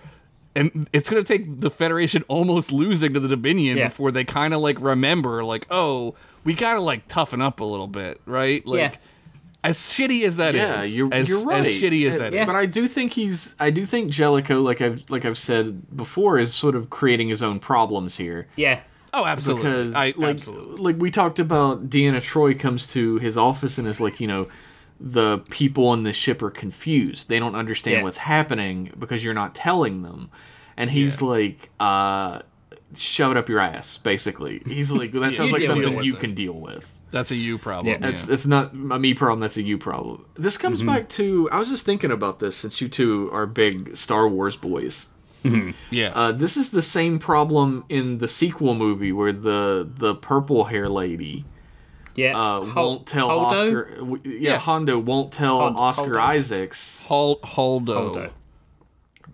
and 0.61 0.89
it's 0.93 1.09
going 1.11 1.23
to 1.23 1.27
take 1.27 1.61
the 1.61 1.71
Federation 1.71 2.25
almost 2.29 2.71
losing 2.73 3.15
to 3.15 3.21
the 3.21 3.29
Dominion 3.29 3.77
Yeah. 3.79 3.89
before 3.89 4.11
they 4.13 4.25
kind 4.25 4.55
of 4.55 4.61
like 4.61 4.81
remember 4.81 5.43
like, 5.45 5.67
"Oh, 5.71 6.15
we 6.45 6.55
got 6.55 6.75
to 6.75 6.81
like 6.81 7.09
toughen 7.09 7.41
up 7.43 7.61
a 7.61 7.65
little 7.65 7.87
bit," 7.89 8.21
right? 8.27 8.65
Like 8.67 8.79
Yeah. 8.93 8.97
as 9.65 9.79
shitty 9.79 10.25
as 10.25 10.37
that 10.39 10.55
is, 10.55 10.61
Yeah, 10.63 10.83
you're, 10.85 11.13
as, 11.15 11.29
you're 11.29 11.45
right. 11.45 11.67
As 11.67 11.79
shitty 11.79 12.07
as 12.09 12.17
Uh, 12.17 12.19
that 12.19 12.27
is, 12.33 12.35
Yeah. 12.37 12.47
But 12.47 12.57
I 12.57 12.67
do 12.67 12.87
think 12.89 13.13
he's. 13.13 13.55
I 13.61 13.71
do 13.71 13.85
think 13.85 14.11
Jellico, 14.11 14.61
like 14.61 14.81
I've 14.81 15.03
like 15.11 15.25
I've 15.25 15.39
said 15.39 15.97
before, 15.97 16.39
is 16.39 16.53
sort 16.55 16.75
of 16.75 16.91
creating 16.91 17.29
his 17.29 17.43
own 17.43 17.59
problems 17.59 18.17
here. 18.17 18.47
Yeah. 18.57 18.81
oh, 19.13 19.25
absolutely, 19.27 19.65
Because 19.65 19.95
I, 19.95 20.15
like 20.17 20.37
absolutely. 20.37 20.77
like 20.83 20.97
we 20.99 21.11
talked 21.11 21.39
about, 21.41 21.91
Deanna 21.91 22.19
Troi 22.21 22.55
comes 22.59 22.87
to 22.93 23.19
his 23.19 23.37
office 23.37 23.77
and 23.77 23.89
is 23.89 24.01
like, 24.01 24.21
you 24.21 24.29
know, 24.29 24.47
the 25.01 25.39
people 25.51 25.87
on 25.89 26.03
the 26.03 26.13
ship 26.13 26.43
are 26.43 26.51
confused. 26.51 27.29
They 27.29 27.39
don't 27.39 27.55
understand 27.55 27.97
Yeah. 27.99 28.03
what's 28.03 28.19
happening 28.19 28.93
because 28.99 29.25
you're 29.25 29.33
not 29.35 29.55
telling 29.55 30.03
them. 30.03 30.31
And 30.77 30.91
he's 30.91 31.23
like, 31.23 31.71
uh, 31.81 32.41
shove 32.95 33.31
it 33.33 33.37
up 33.39 33.49
your 33.49 33.61
ass, 33.61 33.97
basically. 33.99 34.63
He's 34.67 34.93
like, 34.93 35.13
that 35.13 35.35
sounds 35.35 35.53
like 35.53 35.63
something 35.63 36.03
you 36.05 36.15
it. 36.17 36.21
can 36.21 36.35
deal 36.35 36.53
with. 36.53 36.93
That's 37.13 37.31
a 37.31 37.37
you 37.37 37.59
problem. 37.59 37.87
Yeah. 37.87 37.95
Yeah, 37.95 37.99
That's 38.11 38.27
that's 38.27 38.47
not 38.47 38.73
a 38.73 38.99
me 38.99 39.15
problem. 39.15 39.41
That's 39.41 39.57
a 39.57 39.63
you 39.63 39.79
problem. 39.79 40.27
This 40.35 40.57
comes 40.57 40.83
back 40.83 41.09
to 41.11 41.49
I 41.51 41.59
was 41.59 41.69
just 41.71 41.85
thinking 41.85 42.11
about 42.13 42.39
this 42.39 42.57
since 42.57 42.81
you 42.81 42.89
two 42.89 43.29
are 43.33 43.47
big 43.47 43.97
Star 43.97 44.29
Wars 44.29 44.55
boys. 44.55 45.09
yeah. 45.91 46.13
Uh, 46.15 46.31
this 46.33 46.57
is 46.57 46.71
the 46.71 46.83
same 46.83 47.19
problem 47.19 47.85
in 47.89 48.19
the 48.19 48.29
sequel 48.29 48.75
movie 48.75 49.11
where 49.13 49.33
the 49.33 49.89
the 49.93 50.15
purple 50.15 50.65
hair 50.67 50.89
lady 50.89 51.45
Yeah. 52.15 52.37
uh, 52.39 52.65
Hol- 52.65 52.89
won't 52.89 53.07
tell 53.07 53.29
Holdo? 53.29 53.43
Oscar. 53.53 53.89
Yeah, 54.25 54.31
Yeah. 54.53 54.59
Hondo 54.59 54.99
won't 54.99 55.33
tell 55.33 55.59
Hol- 55.61 55.77
Oscar 55.77 56.15
Holdo. 56.15 56.21
Isaacs. 56.21 57.07
Hol- 57.07 57.41
Holdo. 57.41 58.15
Holdo. 58.15 58.31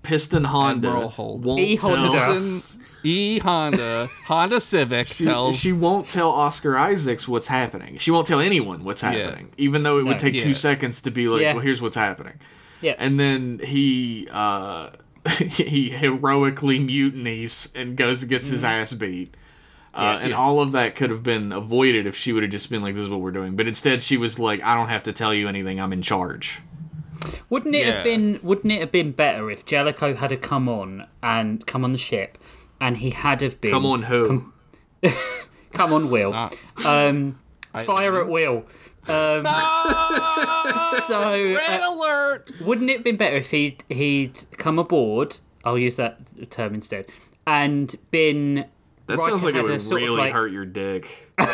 Piston 0.02 0.44
Honda 0.44 0.88
Admiral 0.88 1.10
Holdo. 1.10 1.40
won't 1.40 1.60
E. 1.60 1.76
tell. 1.76 1.96
Honda. 1.96 2.62
E 3.02 3.38
Honda 3.38 4.08
Honda 4.24 4.60
Civic 4.60 5.06
She, 5.06 5.24
tells 5.24 5.56
she 5.56 5.72
won't 5.72 6.08
tell 6.08 6.30
Oscar 6.30 6.76
Isaacs 6.76 7.28
what's 7.28 7.46
happening. 7.46 7.98
She 7.98 8.10
won't 8.10 8.26
tell 8.26 8.40
anyone 8.40 8.82
what's 8.82 9.00
happening, 9.00 9.52
even 9.56 9.84
though 9.84 9.98
it 9.98 10.02
would 10.04 10.12
No. 10.14 10.18
take 10.18 10.38
two 10.40 10.54
seconds 10.54 11.00
to 11.02 11.10
be 11.12 11.28
like, 11.28 11.40
Yeah. 11.40 11.52
"Well, 11.54 11.62
here's 11.62 11.80
what's 11.80 11.94
happening." 11.96 12.34
Yeah. 12.80 12.94
and 12.98 13.18
then 13.18 13.60
he 13.64 14.28
uh 14.32 14.90
he 15.38 15.88
heroically 15.90 16.78
mutinies 16.78 17.72
and 17.74 17.96
goes 17.96 18.22
and 18.22 18.30
gets 18.30 18.48
his 18.48 18.62
ass 18.64 18.92
beat 18.92 19.34
uh, 19.96 20.02
Yeah, 20.02 20.18
and 20.18 20.30
yeah. 20.30 20.36
all 20.36 20.60
of 20.60 20.72
that 20.72 20.94
could 20.94 21.10
have 21.10 21.22
been 21.22 21.52
avoided 21.52 22.06
if 22.06 22.14
she 22.14 22.32
would 22.32 22.42
have 22.42 22.52
just 22.52 22.68
been 22.70 22.82
like 22.82 22.94
this 22.94 23.02
is 23.04 23.08
what 23.08 23.20
we're 23.20 23.30
doing 23.32 23.56
but 23.56 23.66
instead 23.66 24.02
she 24.02 24.16
was 24.16 24.38
like 24.38 24.62
i 24.62 24.74
don't 24.74 24.88
have 24.88 25.02
to 25.04 25.12
tell 25.12 25.32
you 25.34 25.48
anything 25.48 25.80
i'm 25.80 25.92
in 25.92 26.02
charge 26.02 26.60
Wouldn't 27.48 27.74
it 27.74 27.86
Yeah. 27.86 27.94
have 27.94 28.04
been 28.04 28.38
Wouldn't 28.42 28.70
it 28.72 28.80
have 28.80 28.92
been 28.92 29.10
better 29.12 29.50
if 29.50 29.64
Jellico 29.64 30.14
had 30.14 30.30
have 30.30 30.40
come 30.42 30.68
on 30.68 31.06
and 31.22 31.64
come 31.66 31.82
on 31.84 31.92
the 31.92 31.98
ship, 31.98 32.38
and 32.80 32.98
he 32.98 33.10
had 33.10 33.40
have 33.40 33.60
been 33.60 33.70
come 33.72 33.86
on 33.86 34.02
who 34.04 34.26
com- 34.26 34.52
come 35.72 35.92
on 35.92 36.10
Will, 36.10 36.32
Ah. 36.34 36.50
um, 36.86 37.38
fire 37.84 38.20
at 38.20 38.28
Will. 38.28 38.64
Um, 39.08 39.44
so 41.06 41.30
Red 41.54 41.80
uh, 41.80 41.94
alert. 41.94 42.50
wouldn't 42.60 42.90
it 42.90 42.94
have 42.98 43.04
been 43.04 43.16
better 43.16 43.36
if 43.36 43.50
he'd 43.50 43.82
he'd 43.88 44.44
come 44.56 44.78
aboard? 44.78 45.38
I'll 45.64 45.78
use 45.78 45.96
that 45.96 46.50
term 46.50 46.74
instead, 46.74 47.06
and 47.46 47.94
been. 48.10 48.66
That 49.06 49.18
Riker 49.18 49.30
sounds 49.30 49.44
like 49.44 49.54
it 49.54 49.62
would 49.62 49.82
really 49.92 50.16
like- 50.16 50.32
hurt 50.32 50.50
your 50.50 50.64
dick 50.66 51.32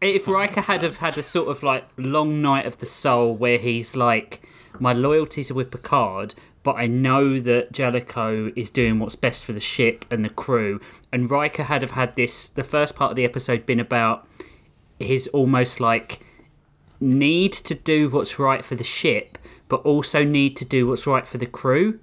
if 0.00 0.26
Riker 0.26 0.62
had 0.62 0.82
have 0.82 0.98
had 0.98 1.18
a 1.18 1.22
sort 1.22 1.48
of 1.48 1.62
like 1.62 1.86
long 1.96 2.40
night 2.40 2.66
of 2.66 2.78
the 2.78 2.86
soul 2.86 3.34
where 3.34 3.58
he's 3.58 3.94
like, 3.94 4.42
my 4.78 4.92
loyalties 4.92 5.50
are 5.50 5.54
with 5.54 5.70
Picard, 5.70 6.34
but 6.62 6.76
I 6.76 6.86
know 6.86 7.38
that 7.40 7.72
Jellico 7.72 8.52
is 8.56 8.70
doing 8.70 8.98
what's 8.98 9.16
best 9.16 9.44
for 9.44 9.52
the 9.52 9.60
ship 9.60 10.04
and 10.10 10.24
the 10.24 10.30
crew, 10.30 10.80
and 11.12 11.30
Riker 11.30 11.64
had 11.64 11.82
have 11.82 11.92
had 11.92 12.16
this. 12.16 12.48
The 12.48 12.64
first 12.64 12.94
part 12.94 13.10
of 13.10 13.16
the 13.16 13.24
episode 13.24 13.66
been 13.66 13.80
about 13.80 14.26
his 14.98 15.28
almost 15.28 15.80
like 15.80 16.20
need 17.00 17.52
to 17.52 17.74
do 17.74 18.08
what's 18.10 18.38
right 18.38 18.64
for 18.64 18.74
the 18.74 18.84
ship, 18.84 19.38
but 19.68 19.82
also 19.82 20.24
need 20.24 20.56
to 20.56 20.64
do 20.64 20.86
what's 20.86 21.06
right 21.06 21.26
for 21.26 21.38
the 21.38 21.46
crew. 21.46 21.98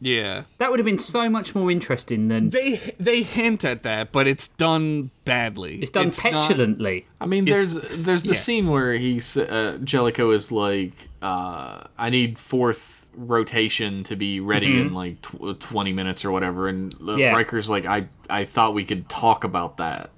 Yeah. 0.00 0.44
That 0.58 0.70
would 0.70 0.78
have 0.78 0.86
been 0.86 0.98
so 0.98 1.28
much 1.28 1.54
more 1.54 1.70
interesting 1.70 2.28
than 2.28 2.50
They 2.50 2.76
they 2.98 3.22
hint 3.22 3.64
at 3.64 3.82
that, 3.82 4.12
but 4.12 4.26
it's 4.26 4.48
done 4.48 5.10
badly. 5.24 5.80
it's 5.80 5.90
done 5.90 6.06
not- 6.08 6.16
petulantly. 6.16 7.06
I 7.20 7.26
mean, 7.26 7.44
there's 7.44 7.74
there's 7.74 8.22
the 8.22 8.28
yeah. 8.30 8.34
scene 8.34 8.68
where 8.68 8.92
he's 8.94 9.36
uh, 9.36 9.78
Jellico 9.84 10.30
is 10.30 10.50
like, 10.50 10.92
uh, 11.22 11.84
I 11.98 12.10
need 12.10 12.38
fourth 12.38 13.08
rotation 13.14 14.04
to 14.04 14.16
be 14.16 14.40
ready 14.40 14.80
in 14.80 14.94
like 14.94 15.20
tw- 15.22 15.58
twenty 15.60 15.92
minutes 15.92 16.24
or 16.24 16.30
whatever, 16.30 16.68
and 16.68 16.94
uh, 17.06 17.16
Yeah. 17.16 17.32
Riker's 17.34 17.68
like, 17.68 17.84
I 17.86 18.06
I 18.30 18.44
thought 18.44 18.74
we 18.74 18.84
could 18.84 19.08
talk 19.08 19.44
about 19.44 19.76
that. 19.78 20.10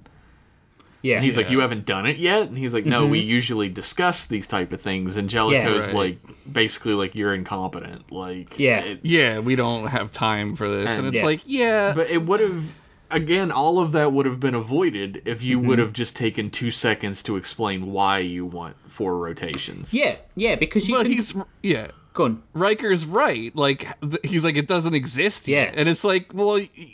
Yeah, 1.03 1.17
And 1.17 1.25
he's 1.25 1.35
like, 1.37 1.51
you 1.51 1.59
haven't 1.59 1.85
done 1.85 2.05
it 2.07 2.17
yet, 2.17 2.47
and 2.47 2.57
he's 2.57 2.73
like, 2.73 2.85
no, 2.85 3.05
we 3.05 3.19
usually 3.19 3.67
discuss 3.69 4.25
these 4.25 4.47
type 4.47 4.71
of 4.71 4.81
things, 4.81 5.17
and 5.17 5.29
Jellico's 5.29 5.87
right. 5.87 5.93
like, 5.93 6.17
basically 6.51 6.93
like 6.93 7.13
you're 7.13 7.33
incompetent, 7.35 8.09
like 8.11 8.57
Yeah. 8.57 8.79
it- 8.79 8.99
yeah, 9.03 9.39
we 9.39 9.55
don't 9.57 9.87
have 9.87 10.11
time 10.13 10.55
for 10.55 10.67
this, 10.69 10.89
and, 10.97 10.99
And- 10.99 11.07
it's 11.09 11.17
Yeah. 11.21 11.25
like, 11.25 11.41
yeah, 11.45 11.93
But 11.93 12.09
it 12.09 12.23
would 12.23 12.39
have, 12.39 12.63
again, 13.11 13.51
all 13.51 13.79
of 13.79 13.91
that 13.91 14.13
would 14.13 14.25
have 14.25 14.39
been 14.39 14.55
avoided 14.55 15.21
if 15.25 15.43
you 15.43 15.57
Mm-hmm. 15.59 15.67
would 15.67 15.79
have 15.79 15.91
just 15.91 16.15
taken 16.15 16.49
two 16.49 16.71
seconds 16.71 17.21
to 17.23 17.35
explain 17.35 17.91
why 17.91 18.19
you 18.19 18.45
want 18.45 18.77
four 18.87 19.17
rotations. 19.17 19.93
yeah, 19.93 20.15
yeah, 20.35 20.55
because 20.55 20.87
you 20.87 20.95
but 20.95 21.03
can 21.03 21.11
he's 21.11 21.35
yeah. 21.61 21.87
go 22.13 22.23
on. 22.25 22.43
Riker's 22.53 23.05
right. 23.05 23.53
Like 23.55 23.87
th- 24.01 24.19
he's 24.23 24.43
like 24.45 24.55
it 24.55 24.67
doesn't 24.67 24.93
exist 24.93 25.49
yet, 25.49 25.73
Yeah. 25.73 25.79
and 25.81 25.89
it's 25.89 26.05
like, 26.05 26.31
well, 26.33 26.53
y- 26.53 26.69
y- 26.77 26.87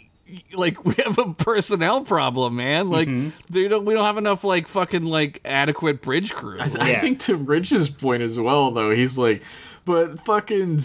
like 0.54 0.84
we 0.86 0.94
have 1.04 1.18
a 1.18 1.34
personnel 1.34 2.02
problem, 2.02 2.56
man. 2.56 2.90
Like 2.90 3.08
Mm-hmm. 3.08 3.30
they 3.50 3.68
don't, 3.68 3.86
we 3.86 3.94
don't 3.94 4.06
have 4.06 4.18
enough 4.18 4.44
like 4.44 4.68
fucking 4.68 5.06
like 5.06 5.42
adequate 5.46 6.02
bridge 6.02 6.34
crew. 6.34 6.58
I, 6.60 6.68
th- 6.68 6.80
I 6.80 6.96
think 6.96 7.20
to 7.22 7.36
Rich's 7.36 7.90
point 7.90 8.22
as 8.24 8.40
well, 8.40 8.72
though, 8.72 8.92
he's 8.92 9.18
like, 9.18 9.42
but 9.86 10.20
fucking 10.20 10.78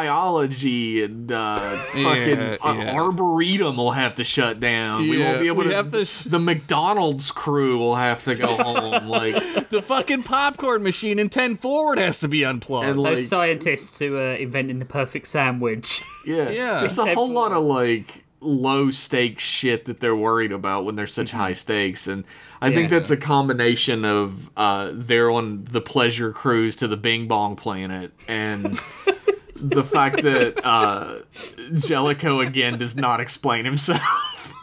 xenobiology 0.00 1.04
and 1.04 1.32
uh, 1.32 1.58
fucking 1.86 2.38
Yeah, 2.38 2.56
uh, 2.62 2.72
yeah. 2.74 2.92
arboretum 2.94 3.76
will 3.76 3.90
have 3.92 4.14
to 4.16 4.24
shut 4.24 4.60
down. 4.60 5.02
we 5.02 5.18
won't 5.22 5.40
be 5.40 5.48
able 5.48 5.64
to. 5.64 5.74
have 5.74 5.90
to 5.92 6.04
sh- 6.04 6.24
the 6.24 6.38
McDonald's 6.38 7.32
crew 7.32 7.78
will 7.78 7.96
have 7.96 8.22
to 8.24 8.34
go 8.34 8.46
home. 8.62 9.08
Like 9.08 9.70
The 9.70 9.82
fucking 9.82 10.22
popcorn 10.24 10.82
machine 10.82 11.18
in 11.18 11.28
10 11.28 11.56
forward 11.56 11.98
has 11.98 12.18
to 12.20 12.28
be 12.28 12.44
unplugged. 12.44 12.86
and 12.88 13.02
like 13.02 13.16
Those 13.16 13.28
scientists 13.28 13.98
who 13.98 14.16
are 14.16 14.32
inventing 14.34 14.78
the 14.78 14.84
perfect 14.84 15.26
sandwich. 15.26 16.02
yeah, 16.24 16.50
Yeah. 16.50 16.84
It's 16.84 16.98
a 16.98 17.14
whole 17.14 17.30
lot 17.30 17.52
of 17.52 17.64
like 17.64 18.24
low 18.40 18.90
stakes 18.90 19.42
shit 19.42 19.84
that 19.84 20.00
they're 20.00 20.16
worried 20.16 20.52
about 20.52 20.84
when 20.84 20.96
there's 20.96 21.12
such 21.12 21.30
high 21.30 21.52
stakes, 21.52 22.06
and 22.06 22.24
I 22.60 22.72
think 22.72 22.90
that's 22.90 23.10
a 23.10 23.16
combination 23.16 24.04
of 24.04 24.50
uh, 24.56 24.90
they're 24.92 25.30
on 25.30 25.64
the 25.64 25.80
pleasure 25.80 26.32
cruise 26.32 26.76
to 26.76 26.88
the 26.88 26.96
Bing 26.96 27.28
Bong 27.28 27.56
planet 27.56 28.12
and. 28.28 28.78
the 29.62 29.84
fact 29.84 30.22
that 30.22 30.58
uh, 30.64 31.18
Jellico 31.74 32.40
again 32.40 32.78
does 32.78 32.96
not 32.96 33.20
explain 33.20 33.66
himself. 33.66 34.00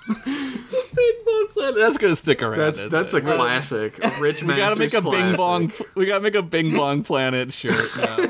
Bing 0.07 1.13
bong 1.25 1.47
planet. 1.53 1.75
That's 1.75 1.97
gonna 1.97 2.15
stick 2.15 2.41
around. 2.41 2.59
That's 2.59 2.83
that's 2.85 3.13
it? 3.13 3.17
a 3.17 3.21
classic. 3.21 3.97
Rich 4.19 4.43
We 4.43 4.55
gotta 4.55 4.75
make 4.75 4.93
a 4.93 5.01
Bing 5.01 5.35
Bong. 5.35 5.71
We 5.95 6.05
gotta 6.05 6.21
make 6.21 6.35
a 6.35 6.41
Bing 6.41 6.75
Bong 6.75 7.03
Planet 7.03 7.53
shirt 7.53 7.89
now. 7.97 8.27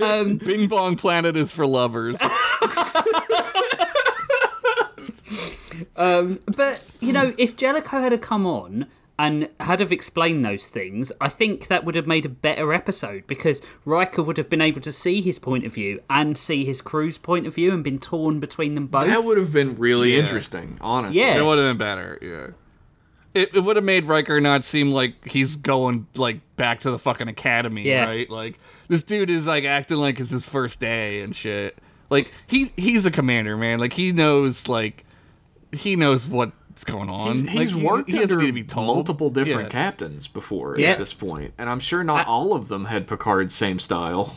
Um, 0.00 0.36
Bing 0.44 0.68
Bong 0.68 0.96
Planet 0.96 1.36
is 1.36 1.52
for 1.52 1.66
lovers. 1.66 2.16
Um, 5.96 6.40
but 6.46 6.82
you 7.00 7.12
know, 7.12 7.34
if 7.38 7.56
Jellico 7.56 8.00
had 8.00 8.12
have 8.12 8.20
come 8.20 8.46
on 8.46 8.86
and 9.18 9.48
had 9.60 9.80
have 9.80 9.90
explained 9.92 10.44
those 10.44 10.68
things, 10.68 11.10
I 11.20 11.28
think 11.28 11.66
that 11.68 11.84
would 11.84 11.94
have 11.94 12.06
made 12.06 12.24
a 12.24 12.28
better 12.28 12.72
episode 12.72 13.26
because 13.26 13.60
Riker 13.84 14.22
would 14.22 14.36
have 14.38 14.48
been 14.48 14.60
able 14.60 14.80
to 14.82 14.92
see 14.92 15.20
his 15.20 15.38
point 15.38 15.64
of 15.66 15.74
view 15.74 16.00
and 16.08 16.38
see 16.38 16.64
his 16.64 16.80
crew's 16.80 17.18
point 17.18 17.46
of 17.46 17.54
view 17.54 17.72
and 17.72 17.82
been 17.82 17.98
torn 17.98 18.38
between 18.40 18.74
them 18.76 18.86
both. 18.86 19.06
That 19.06 19.24
would 19.24 19.36
have 19.38 19.52
been 19.52 19.74
really 19.76 20.12
Yeah. 20.14 20.20
interesting, 20.20 20.78
honestly. 20.80 21.20
Yeah. 21.20 21.36
It 21.36 21.44
would 21.44 21.58
have 21.58 21.68
been 21.70 21.78
better. 21.78 22.18
Yeah. 22.22 22.54
It, 23.34 23.50
it 23.54 23.60
would 23.60 23.76
have 23.76 23.84
made 23.84 24.04
Riker 24.04 24.40
not 24.40 24.64
seem 24.64 24.90
like 24.92 25.26
he's 25.28 25.56
going 25.56 26.06
like 26.14 26.38
back 26.56 26.80
to 26.80 26.90
the 26.90 26.98
fucking 26.98 27.28
academy, 27.28 27.82
Yeah. 27.82 28.04
right? 28.06 28.28
Like 28.30 28.58
this 28.88 29.02
dude 29.02 29.30
is 29.30 29.46
like 29.46 29.64
acting 29.64 29.98
like 29.98 30.18
it's 30.20 30.30
his 30.30 30.46
first 30.46 30.80
day 30.80 31.20
and 31.22 31.34
shit. 31.36 31.76
Like 32.08 32.32
he 32.46 32.72
he's 32.76 33.04
a 33.04 33.10
commander, 33.10 33.56
man. 33.56 33.80
Like 33.80 33.92
he 33.92 34.12
knows 34.12 34.66
like 34.68 35.04
he 35.72 35.96
knows 35.96 36.26
what's 36.26 36.84
going 36.84 37.08
on. 37.10 37.32
He's, 37.36 37.48
he's 37.48 37.74
like, 37.74 37.84
worked 37.84 38.10
he, 38.10 38.16
he 38.16 38.22
under 38.22 38.36
need 38.36 38.46
to 38.46 38.52
be 38.52 38.64
told. 38.64 38.86
multiple 38.86 39.30
different 39.30 39.72
Yeah. 39.72 39.84
captains 39.84 40.26
before 40.28 40.78
Yeah. 40.78 40.90
at 40.90 40.98
this 40.98 41.12
point, 41.12 41.54
and 41.58 41.68
I'm 41.68 41.80
sure 41.80 42.02
not 42.04 42.26
all 42.26 42.54
of 42.54 42.68
them 42.68 42.86
had 42.86 43.06
Picard's 43.06 43.54
same 43.54 43.78
style. 43.78 44.34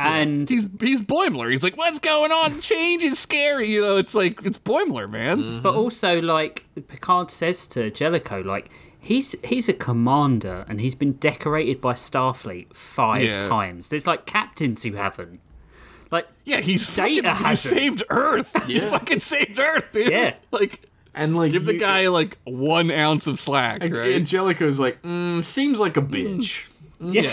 and 0.00 0.48
He's 0.50 0.68
he's 0.80 1.00
Boimler. 1.00 1.50
He's 1.50 1.62
like, 1.62 1.76
what's 1.76 1.98
going 1.98 2.30
on? 2.32 2.60
Change 2.60 3.02
is 3.02 3.18
scary. 3.18 3.68
You 3.70 3.82
know, 3.82 3.96
it's 3.96 4.14
like 4.14 4.44
it's 4.44 4.58
Boimler, 4.58 5.10
man. 5.10 5.42
Mm. 5.42 5.62
but 5.62 5.74
also 5.74 6.20
like 6.22 6.64
Picard 6.86 7.30
says 7.30 7.66
to 7.68 7.90
Jellico, 7.90 8.42
like 8.42 8.70
he's 9.00 9.34
he's 9.44 9.68
a 9.68 9.72
commander 9.72 10.64
and 10.68 10.80
he's 10.80 10.94
been 10.94 11.12
decorated 11.14 11.80
by 11.80 11.94
Starfleet 11.94 12.74
five 12.74 13.24
Yeah. 13.24 13.40
times. 13.40 13.88
There's 13.88 14.06
like 14.06 14.24
captains 14.26 14.82
who 14.84 14.92
haven't. 14.94 15.40
Like 16.10 16.26
Yeah, 16.44 16.60
he's 16.60 16.86
Data 16.94 17.22
fucking, 17.28 17.36
he 17.38 17.44
hasn't. 17.44 17.74
saved 17.74 18.02
Earth. 18.10 18.64
He 18.66 18.80
fucking 18.80 19.20
saved 19.20 19.58
Earth, 19.58 19.84
dude. 19.92 20.10
Yeah. 20.10 20.34
Like 20.50 20.82
And 21.14 21.36
like 21.36 21.52
give 21.52 21.64
the 21.66 21.74
you- 21.74 21.80
guy 21.80 22.08
like 22.08 22.38
one 22.44 22.90
ounce 22.90 23.26
of 23.26 23.38
slack, 23.38 23.82
and 23.82 23.94
right? 23.96 24.24
Jellico's 24.24 24.78
like, 24.80 25.02
mm, 25.02 25.44
seems 25.44 25.78
like 25.78 25.96
a 25.96 26.02
bitch. 26.02 26.64
yeah. 27.00 27.30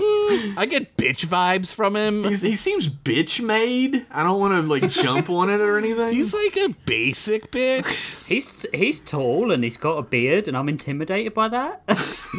I 0.56 0.66
get 0.68 0.96
bitch 0.96 1.26
vibes 1.26 1.72
from 1.74 1.96
him. 1.96 2.24
He's, 2.24 2.40
he 2.42 2.56
seems 2.56 2.88
bitch 2.88 3.44
made. 3.44 4.06
I 4.10 4.22
don't 4.22 4.40
want 4.40 4.54
to 4.54 4.62
like 4.62 4.88
jump 4.90 5.28
on 5.30 5.50
it 5.50 5.60
or 5.60 5.76
anything. 5.78 6.12
He's 6.14 6.32
like 6.32 6.56
a 6.56 6.74
basic 6.86 7.50
bitch. 7.50 7.86
He's 8.30 8.64
he's 8.72 9.00
tall 9.00 9.50
and 9.50 9.64
he's 9.64 9.76
got 9.76 9.98
a 9.98 10.02
beard 10.02 10.46
and 10.46 10.56
I'm 10.56 10.68
intimidated 10.68 11.34
by 11.34 11.48
that. 11.48 11.82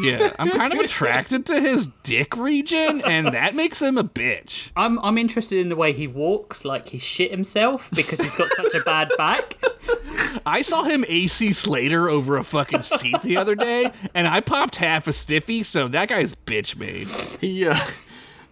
Yeah, 0.01 0.31
I'm 0.39 0.49
kind 0.49 0.71
of 0.71 0.79
attracted 0.79 1.45
to 1.47 1.59
his 1.59 1.87
dick 2.03 2.37
region, 2.37 3.01
and 3.03 3.27
that 3.33 3.55
makes 3.55 3.81
him 3.81 3.97
a 3.97 4.03
bitch. 4.05 4.71
I'm 4.77 4.99
I'm 4.99 5.17
interested 5.17 5.59
in 5.59 5.67
the 5.67 5.75
way 5.75 5.91
he 5.91 6.07
walks, 6.07 6.63
like 6.63 6.87
he 6.87 6.97
shit 6.97 7.29
himself 7.29 7.91
because 7.91 8.21
he's 8.21 8.35
got 8.35 8.49
such 8.51 8.73
a 8.73 8.79
bad 8.79 9.11
back. 9.17 9.57
I 10.45 10.61
saw 10.61 10.83
him 10.83 11.03
AC 11.09 11.51
Slater 11.51 12.09
over 12.09 12.37
a 12.37 12.43
fucking 12.43 12.83
seat 12.83 13.21
the 13.21 13.35
other 13.35 13.53
day, 13.55 13.91
and 14.13 14.27
I 14.27 14.39
popped 14.39 14.77
half 14.77 15.07
a 15.07 15.13
stiffy, 15.13 15.61
so 15.61 15.89
that 15.89 16.07
guy's 16.07 16.33
bitch 16.33 16.77
made. 16.77 17.09
he 17.41 17.50
uh, 17.67 17.79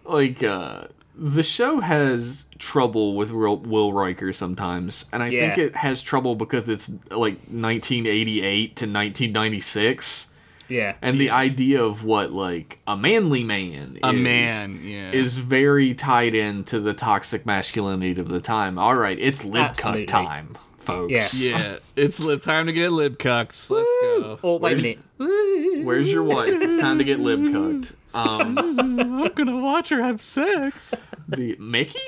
like 0.04 0.42
uh, 0.42 0.84
the 1.14 1.42
show 1.42 1.80
has 1.80 2.46
trouble 2.58 3.14
with 3.16 3.30
Will, 3.30 3.58
Will 3.58 3.92
Riker 3.92 4.32
sometimes, 4.32 5.06
and 5.12 5.22
I 5.22 5.30
think 5.30 5.58
it 5.58 5.76
has 5.76 6.02
trouble 6.02 6.34
because 6.34 6.68
it's 6.68 6.88
like 7.10 7.38
1988 7.48 8.76
to 8.76 8.84
1996. 8.86 10.28
Yeah. 10.68 10.94
and 11.02 11.20
the 11.20 11.30
idea 11.30 11.82
of 11.82 12.04
what 12.04 12.30
like 12.30 12.78
a 12.86 12.96
manly 12.96 13.42
man 13.42 13.98
A 14.04 14.10
is, 14.10 14.14
man, 14.14 14.80
yeah. 14.84 15.10
is 15.10 15.34
very 15.36 15.94
tied 15.94 16.32
into 16.32 16.78
the 16.78 16.94
toxic 16.94 17.44
masculinity 17.44 18.20
of 18.20 18.28
the 18.28 18.40
time 18.40 18.78
all 18.78 18.94
right 18.94 19.18
it's 19.18 19.44
lip 19.44 19.70
Absolutely. 19.70 20.06
cut 20.06 20.08
time 20.08 20.56
folks 20.78 21.42
Yeah. 21.42 21.58
Yeah, 21.58 21.76
it's 21.96 22.20
lib 22.20 22.40
time 22.40 22.66
to 22.66 22.72
get 22.72 22.92
lib 22.92 23.18
cucks. 23.18 23.68
Let's 23.68 23.88
go. 24.00 24.38
Oh 24.44 24.58
wait 24.58 24.78
a 24.78 24.96
minute. 25.18 25.84
Where's 25.84 26.12
your 26.12 26.22
wife 26.22 26.54
it's 26.60 26.76
time 26.76 26.98
to 26.98 27.04
get 27.04 27.18
lip 27.18 27.40
cooked 27.52 27.96
um 28.14 28.58
I'm 28.78 29.28
gonna 29.34 29.56
watch 29.60 29.88
her 29.90 30.02
have 30.02 30.20
sex. 30.20 30.92
the 31.28 31.56
mickey 31.58 31.98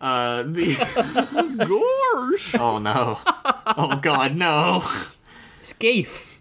uh 0.00 0.42
the 0.42 0.74
Gosh. 2.34 2.54
oh 2.60 2.78
no 2.78 3.18
oh 3.76 3.96
god 4.02 4.34
no 4.34 4.82
It's 5.60 5.72
Geef. 5.72 6.38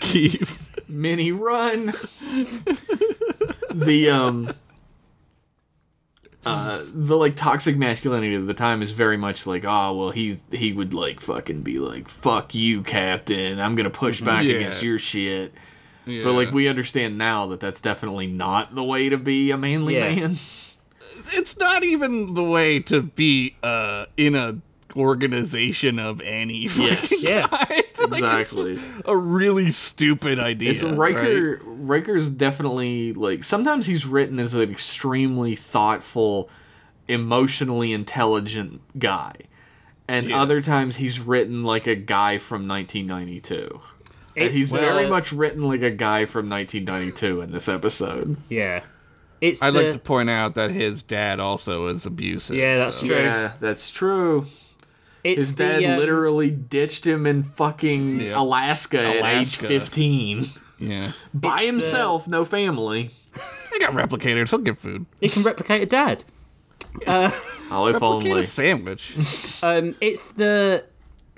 Keith. 0.00 0.70
mini 0.88 1.32
run 1.32 1.92
the 3.72 4.10
um 4.10 4.52
uh 6.46 6.82
the 6.92 7.16
like 7.16 7.36
toxic 7.36 7.76
masculinity 7.76 8.34
of 8.34 8.46
the 8.46 8.52
time 8.54 8.82
is 8.82 8.90
very 8.90 9.16
much 9.16 9.46
like 9.46 9.64
oh 9.64 9.94
well 9.96 10.10
he's 10.10 10.44
he 10.52 10.72
would 10.72 10.92
like 10.92 11.20
fucking 11.20 11.62
be 11.62 11.78
like 11.78 12.06
fuck 12.08 12.54
you 12.54 12.82
captain 12.82 13.58
i'm 13.58 13.74
gonna 13.74 13.88
push 13.88 14.20
back 14.20 14.44
Yeah. 14.44 14.56
against 14.56 14.82
your 14.82 14.98
shit 14.98 15.54
but 16.06 16.32
like 16.32 16.50
we 16.52 16.68
understand 16.68 17.16
now 17.18 17.46
that 17.46 17.60
that's 17.60 17.80
definitely 17.80 18.26
not 18.26 18.74
the 18.74 18.84
way 18.84 19.08
to 19.08 19.16
be 19.18 19.50
a 19.50 19.56
manly 19.56 19.94
Yeah. 19.96 20.14
man 20.14 20.36
it's 21.32 21.56
not 21.58 21.84
even 21.84 22.34
the 22.34 22.42
way 22.42 22.80
to 22.80 23.00
be 23.02 23.56
uh 23.62 24.06
in 24.16 24.34
a 24.34 24.56
organization 24.96 25.98
of 25.98 26.20
any 26.20 26.68
Yes. 26.68 27.22
Yeah. 27.22 27.46
Like, 28.04 28.20
Exactly. 28.22 28.78
a 29.06 29.16
really 29.16 29.70
stupid 29.70 30.38
idea. 30.38 30.70
It's 30.72 30.82
Riker. 30.84 31.58
Riker's 31.64 32.28
definitely 32.28 33.14
like 33.14 33.42
sometimes 33.44 33.86
he's 33.86 34.04
written 34.04 34.38
as 34.38 34.52
an 34.52 34.70
extremely 34.70 35.56
thoughtful, 35.56 36.50
emotionally 37.08 37.92
intelligent 37.94 38.82
guy, 38.98 39.32
and 40.06 40.28
Yeah. 40.28 40.42
other 40.42 40.60
times 40.60 40.96
he's 40.96 41.18
written 41.18 41.64
like 41.64 41.86
a 41.86 41.94
guy 41.94 42.36
from 42.38 42.68
1992. 42.68 43.80
And 44.36 44.46
It's, 44.48 44.56
he's 44.56 44.70
very 44.70 45.06
uh, 45.06 45.08
much 45.10 45.32
written 45.32 45.62
like 45.62 45.82
a 45.82 45.90
guy 45.90 46.26
from 46.26 46.48
1992 46.50 47.40
in 47.42 47.52
this 47.52 47.68
episode. 47.68 48.36
Yeah. 48.48 48.82
It's 49.40 49.62
I'd 49.62 49.74
the, 49.74 49.82
like 49.82 49.92
to 49.92 49.98
point 49.98 50.30
out 50.30 50.54
that 50.54 50.70
his 50.70 51.02
dad 51.02 51.38
also 51.40 51.86
is 51.88 52.06
abusive. 52.06 52.56
Yeah, 52.56 52.76
that's 52.78 52.96
so- 52.98 53.06
true. 53.06 53.16
Yeah, 53.16 53.52
that's 53.60 53.90
true. 53.90 54.46
it's 55.22 55.42
His 55.44 55.54
dad 55.56 55.82
the, 55.82 55.86
um, 55.92 55.98
literally 55.98 56.50
ditched 56.50 57.06
him 57.06 57.26
in 57.26 57.42
fucking 57.44 58.20
Yeah. 58.20 58.40
Alaska, 58.40 59.00
at 59.00 59.36
age 59.36 59.56
15 59.56 60.46
Yeah. 60.78 61.12
by 61.34 61.54
It's, 61.54 61.62
uh, 61.62 61.66
himself, 61.66 62.26
no 62.28 62.44
family. 62.44 63.10
They 63.72 63.78
got 63.80 63.92
replicators. 63.92 64.50
He'll 64.50 64.60
get 64.60 64.78
food. 64.78 65.06
He 65.20 65.28
can 65.28 65.42
replicate 65.42 65.82
a 65.82 65.86
dad. 65.86 66.24
Oh, 67.06 67.86
if 67.86 67.94
Replicate 67.94 68.02
only. 68.02 68.40
a 68.42 68.44
sandwich. 68.44 69.14
Um, 69.62 69.96
it's 70.00 70.32
the 70.34 70.84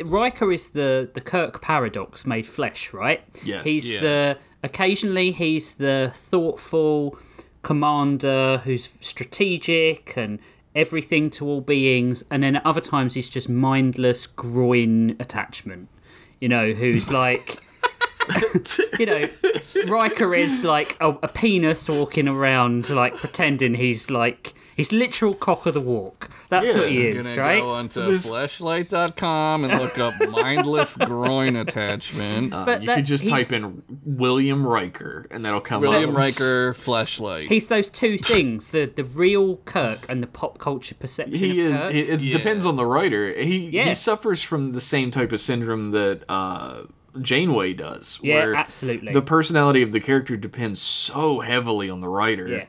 Riker 0.05 0.53
is 0.53 0.71
the 0.71 1.09
the 1.15 1.21
Kirk 1.21 1.63
paradox 1.63 2.27
made 2.27 2.47
flesh, 2.47 2.93
right? 2.93 3.23
Yes. 3.45 3.65
He's 3.65 3.91
Yeah. 3.91 4.01
the 4.01 4.39
occasionally 4.63 5.33
he's 5.33 5.75
the 5.75 6.13
thoughtful 6.15 7.19
commander 7.63 8.59
who's 8.65 8.91
strategic 9.01 10.17
and 10.17 10.39
everything 10.75 11.31
to 11.31 11.47
all 11.47 11.61
beings, 11.63 12.25
and 12.31 12.43
then 12.43 12.57
at 12.57 12.67
other 12.67 12.81
times 12.83 13.15
he's 13.15 13.29
just 13.31 13.49
mindless 13.49 14.27
groin 14.27 15.17
attachment. 15.19 15.89
You 16.41 16.49
know, 16.49 16.73
who's 16.73 17.11
like. 17.11 17.63
you 18.99 19.07
know, 19.07 19.29
Riker 19.87 20.35
is 20.35 20.65
like 20.65 20.97
a, 21.01 21.11
a 21.23 21.29
penis 21.29 21.89
walking 21.89 22.27
around, 22.27 22.91
like 22.91 23.17
pretending 23.17 23.75
he's 23.75 24.11
like 24.11 24.53
He's 24.77 24.93
literal 24.93 25.35
cock 25.35 25.65
of 25.65 25.73
the 25.75 25.81
walk. 25.81 26.31
That's 26.51 26.67
Yeah, 26.75 26.81
what 26.83 26.91
he 26.91 27.09
I'm 27.11 27.17
is, 27.17 27.29
gonna 27.29 27.41
right? 27.41 27.61
go 27.63 27.71
onto 27.71 28.03
This- 28.05 28.31
fleshlight.com 28.31 29.65
and 29.65 29.81
look 29.81 29.99
up 29.99 30.15
mindless 30.31 30.97
groin 30.99 31.57
attachment. 31.57 32.51
But 32.51 32.83
you 32.83 32.87
that- 32.89 32.97
could 32.97 33.07
just 33.07 33.25
he's- 33.25 33.35
type 33.49 33.53
in 33.53 33.83
William 34.05 34.67
Riker, 34.67 35.27
and 35.31 35.45
that'll 35.45 35.61
come 35.61 35.83
up. 35.83 35.89
William 35.91 36.11
up. 36.11 36.17
Riker 36.17 36.75
fleshlight. 36.75 37.49
He's 37.49 37.69
those 37.69 37.89
two 37.91 38.19
things: 38.19 38.69
the 38.69 38.85
the 38.87 39.05
real 39.05 39.57
Kirk 39.65 40.05
and 40.09 40.23
the 40.23 40.27
pop 40.27 40.59
culture 40.59 40.95
perception 40.95 41.39
He 41.39 41.61
of 41.65 41.73
is. 41.75 41.81
Kirk. 41.81 41.95
It, 41.95 42.09
it 42.11 42.23
Yeah. 42.23 42.37
depends 42.37 42.67
on 42.67 42.77
the 42.77 42.87
writer. 42.87 43.33
He 43.33 43.71
Yeah. 43.71 43.85
he 43.89 43.95
suffers 43.95 44.43
from 44.43 44.73
the 44.73 44.81
same 44.81 45.11
type 45.11 45.33
of 45.33 45.41
syndrome 45.41 45.93
that 45.93 46.23
uh, 46.29 46.83
Janeway 47.21 47.73
does. 47.73 48.19
Yeah, 48.23 48.35
where 48.35 48.55
absolutely. 48.55 49.13
The 49.13 49.23
personality 49.23 49.83
of 49.83 49.93
the 49.93 50.01
character 50.01 50.37
depends 50.37 50.81
so 50.83 51.41
heavily 51.41 51.89
on 51.89 52.01
the 52.01 52.09
writer. 52.09 52.47
yeah, 52.47 52.65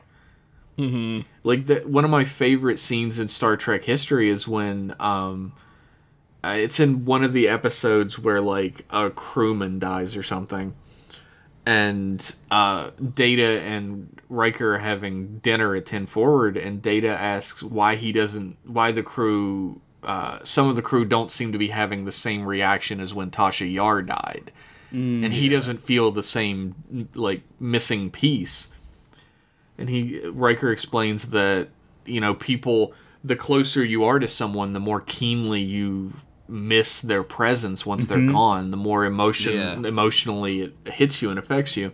Like 1.42 1.66
the, 1.66 1.80
one 1.80 2.04
of 2.04 2.10
my 2.10 2.24
favorite 2.24 2.78
scenes 2.78 3.18
in 3.18 3.28
Star 3.28 3.56
Trek 3.56 3.84
history 3.84 4.28
is 4.28 4.46
when 4.46 4.94
um, 5.00 5.52
uh, 6.44 6.54
it's 6.56 6.78
in 6.78 7.04
one 7.04 7.24
of 7.24 7.32
the 7.32 7.48
episodes 7.48 8.18
where 8.18 8.40
like 8.40 8.86
a 8.90 9.10
crewman 9.10 9.80
dies 9.80 10.16
or 10.16 10.22
something, 10.22 10.74
and 11.66 12.36
uh, 12.50 12.90
Data 13.14 13.60
and 13.62 14.20
Riker 14.28 14.74
are 14.74 14.78
having 14.78 15.38
dinner 15.38 15.74
at 15.74 15.86
Ten 15.86 16.06
Forward, 16.06 16.56
and 16.56 16.80
Data 16.80 17.08
asks 17.08 17.62
why 17.62 17.96
he 17.96 18.12
doesn't, 18.12 18.56
why 18.64 18.92
the 18.92 19.02
crew, 19.02 19.80
uh, 20.04 20.38
some 20.44 20.68
of 20.68 20.76
the 20.76 20.82
crew 20.82 21.04
don't 21.04 21.32
seem 21.32 21.50
to 21.50 21.58
be 21.58 21.68
having 21.68 22.04
the 22.04 22.12
same 22.12 22.46
reaction 22.46 23.00
as 23.00 23.12
when 23.12 23.32
Tasha 23.32 23.70
Yar 23.70 24.02
died, 24.02 24.52
and 25.24 25.32
he 25.32 25.48
doesn't 25.48 25.82
feel 25.82 26.12
the 26.12 26.22
same 26.22 27.08
like 27.14 27.42
missing 27.58 28.10
piece 28.10 28.70
and 29.78 29.88
he 29.88 30.20
Riker 30.26 30.70
explains 30.72 31.30
that 31.30 31.68
you 32.04 32.20
know 32.20 32.34
people 32.34 32.92
the 33.24 33.36
closer 33.36 33.84
you 33.84 34.04
are 34.04 34.18
to 34.18 34.28
someone 34.28 34.72
the 34.72 34.80
more 34.80 35.00
keenly 35.00 35.60
you 35.60 36.12
miss 36.48 37.02
their 37.02 37.22
presence 37.22 37.84
once 37.84 38.06
they're 38.06 38.26
gone 38.32 38.70
the 38.70 38.76
more 38.76 39.04
emotion 39.04 39.52
Yeah. 39.54 39.74
emotionally 39.74 40.62
it 40.62 40.74
hits 40.86 41.20
you 41.22 41.30
and 41.30 41.38
affects 41.38 41.76
you. 41.76 41.92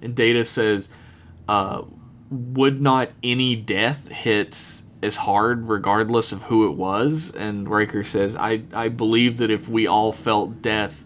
And 0.00 0.14
Data 0.14 0.44
says 0.44 0.88
uh, 1.48 1.82
would 2.30 2.80
not 2.80 3.10
any 3.22 3.56
death 3.56 4.08
hit 4.08 4.82
as 5.02 5.16
hard 5.16 5.68
regardless 5.68 6.30
of 6.32 6.42
who 6.44 6.66
it 6.68 6.74
was? 6.76 7.32
And 7.34 7.68
Riker 7.68 8.04
says 8.04 8.36
I 8.36 8.62
I 8.72 8.88
believe 8.88 9.38
that 9.38 9.50
if 9.50 9.68
we 9.68 9.86
all 9.86 10.12
felt 10.12 10.62
death 10.62 11.04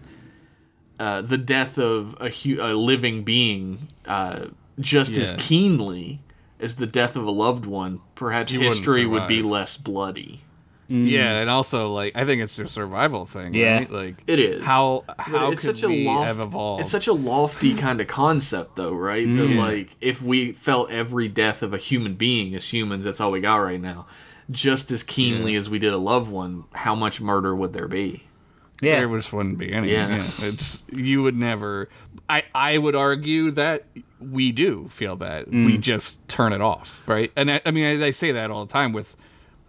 uh, 0.98 1.20
the 1.22 1.38
death 1.38 1.78
of 1.78 2.16
a, 2.20 2.28
hu- 2.30 2.58
a 2.60 2.72
living 2.74 3.22
being 3.22 3.86
uh, 4.06 4.46
just 4.78 5.12
as 5.12 5.34
keenly 5.38 6.20
as 6.60 6.76
the 6.76 6.86
death 6.86 7.16
of 7.16 7.24
a 7.26 7.30
loved 7.30 7.66
one, 7.66 8.00
perhaps 8.14 8.52
You 8.52 8.60
history 8.60 9.06
would 9.06 9.28
be 9.28 9.42
less 9.42 9.76
bloody. 9.76 10.42
Yeah, 10.88 11.38
mm. 11.38 11.40
and 11.42 11.50
also 11.50 11.88
like 11.88 12.12
I 12.14 12.24
think 12.24 12.42
it's 12.42 12.56
a 12.60 12.68
survival 12.68 13.26
thing. 13.26 13.54
Yeah. 13.54 13.78
right? 13.78 13.90
like 13.90 14.22
It 14.28 14.38
is. 14.38 14.64
How 14.64 15.02
But 15.06 15.18
how 15.18 15.54
could 15.54 15.82
we 15.82 16.06
have 16.06 16.38
evolved? 16.38 16.82
It's 16.82 16.92
such 16.92 17.08
a 17.08 17.12
lofty 17.12 17.74
kind 17.74 18.00
of 18.00 18.06
concept, 18.06 18.76
though, 18.76 18.92
right? 18.92 19.26
That 19.26 19.42
mm. 19.42 19.56
like 19.56 19.96
if 20.00 20.22
we 20.22 20.52
felt 20.52 20.92
every 20.92 21.26
death 21.26 21.62
of 21.62 21.74
a 21.74 21.78
human 21.78 22.14
being 22.14 22.54
as 22.54 22.72
humans, 22.72 23.04
that's 23.04 23.20
all 23.20 23.32
we 23.32 23.40
got 23.40 23.56
right 23.56 23.80
now, 23.80 24.06
just 24.48 24.92
as 24.92 25.02
keenly 25.02 25.56
as 25.56 25.68
we 25.68 25.80
did 25.80 25.92
a 25.92 25.98
loved 25.98 26.30
one, 26.30 26.64
how 26.72 26.94
much 26.94 27.20
murder 27.20 27.54
would 27.54 27.72
there 27.72 27.88
be? 27.88 28.22
yeah. 28.80 28.96
there 28.96 29.16
just 29.16 29.32
wouldn't 29.32 29.58
be 29.58 29.72
any. 29.72 29.90
Yeah. 29.90 30.16
Yeah. 30.16 30.48
it's 30.48 30.82
you 30.90 31.22
would 31.22 31.36
never. 31.36 31.88
I 32.28 32.44
I 32.54 32.78
would 32.78 32.94
argue 32.94 33.50
that 33.52 33.86
we 34.30 34.52
do 34.52 34.88
feel 34.88 35.16
that 35.16 35.48
Mm. 35.50 35.66
we 35.66 35.78
just 35.78 36.26
turn 36.28 36.52
it 36.52 36.60
off, 36.60 37.02
right? 37.06 37.30
And 37.36 37.50
I, 37.50 37.60
I 37.64 37.70
mean, 37.70 38.02
I, 38.02 38.06
I 38.06 38.10
say 38.10 38.32
that 38.32 38.50
all 38.50 38.64
the 38.66 38.72
time 38.72 38.92
with 38.92 39.16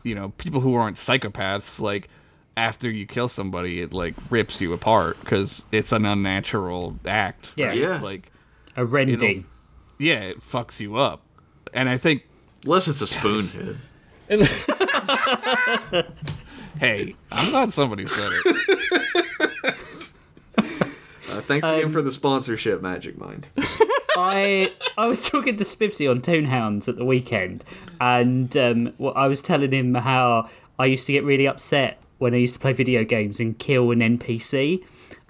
you 0.03 0.15
know 0.15 0.29
people 0.38 0.61
who 0.61 0.75
aren't 0.75 0.97
psychopaths. 0.97 1.79
Like 1.79 2.09
after 2.55 2.89
you 2.89 3.05
kill 3.05 3.27
somebody, 3.27 3.81
it 3.81 3.93
like 3.93 4.15
rips 4.29 4.59
you 4.61 4.73
apart 4.73 5.19
because 5.19 5.67
it's 5.71 5.91
an 5.91 6.05
unnatural 6.05 6.97
act. 7.05 7.53
Yeah. 7.55 7.67
right? 7.67 7.77
Yeah. 7.77 7.99
like 8.01 8.31
a 8.75 8.85
rending. 8.85 9.45
yeah, 9.99 10.19
it 10.21 10.41
fucks 10.41 10.79
you 10.79 10.95
up. 10.97 11.21
And 11.73 11.88
I 11.89 11.97
think 11.97 12.23
Unless 12.63 12.88
it's 12.88 13.01
a 13.01 13.05
spoonhead. 13.05 13.77
hey, 16.79 17.15
I'm 17.31 17.49
glad 17.51 17.71
somebody 17.73 18.05
said 18.05 18.31
it. 18.34 18.57
Uh, 21.29 21.41
thanks 21.41 21.65
Um, 21.67 21.75
again 21.75 21.91
for 21.91 22.01
the 22.01 22.11
sponsorship, 22.11 22.81
Magic 22.81 23.17
Mind. 23.17 23.49
I 24.18 24.72
I 24.98 25.07
was 25.07 25.30
talking 25.30 25.56
to 25.57 25.64
Spivsy 25.64 26.10
on 26.10 26.22
Toonhounds 26.22 26.88
at 26.88 26.95
the 26.98 27.06
weekend, 27.06 27.64
and 28.02 28.56
um, 28.57 28.94
well, 28.98 29.14
I 29.15 29.27
was 29.27 29.41
telling 29.41 29.72
him 29.72 29.94
how 29.95 30.49
I 30.80 30.85
used 30.85 31.06
to 31.07 31.14
get 31.14 31.23
really 31.23 31.48
upset 31.48 31.99
when 32.18 32.34
I 32.34 32.38
used 32.38 32.56
to 32.56 32.60
play 32.60 32.73
video 32.73 33.03
games 33.03 33.39
and 33.39 33.57
kill 33.57 33.91
an 33.91 33.99
NPC. 33.99 34.84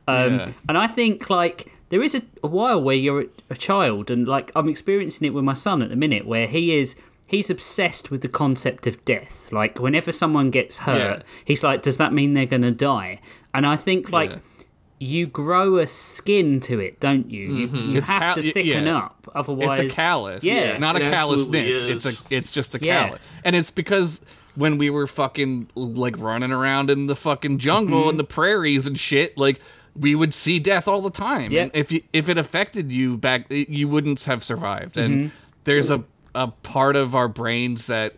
Um, 0.08 0.40
Yeah. 0.40 0.52
And 0.70 0.78
I 0.78 0.88
think 0.88 1.30
like 1.30 1.72
there 1.90 2.02
is 2.02 2.16
a, 2.16 2.22
a 2.44 2.48
while 2.48 2.82
where 2.82 2.96
you're 2.96 3.22
a, 3.22 3.26
a 3.50 3.56
child, 3.56 4.10
and 4.10 4.28
like 4.28 4.52
I'm 4.56 4.70
experiencing 4.70 5.28
it 5.28 5.32
with 5.34 5.44
my 5.44 5.54
son 5.54 5.82
at 5.82 5.90
the 5.90 5.96
minute, 5.96 6.26
where 6.26 6.48
he 6.48 6.74
is. 6.76 6.96
He's 7.30 7.50
obsessed 7.50 8.10
with 8.10 8.22
the 8.22 8.30
concept 8.30 8.88
of 8.88 9.04
death. 9.04 9.52
Like 9.52 9.80
whenever 9.80 10.14
someone 10.14 10.50
gets 10.50 10.78
hurt, 10.78 11.18
Yeah. 11.18 11.24
he's 11.44 11.62
like, 11.62 11.82
"Does 11.82 11.98
that 11.98 12.14
mean 12.14 12.36
they're 12.36 12.46
gonna 12.46 12.72
die?" 12.72 13.20
And 13.54 13.66
I 13.66 13.76
think 13.76 14.14
like 14.14 14.30
Yeah. 14.30 14.38
You 15.00 15.28
grow 15.28 15.78
a 15.78 15.86
skin 15.88 16.60
to 16.62 16.80
it, 16.80 17.00
don't 17.00 17.30
you? 17.30 17.46
You, 17.54 17.68
you 17.68 18.02
have 18.02 18.22
cal- 18.22 18.36
to 18.36 18.42
y- 18.42 18.52
thicken 18.52 18.86
yeah. 18.86 18.98
up, 18.98 19.30
otherwise 19.36 19.80
it's 19.80 19.94
a 19.94 19.96
callus. 19.96 20.44
Yeah, 20.44 20.78
not 20.78 20.96
a 20.96 21.00
it 21.06 21.14
absolutely 21.14 21.64
callousness. 21.72 22.06
It's 22.06 22.22
a 22.22 22.36
it's 22.36 22.52
just 22.52 22.76
a 22.76 22.80
Yeah. 22.82 23.08
callus, 23.08 23.22
and 23.44 23.56
it's 23.56 23.70
because 23.72 24.22
when 24.56 24.78
we 24.80 24.90
were 24.90 25.06
fucking 25.06 25.70
like 25.76 26.18
running 26.18 26.52
around 26.52 26.90
in 26.90 27.06
the 27.08 27.16
fucking 27.16 27.60
jungle 27.60 28.00
Mm-hmm. 28.02 28.10
and 28.12 28.20
the 28.20 28.24
prairies 28.24 28.88
and 28.88 29.00
shit, 29.00 29.38
like 29.38 29.60
we 29.96 30.16
would 30.16 30.34
see 30.34 30.58
death 30.60 30.88
all 30.88 31.02
the 31.02 31.10
time. 31.12 31.52
Yep. 31.52 31.64
And 31.64 31.76
if 31.76 31.92
you, 31.92 32.02
if 32.14 32.28
it 32.30 32.38
affected 32.40 32.92
you 32.92 33.18
back, 33.18 33.46
it- 33.52 33.70
you 33.70 33.88
wouldn't 33.88 34.24
have 34.24 34.44
survived. 34.44 34.96
Mm-hmm. 34.96 35.14
And 35.14 35.32
there's 35.66 35.92
a 35.92 36.04
a 36.34 36.48
part 36.48 36.96
of 36.96 37.16
our 37.16 37.28
brains 37.28 37.86
that 37.88 38.16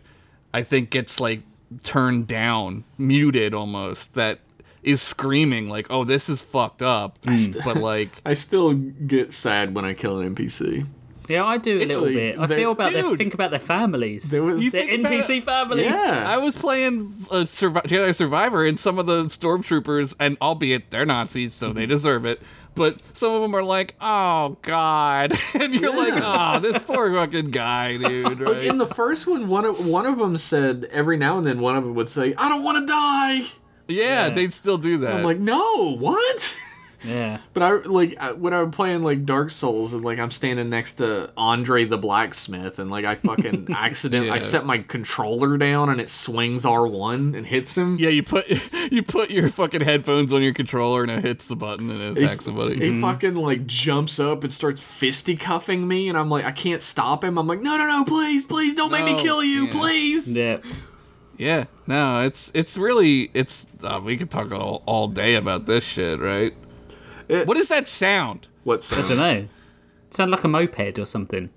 I 0.54 0.62
think 0.62 0.90
gets 0.90 1.20
like 1.20 1.42
turned 1.82 2.26
down, 2.26 2.84
muted 2.98 3.54
almost 3.54 4.14
that 4.14 4.40
is 4.82 5.02
screaming 5.02 5.68
like, 5.68 5.86
"Oh, 5.90 6.04
this 6.04 6.28
is 6.28 6.40
fucked 6.40 6.82
up," 6.82 7.20
mm. 7.22 7.64
but 7.64 7.76
like. 7.76 8.10
I 8.26 8.34
still 8.34 8.74
get 8.74 9.32
sad 9.32 9.74
when 9.74 9.84
I 9.84 9.94
kill 9.94 10.20
an 10.20 10.34
NPC. 10.34 10.86
yeah, 11.28 11.44
I 11.44 11.58
do 11.58 11.78
a 11.78 11.82
It's 11.82 11.94
little 11.94 12.06
like- 12.06 12.14
bit. 12.14 12.38
I 12.38 12.46
feel 12.46 12.72
about 12.72 12.92
their 12.92 13.16
think 13.16 13.34
about 13.34 13.50
their 13.50 13.60
families. 13.60 14.30
There 14.30 14.42
was- 14.42 14.62
You 14.62 14.70
their 14.70 14.82
think 14.82 15.00
about 15.00 15.12
NPC 15.12 15.42
families. 15.42 15.86
Yeah. 15.86 16.24
I 16.26 16.38
was 16.38 16.56
playing 16.56 17.14
a 17.30 17.44
Survi- 17.44 17.84
Jedi 17.84 18.14
Survivor, 18.14 18.64
and 18.66 18.78
some 18.80 18.98
of 18.98 19.06
the 19.06 19.24
stormtroopers, 19.24 20.14
and 20.18 20.36
albeit 20.40 20.90
they're 20.90 21.06
Nazis, 21.06 21.54
so 21.54 21.72
they 21.72 21.82
mm-hmm. 21.82 21.90
deserve 21.90 22.24
it. 22.24 22.40
But 22.74 23.16
some 23.16 23.32
of 23.32 23.42
them 23.42 23.54
are 23.54 23.64
like, 23.64 23.94
"Oh 24.00 24.56
God," 24.62 25.36
and 25.54 25.74
you're 25.74 25.94
like, 25.94 26.14
"Oh, 26.16 26.60
this 26.60 26.80
poor 26.80 27.12
fucking 27.12 27.50
guy, 27.50 27.96
dude." 27.98 28.40
Right? 28.40 28.64
In 28.64 28.78
the 28.78 28.86
first 28.86 29.26
one, 29.26 29.48
one 29.48 29.64
of 29.64 29.86
one 29.86 30.06
of 30.06 30.18
them 30.18 30.38
said 30.38 30.84
every 30.92 31.16
now 31.16 31.36
and 31.36 31.44
then 31.44 31.60
one 31.60 31.76
of 31.76 31.84
them 31.84 31.94
would 31.96 32.08
say, 32.08 32.32
"I 32.38 32.48
don't 32.48 32.62
want 32.62 32.78
to 32.78 32.86
die." 32.86 33.40
Yeah, 33.90 34.30
they'd 34.30 34.54
still 34.54 34.78
do 34.78 34.98
that. 34.98 35.14
I'm 35.14 35.22
like, 35.22 35.38
"No, 35.38 35.96
what?" 35.96 36.56
yeah. 37.04 37.38
But 37.54 37.62
I 37.62 37.70
like 37.70 38.20
when 38.36 38.52
I'm 38.52 38.70
playing 38.70 39.02
like 39.02 39.24
Dark 39.24 39.50
Souls 39.50 39.94
and 39.94 40.04
like 40.04 40.18
I'm 40.18 40.30
standing 40.30 40.68
next 40.68 40.94
to 40.94 41.32
Andre 41.36 41.84
the 41.84 41.98
Blacksmith 41.98 42.78
and 42.78 42.90
like 42.90 43.04
I 43.04 43.14
fucking 43.14 43.68
accident 43.74 44.30
I 44.30 44.38
set 44.38 44.66
my 44.66 44.78
controller 44.78 45.56
down 45.56 45.88
and 45.88 46.00
it 46.00 46.10
swings 46.10 46.64
R1 46.64 47.36
and 47.36 47.46
hits 47.46 47.76
him. 47.76 47.96
yeah, 47.98 48.10
you 48.10 48.22
put 48.22 48.46
you 48.92 49.02
put 49.02 49.30
your 49.30 49.48
fucking 49.48 49.80
headphones 49.80 50.32
on 50.32 50.42
your 50.42 50.52
controller, 50.52 51.02
and 51.02 51.10
it 51.10 51.24
hits 51.24 51.46
the 51.46 51.56
button 51.56 51.90
and 51.90 52.00
it 52.00 52.18
He- 52.18 52.24
attacks 52.24 52.44
somebody. 52.44 52.74
He 52.74 52.90
mm-hmm. 52.90 53.00
fucking 53.00 53.34
like 53.34 53.66
jumps 53.66 54.18
up 54.18 54.44
and 54.44 54.52
starts 54.52 54.82
fisticuffing 54.82 55.86
me, 55.86 56.08
and 56.08 56.18
I'm 56.18 56.28
like, 56.28 56.44
I 56.44 56.52
can't 56.52 56.82
stop 56.82 57.24
him. 57.24 57.38
I'm 57.38 57.46
like, 57.46 57.60
no, 57.60 57.76
no, 57.76 57.86
no, 57.86 58.04
please, 58.04 58.44
please, 58.44 58.74
don't 58.74 58.90
make 58.90 59.04
me 59.04 59.20
kill 59.22 59.42
you, 59.42 59.66
yeah. 59.66 59.72
please. 59.72 60.28
Yeah. 60.30 60.58
Yeah, 61.40 61.64
no, 61.86 62.20
it's 62.22 62.50
it's 62.54 62.76
really 62.76 63.30
it's. 63.34 63.66
Uh, 63.82 64.00
we 64.04 64.16
could 64.16 64.30
talk 64.30 64.52
all, 64.52 64.82
all 64.86 65.08
day 65.08 65.34
about 65.36 65.64
this 65.66 65.82
shit, 65.82 66.20
right? 66.20 66.54
It- 67.28 67.46
what 67.46 67.56
is 67.56 67.68
that 67.68 67.88
sound? 67.88 68.46
What's 68.64 68.92
I 68.92 69.04
don't 69.06 69.16
know. 69.16 69.48
Sound 70.10 70.30
like 70.30 70.44
a 70.44 70.48
moped 70.48 70.98
or 70.98 71.06
something. 71.06 71.48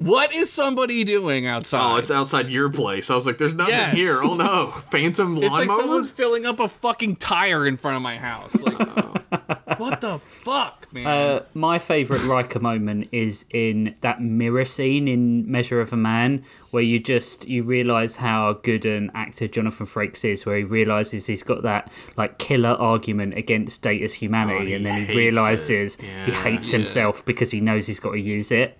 What 0.00 0.34
is 0.34 0.50
somebody 0.50 1.04
doing 1.04 1.46
outside? 1.46 1.80
Oh, 1.92 1.96
it's 1.96 2.10
outside 2.10 2.48
your 2.50 2.70
place. 2.70 3.10
I 3.10 3.14
was 3.14 3.26
like, 3.26 3.36
there's 3.36 3.52
nothing 3.54 3.74
Yes. 3.74 3.94
here. 3.94 4.20
Oh 4.22 4.34
no, 4.34 4.70
Phantom 4.90 5.36
It's 5.36 5.44
like 5.46 5.68
lawnmower. 5.68 5.80
someone's 5.80 6.10
filling 6.10 6.46
up 6.46 6.58
a 6.58 6.68
fucking 6.68 7.16
tire 7.16 7.66
in 7.66 7.76
front 7.76 7.96
of 7.96 8.02
my 8.02 8.16
house. 8.16 8.54
Like, 8.62 8.78
what 9.78 10.00
the 10.00 10.18
fuck, 10.26 10.90
man? 10.90 11.06
Uh, 11.06 11.44
my 11.52 11.78
favourite 11.78 12.24
Riker 12.24 12.60
moment 12.60 13.08
is 13.12 13.44
in 13.50 13.94
that 14.00 14.22
mirror 14.22 14.64
scene 14.64 15.06
in 15.06 15.50
Measure 15.50 15.82
of 15.82 15.92
a 15.92 15.98
Man, 15.98 16.44
where 16.70 16.82
you 16.82 16.98
just 16.98 17.46
you 17.46 17.62
realise 17.62 18.16
how 18.16 18.54
good 18.54 18.86
an 18.86 19.10
actor 19.14 19.48
Jonathan 19.48 19.84
Frakes 19.84 20.24
is, 20.24 20.46
where 20.46 20.56
he 20.56 20.64
realises 20.64 21.26
he's 21.26 21.42
got 21.42 21.62
that 21.64 21.92
like 22.16 22.38
killer 22.38 22.70
argument 22.70 23.34
against 23.34 23.82
Data's 23.82 24.14
humanity, 24.14 24.72
Oh, 24.72 24.76
and 24.76 24.86
then 24.86 25.04
he 25.04 25.14
realises 25.14 25.96
it. 25.96 26.00
he 26.24 26.32
Yeah. 26.32 26.42
hates 26.42 26.70
himself 26.70 27.26
because 27.26 27.50
he 27.50 27.60
knows 27.60 27.86
he's 27.86 28.00
got 28.00 28.12
to 28.12 28.20
use 28.20 28.50
it. 28.50 28.78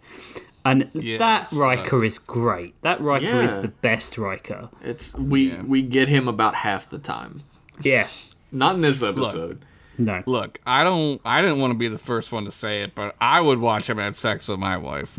And 0.65 0.91
Yeah, 0.95 1.19
that 1.19 1.53
it 1.53 1.57
Riker 1.57 2.01
sucks. 2.01 2.05
is 2.05 2.19
great. 2.19 2.74
That 2.82 3.01
Riker 3.01 3.24
is 3.43 3.59
the 3.59 3.69
best 3.69 4.19
Riker. 4.19 4.69
It's 4.82 5.15
we 5.15 5.55
we 5.57 5.81
get 5.82 6.09
him 6.09 6.28
about 6.28 6.55
half 6.55 6.91
the 6.91 6.99
time. 6.99 7.43
Yeah. 7.82 8.09
Not 8.53 8.74
in 8.74 8.81
this 8.82 9.03
episode. 9.03 9.65
No. 9.97 10.23
Look, 10.27 10.61
I 10.66 10.82
don't. 10.85 11.20
I 11.24 11.41
didn't 11.43 11.61
want 11.61 11.73
to 11.73 11.78
be 11.78 11.89
the 11.89 11.99
first 11.99 12.32
one 12.32 12.45
to 12.47 12.51
say 12.51 12.82
it, 12.82 12.95
but 12.95 13.15
I 13.20 13.41
would 13.41 13.59
watch 13.59 13.89
him 13.89 13.99
have 13.99 14.16
sex 14.16 14.49
with 14.49 14.59
my 14.59 14.77
wife. 14.77 15.16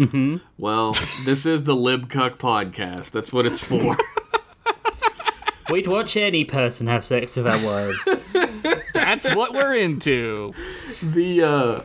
Well, 0.57 0.95
this 1.25 1.45
is 1.45 1.63
the 1.65 1.75
Lib 1.75 2.09
Cuck 2.09 2.37
podcast. 2.39 3.11
That's 3.11 3.31
what 3.31 3.45
it's 3.45 3.63
for. 3.63 3.95
We'd 5.69 5.87
watch 5.87 6.17
any 6.17 6.43
person 6.45 6.87
have 6.87 7.05
sex 7.05 7.35
with 7.37 7.47
our 7.47 7.63
wives. 7.65 8.83
That's 8.93 9.33
what 9.33 9.53
we're 9.53 9.75
into. 9.75 10.53
the 11.01 11.43
uh 11.43 11.81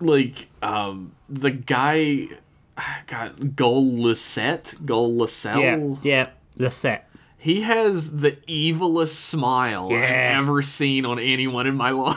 like 0.00 0.48
um 0.62 1.12
the 1.28 1.50
guy 1.50 2.26
got 3.06 3.56
Gol 3.56 3.96
Lisette, 4.02 4.74
yeah. 4.80 4.86
Lascelle. 4.94 5.98
Yeah. 6.04 6.28
Lisette. 6.58 7.08
He 7.38 7.60
has 7.62 8.20
the 8.20 8.32
evilest 8.48 9.14
smile 9.14 9.88
Yeah. 9.90 9.98
I've 10.38 10.42
ever 10.48 10.62
seen 10.62 11.06
on 11.06 11.18
anyone 11.18 11.66
in 11.66 11.76
my 11.76 11.90
life. 11.92 12.16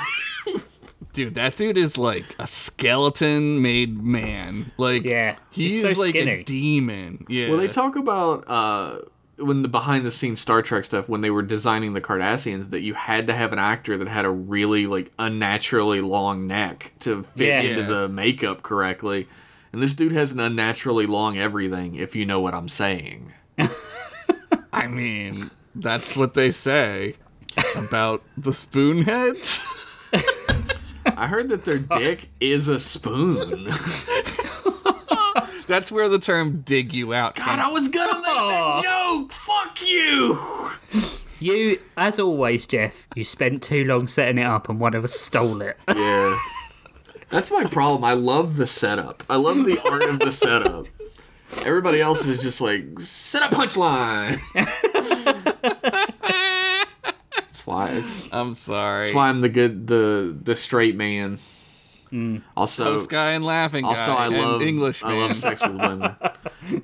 Dude, 1.13 1.35
that 1.35 1.55
dude 1.55 1.77
is 1.77 1.97
like 1.97 2.23
a 2.39 2.45
skeleton 2.47 3.61
made 3.61 4.01
man. 4.03 4.71
Like, 4.77 5.03
Yeah, 5.03 5.35
he's, 5.49 5.81
he's 5.83 5.95
so 5.95 5.99
like 6.01 6.09
skinny. 6.11 6.31
a 6.31 6.43
demon. 6.43 7.25
Yeah. 7.27 7.49
Well, 7.49 7.57
they 7.59 7.67
talk 7.67 7.95
about 7.95 8.45
uh, 8.47 8.99
when 9.39 9.61
the 9.61 9.67
behind 9.67 10.05
the 10.05 10.11
scenes 10.11 10.39
Star 10.41 10.61
Trek 10.61 10.85
stuff 10.85 11.07
when 11.09 11.21
they 11.21 11.29
were 11.29 11.41
designing 11.41 11.93
the 11.93 12.01
Cardassians 12.01 12.69
that 12.71 12.81
you 12.81 12.93
had 12.93 13.27
to 13.27 13.33
have 13.33 13.53
an 13.53 13.59
actor 13.59 13.97
that 13.97 14.07
had 14.07 14.25
a 14.25 14.29
really 14.29 14.85
like 14.87 15.11
unnaturally 15.17 16.01
long 16.01 16.45
neck 16.47 16.93
to 16.99 17.23
fit 17.35 17.47
Yeah. 17.47 17.61
into 17.61 17.81
Yeah. 17.81 17.87
the 17.87 18.09
makeup 18.09 18.61
correctly. 18.63 19.27
And 19.71 19.81
this 19.81 19.93
dude 19.93 20.11
has 20.13 20.31
an 20.31 20.39
unnaturally 20.39 21.05
long 21.05 21.37
everything, 21.37 21.95
if 21.95 22.15
you 22.15 22.25
know 22.25 22.39
what 22.39 22.53
I'm 22.53 22.67
saying. 22.69 23.33
I 24.73 24.87
mean, 24.87 25.49
that's 25.75 26.15
what 26.15 26.33
they 26.33 26.51
say 26.51 27.15
about 27.75 28.23
the 28.37 28.51
spoonheads. 28.51 29.59
I 31.05 31.27
heard 31.27 31.49
that 31.49 31.65
their 31.65 31.77
dick 31.99 32.29
is 32.39 32.67
a 32.67 32.79
spoon. 32.79 33.69
That's 35.69 35.91
where 35.91 36.09
the 36.09 36.17
term 36.17 36.61
"dig 36.61 36.95
you 36.95 37.13
out." 37.13 37.35
God, 37.35 37.59
I 37.59 37.69
was 37.69 37.89
gonna 37.89 38.15
make 38.15 38.23
that 38.23 38.71
oh. 38.73 39.21
joke. 39.21 39.31
Fuck 39.31 39.87
you. 39.87 40.39
You, 41.39 41.79
as 41.95 42.19
always, 42.19 42.65
Jeff, 42.65 43.07
you 43.15 43.23
spent 43.23 43.61
too 43.61 43.85
long 43.85 44.07
setting 44.07 44.39
it 44.39 44.45
up 44.45 44.67
and 44.67 44.79
one 44.79 44.95
of 44.95 45.03
us 45.03 45.13
stole 45.13 45.61
it. 45.61 45.77
Yeah. 45.95 46.39
That's 47.29 47.51
my 47.51 47.65
problem. 47.65 48.03
I 48.03 48.13
love 48.13 48.57
the 48.57 48.65
setup. 48.65 49.23
I 49.29 49.35
love 49.35 49.63
the 49.63 49.79
art 49.87 50.05
of 50.05 50.17
the 50.17 50.31
setup. 50.31 50.87
Everybody 51.63 52.01
else 52.01 52.25
is 52.25 52.41
just 52.41 52.59
like 52.59 52.99
set 52.99 53.43
up 53.43 53.51
punchline. 53.51 54.41
That's 57.35 57.67
why 57.67 57.89
it's 57.89 58.27
I'm 58.31 58.55
sorry. 58.55 59.03
that's 59.03 59.13
why 59.13 59.29
I'm 59.29 59.41
the 59.41 59.49
good 59.49 59.85
the 59.85 60.35
the 60.41 60.55
straight 60.55 60.95
man. 60.95 61.37
Also, 62.57 62.83
Toast 62.97 63.09
guy 63.09 63.31
and 63.31 63.45
laughing 63.45 63.83
guy. 63.83 63.89
also 63.89 64.13
I 64.13 64.27
and 64.27 64.37
love 64.37 64.61
English 64.61 65.03
I 65.03 65.09
man. 65.09 65.19
love 65.21 65.35
sex 65.35 65.61
with 65.61 65.71
women. 65.71 66.15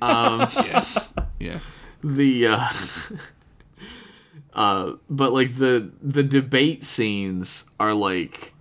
yeah. 1.38 1.58
the 2.04 2.46
uh 2.46 2.68
uh 4.54 4.92
but 5.10 5.32
like 5.32 5.56
the 5.56 5.90
the 6.02 6.22
debate 6.22 6.84
scenes 6.84 7.64
are 7.78 7.94
like 7.94 8.54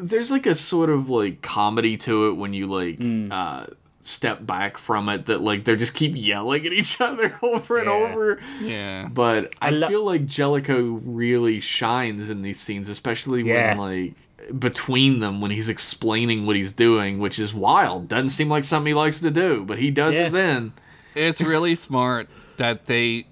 there's 0.00 0.30
like 0.30 0.46
a 0.46 0.54
sort 0.54 0.90
of 0.90 1.10
like 1.10 1.42
comedy 1.42 1.96
to 1.96 2.28
it 2.28 2.32
when 2.34 2.52
you 2.52 2.66
like 2.66 2.98
uh 3.32 3.66
step 4.00 4.44
back 4.44 4.76
from 4.76 5.08
it 5.08 5.26
that 5.26 5.40
like 5.40 5.64
they 5.64 5.74
just 5.76 5.94
keep 5.94 6.12
yelling 6.14 6.66
at 6.66 6.72
each 6.72 7.00
other 7.00 7.38
over 7.42 7.78
and 7.78 7.86
Yeah. 7.86 7.92
over 7.92 8.40
Yeah. 8.60 9.08
but 9.10 9.54
i, 9.62 9.70
lo- 9.70 9.88
feel 9.88 10.04
like 10.04 10.26
jellico 10.26 10.82
really 11.04 11.60
shines 11.60 12.28
in 12.28 12.42
these 12.42 12.60
scenes 12.60 12.88
especially 12.88 13.42
Yeah. 13.44 13.76
when 13.78 14.04
like 14.04 14.14
between 14.58 15.20
them 15.20 15.40
when 15.40 15.50
he's 15.50 15.68
explaining 15.68 16.44
what 16.46 16.54
he's 16.56 16.72
doing 16.72 17.18
which 17.18 17.38
is 17.38 17.54
wild 17.54 18.08
doesn't 18.08 18.30
seem 18.30 18.48
like 18.48 18.64
something 18.64 18.88
he 18.90 18.94
likes 18.94 19.20
to 19.20 19.30
do 19.30 19.64
but 19.64 19.78
he 19.78 19.90
does 19.90 20.14
Yeah. 20.14 20.26
it 20.26 20.32
then 20.32 20.72
It's 21.14 21.40
really 21.40 21.74
smart 21.76 22.28
that 22.58 22.86
they 22.86 23.26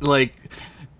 like 0.00 0.34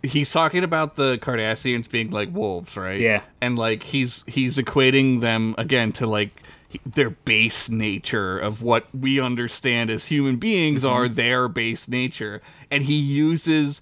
he's 0.03 0.31
talking 0.33 0.65
about 0.65 0.97
the 0.97 1.19
Cardassians 1.19 1.91
being 1.91 2.11
like 2.11 2.33
wolves, 2.33 2.77
right? 2.77 3.01
Yeah. 3.01 3.23
And 3.41 3.59
like 3.59 3.83
he's 3.83 4.25
he's 4.27 4.57
equating 4.57 5.21
them 5.21 5.55
again 5.59 5.93
to 5.95 6.07
like 6.07 6.43
their 6.87 7.11
base 7.11 7.69
nature 7.69 8.39
of 8.39 8.63
what 8.63 8.87
we 8.95 9.21
understand 9.21 9.91
as 9.91 10.07
human 10.07 10.37
beings 10.37 10.85
Mm-hmm. 10.85 10.95
are 10.95 11.09
their 11.09 11.49
base 11.49 11.89
nature. 11.89 12.41
And 12.71 12.85
he 12.85 12.95
uses 12.95 13.81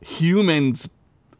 humans 0.00 0.88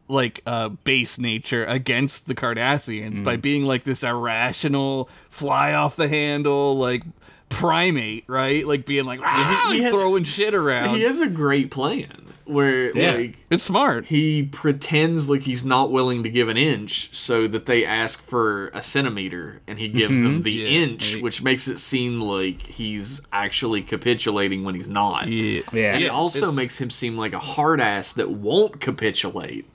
like 0.07 0.41
uh 0.45 0.69
base 0.69 1.17
nature 1.17 1.65
against 1.65 2.27
the 2.27 2.35
Cardassians 2.35 3.19
Mm. 3.19 3.23
by 3.23 3.37
being 3.37 3.65
like 3.65 3.83
this 3.85 4.03
irrational 4.03 5.09
fly 5.29 5.73
off 5.73 5.95
the 5.95 6.07
handle 6.07 6.77
like 6.77 7.03
primate, 7.49 8.23
right? 8.27 8.65
Like 8.67 8.85
being 8.85 9.05
like 9.05 9.19
ah, 9.23 9.69
he 9.71 9.81
has- 9.81 9.93
throwing 9.93 10.23
shit 10.23 10.53
around. 10.53 10.95
he 10.95 11.01
has 11.03 11.19
a 11.19 11.27
great 11.27 11.71
plan 11.71 12.21
where 12.45 12.95
yeah. 12.95 13.13
like 13.13 13.37
it's 13.49 13.63
smart. 13.63 14.05
he 14.05 14.43
pretends 14.43 15.27
like 15.27 15.41
he's 15.41 15.65
not 15.65 15.91
willing 15.91 16.21
to 16.21 16.29
give 16.29 16.47
an 16.47 16.57
inch 16.57 17.09
so 17.15 17.47
that 17.47 17.65
they 17.65 17.83
ask 17.83 18.21
for 18.21 18.67
a 18.67 18.83
centimeter 18.83 19.61
and 19.65 19.79
he 19.79 19.87
gives 19.87 20.21
them 20.21 20.43
the 20.43 20.51
Yeah. 20.51 20.67
inch 20.67 21.15
Right. 21.15 21.23
which 21.23 21.41
makes 21.41 21.67
it 21.67 21.79
seem 21.79 22.21
like 22.21 22.61
he's 22.61 23.19
actually 23.33 23.81
capitulating 23.81 24.63
when 24.63 24.75
he's 24.75 24.87
not 24.87 25.27
Yeah. 25.27 25.61
Yeah. 25.73 25.95
and 25.95 26.03
it 26.03 26.09
also 26.11 26.37
it's- 26.37 26.55
makes 26.55 26.77
him 26.79 26.91
seem 26.91 27.17
like 27.17 27.33
a 27.33 27.39
hard 27.39 27.81
ass 27.81 28.13
that 28.13 28.29
won't 28.29 28.79
capitulate 28.79 29.65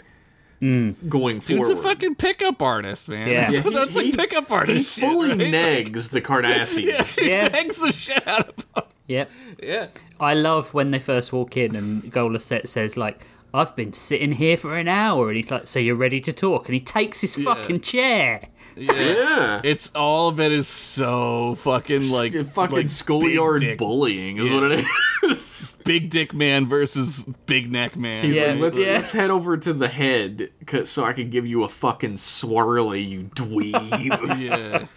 Mm. 0.63 1.09
going 1.09 1.39
Dude's 1.39 1.67
forward 1.67 1.79
a 1.79 1.83
fucking 1.83 2.17
pickup 2.17 2.61
artist, 2.61 3.09
man. 3.09 3.29
Yeah. 3.29 3.51
That's, 3.51 3.55
Yeah, 3.55 3.63
he- 3.71 3.75
that's 3.75 3.95
like 3.97 4.05
he- 4.05 4.13
pickup 4.13 4.49
he 4.49 4.55
artist 4.55 4.93
shit. 4.93 5.05
fully 5.05 5.31
right? 5.31 5.39
negs 5.39 6.11
the 6.11 6.21
Cardassians 6.21 7.19
He 7.21 7.31
Yeah. 7.31 7.49
negs 7.49 7.77
the 7.81 7.93
shit 7.93 8.29
out 8.29 8.49
of 8.51 8.57
them. 8.75 8.85
Yep. 9.07 9.31
Yeah. 9.63 9.87
I 10.21 10.35
love 10.35 10.75
when 10.75 10.91
they 10.91 10.99
first 10.99 11.33
walk 11.33 11.57
in 11.57 11.75
and 11.75 12.03
Golasset 12.13 12.69
says 12.69 12.97
like, 12.97 13.27
"I've 13.55 13.75
been 13.75 13.93
sitting 13.95 14.33
here 14.33 14.57
for 14.57 14.77
an 14.77 14.87
hour," 14.87 15.29
and 15.29 15.37
he's 15.37 15.51
like, 15.51 15.67
"So 15.67 15.79
you're 15.79 15.97
ready 15.97 16.21
to 16.21 16.33
talk?" 16.33 16.67
And 16.69 16.75
he 16.75 16.81
takes 16.81 17.21
his 17.23 17.35
fucking 17.37 17.81
chair. 17.81 18.43
yeah 18.77 19.61
It's 19.65 19.91
all 19.97 20.29
of 20.29 20.39
it 20.41 20.53
is 20.53 20.69
so 20.69 21.57
fucking 21.57 22.09
like 22.11 22.35
fucking 22.53 22.77
like 22.77 22.89
schoolyard 22.89 23.65
bullying 23.79 24.37
is 24.39 24.49
Yeah. 24.51 24.55
what 24.61 24.71
it 24.71 24.79
is 24.81 24.87
big 25.85 26.11
dick 26.11 26.33
man 26.35 26.67
versus 26.69 27.25
big 27.47 27.71
neck 27.71 27.97
man. 27.97 28.25
He's 28.25 28.37
Yeah, 28.37 28.53
like, 28.53 28.61
let's, 28.61 28.79
yeah. 28.79 28.93
let's 28.95 29.13
head 29.13 29.31
over 29.31 29.57
to 29.57 29.73
the 29.73 29.89
head 29.89 30.51
'cause- 30.67 30.89
so 30.91 31.05
I 31.05 31.13
can 31.13 31.31
give 31.31 31.47
you 31.47 31.65
a 31.65 31.69
fucking 31.69 32.15
swirly, 32.15 33.09
you 33.09 33.31
dweeb. 33.35 34.89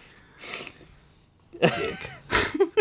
yeah. 1.60 1.68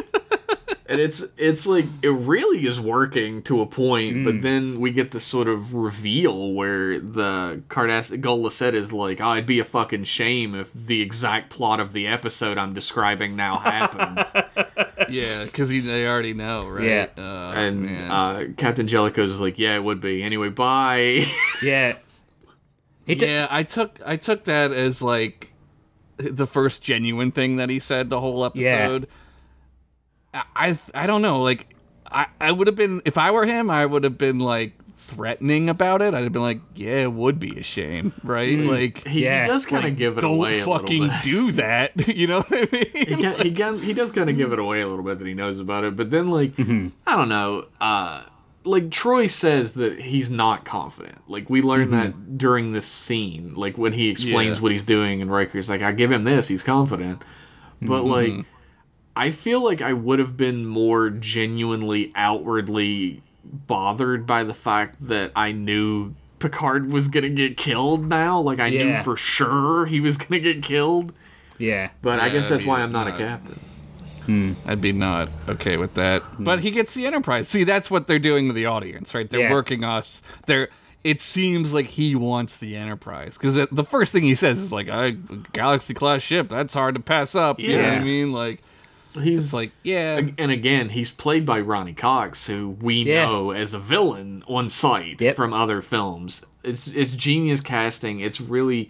and 0.87 0.99
it's 0.99 1.23
it's 1.37 1.65
like 1.65 1.85
it 2.01 2.09
really 2.09 2.65
is 2.65 2.79
working 2.79 3.41
to 3.43 3.61
a 3.61 3.65
point, 3.65 4.17
Mm. 4.17 4.23
but 4.25 4.41
then 4.41 4.79
we 4.79 4.91
get 4.91 5.11
this 5.11 5.23
sort 5.23 5.47
of 5.47 5.73
reveal 5.73 6.51
where 6.53 6.99
the 6.99 7.61
Cardass 7.69 8.19
Gul 8.19 8.39
Lasset 8.41 8.73
is 8.73 8.91
like, 8.91 9.21
oh, 9.21 9.33
it'd 9.33 9.45
be 9.45 9.59
a 9.59 9.63
fucking 9.65 10.03
shame 10.03 10.55
if 10.55 10.71
the 10.73 11.01
exact 11.01 11.49
plot 11.49 11.79
of 11.79 11.93
the 11.93 12.05
episode 12.07 12.57
I'm 12.57 12.73
describing 12.73 13.35
now 13.35 13.57
happens. 13.57 14.31
Yeah, 15.09 15.43
because 15.43 15.69
they 15.69 16.07
already 16.07 16.33
know, 16.33 16.65
right? 16.67 16.83
Yeah. 16.85 17.07
Uh, 17.17 17.51
and 17.55 18.11
uh, 18.11 18.43
Captain 18.57 18.87
Jellico's 18.87 19.31
is 19.31 19.39
like, 19.39 19.59
yeah, 19.59 19.75
it 19.75 19.83
would 19.83 19.99
be. 19.99 20.23
Anyway, 20.23 20.49
bye. 20.49 21.25
Yeah. 21.61 21.97
He 23.05 23.15
d- 23.15 23.25
yeah, 23.27 23.47
I 23.51 23.63
took 23.63 23.99
I 24.05 24.15
took 24.15 24.45
that 24.45 24.71
as 24.71 25.01
like 25.01 25.51
the 26.17 26.47
first 26.47 26.81
genuine 26.81 27.31
thing 27.31 27.57
that 27.57 27.69
he 27.69 27.79
said 27.79 28.09
the 28.09 28.21
whole 28.21 28.45
episode. 28.45 29.07
I 29.07 29.07
I, 30.33 30.77
I 30.93 31.05
don't 31.07 31.21
know, 31.21 31.41
like 31.41 31.75
I, 32.11 32.27
I 32.39 32.51
would 32.51 32.67
have 32.67 32.75
been 32.75 33.01
if 33.05 33.17
I 33.17 33.31
were 33.31 33.45
him, 33.45 33.69
I 33.69 33.85
would 33.85 34.03
have 34.03 34.17
been 34.17 34.39
like 34.39 34.73
threatening 34.97 35.69
about 35.69 36.01
it. 36.01 36.13
I'd 36.13 36.23
have 36.23 36.31
been 36.31 36.41
like, 36.41 36.61
yeah, 36.75 37.03
it 37.03 37.13
would 37.13 37.39
be 37.39 37.59
a 37.59 37.63
shame, 37.63 38.13
right? 38.23 38.57
Mm. 38.57 38.69
Like 38.69 39.07
he, 39.07 39.23
Yeah. 39.25 39.43
he 39.43 39.47
does 39.49 39.65
kind 39.65 39.83
of 39.85 39.91
like, 39.91 39.97
give 39.97 40.17
it 40.17 40.21
don't 40.21 40.35
away 40.37 40.61
a 40.61 40.65
fucking 40.65 41.01
little 41.01 41.15
bit. 41.15 41.23
do 41.23 41.51
that. 41.53 41.91
You 42.15 42.27
know 42.27 42.41
what 42.41 42.53
I 42.53 42.69
mean? 42.71 42.91
he 42.95 43.15
can, 43.15 43.35
he 43.41 43.51
can, 43.51 43.79
he 43.81 43.93
does 43.93 44.11
kind 44.11 44.29
of 44.29 44.37
give 44.37 44.53
it 44.53 44.59
away 44.59 44.81
a 44.81 44.87
little 44.87 45.03
bit 45.03 45.19
that 45.19 45.27
he 45.27 45.33
knows 45.33 45.59
about 45.59 45.83
it, 45.83 45.95
but 45.95 46.09
then 46.09 46.29
like 46.31 46.55
mm-hmm. 46.55 46.89
I 47.05 47.15
don't 47.15 47.29
know, 47.29 47.65
uh, 47.81 48.23
like 48.65 48.85
Troi 48.85 49.29
says 49.29 49.73
that 49.73 49.99
he's 49.99 50.29
not 50.29 50.63
confident. 50.63 51.17
Like 51.27 51.49
we 51.49 51.61
learn 51.61 51.89
mm-hmm. 51.89 51.99
that 51.99 52.37
during 52.37 52.71
this 52.71 52.85
scene, 52.85 53.55
like 53.55 53.77
when 53.77 53.91
he 53.93 54.07
explains 54.09 54.57
Yeah. 54.57 54.63
what 54.63 54.71
he's 54.71 54.83
doing, 54.83 55.21
and 55.21 55.29
Riker's 55.29 55.69
like, 55.69 55.81
"I 55.81 55.91
give 55.91 56.11
him 56.11 56.23
this, 56.23 56.47
he's 56.47 56.63
confident," 56.63 57.21
but 57.81 58.03
mm-hmm. 58.03 58.37
like 58.39 58.45
I 59.15 59.29
feel 59.31 59.63
like 59.63 59.81
I 59.81 59.93
would 59.93 60.19
have 60.19 60.35
been 60.37 60.65
more 60.65 61.09
genuinely 61.09 62.11
outwardly 62.15 63.21
bothered 63.43 64.25
by 64.25 64.43
the 64.43 64.53
fact 64.53 64.95
that 65.07 65.31
I 65.35 65.51
knew. 65.51 66.15
Picard 66.39 66.91
was 66.91 67.07
gonna 67.07 67.29
get 67.29 67.55
killed 67.55 68.07
now. 68.09 68.39
Like 68.39 68.59
I 68.59 68.69
knew 68.69 68.97
for 69.03 69.15
sure 69.15 69.85
he 69.85 70.01
was 70.01 70.17
gonna 70.17 70.41
get 70.41 70.61
killed. 70.61 71.13
yeah. 71.57 71.89
But 72.01 72.19
I 72.19 72.25
Yeah, 72.27 72.33
guess 72.33 72.49
that's 72.49 72.65
why 72.65 72.81
I'm 72.81 72.91
not 72.91 73.07
a 73.07 73.11
uh, 73.13 73.17
captain. 73.17 74.55
I'd 74.65 74.81
be 74.81 74.91
not 74.93 75.29
okay 75.47 75.77
with 75.77 75.93
that. 75.95 76.23
But 76.39 76.59
he 76.61 76.71
gets 76.71 76.93
the 76.93 77.05
Enterprise. 77.05 77.47
See, 77.49 77.63
that's 77.63 77.89
what 77.91 78.07
they're 78.07 78.19
doing 78.19 78.47
to 78.47 78.53
the 78.53 78.65
audience, 78.65 79.13
right? 79.15 79.29
They're 79.29 79.41
Yeah. 79.41 79.51
working 79.51 79.83
us. 79.85 80.21
They're. 80.47 80.67
It 81.05 81.19
seems 81.21 81.73
like 81.73 81.85
he 81.87 82.15
wants 82.15 82.55
the 82.57 82.75
Enterprise 82.77 83.37
because 83.37 83.55
the 83.69 83.83
first 83.83 84.11
thing 84.13 84.23
he 84.23 84.35
says 84.35 84.59
is 84.59 84.71
like, 84.73 84.87
"I 84.89 85.11
Galaxy 85.51 85.93
class 85.93 86.21
ship. 86.21 86.47
That's 86.49 86.73
hard 86.73 86.95
to 86.95 87.01
pass 87.01 87.35
up." 87.35 87.59
You 87.59 87.77
know 87.77 87.83
what 87.83 87.91
I 87.93 87.99
mean? 88.03 88.31
Like, 88.31 88.61
He's 89.21 89.43
it's 89.45 89.53
like, 89.53 89.71
yeah, 89.83 90.19
and 90.37 90.51
again, 90.51 90.89
he's 90.89 91.11
played 91.11 91.45
by 91.45 91.59
Ronny 91.59 91.93
Cox, 91.93 92.47
who 92.47 92.77
we 92.81 93.03
Yeah. 93.03 93.25
know 93.25 93.51
as 93.51 93.73
a 93.73 93.79
villain 93.79 94.43
on 94.47 94.69
sight 94.69 95.21
Yep. 95.21 95.35
from 95.35 95.53
other 95.53 95.81
films. 95.81 96.43
It's 96.63 96.87
it's 96.87 97.13
genius 97.13 97.61
casting. 97.61 98.19
It's 98.21 98.39
really 98.41 98.89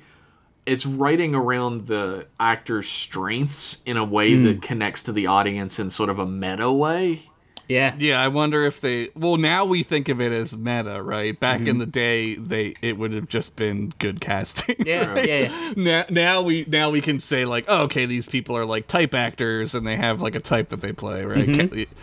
it's 0.65 0.85
writing 0.85 1.35
around 1.35 1.87
the 1.87 2.25
actor's 2.39 2.87
strengths 2.87 3.81
in 3.85 3.97
a 3.97 4.03
way 4.05 4.33
Hmm. 4.35 4.43
that 4.45 4.61
connects 4.61 5.03
to 5.03 5.11
the 5.11 5.27
audience 5.27 5.77
in 5.77 5.89
sort 5.89 6.09
of 6.09 6.19
a 6.19 6.25
meta 6.25 6.71
way. 6.71 7.19
Yeah. 7.69 7.95
Yeah, 7.97 8.21
I 8.21 8.27
wonder 8.27 8.63
if 8.65 8.81
they. 8.81 9.09
Well, 9.15 9.37
now 9.37 9.63
we 9.65 9.83
think 9.83 10.09
of 10.09 10.19
it 10.19 10.31
as 10.31 10.55
meta, 10.57 11.01
right? 11.01 11.39
Back 11.39 11.59
Mm-hmm. 11.61 11.67
in 11.69 11.77
the 11.79 11.85
day, 11.85 12.35
they 12.35 12.73
it 12.81 12.97
would 12.97 13.13
have 13.13 13.27
just 13.27 13.55
been 13.55 13.93
good 13.99 14.19
casting. 14.21 14.75
Yeah, 14.85 15.15
yeah, 15.23 15.23
yeah. 15.23 15.73
now, 15.77 16.05
now 16.09 16.41
we 16.41 16.65
now 16.67 16.89
we 16.89 16.99
can 17.01 17.19
say 17.19 17.45
like, 17.45 17.65
oh, 17.67 17.83
okay, 17.83 18.05
these 18.05 18.25
people 18.25 18.57
are 18.57 18.65
like 18.65 18.87
type 18.87 19.13
actors 19.13 19.75
and 19.75 19.87
they 19.87 19.95
have 19.95 20.21
like 20.21 20.35
a 20.35 20.39
type 20.41 20.69
that 20.69 20.81
they 20.81 20.91
play, 20.91 21.23
right? 21.23 21.47
Mm-hmm. 21.47 21.93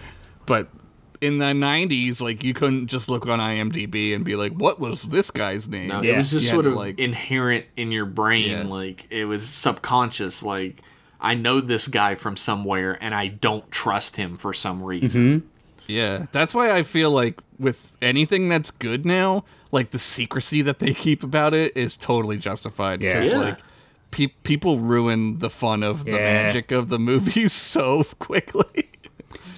But 0.47 0.69
in 1.21 1.37
the 1.39 1.47
'90s, 1.47 2.21
like 2.23 2.43
you 2.43 2.55
couldn't 2.55 2.87
just 2.87 3.09
look 3.11 3.27
on 3.27 3.39
IMDb 3.39 4.15
and 4.15 4.25
be 4.25 4.37
like, 4.37 4.53
what 4.53 4.81
was 4.81 5.03
this 5.03 5.31
guy's 5.31 5.69
name? 5.69 5.89
No, 5.89 6.01
Yeah. 6.01 6.15
it 6.15 6.17
was 6.17 6.31
just 6.31 6.47
You 6.47 6.51
sort 6.53 6.67
of 6.67 6.73
like- 6.75 6.99
inherent 6.99 7.67
in 7.77 7.93
your 7.93 8.07
brain. 8.07 8.51
Yeah. 8.51 8.63
Like 8.65 9.07
it 9.11 9.27
was 9.27 9.47
subconscious. 9.47 10.43
Like 10.43 10.81
I 11.21 11.35
know 11.35 11.61
this 11.61 11.87
guy 11.87 12.15
from 12.15 12.39
somewhere, 12.39 12.97
and 13.03 13.15
I 13.15 13.27
don't 13.29 13.71
trust 13.71 14.17
him 14.17 14.37
for 14.37 14.55
some 14.55 14.83
reason. 14.83 15.50
Yeah, 15.91 16.27
that's 16.33 16.55
why 16.55 16.71
I 16.73 16.83
feel 16.83 17.11
like 17.11 17.41
with 17.59 17.97
anything 18.01 18.49
that's 18.49 18.71
good 18.71 19.05
now, 19.05 19.45
like 19.73 19.91
the 19.91 19.99
secrecy 19.99 20.63
that 20.63 20.79
they 20.79 20.95
keep 20.95 21.23
about 21.23 21.53
it 21.55 21.77
is 21.77 21.97
totally 21.97 22.37
justified. 22.39 23.01
Yeah. 23.03 23.15
because 23.21 23.33
Yeah. 23.33 23.39
like 23.41 23.59
pe- 24.11 24.27
people 24.45 24.79
ruin 24.79 25.39
the 25.41 25.51
fun 25.51 25.83
of 25.83 26.05
the 26.05 26.13
Yeah. 26.13 26.17
magic 26.45 26.73
of 26.73 26.89
the 26.89 26.99
movies 26.99 27.53
so 27.75 28.05
quickly. 28.19 28.91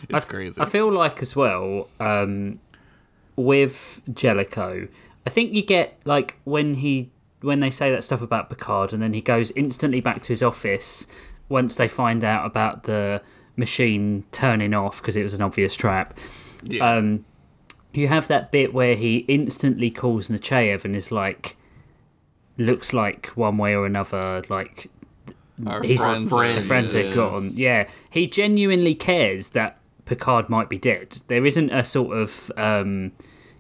it's 0.09 0.27
I- 0.27 0.29
crazy. 0.29 0.61
I 0.61 0.65
feel 0.65 0.91
like 0.93 1.23
as 1.23 1.35
well 1.37 1.89
um, 2.01 2.59
with 3.37 4.03
Jellico, 4.13 4.89
I 5.27 5.31
think 5.31 5.53
you 5.53 5.63
get 5.63 5.99
like 6.05 6.37
when 6.45 6.75
he 6.75 7.11
when 7.41 7.59
they 7.61 7.71
say 7.71 7.91
that 7.91 8.05
stuff 8.05 8.23
about 8.23 8.49
Picard, 8.51 8.93
and 8.93 9.03
then 9.03 9.15
he 9.15 9.21
goes 9.21 9.51
instantly 9.53 10.01
back 10.01 10.23
to 10.23 10.29
his 10.29 10.43
office 10.45 11.07
once 11.49 11.75
they 11.77 11.89
find 11.89 12.23
out 12.23 12.47
about 12.47 12.85
the 12.85 13.21
machine 13.57 14.25
turning 14.33 14.75
off 14.75 15.01
because 15.01 15.17
it 15.17 15.23
was 15.23 15.35
an 15.35 15.43
obvious 15.43 15.75
trap. 15.77 16.19
yeah. 16.65 16.97
Um, 16.97 17.25
you 17.95 18.09
have 18.09 18.27
that 18.29 18.51
bit 18.51 18.73
where 18.73 18.95
he 18.95 19.19
instantly 19.29 19.91
calls 19.91 20.29
Nechayev 20.31 20.85
and 20.87 20.97
is 20.97 21.13
like, 21.13 21.57
looks 22.57 22.93
like 22.93 23.27
one 23.35 23.59
way 23.59 23.75
or 23.75 23.85
another, 23.87 24.43
like 24.49 24.91
Our 25.67 25.83
he's 25.83 26.03
friends, 26.05 26.29
friends, 26.31 26.57
are- 26.57 26.61
the 26.61 26.67
friends 26.67 26.95
yeah. 26.95 27.03
are 27.03 27.15
gone. 27.15 27.53
Yeah, 27.55 27.89
he 28.11 28.27
genuinely 28.27 28.95
cares 28.95 29.51
that 29.51 29.79
Picard 30.07 30.49
might 30.49 30.69
be 30.69 30.79
dead. 30.79 31.19
There 31.29 31.45
isn't 31.45 31.71
a 31.71 31.85
sort 31.85 32.17
of, 32.17 32.51
um, 32.57 33.13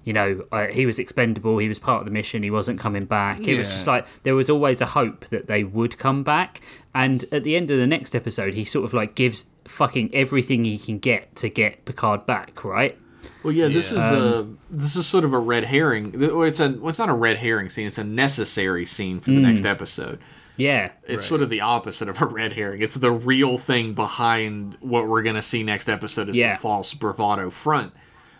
you 0.04 0.12
know, 0.14 0.44
uh, 0.50 0.66
he 0.68 0.86
was 0.86 0.98
expendable. 0.98 1.58
He 1.58 1.68
was 1.68 1.78
part 1.78 2.00
of 2.00 2.06
the 2.06 2.10
mission. 2.10 2.42
He 2.42 2.50
wasn't 2.50 2.80
coming 2.80 3.04
back. 3.04 3.46
It 3.46 3.56
was 3.58 3.68
just 3.68 3.86
like 3.86 4.06
there 4.24 4.34
was 4.34 4.50
always 4.50 4.80
a 4.80 4.86
hope 4.86 5.26
that 5.26 5.46
they 5.46 5.62
would 5.62 5.98
come 5.98 6.22
back. 6.24 6.60
And 6.94 7.24
at 7.30 7.44
the 7.44 7.54
end 7.54 7.70
of 7.70 7.78
the 7.78 7.86
next 7.86 8.16
episode, 8.16 8.54
he 8.54 8.64
sort 8.64 8.84
of 8.84 8.92
like 8.94 9.14
gives 9.14 9.44
fucking 9.66 10.10
everything 10.14 10.64
he 10.64 10.78
can 10.78 10.98
get 10.98 11.34
to 11.36 11.48
get 11.48 11.84
Picard 11.84 12.26
back. 12.26 12.64
Right? 12.64 12.98
Well, 13.42 13.52
yeah, 13.52 13.68
this 13.68 13.92
Yeah. 13.92 13.98
is 14.06 14.12
a 14.12 14.46
this 14.70 14.96
is 14.96 15.06
sort 15.06 15.24
of 15.24 15.32
a 15.32 15.38
red 15.38 15.64
herring. 15.64 16.12
It's 16.14 16.60
a 16.60 16.70
well, 16.70 16.88
it's 16.88 16.98
not 16.98 17.08
a 17.08 17.14
red 17.14 17.38
herring 17.38 17.70
scene. 17.70 17.86
It's 17.86 17.98
a 17.98 18.04
necessary 18.04 18.84
scene 18.84 19.20
for 19.20 19.30
the 19.30 19.36
Hmm. 19.36 19.42
next 19.42 19.64
episode. 19.64 20.18
Yeah. 20.56 20.90
It's 21.08 21.24
sort 21.26 21.40
of 21.42 21.48
the 21.48 21.60
opposite 21.62 22.08
of 22.08 22.20
a 22.20 22.26
red 22.26 22.52
herring. 22.52 22.82
It's 22.82 22.94
the 22.96 23.10
real 23.10 23.56
thing 23.58 23.94
behind 23.94 24.76
what 24.80 25.08
we're 25.08 25.22
gonna 25.22 25.42
see 25.42 25.62
next 25.62 25.88
episode 25.88 26.28
is 26.28 26.36
Yeah. 26.36 26.48
Mm-hmm. 26.48 26.56
the 26.56 26.60
false 26.60 26.94
bravado 26.94 27.50
front, 27.50 27.92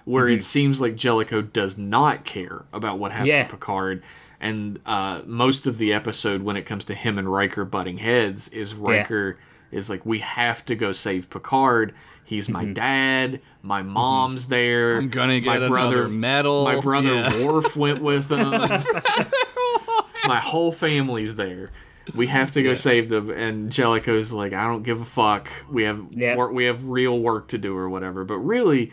where 0.05 0.29
it 0.29 0.43
seems 0.43 0.81
like 0.81 0.95
Jellico 0.95 1.41
does 1.43 1.79
not 1.79 2.25
care 2.25 2.65
about 2.73 2.99
what 2.99 3.13
happened 3.13 3.29
Yeah. 3.29 3.45
to 3.45 3.51
Picard. 3.51 4.03
And 4.41 4.81
uh, 4.87 5.21
most 5.25 5.67
of 5.67 5.79
the 5.79 5.93
episode, 5.93 6.43
when 6.43 6.57
it 6.57 6.67
comes 6.67 6.85
to 6.87 6.95
him 6.95 7.17
and 7.17 7.33
Riker 7.33 7.65
butting 7.65 7.99
heads, 7.99 8.49
is 8.49 8.75
Riker 8.75 9.39
is 9.73 9.91
like, 9.91 10.07
"We 10.07 10.21
have 10.21 10.65
to 10.67 10.75
go 10.77 10.93
save 10.93 11.29
Picard. 11.31 11.93
He's 12.25 12.49
my 12.49 12.63
Mm-hmm. 12.65 12.73
dad. 12.75 13.41
My 13.63 13.83
mom's 13.83 14.47
there. 14.47 14.99
I'm 14.99 15.09
gonna 15.09 15.41
my 15.41 15.59
get 15.59 15.69
brother, 15.69 15.97
another 16.03 16.09
medal." 16.09 16.65
My 16.65 16.81
brother 16.81 17.15
Yeah. 17.15 17.45
Worf 17.45 17.75
went 17.77 18.01
with 18.01 18.29
him. 18.31 18.51
my 20.27 20.39
whole 20.39 20.73
family's 20.73 21.35
there. 21.35 21.71
We 22.15 22.27
have 22.29 22.51
to 22.53 22.63
go 22.63 22.75
save 22.75 23.09
them. 23.09 23.31
And 23.31 23.71
Jellico's 23.71 24.33
like, 24.33 24.53
I 24.53 24.65
don't 24.65 24.83
give 24.83 25.01
a 25.01 25.05
fuck. 25.05 25.49
We 25.71 25.85
have 25.85 26.05
Yep. 26.11 26.37
work, 26.37 26.53
we 26.53 26.65
have 26.65 26.85
real 26.85 27.19
work 27.19 27.49
to 27.49 27.59
do 27.59 27.77
or 27.77 27.89
whatever. 27.89 28.25
But 28.25 28.39
really, 28.39 28.91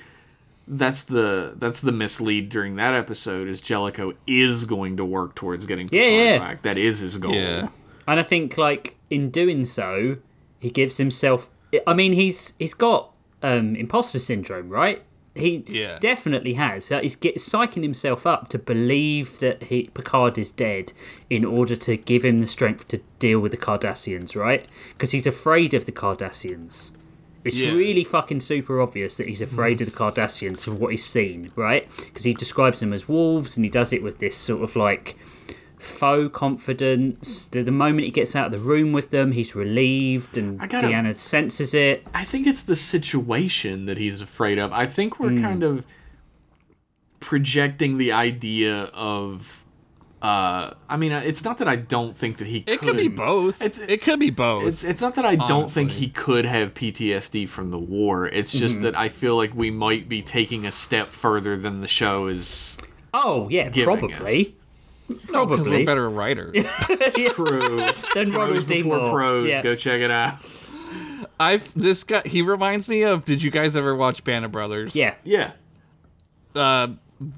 that's 0.67 1.03
the 1.03 1.53
that's 1.57 1.81
the 1.81 1.91
mislead 1.91 2.49
during 2.49 2.75
that 2.75 2.93
episode 2.93 3.47
is 3.47 3.61
Jellico 3.61 4.13
is 4.27 4.65
going 4.65 4.97
to 4.97 5.05
work 5.05 5.33
towards 5.35 5.65
getting 5.65 5.87
Yeah, 5.91 6.01
Picard 6.01 6.25
yeah. 6.25 6.37
back. 6.39 6.61
That 6.61 6.77
is 6.77 6.99
his 6.99 7.17
goal. 7.17 7.33
Yeah. 7.33 7.69
And 8.07 8.19
I 8.19 8.23
think 8.23 8.57
like 8.57 8.95
in 9.09 9.31
doing 9.31 9.65
so, 9.65 10.17
he 10.59 10.69
gives 10.69 10.97
himself. 10.97 11.49
I 11.87 11.93
mean, 11.93 12.13
he's 12.13 12.53
he's 12.59 12.73
got 12.73 13.11
um, 13.41 13.75
imposter 13.75 14.19
syndrome, 14.19 14.69
right? 14.69 15.01
He 15.35 15.63
Yeah. 15.67 15.97
definitely 15.99 16.55
has. 16.55 16.91
Uh, 16.91 16.99
He's 16.99 17.15
get, 17.15 17.35
psyching 17.37 17.83
himself 17.83 18.27
up 18.27 18.49
to 18.49 18.59
believe 18.59 19.39
that 19.39 19.65
he, 19.65 19.83
Picard 19.93 20.37
is 20.37 20.49
dead 20.49 20.91
in 21.29 21.45
order 21.45 21.75
to 21.77 21.95
give 21.95 22.25
him 22.25 22.39
the 22.39 22.47
strength 22.47 22.87
to 22.89 22.99
deal 23.19 23.39
with 23.39 23.51
the 23.51 23.57
Cardassians, 23.57 24.35
right? 24.35 24.65
Because 24.89 25.11
he's 25.11 25.27
afraid 25.27 25.73
of 25.73 25.85
the 25.85 25.93
Cardassians. 25.93 26.91
It's 27.45 27.55
Yeah. 27.57 27.71
really 27.71 28.03
fucking 28.03 28.41
super 28.41 28.81
obvious 28.81 29.15
that 29.15 29.27
he's 29.29 29.39
afraid 29.39 29.79
of 29.79 29.89
the 29.89 29.95
Cardassians 29.95 30.61
for 30.65 30.71
what 30.71 30.91
he's 30.91 31.05
seen, 31.05 31.51
right? 31.55 31.87
Because 31.97 32.25
he 32.25 32.33
describes 32.33 32.81
them 32.81 32.91
as 32.91 33.07
wolves, 33.07 33.55
and 33.55 33.63
he 33.63 33.69
does 33.69 33.93
it 33.93 34.03
with 34.03 34.17
this 34.19 34.35
sort 34.35 34.63
of 34.63 34.75
like 34.75 35.15
faux 35.79 36.29
confidence. 36.37 37.47
The, 37.47 37.63
the 37.63 37.71
moment 37.71 38.05
he 38.05 38.11
gets 38.11 38.35
out 38.35 38.47
of 38.47 38.51
the 38.51 38.59
room 38.59 38.91
with 38.91 39.09
them, 39.09 39.31
he's 39.31 39.55
relieved, 39.55 40.37
and 40.37 40.61
I 40.61 40.67
gotta- 40.67 40.87
Deanna 40.87 41.15
senses 41.15 41.73
it. 41.73 42.05
I 42.13 42.23
think 42.23 42.45
it's 42.45 42.61
the 42.63 42.75
situation 42.75 43.85
that 43.87 43.97
he's 43.97 44.21
afraid 44.21 44.59
of. 44.59 44.71
I 44.73 44.85
think 44.85 45.19
we're 45.19 45.29
Hmm. 45.31 45.41
kind 45.41 45.63
of 45.63 45.85
projecting 47.19 47.97
the 47.97 48.11
idea 48.11 48.83
of. 48.93 49.63
Uh, 50.21 50.73
I 50.89 50.97
mean, 50.97 51.13
it's 51.13 51.45
not 51.45 51.59
that 51.59 51.69
I 51.69 51.77
don't 51.77 52.17
think 52.17 52.37
that 52.39 52.47
he. 52.47 52.59
Could 52.61 52.73
It 52.73 52.79
could 52.81 52.97
be 52.97 53.07
both. 53.07 53.61
It's- 53.61 53.79
it 53.87 54.01
could 54.01 54.19
be 54.19 54.29
both. 54.31 54.65
It's 54.65 54.83
it's 54.83 55.01
not 55.01 55.15
that 55.15 55.25
I 55.25 55.35
don't 55.35 55.71
think 55.71 55.91
he 55.91 56.09
could 56.09 56.43
have 56.45 56.73
PTSD 56.73 57.47
from 57.47 57.71
the 57.71 57.79
war. 57.79 58.27
It's 58.27 58.51
just 58.51 58.75
Mm-hmm. 58.75 58.83
that 58.83 58.97
I 58.97 59.07
feel 59.07 59.37
like 59.37 59.55
we 59.55 59.71
might 59.71 60.09
be 60.09 60.21
taking 60.21 60.65
a 60.65 60.73
step 60.73 61.07
further 61.07 61.55
than 61.55 61.79
the 61.79 61.87
show 61.87 62.27
is 62.27 62.77
Oh 63.13 63.47
yeah, 63.49 63.69
Giving 63.69 64.09
probably, 65.27 65.57
because 65.57 65.65
probably. 65.65 65.71
we're 65.79 65.85
better 65.85 66.09
writers. 66.09 66.55
true. 67.33 67.77
Then 68.13 68.31
pros 68.31 68.63
before 68.63 69.11
pros. 69.11 69.49
Yeah. 69.49 69.61
Go 69.61 69.75
check 69.75 70.01
it 70.01 70.11
out. 70.11 70.35
I've 71.39 71.73
this 71.73 72.03
guy. 72.03 72.21
He 72.25 72.41
reminds 72.41 72.87
me 72.87 73.03
of. 73.03 73.25
Did 73.25 73.41
you 73.41 73.51
guys 73.51 73.75
ever 73.77 73.95
watch 73.95 74.23
Band 74.23 74.45
of 74.45 74.51
Brothers? 74.51 74.95
Yeah, 74.95 75.15
Yeah. 75.23 75.51
Uh, 76.55 76.89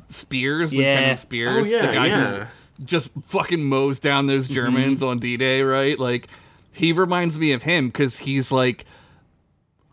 Speirs, 0.09 0.71
Yeah. 0.71 0.79
Lieutenant 0.79 1.19
Speirs, 1.19 1.49
Oh 1.61 1.63
yeah. 1.65 1.85
the 1.87 1.93
guy 1.93 2.05
yeah. 2.07 2.45
who 2.79 2.85
just 2.85 3.11
fucking 3.25 3.63
mows 3.63 3.99
down 3.99 4.25
those 4.27 4.47
Germans 4.47 5.03
on 5.03 5.19
D-Day, 5.19 5.61
right? 5.63 5.99
Like 5.99 6.27
he 6.73 6.93
reminds 6.93 7.37
me 7.37 7.51
of 7.51 7.63
him 7.63 7.87
because 7.89 8.19
he's 8.19 8.51
like, 8.51 8.85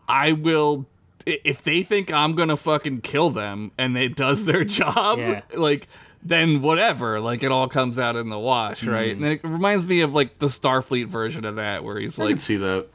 I 0.07 0.31
will. 0.31 0.87
If 1.25 1.61
they 1.63 1.83
think 1.83 2.11
I'm 2.11 2.33
gonna 2.33 2.57
fucking 2.57 3.01
kill 3.01 3.29
them 3.29 3.71
and 3.77 3.95
it 3.97 4.15
does 4.15 4.45
their 4.45 4.63
job, 4.65 5.19
Yeah. 5.19 5.41
like 5.55 5.87
then 6.21 6.61
whatever, 6.61 7.19
like 7.19 7.43
it 7.43 7.51
all 7.51 7.67
comes 7.67 7.97
out 7.97 8.15
in 8.15 8.29
the 8.29 8.39
wash, 8.39 8.83
right? 8.83 9.15
Hmm. 9.15 9.23
And 9.23 9.33
it 9.33 9.43
reminds 9.43 9.85
me 9.87 10.01
of 10.01 10.13
like 10.13 10.39
the 10.39 10.47
Starfleet 10.47 11.07
version 11.07 11.45
of 11.45 11.55
that, 11.55 11.83
where 11.83 11.99
he's 11.99 12.19
I 12.19 12.25
like 12.25 12.39
see 12.39 12.57
that. 12.57 12.87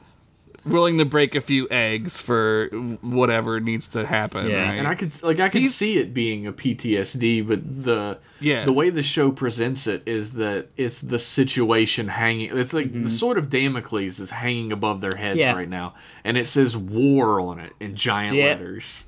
willing 0.63 0.97
to 0.99 1.05
break 1.05 1.35
a 1.35 1.41
few 1.41 1.67
eggs 1.69 2.19
for 2.19 2.67
whatever 3.01 3.59
needs 3.59 3.87
to 3.89 4.05
happen. 4.05 4.49
Yeah. 4.49 4.69
right? 4.69 4.79
And 4.79 4.87
I 4.87 4.95
could 4.95 5.21
like 5.23 5.39
I 5.39 5.49
could 5.49 5.61
He's- 5.61 5.75
see 5.75 5.97
it 5.97 6.13
being 6.13 6.45
a 6.47 6.53
PTSD, 6.53 7.41
but 7.47 7.61
the 7.83 8.19
Yeah. 8.39 8.63
the 8.65 8.73
way 8.73 8.89
the 8.89 9.03
show 9.03 9.31
presents 9.31 9.87
it 9.87 10.03
is 10.05 10.33
that 10.33 10.69
it's 10.77 11.01
the 11.01 11.19
situation 11.19 12.07
hanging. 12.07 12.55
It's 12.57 12.73
like 12.73 12.91
the 12.91 12.99
mm-hmm. 12.99 13.07
sword 13.07 13.37
of 13.37 13.49
Damocles 13.49 14.19
is 14.19 14.29
hanging 14.31 14.71
above 14.71 15.01
their 15.01 15.15
heads 15.15 15.39
Yeah. 15.39 15.53
right 15.53 15.69
now, 15.69 15.93
and 16.23 16.37
it 16.37 16.45
says 16.47 16.75
"war" 16.77 17.39
on 17.39 17.59
it 17.59 17.73
in 17.79 17.95
giant 17.95 18.37
Yeah. 18.37 18.45
letters. 18.45 19.07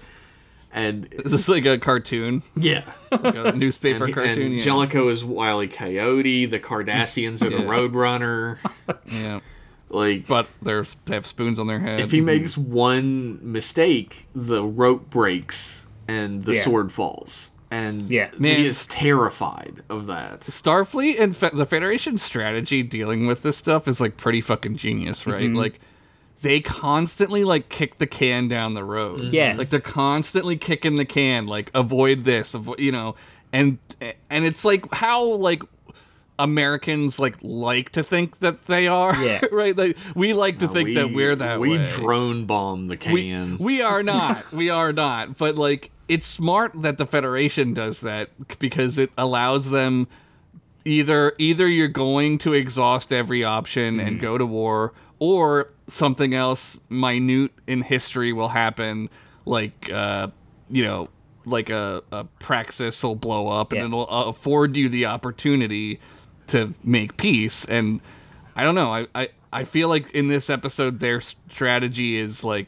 And 0.71 1.05
This 1.25 1.47
like 1.49 1.65
a 1.65 1.77
cartoon, 1.79 2.43
yeah, 2.55 2.91
like 3.11 3.35
a 3.35 3.51
newspaper 3.53 4.05
and, 4.05 4.13
cartoon. 4.13 4.41
and 4.47 4.53
yeah. 4.55 4.59
Jellico 4.59 5.07
is 5.09 5.23
Wile 5.25 5.63
E. 5.63 5.67
Coyote. 5.67 6.45
The 6.45 6.59
Cardassians 6.59 7.41
are 7.41 7.49
the 7.49 7.57
Yeah. 7.63 7.63
Roadrunner. 7.63 8.57
yeah. 9.07 9.39
Like, 9.89 10.27
But 10.27 10.47
there's 10.61 10.97
they 11.05 11.13
have 11.15 11.25
spoons 11.25 11.57
on 11.59 11.67
their 11.67 11.79
head. 11.79 12.01
if 12.01 12.11
he 12.11 12.19
makes 12.21 12.57
one 12.57 13.39
mistake, 13.41 14.27
the 14.35 14.61
rope 14.63 15.09
breaks 15.09 15.87
and 16.07 16.43
the 16.43 16.53
Yeah. 16.53 16.61
sword 16.61 16.91
falls. 16.91 17.51
And 17.71 18.09
Yeah. 18.09 18.29
Man. 18.37 18.57
he 18.57 18.65
is 18.65 18.85
terrified 18.87 19.81
of 19.89 20.07
that. 20.07 20.41
Starfleet 20.41 21.19
and 21.19 21.35
Fe- 21.35 21.49
the 21.53 21.65
Federation 21.65 22.17
strategy 22.17 22.83
dealing 22.83 23.25
with 23.27 23.41
this 23.43 23.57
stuff 23.57 23.87
is 23.87 23.99
like 24.01 24.17
pretty 24.17 24.41
fucking 24.41 24.75
genius, 24.77 25.25
right? 25.25 25.45
Mm-hmm. 25.45 25.55
Like 25.55 25.79
they 26.41 26.59
constantly 26.59 27.43
like 27.43 27.69
kick 27.69 27.97
the 27.97 28.07
can 28.07 28.47
down 28.47 28.73
the 28.73 28.83
road. 28.83 29.21
Mm-hmm. 29.21 29.33
Yeah. 29.33 29.55
Like 29.57 29.69
they're 29.69 29.79
constantly 29.79 30.57
kicking 30.57 30.97
the 30.97 31.05
can 31.05 31.47
like 31.47 31.71
avoid 31.73 32.25
this, 32.25 32.53
avoid, 32.53 32.79
you 32.79 32.91
know. 32.91 33.15
And 33.53 33.79
and 34.29 34.45
it's 34.45 34.63
like 34.63 34.93
how 34.93 35.23
like 35.23 35.63
Americans 36.39 37.19
like 37.19 37.37
like 37.41 37.91
to 37.91 38.03
think 38.03 38.39
that 38.39 38.65
they 38.65 38.87
are, 38.87 39.15
Yeah. 39.15 39.41
right? 39.51 39.75
Like 39.75 39.97
we 40.15 40.33
like 40.33 40.59
to 40.59 40.67
think 40.67 40.93
that 40.95 41.11
we're 41.11 41.35
that 41.35 41.59
we 41.59 41.71
way. 41.77 41.87
drone 41.87 42.45
bomb 42.45 42.87
the 42.87 42.97
can. 42.97 43.57
we 43.57 43.81
are 43.81 44.03
not. 44.03 44.51
we 44.51 44.69
are 44.69 44.93
not. 44.93 45.37
But 45.37 45.55
like, 45.55 45.91
it's 46.07 46.27
smart 46.27 46.71
that 46.81 46.97
the 46.97 47.05
Federation 47.05 47.73
does 47.73 48.01
that 48.01 48.29
because 48.59 48.97
it 48.97 49.11
allows 49.17 49.71
them 49.71 50.07
either 50.85 51.33
either 51.37 51.67
you're 51.67 51.87
going 51.87 52.37
to 52.39 52.53
exhaust 52.53 53.11
every 53.11 53.43
option 53.43 53.99
and 53.99 54.17
mm-hmm. 54.17 54.21
go 54.21 54.37
to 54.37 54.45
war, 54.45 54.93
or 55.19 55.71
something 55.87 56.33
else 56.33 56.79
minute 56.89 57.51
in 57.67 57.81
history 57.81 58.33
will 58.33 58.49
happen, 58.49 59.09
like 59.45 59.89
uh, 59.91 60.27
you 60.69 60.83
know, 60.83 61.09
like 61.45 61.69
a, 61.69 62.03
a 62.11 62.25
praxis 62.39 63.01
will 63.03 63.15
blow 63.15 63.47
up 63.47 63.71
and 63.71 63.79
Yeah. 63.81 63.85
it'll 63.87 64.07
uh, 64.09 64.25
afford 64.25 64.75
you 64.75 64.89
the 64.89 65.05
opportunity 65.05 65.99
to 66.47 66.73
make 66.83 67.17
peace. 67.17 67.63
And 67.65 68.01
I 68.55 68.63
don't 68.63 68.75
know. 68.75 68.93
I, 68.93 69.07
I, 69.15 69.29
I 69.53 69.63
feel 69.63 69.87
like 69.87 70.11
in 70.11 70.27
this 70.27 70.49
episode, 70.49 70.99
their 70.99 71.21
strategy 71.21 72.17
is 72.17 72.43
like 72.43 72.67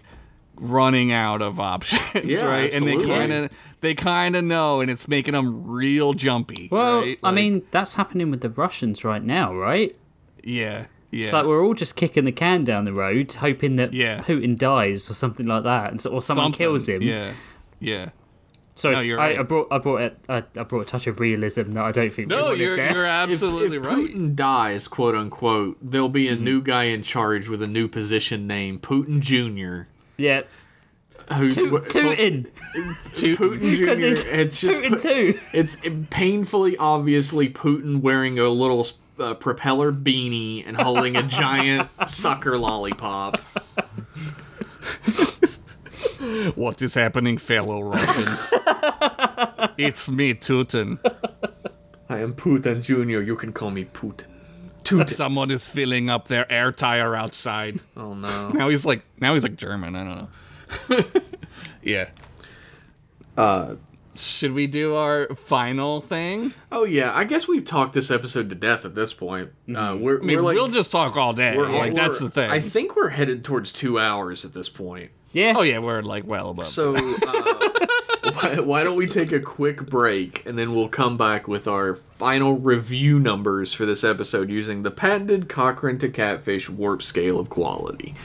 running 0.55 1.11
out 1.11 1.41
of 1.41 1.59
options, 1.73 2.25
Yeah, 2.31 2.45
right? 2.45 2.73
And 2.73 2.87
they 2.87 2.95
kind 3.03 3.31
of 3.33 3.49
they 3.81 3.95
kind 3.95 4.35
of 4.37 4.43
know, 4.45 4.79
and 4.81 4.89
it's 4.91 5.07
making 5.07 5.33
them 5.33 5.65
real 5.67 6.13
jumpy. 6.13 6.69
Well, 6.71 7.01
right? 7.01 7.19
I 7.23 7.31
mean, 7.31 7.63
that's 7.71 7.95
happening 7.95 8.31
with 8.31 8.41
the 8.41 8.49
Russians 8.49 9.03
right 9.03 9.23
now, 9.23 9.53
right? 9.55 9.95
yeah, 10.43 10.85
yeah. 11.11 11.23
It's 11.23 11.33
like 11.33 11.45
we're 11.45 11.63
all 11.65 11.73
just 11.73 11.95
kicking 11.95 12.25
the 12.25 12.31
can 12.31 12.63
down 12.63 12.85
the 12.85 12.93
road, 12.93 13.31
hoping 13.33 13.75
that 13.77 13.93
Yeah. 13.93 14.19
Putin 14.19 14.57
dies 14.57 15.09
or 15.09 15.13
something 15.13 15.45
like 15.47 15.63
that, 15.63 15.91
and 15.91 16.01
so, 16.01 16.11
or 16.11 16.21
someone 16.21 16.45
Something. 16.45 16.57
kills 16.57 16.87
him. 16.89 17.01
Yeah, 17.01 17.33
yeah. 17.79 18.09
So 18.75 18.91
No, 18.91 19.01
you're 19.01 19.19
I, 19.19 19.29
right. 19.31 19.39
I 19.39 19.43
brought 19.43 19.67
I 19.71 19.77
brought 19.79 20.01
a, 20.01 20.15
I, 20.29 20.37
I 20.55 20.63
brought 20.63 20.81
a 20.81 20.85
touch 20.85 21.07
of 21.07 21.19
realism 21.19 21.73
that 21.73 21.83
I 21.83 21.91
don't 21.91 22.13
think. 22.13 22.29
we 22.29 22.35
No, 22.35 22.51
you're 22.51 22.77
there. 22.77 22.93
you're 22.93 23.05
if, 23.05 23.11
absolutely 23.11 23.77
if 23.77 23.85
right. 23.85 23.97
Putin 23.97 24.35
dies, 24.35 24.87
quote 24.87 25.15
unquote, 25.15 25.77
there'll 25.81 26.07
be 26.09 26.29
a 26.29 26.35
mm-hmm. 26.35 26.43
new 26.45 26.61
guy 26.61 26.83
in 26.85 27.03
charge 27.03 27.49
with 27.49 27.61
a 27.61 27.67
new 27.67 27.87
position 27.89 28.47
name, 28.47 28.79
Putin 28.79 29.19
Jr. 29.19 29.89
yeah. 30.17 30.43
Who's 31.33 31.53
Toot, 31.55 31.89
tootin, 31.89 32.47
Putin 32.73 33.59
because 33.59 33.99
Jr. 33.99 34.07
it's, 34.07 34.23
It's 34.23 34.61
just 34.61 34.77
Putin 34.79 35.01
too. 35.01 35.39
it's 35.53 35.77
painfully 36.09 36.75
obviously 36.77 37.49
Putin 37.49 38.01
wearing 38.01 38.39
a 38.39 38.47
little 38.49 38.87
uh, 39.19 39.33
propeller 39.35 39.91
beanie 39.91 40.65
and 40.65 40.77
holding 40.77 41.15
a 41.15 41.23
giant 41.23 41.89
sucker 42.07 42.57
lollipop. 42.57 43.39
What 46.55 46.81
is 46.81 46.93
happening, 46.93 47.37
fellow 47.37 47.81
Russians? 47.81 48.49
it's 49.77 50.09
me, 50.09 50.33
Tutin. 50.33 50.99
I 52.09 52.19
am 52.19 52.33
Putin 52.33 52.83
Jr. 52.83 53.21
You 53.21 53.35
can 53.35 53.53
call 53.53 53.71
me 53.71 53.85
Putin. 53.85 54.25
Putin. 54.83 55.09
Someone 55.09 55.51
is 55.51 55.67
filling 55.67 56.09
up 56.09 56.27
their 56.27 56.51
air 56.51 56.71
tire 56.71 57.15
outside. 57.15 57.79
Oh 57.95 58.13
no. 58.13 58.49
Now 58.49 58.69
he's 58.69 58.85
like 58.85 59.03
now 59.19 59.33
he's 59.33 59.43
like 59.43 59.55
German. 59.55 59.95
I 59.95 60.03
don't 60.03 60.17
know. 60.17 61.03
yeah. 61.83 62.09
Uh, 63.37 63.75
Should 64.19 64.53
we 64.53 64.67
do 64.67 64.95
our 64.95 65.27
final 65.35 66.01
thing? 66.01 66.53
oh 66.71 66.83
yeah. 66.85 67.11
I 67.15 67.23
guess 67.23 67.47
we've 67.47 67.65
talked 67.65 67.93
this 67.93 68.11
episode 68.11 68.49
to 68.49 68.55
death 68.55 68.85
at 68.85 68.95
this 68.95 69.13
point. 69.13 69.51
Uh, 69.73 69.97
we're, 69.99 70.21
I 70.21 70.25
mean, 70.25 70.37
we're 70.37 70.43
like, 70.43 70.55
we'll 70.55 70.67
just 70.69 70.91
talk 70.91 71.15
all 71.17 71.33
day. 71.33 71.55
we're- 71.55 71.71
like 71.77 71.93
that's 71.95 72.19
we're- 72.19 72.25
the 72.27 72.29
thing. 72.29 72.51
I 72.51 72.59
think 72.59 72.95
we're 72.95 73.09
headed 73.09 73.43
towards 73.43 73.71
two 73.71 73.97
hours 73.99 74.43
at 74.45 74.53
this 74.53 74.69
point. 74.69 75.11
Yeah. 75.31 75.53
oh 75.55 75.61
yeah, 75.61 75.77
we're 75.77 76.01
like 76.01 76.25
well 76.25 76.49
above. 76.49 76.65
So 76.65 76.95
uh, 76.95 76.99
why, 78.33 78.59
why 78.59 78.83
don't 78.83 78.95
we 78.95 79.05
take 79.05 79.31
a 79.31 79.39
quick 79.39 79.85
break 79.87 80.43
and 80.47 80.57
then 80.57 80.73
we'll 80.73 80.89
come 80.89 81.17
back 81.17 81.47
with 81.47 81.67
our 81.67 81.95
final 81.95 82.53
review 82.53 83.19
numbers 83.19 83.71
for 83.71 83.85
this 83.85 84.03
episode 84.03 84.49
using 84.49 84.81
the 84.81 84.89
patented 84.91 85.47
Cochrane 85.47 85.99
to 85.99 86.09
Catfish 86.09 86.67
warp 86.69 87.03
scale 87.03 87.39
of 87.39 87.49
quality. 87.49 88.15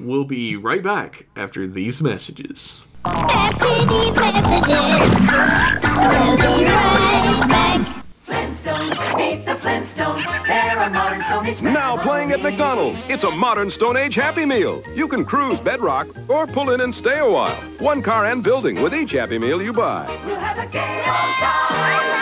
We'll 0.00 0.24
be 0.24 0.54
right 0.56 0.82
back 0.84 1.26
after 1.34 1.66
these 1.66 2.00
messages. 2.00 2.80
After 3.06 3.86
these 3.86 4.10
we'll 4.10 4.36
be 6.36 6.64
right 6.64 7.46
back. 7.48 8.04
Flintstones, 8.26 9.16
meet 9.16 9.44
the 9.44 9.52
Flintstones. 9.52 10.46
They're 10.46 10.82
a 10.82 10.90
modern 10.90 11.22
Stone 11.22 11.46
Age 11.46 11.62
Now 11.62 11.96
playing 12.02 12.32
at. 12.32 12.42
McDonald's, 12.42 12.98
it's 13.08 13.22
a 13.22 13.30
modern 13.30 13.70
Stone 13.70 13.96
Age 13.96 14.16
Happy 14.16 14.44
Meal. 14.44 14.82
You 14.96 15.06
can 15.06 15.24
cruise 15.24 15.60
Bedrock 15.60 16.08
or 16.28 16.48
pull 16.48 16.70
in 16.70 16.80
and 16.80 16.92
stay 16.92 17.20
a 17.20 17.30
while. 17.30 17.54
One 17.78 18.02
car 18.02 18.26
and 18.26 18.42
building 18.42 18.82
with 18.82 18.92
each 18.92 19.12
Happy 19.12 19.38
Meal 19.38 19.62
you 19.62 19.72
buy. 19.72 20.06
We'll 20.26 20.34
have 20.36 20.58
a 20.58 20.66
gay 20.72 21.04
old 21.06 21.36
time. 21.38 22.16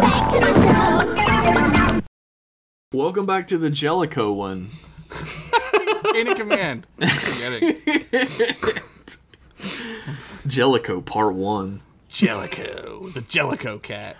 Back 0.00 0.32
to 0.32 0.40
the 0.40 0.54
show. 1.92 2.00
Welcome 2.92 3.26
back 3.26 3.48
to 3.48 3.58
the 3.58 3.70
Jellico 3.70 4.32
one. 4.32 4.70
Chain 6.14 6.28
of 6.28 6.36
command. 6.36 6.86
Forget 6.98 7.52
it. 7.62 8.82
Jellico 10.46 11.00
Part 11.00 11.34
1. 11.34 11.80
Jellicoe, 12.08 13.08
the 13.12 13.22
Jellicoe 13.22 13.78
cat. 13.78 14.16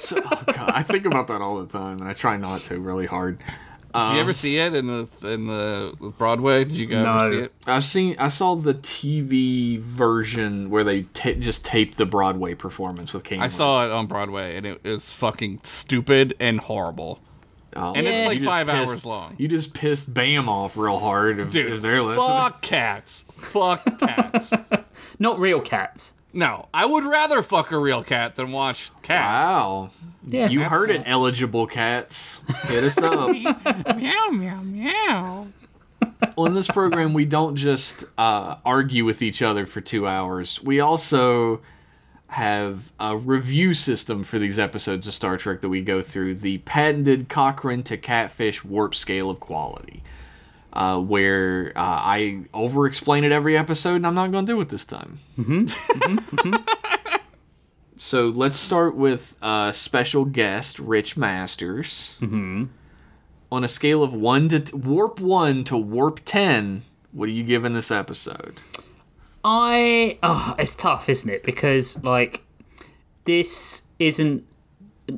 So, 0.00 0.16
oh 0.24 0.42
God, 0.46 0.70
I 0.74 0.82
think 0.82 1.04
about 1.04 1.26
that 1.28 1.42
all 1.42 1.62
the 1.62 1.70
time, 1.70 2.00
and 2.00 2.08
I 2.08 2.14
try 2.14 2.38
not 2.38 2.62
to 2.64 2.80
really 2.80 3.04
hard. 3.04 3.38
Did 3.38 4.12
you 4.14 4.20
ever 4.20 4.30
um, 4.30 4.34
see 4.34 4.58
it 4.58 4.74
in 4.74 4.86
the 4.86 5.08
in 5.22 5.46
the 5.46 6.12
Broadway? 6.18 6.64
Did 6.64 6.76
you 6.76 6.90
ever 6.92 7.02
No. 7.02 7.30
see 7.30 7.36
it? 7.38 7.52
I've 7.66 7.84
seen, 7.84 8.16
I 8.18 8.28
saw 8.28 8.54
the 8.54 8.72
TV 8.74 9.78
version 9.80 10.70
where 10.70 10.84
they 10.84 11.02
ta 11.14 11.32
just 11.32 11.64
taped 11.64 11.96
the 11.98 12.06
Broadway 12.06 12.54
performance 12.54 13.12
with 13.12 13.24
King. 13.24 13.42
I 13.42 13.48
saw 13.48 13.84
it 13.84 13.90
on 13.90 14.06
Broadway, 14.06 14.56
and 14.56 14.64
it 14.66 14.82
was 14.84 15.12
fucking 15.12 15.60
stupid 15.62 16.34
and 16.40 16.60
horrible. 16.60 17.20
Oh, 17.74 17.92
And 17.94 18.06
it's 18.06 18.26
like 18.26 18.42
five 18.42 18.66
pissed- 18.68 18.90
hours 18.92 19.04
long. 19.06 19.34
You 19.38 19.48
just 19.48 19.74
pissed 19.74 20.12
Bam 20.14 20.48
off 20.48 20.76
real 20.76 20.98
hard 20.98 21.38
if, 21.38 21.50
Dude, 21.50 21.72
if 21.74 21.82
they're 21.82 22.00
listening. 22.02 22.26
fuck 22.28 22.62
cats. 22.62 23.24
Fuck 23.36 23.84
cats. 24.00 24.52
Not 25.18 25.38
real 25.38 25.60
cats. 25.60 26.14
no, 26.32 26.68
I 26.72 26.86
would 26.86 27.04
rather 27.04 27.42
fuck 27.42 27.70
a 27.72 27.78
real 27.78 28.02
cat 28.02 28.36
than 28.36 28.52
watch 28.52 28.90
cats. 29.02 29.46
Wow. 29.50 29.90
Yeah. 30.26 30.48
You 30.48 30.62
heard 30.64 30.90
it, 30.90 31.02
eligible 31.06 31.66
cats. 31.66 32.40
Hit 32.64 32.82
us 32.84 32.98
up. 33.02 33.30
Meow, 33.30 34.28
meow, 34.30 34.60
meow. 34.62 35.46
On 36.36 36.54
this 36.54 36.66
program, 36.68 37.12
we 37.14 37.24
don't 37.26 37.56
just 37.56 38.04
uh, 38.18 38.56
argue 38.64 39.04
with 39.04 39.22
each 39.22 39.42
other 39.42 39.66
for 39.66 39.80
two 39.80 40.06
hours. 40.06 40.62
We 40.62 40.80
also 40.80 41.60
have 42.28 42.92
a 42.98 43.16
review 43.16 43.72
system 43.74 44.22
for 44.22 44.38
these 44.38 44.58
episodes 44.58 45.06
of 45.06 45.14
Star 45.14 45.36
Trek 45.36 45.60
that 45.60 45.68
we 45.68 45.80
go 45.80 46.02
through 46.02 46.36
the 46.36 46.58
patented 46.58 47.28
Cochrane 47.28 47.82
to 47.84 47.96
Catfish 47.96 48.64
warp 48.64 48.94
scale 48.94 49.30
of 49.30 49.40
quality. 49.40 50.02
Uh, 50.72 51.00
where 51.00 51.72
uh, 51.74 51.80
I 51.80 52.44
over 52.52 52.84
explain 52.86 53.24
it 53.24 53.32
every 53.32 53.56
episode, 53.56 53.94
and 53.96 54.06
I'm 54.06 54.14
not 54.14 54.30
going 54.30 54.44
to 54.44 54.52
do 54.52 54.60
it 54.60 54.68
this 54.68 54.84
time. 54.84 55.20
So 57.96 58.28
let's 58.28 58.58
start 58.58 58.94
with 58.94 59.34
uh, 59.40 59.72
special 59.72 60.26
guest 60.26 60.78
Rich 60.78 61.16
Masters. 61.16 62.14
Mm-hmm. 62.20 62.64
On 63.50 63.64
a 63.64 63.68
scale 63.68 64.02
of 64.02 64.12
one 64.12 64.48
to 64.50 64.60
t- 64.60 64.76
warp 64.76 65.18
one 65.18 65.64
to 65.64 65.78
warp 65.78 66.20
ten, 66.24 66.82
what 67.12 67.28
are 67.28 67.32
you 67.32 67.42
giving 67.42 67.72
this 67.72 67.90
episode? 67.90 68.60
I 69.48 70.18
oh, 70.24 70.56
it's 70.58 70.74
tough, 70.74 71.08
isn't 71.08 71.30
it? 71.30 71.44
Because 71.44 72.02
like 72.02 72.42
this 73.24 73.82
isn't. 74.00 74.44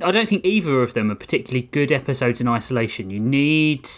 I 0.05 0.11
don't 0.11 0.29
think 0.29 0.45
either 0.45 0.83
of 0.83 0.93
them 0.93 1.11
are 1.11 1.15
particularly 1.15 1.63
good 1.63 1.91
episodes 1.91 2.41
in 2.43 2.47
isolation. 2.47 3.09
You 3.09 3.21
need 3.21 3.89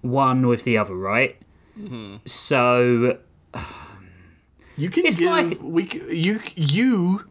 one 0.00 0.48
with 0.48 0.64
the 0.64 0.76
other, 0.76 0.96
right? 0.96 1.36
Mm-hmm. 1.78 2.16
So 2.26 3.18
You 4.76 4.90
can 4.90 5.06
It's 5.06 5.18
give 5.18 5.30
like- 5.30 5.58
we 5.62 5.88
you 6.10 6.40
you 6.54 7.24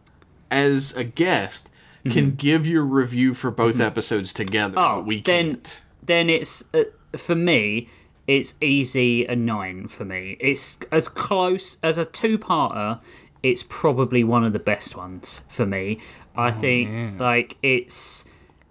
as 0.49 0.93
a 0.93 1.03
guest 1.03 1.69
mm-hmm. 2.03 2.11
can 2.11 2.31
give 2.31 2.65
your 2.65 2.83
review 2.83 3.33
for 3.33 3.51
both 3.51 3.75
mm-hmm. 3.75 3.83
episodes 3.83 4.33
together. 4.33 4.75
Oh, 4.77 4.97
but 4.97 5.05
we 5.05 5.21
then 5.21 5.55
can't. 5.55 5.81
then 6.03 6.29
it's 6.29 6.73
uh, 6.73 6.85
for 7.17 7.35
me. 7.35 7.89
It's 8.27 8.55
easy 8.61 9.25
a 9.25 9.35
nine 9.35 9.87
for 9.87 10.05
me. 10.05 10.37
It's 10.39 10.79
as 10.91 11.07
close 11.07 11.77
as 11.83 11.97
a 11.97 12.05
two-parter. 12.05 12.99
It's 13.43 13.63
probably 13.63 14.23
one 14.23 14.43
of 14.43 14.53
the 14.53 14.59
best 14.59 14.95
ones 14.95 15.43
for 15.47 15.65
me. 15.65 15.99
I 16.35 16.49
oh, 16.49 16.51
think 16.51 17.19
like 17.19 17.57
it's 17.61 18.25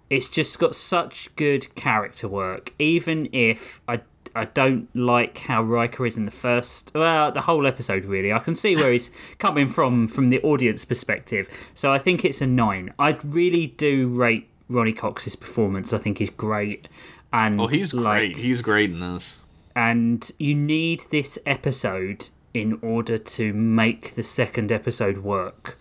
it's 0.09 0.29
just 0.29 0.59
got 0.59 0.75
such 0.75 1.33
good 1.35 1.73
character 1.75 2.27
work. 2.27 2.73
Even 2.77 3.29
if 3.31 3.81
I 3.87 4.01
I 4.35 4.45
don't 4.45 4.93
like 4.93 5.37
how 5.37 5.63
Riker 5.63 6.05
is 6.05 6.17
in 6.17 6.25
the 6.25 6.31
first, 6.31 6.91
well, 6.93 7.31
the 7.31 7.41
whole 7.41 7.65
episode 7.65 8.03
really. 8.03 8.33
I 8.33 8.39
can 8.39 8.53
see 8.53 8.75
where 8.75 8.91
he's 8.91 9.09
coming 9.39 9.69
from 9.69 10.09
from 10.09 10.29
the 10.29 10.41
audience 10.41 10.83
perspective. 10.83 11.47
So 11.73 11.93
I 11.93 11.97
think 11.97 12.25
it's 12.25 12.41
a 12.41 12.47
nine. 12.47 12.93
I 12.99 13.17
really 13.23 13.67
do 13.67 14.07
rate 14.07 14.49
Ronny 14.67 14.91
Cox's 14.91 15.37
performance. 15.37 15.93
I 15.93 15.99
think 15.99 16.17
he's 16.17 16.29
great. 16.29 16.89
And 17.31 17.61
Oh, 17.61 17.67
he's 17.67 17.93
like, 17.93 18.33
great. 18.33 18.37
He's 18.37 18.61
great 18.61 18.89
in 18.89 18.99
this. 18.99 19.39
And 19.75 20.31
you 20.39 20.55
need 20.55 21.01
this 21.11 21.37
episode 21.45 22.29
in 22.53 22.79
order 22.81 23.17
to 23.17 23.53
make 23.53 24.15
the 24.15 24.23
second 24.23 24.71
episode 24.71 25.17
work. 25.17 25.77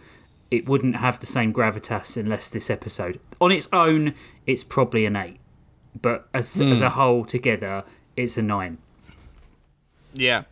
It 0.50 0.68
wouldn't 0.68 0.96
have 0.96 1.20
the 1.20 1.26
same 1.26 1.52
gravitas 1.52 2.16
unless 2.16 2.50
this 2.50 2.68
episode, 2.70 3.20
on 3.40 3.50
its 3.50 3.68
own, 3.72 4.14
it's 4.46 4.64
probably 4.64 5.06
an 5.06 5.16
eight, 5.16 5.38
but 6.00 6.28
as 6.34 6.60
as 6.60 6.80
hmm. 6.80 6.84
a 6.84 6.90
whole 6.90 7.24
together, 7.24 7.84
it's 8.16 8.36
a 8.36 8.42
nine. 8.42 8.78
Yeah. 10.14 10.44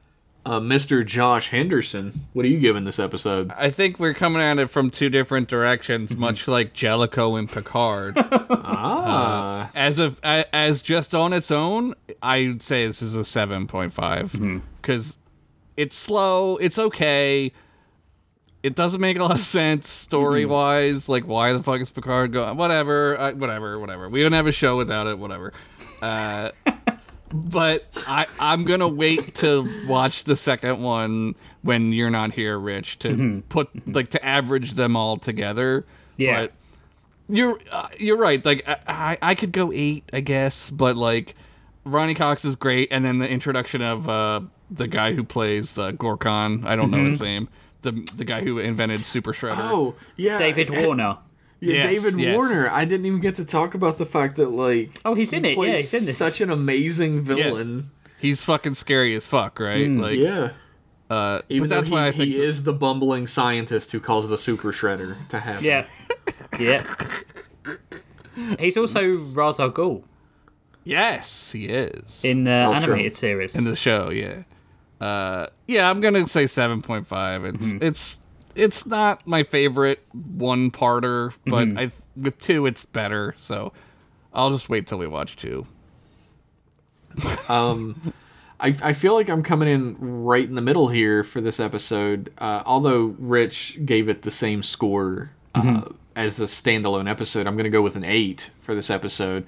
Uh, 0.44 0.58
Mr. 0.58 1.06
Josh 1.06 1.50
Henderson, 1.50 2.26
what 2.32 2.44
are 2.44 2.48
you 2.48 2.58
giving 2.58 2.82
this 2.84 2.98
episode? 2.98 3.52
I 3.56 3.70
think 3.70 4.00
we're 4.00 4.12
coming 4.14 4.42
at 4.42 4.58
it 4.58 4.66
from 4.70 4.90
two 4.90 5.08
different 5.08 5.46
directions, 5.48 6.16
much 6.16 6.48
like 6.48 6.72
Jellico 6.72 7.36
and 7.36 7.48
Picard. 7.50 8.16
Ah, 8.64 9.70
as 9.74 9.98
of 9.98 10.18
as 10.22 10.82
just 10.82 11.14
on 11.14 11.32
its 11.32 11.50
own, 11.50 11.94
I'd 12.22 12.62
say 12.62 12.86
this 12.86 13.02
is 13.02 13.16
a 13.16 13.24
seven 13.24 13.66
point 13.66 13.92
five 13.92 14.32
because 14.80 15.18
it's 15.76 15.96
slow. 15.96 16.56
It's 16.56 16.78
okay. 16.78 17.52
It 18.62 18.74
doesn't 18.74 19.00
make 19.00 19.18
a 19.18 19.22
lot 19.22 19.32
of 19.32 19.38
sense 19.40 19.88
story 19.90 20.46
wise. 20.46 21.08
Like, 21.08 21.26
why 21.26 21.52
the 21.52 21.62
fuck 21.62 21.80
is 21.80 21.90
Picard 21.90 22.32
going? 22.32 22.56
Whatever, 22.56 23.18
uh, 23.18 23.32
whatever, 23.32 23.78
whatever. 23.78 24.08
We 24.08 24.22
don't 24.22 24.32
have 24.32 24.46
a 24.46 24.52
show 24.52 24.76
without 24.76 25.06
it. 25.06 25.18
Whatever. 25.18 25.52
Uh, 27.32 27.36
but 27.36 27.86
I 28.06 28.26
I'm 28.38 28.64
gonna 28.64 28.88
wait 28.88 29.34
to 29.36 29.86
watch 29.86 30.24
the 30.24 30.36
second 30.36 30.82
one 30.82 31.34
when 31.62 31.92
you're 31.92 32.10
not 32.10 32.32
here, 32.32 32.58
Rich, 32.58 32.98
to 33.00 33.42
put 33.48 33.68
like 33.86 34.10
to 34.10 34.24
average 34.24 34.72
them 34.74 34.96
all 34.96 35.16
together. 35.16 35.84
Yeah. 36.16 36.42
But 36.42 36.52
you're 37.28 37.58
uh, 37.70 37.88
you're 37.98 38.18
right. 38.18 38.44
Like 38.44 38.66
I, 38.68 38.78
I 38.86 39.18
I 39.22 39.34
could 39.34 39.52
go 39.52 39.72
eight, 39.72 40.04
I 40.12 40.20
guess, 40.20 40.70
but 40.70 40.96
like 40.96 41.34
Ronny 41.84 42.14
Cox 42.14 42.44
is 42.44 42.56
great, 42.56 42.88
and 42.90 43.04
then 43.04 43.18
the 43.18 43.28
introduction 43.28 43.82
of 43.82 44.08
uh, 44.08 44.40
the 44.70 44.86
guy 44.86 45.14
who 45.14 45.24
plays 45.24 45.72
the 45.74 45.92
Gorkon. 45.92 46.66
I 46.66 46.76
don't 46.76 46.90
know 46.90 47.04
his 47.04 47.20
name. 47.20 47.48
The 47.82 47.92
the 48.16 48.24
guy 48.24 48.42
who 48.42 48.58
invented 48.58 49.04
Super 49.04 49.32
Shredder. 49.32 49.56
oh 49.58 49.94
yeah, 50.16 50.38
David 50.38 50.70
Warner. 50.70 51.18
Yeah, 51.64 51.74
Yes, 51.74 52.02
David 52.02 52.18
yes. 52.20 52.34
Warner. 52.36 52.68
I 52.70 52.84
didn't 52.84 53.06
even 53.06 53.20
get 53.20 53.36
to 53.36 53.44
talk 53.44 53.74
about 53.74 53.96
the 53.98 54.04
fact 54.06 54.36
that 54.36 54.50
like 54.50 54.90
Oh, 55.04 55.14
he's 55.14 55.32
in 55.32 55.44
it. 55.44 55.56
Yeah, 55.56 55.76
he's 55.76 55.94
in 55.94 56.04
this. 56.06 56.18
such 56.18 56.40
an 56.40 56.50
amazing 56.50 57.20
villain. 57.22 57.90
He's 58.18 58.42
fucking 58.42 58.74
scary 58.74 59.14
as 59.14 59.26
fuck, 59.26 59.58
right? 59.60 59.88
like, 59.90 60.18
Yeah, 60.18 60.50
uh, 61.08 61.40
even 61.48 61.68
but 61.68 61.74
that's 61.76 61.88
though 61.88 61.94
why 61.96 62.02
he, 62.04 62.08
I 62.08 62.12
think 62.12 62.24
he 62.34 62.36
is 62.42 62.64
the 62.64 62.72
bumbling 62.72 63.26
scientist 63.28 63.92
who 63.92 64.00
calls 64.00 64.28
the 64.28 64.38
Super 64.38 64.72
Shredder 64.72 65.16
to 65.28 65.38
happen. 65.40 65.64
yeah, 65.64 65.86
yeah. 66.58 66.82
He's 68.58 68.76
also 68.76 69.08
Ra's 69.34 69.60
al 69.60 69.70
Ghul 69.70 70.04
yes, 70.84 71.52
he 71.52 71.66
is 71.66 72.24
in 72.24 72.44
the 72.44 72.64
Oh, 72.66 72.72
true. 72.80 72.94
animated 72.94 73.16
series. 73.16 73.56
in 73.56 73.64
the 73.64 73.76
show. 73.76 74.10
Yeah, 74.10 74.42
uh, 75.00 75.46
yeah. 75.68 75.88
I'm 75.88 76.00
gonna 76.00 76.26
say 76.26 76.46
seven 76.48 76.82
point 76.82 77.06
five. 77.06 77.44
It's 77.44 77.66
Mm-hmm. 77.72 77.84
it's 77.84 78.18
it's 78.54 78.86
not 78.86 79.26
my 79.26 79.42
favorite 79.42 80.04
one 80.12 80.70
parter, 80.70 81.34
but 81.46 81.68
Mm-hmm. 81.68 81.78
I 81.78 81.90
with 82.16 82.38
two 82.38 82.66
it's 82.66 82.84
better. 82.84 83.34
So 83.38 83.72
I'll 84.32 84.50
just 84.50 84.68
wait 84.68 84.86
till 84.86 84.98
we 84.98 85.06
watch 85.06 85.36
two. 85.36 85.66
I, 87.48 88.76
I 88.80 88.92
feel 88.92 89.14
like 89.14 89.28
I'm 89.28 89.42
coming 89.42 89.68
in 89.68 89.96
right 89.98 90.44
in 90.44 90.54
the 90.54 90.60
middle 90.62 90.88
here 90.88 91.24
for 91.24 91.40
this 91.40 91.58
episode. 91.58 92.32
Uh, 92.38 92.62
although 92.64 93.14
Rich 93.18 93.80
gave 93.84 94.08
it 94.08 94.22
the 94.22 94.30
same 94.30 94.62
score 94.62 95.30
uh, 95.54 95.82
as 96.14 96.40
a 96.40 96.44
standalone 96.44 97.10
episode, 97.10 97.46
I'm 97.46 97.54
going 97.56 97.64
to 97.64 97.70
go 97.70 97.82
with 97.82 97.96
an 97.96 98.04
eight 98.04 98.50
for 98.60 98.74
this 98.74 98.88
episode. 98.88 99.46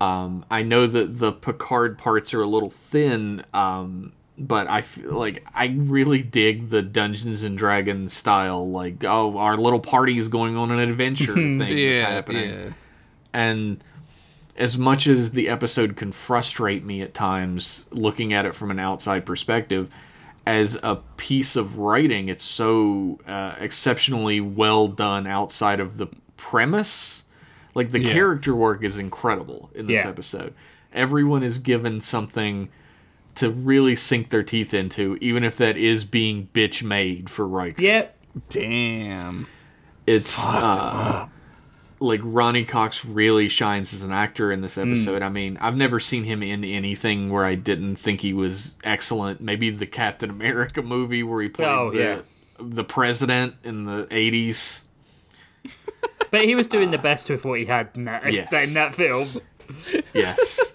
Um, 0.00 0.44
I 0.50 0.62
know 0.62 0.86
that 0.86 1.18
the 1.18 1.32
Picard 1.32 1.98
parts 1.98 2.32
are 2.32 2.42
a 2.42 2.46
little 2.46 2.70
thin, 2.70 3.44
um, 3.52 4.12
but 4.38 4.68
I 4.68 4.80
feel 4.82 5.12
like 5.12 5.44
I 5.54 5.66
really 5.76 6.22
dig 6.22 6.68
the 6.68 6.80
Dungeons 6.82 7.42
and 7.42 7.58
Dragons 7.58 8.12
style. 8.12 8.70
Like, 8.70 9.02
oh, 9.04 9.36
our 9.38 9.56
little 9.56 9.80
party 9.80 10.16
is 10.16 10.28
going 10.28 10.56
on 10.56 10.70
an 10.70 10.78
adventure 10.78 11.34
thing 11.34 11.58
that's 11.58 12.00
happening 12.00 12.50
yeah. 12.50 12.70
and 13.32 13.82
as 14.56 14.76
much 14.76 15.06
as 15.06 15.30
the 15.32 15.48
episode 15.48 15.96
can 15.96 16.10
frustrate 16.12 16.84
me 16.84 17.00
at 17.02 17.14
times 17.14 17.86
looking 17.92 18.32
at 18.32 18.44
it 18.46 18.54
from 18.54 18.70
an 18.70 18.78
outside 18.78 19.24
perspective 19.24 19.88
as 20.46 20.76
a 20.82 20.96
piece 21.16 21.54
of 21.56 21.78
writing 21.78 22.28
it's 22.28 22.42
so 22.42 23.18
uh, 23.26 23.54
exceptionally 23.60 24.40
well 24.40 24.88
done 24.88 25.26
outside 25.26 25.78
of 25.78 25.96
the 25.96 26.06
premise 26.36 27.24
like 27.74 27.92
the 27.92 28.00
Yeah. 28.00 28.12
character 28.12 28.54
work 28.54 28.82
is 28.82 28.98
incredible 28.98 29.70
in 29.74 29.86
this 29.86 30.02
Yeah. 30.04 30.10
episode 30.10 30.54
everyone 30.92 31.42
is 31.42 31.58
given 31.58 32.00
something 32.00 32.68
to 33.38 33.50
really 33.50 33.96
sink 33.96 34.30
their 34.30 34.42
teeth 34.42 34.72
into 34.74 35.16
even 35.20 35.42
if 35.44 35.56
that 35.56 35.76
is 35.76 36.04
being 36.04 36.48
bitch 36.52 36.82
made 36.82 37.28
for 37.30 37.46
Riker 37.46 37.80
Yep. 37.82 38.16
Damn. 38.50 39.46
it's 40.06 40.46
uh, 40.46 41.26
like 42.00 42.20
Ronny 42.22 42.64
Cox 42.64 43.04
really 43.04 43.48
shines 43.48 43.92
as 43.92 44.02
an 44.02 44.12
actor 44.12 44.52
in 44.52 44.60
this 44.60 44.76
Hmm. 44.76 44.92
episode. 44.92 45.22
I 45.22 45.28
mean, 45.28 45.56
I've 45.60 45.76
never 45.76 45.98
seen 45.98 46.22
him 46.24 46.42
in 46.42 46.62
anything 46.64 47.30
where 47.30 47.44
I 47.44 47.56
didn't 47.56 47.96
think 47.96 48.20
he 48.20 48.32
was 48.32 48.76
excellent. 48.84 49.40
Maybe 49.40 49.70
the 49.70 49.86
Captain 49.86 50.30
America 50.30 50.82
movie 50.82 51.22
where 51.24 51.42
he 51.42 51.48
played 51.48 51.68
Oh, 51.68 51.90
the, 51.90 51.98
yeah. 51.98 52.18
the 52.60 52.84
president 52.84 53.54
in 53.64 53.84
the 53.84 54.06
80s. 54.10 54.82
but 56.30 56.42
he 56.44 56.54
was 56.54 56.66
doing 56.68 56.90
the 56.92 56.98
best 56.98 57.28
with 57.30 57.44
what 57.44 57.58
he 57.58 57.64
had 57.64 57.88
in 57.94 58.04
that 58.04 58.32
Yes. 58.32 58.52
in 58.68 58.74
that 58.74 58.94
film. 58.94 59.26
Yes. 60.14 60.74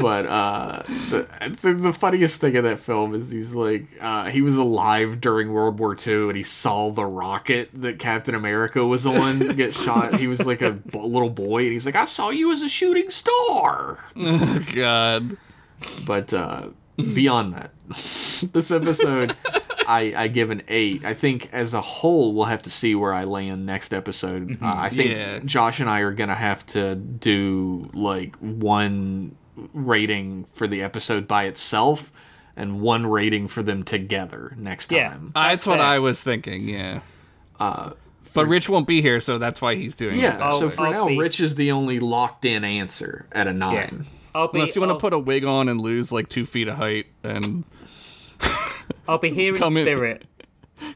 but 0.00 0.26
uh, 0.26 0.82
the, 1.10 1.26
the 1.62 1.74
the 1.74 1.92
funniest 1.92 2.40
thing 2.40 2.54
in 2.56 2.64
that 2.64 2.78
film 2.78 3.14
is 3.14 3.30
he's 3.30 3.54
like 3.54 3.86
uh, 4.00 4.30
he 4.30 4.40
was 4.42 4.56
alive 4.56 5.20
during 5.20 5.52
World 5.52 5.78
War 5.78 5.96
II 6.06 6.28
and 6.28 6.36
he 6.36 6.42
saw 6.42 6.90
the 6.90 7.04
rocket 7.04 7.70
that 7.74 7.98
Captain 7.98 8.34
America 8.34 8.84
was 8.86 9.04
on 9.06 9.38
get 9.56 9.74
shot. 9.74 10.18
He 10.18 10.26
was 10.26 10.46
like 10.46 10.62
a 10.62 10.72
b- 10.72 10.98
little 10.98 11.30
boy 11.30 11.64
and 11.64 11.72
he's 11.72 11.86
like, 11.86 11.96
"I 11.96 12.04
saw 12.06 12.30
you 12.30 12.52
as 12.52 12.62
a 12.62 12.68
shooting 12.68 13.10
star." 13.10 13.98
God. 14.74 15.36
But 16.06 16.32
uh, 16.32 16.68
beyond 16.96 17.54
that, 17.54 17.70
this 18.52 18.70
episode, 18.70 19.36
I, 19.86 20.14
I 20.16 20.28
give 20.28 20.50
an 20.50 20.62
eight. 20.68 21.04
I 21.04 21.14
think 21.14 21.48
as 21.52 21.74
a 21.74 21.80
whole, 21.80 22.34
we'll 22.34 22.44
have 22.46 22.62
to 22.62 22.70
see 22.70 22.94
where 22.94 23.12
I 23.12 23.24
land 23.24 23.66
next 23.66 23.92
episode. 23.94 24.58
Uh, 24.62 24.72
I 24.74 24.88
think 24.90 25.10
Yeah. 25.10 25.38
Josh 25.44 25.80
and 25.80 25.88
I 25.90 26.00
are 26.00 26.12
gonna 26.12 26.34
have 26.34 26.64
to 26.68 26.94
do 26.94 27.90
like 27.94 28.36
one 28.36 29.36
rating 29.72 30.46
for 30.52 30.66
the 30.66 30.82
episode 30.82 31.28
by 31.28 31.44
itself 31.44 32.10
and 32.56 32.80
one 32.80 33.06
rating 33.06 33.48
for 33.48 33.62
them 33.62 33.82
together 33.84 34.54
next 34.58 34.90
Yeah. 34.92 35.10
time. 35.10 35.32
That's, 35.34 35.66
what 35.66 35.78
fair. 35.78 35.86
I 35.86 35.98
was 36.00 36.20
thinking. 36.20 36.68
Yeah. 36.68 37.00
but 37.58 38.46
Rich 38.48 38.68
won't 38.68 38.86
be 38.86 39.00
here, 39.00 39.20
so 39.20 39.38
that's 39.38 39.62
why 39.62 39.76
he's 39.76 39.94
doing 39.94 40.18
Yeah. 40.20 40.36
it. 40.36 40.40
I'll- 40.40 40.58
so 40.60 40.70
for 40.70 40.86
I'll 40.86 40.92
now, 40.92 41.08
be- 41.08 41.18
Rich 41.18 41.40
is 41.40 41.54
the 41.54 41.70
only 41.72 42.00
locked 42.00 42.44
in 42.44 42.64
answer 42.64 43.26
at 43.32 43.46
a 43.46 43.52
nine. 43.52 44.06
I'll 44.34 44.48
be. 44.48 44.58
Unless 44.58 44.74
you 44.74 44.80
want 44.82 44.90
to 44.90 44.98
put 44.98 45.12
a 45.12 45.18
wig 45.18 45.44
on 45.44 45.68
and 45.68 45.80
lose 45.80 46.10
like 46.10 46.28
two 46.28 46.44
feet 46.44 46.66
of 46.66 46.76
height 46.76 47.06
and 47.22 47.64
I'll 49.08 49.18
be 49.18 49.30
here 49.30 49.54
in 49.54 49.60
come 49.60 49.76
in. 49.76 49.84
spirit. 49.84 50.24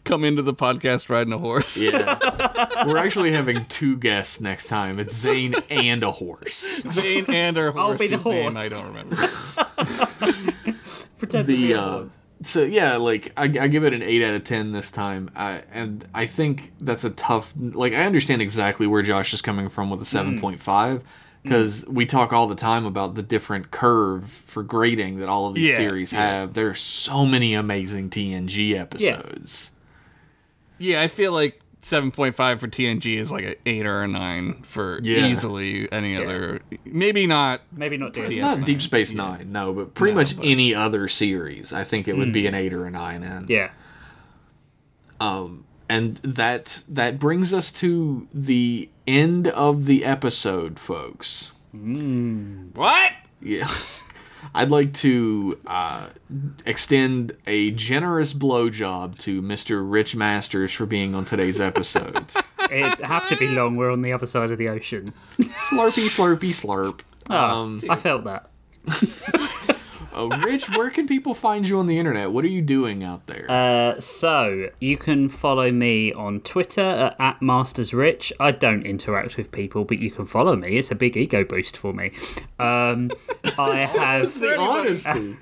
come 0.04 0.24
into 0.24 0.42
the 0.42 0.54
podcast 0.54 1.08
riding 1.08 1.32
a 1.32 1.38
horse. 1.38 1.76
Yeah. 1.76 2.84
We're 2.86 2.98
actually 2.98 3.32
having 3.32 3.64
two 3.66 3.96
guests 3.96 4.40
next 4.40 4.66
time. 4.68 4.98
It's 4.98 5.14
Zane 5.14 5.54
and 5.70 6.02
a 6.02 6.10
horse. 6.10 6.82
Zane 6.82 7.26
and 7.28 7.56
our 7.58 7.70
horse. 7.72 7.82
I'll 7.82 7.98
be 7.98 8.08
the 8.08 8.16
whose 8.18 8.26
name 8.26 8.56
I 8.56 8.68
don't 8.68 8.86
remember. 8.86 9.16
Pretend 11.18 11.46
to 11.46 11.52
be 11.52 11.68
the 11.68 11.80
uh, 11.80 12.08
so 12.42 12.62
yeah 12.62 12.96
like 12.96 13.32
I, 13.36 13.44
I 13.44 13.68
give 13.68 13.84
it 13.84 13.92
an 13.92 14.02
8 14.02 14.22
out 14.22 14.34
of 14.34 14.44
10 14.44 14.72
this 14.72 14.90
time 14.90 15.30
I, 15.34 15.62
and 15.72 16.06
i 16.14 16.26
think 16.26 16.72
that's 16.80 17.04
a 17.04 17.10
tough 17.10 17.52
like 17.56 17.92
i 17.92 18.04
understand 18.04 18.42
exactly 18.42 18.86
where 18.86 19.02
josh 19.02 19.34
is 19.34 19.42
coming 19.42 19.68
from 19.68 19.90
with 19.90 20.00
a 20.00 20.04
7.5 20.04 21.02
because 21.48 21.86
we 21.88 22.06
talk 22.06 22.32
all 22.32 22.46
the 22.46 22.54
time 22.54 22.84
about 22.86 23.14
the 23.14 23.22
different 23.22 23.70
curve 23.70 24.30
for 24.30 24.62
grading 24.62 25.18
that 25.20 25.28
all 25.28 25.46
of 25.46 25.54
these 25.54 25.70
Yeah, 25.70 25.76
series 25.76 26.12
yeah. 26.12 26.20
have 26.20 26.54
there 26.54 26.68
are 26.68 26.74
so 26.74 27.24
many 27.26 27.54
amazing 27.54 28.10
tng 28.10 28.76
episodes 28.78 29.70
Yeah, 30.78 31.00
I 31.02 31.08
feel 31.08 31.32
like 31.32 31.60
7.5 31.82 32.58
for 32.60 32.68
TNG 32.68 33.16
is 33.16 33.32
like 33.32 33.44
an 33.44 33.54
8 33.64 33.86
or 33.86 34.02
a 34.02 34.08
9 34.08 34.62
for 34.62 35.00
Yeah. 35.02 35.26
easily 35.26 35.90
any 35.90 36.16
other. 36.16 36.60
Maybe 36.84 37.26
not. 37.26 37.62
Maybe 37.72 37.96
not 37.96 38.12
DS. 38.12 38.36
not 38.36 38.58
DS9, 38.58 38.64
deep 38.66 38.82
space 38.82 39.10
yeah. 39.12 39.16
nine 39.16 39.52
no 39.52 39.72
but 39.72 39.94
pretty 39.94 40.12
No, 40.12 40.20
much 40.20 40.36
but- 40.36 40.44
any 40.44 40.74
other 40.74 41.08
series 41.08 41.72
i 41.72 41.84
think 41.84 42.06
it 42.08 42.16
would 42.16 42.32
be 42.32 42.46
an 42.46 42.54
8 42.54 42.72
or 42.74 42.84
a 42.86 42.90
9 42.90 43.22
in 43.22 43.46
Yeah. 43.48 43.70
Um, 45.20 45.64
and 45.88 46.16
that 46.18 46.84
that 46.88 47.18
brings 47.18 47.52
us 47.52 47.72
to 47.72 48.28
the 48.32 48.88
end 49.08 49.48
of 49.48 49.86
the 49.86 50.04
episode, 50.04 50.78
folks. 50.78 51.52
What? 51.72 53.12
Yeah. 53.40 53.68
I'd 54.54 54.70
like 54.70 54.92
to 54.94 55.58
uh, 55.66 56.08
extend 56.64 57.32
a 57.46 57.70
generous 57.72 58.32
blowjob 58.32 59.18
to 59.20 59.42
Mr. 59.42 59.84
Rich 59.88 60.14
Masters 60.14 60.72
for 60.72 60.86
being 60.86 61.14
on 61.14 61.24
today's 61.24 61.60
episode. 61.60 62.32
It'd 62.70 63.00
have 63.00 63.28
to 63.28 63.36
be 63.36 63.48
long. 63.48 63.76
We're 63.76 63.90
on 63.90 64.02
the 64.02 64.12
other 64.12 64.26
side 64.26 64.50
of 64.50 64.58
the 64.58 64.68
ocean. 64.68 65.12
slurpy, 65.38 66.06
slurpy, 66.06 66.50
slurp. 66.50 67.00
Um, 67.32 67.82
I 67.88 67.96
felt 67.96 68.24
that. 68.24 68.50
Oh, 70.18 70.30
Rich, 70.40 70.68
where 70.70 70.90
can 70.90 71.06
people 71.06 71.32
find 71.32 71.68
you 71.68 71.78
on 71.78 71.86
the 71.86 71.96
internet? 71.96 72.32
What 72.32 72.44
are 72.44 72.48
you 72.48 72.60
doing 72.60 73.04
out 73.04 73.28
there? 73.28 73.48
Uh, 73.48 74.00
so 74.00 74.68
you 74.80 74.96
can 74.96 75.28
follow 75.28 75.70
me 75.70 76.12
on 76.12 76.40
Twitter 76.40 76.80
at, 76.80 77.16
at 77.20 77.40
mastersrich. 77.40 78.32
I 78.40 78.50
don't 78.50 78.84
interact 78.84 79.36
with 79.36 79.52
people, 79.52 79.84
but 79.84 80.00
you 80.00 80.10
can 80.10 80.26
follow 80.26 80.56
me. 80.56 80.76
It's 80.76 80.90
a 80.90 80.96
big 80.96 81.16
ego 81.16 81.44
boost 81.44 81.76
for 81.76 81.94
me. 81.94 82.10
Um, 82.58 83.12
I 83.58 83.86
have 83.86 84.40
the 84.40 84.58
honesty. 84.58 85.36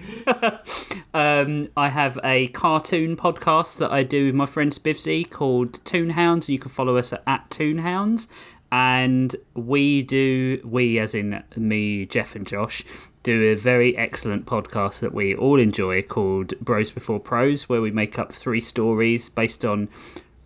um, 1.14 1.68
I 1.74 1.88
have 1.88 2.18
a 2.22 2.48
cartoon 2.48 3.16
podcast 3.16 3.78
that 3.78 3.90
I 3.90 4.02
do 4.02 4.26
with 4.26 4.34
my 4.34 4.44
friend 4.44 4.72
Spivsy 4.72 5.28
called 5.28 5.82
Toonhounds. 5.84 6.50
You 6.50 6.58
can 6.58 6.70
follow 6.70 6.98
us 6.98 7.14
at, 7.14 7.22
at 7.26 7.48
Toonhounds. 7.48 8.28
And 8.70 9.34
we 9.54 10.02
do, 10.02 10.60
we 10.64 10.98
as 10.98 11.14
in 11.14 11.42
me, 11.56 12.04
Jeff, 12.04 12.34
and 12.34 12.46
Josh, 12.46 12.84
do 13.26 13.50
a 13.50 13.56
very 13.56 13.96
excellent 13.96 14.46
podcast 14.46 15.00
that 15.00 15.12
we 15.12 15.34
all 15.34 15.58
enjoy 15.58 16.00
called 16.00 16.56
Bros 16.60 16.92
Before 16.92 17.18
Pros, 17.18 17.68
where 17.68 17.80
we 17.80 17.90
make 17.90 18.20
up 18.20 18.32
three 18.32 18.60
stories 18.60 19.28
based 19.28 19.64
on 19.64 19.88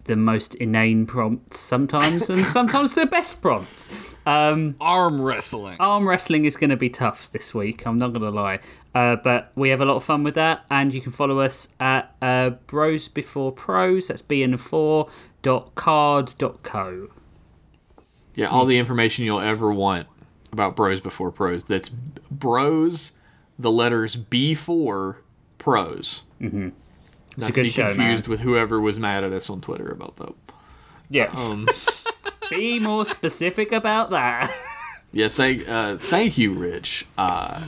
the 0.05 0.17
most 0.17 0.55
inane 0.55 1.05
prompts 1.05 1.59
sometimes, 1.59 2.31
and 2.31 2.43
sometimes 2.47 2.95
the 2.95 3.05
best 3.05 3.43
prompts. 3.43 4.17
Um, 4.25 4.77
Arm 4.81 5.21
wrestling. 5.21 5.77
arm 5.79 6.09
wrestling 6.09 6.47
is 6.47 6.57
going 6.57 6.71
to 6.71 6.77
be 6.79 6.89
tough 6.89 7.29
this 7.33 7.53
week. 7.53 7.87
I'm 7.87 7.99
not 7.99 8.15
going 8.15 8.23
to 8.23 8.31
lie, 8.31 8.61
uh, 8.95 9.17
but 9.17 9.53
we 9.57 9.69
have 9.69 9.83
a 9.83 9.85
lot 9.85 9.97
of 9.97 10.05
fun 10.05 10.25
with 10.25 10.37
that, 10.37 10.65
and 10.71 10.95
you 10.95 11.03
can 11.03 11.13
follow 11.13 11.41
us 11.41 11.69
at 11.81 12.17
uh, 12.23 12.49
Bros 12.67 13.09
Before 13.09 13.53
Pros. 13.53 14.09
That's 14.09 14.23
bn4.card.co. 14.23 17.09
Yeah, 18.37 18.47
all 18.47 18.65
the 18.65 18.79
information 18.79 19.27
you'll 19.27 19.41
ever 19.41 19.71
want 19.71 20.07
about 20.53 20.77
Bros 20.77 21.01
Before 21.01 21.31
Pros. 21.31 21.65
That's 21.65 21.89
Bros, 21.89 23.13
the 23.59 23.71
letters 23.71 24.17
B4 24.17 25.17
Pros. 25.59 26.23
Mm-hmm. 26.41 26.71
Not 27.37 27.51
a 27.51 27.53
to 27.53 27.63
be 27.63 27.69
show, 27.69 27.95
confused 27.95 28.29
with 28.29 28.41
whoever 28.41 28.81
was 28.81 28.99
mad 28.99 29.25
at 29.25 29.33
us 29.33 29.51
on 29.51 29.61
Twitter 29.61 29.89
about 29.89 30.17
that. 30.17 30.33
Yeah. 31.09 31.31
Um, 31.35 31.69
Be 32.51 32.81
more 32.81 33.05
specific 33.05 33.71
about 33.71 34.11
that. 34.11 34.53
yeah, 35.13 35.29
thank 35.29 35.69
uh, 35.69 35.99
thank 35.99 36.37
you, 36.37 36.55
Rich. 36.55 37.07
Uh, 37.17 37.63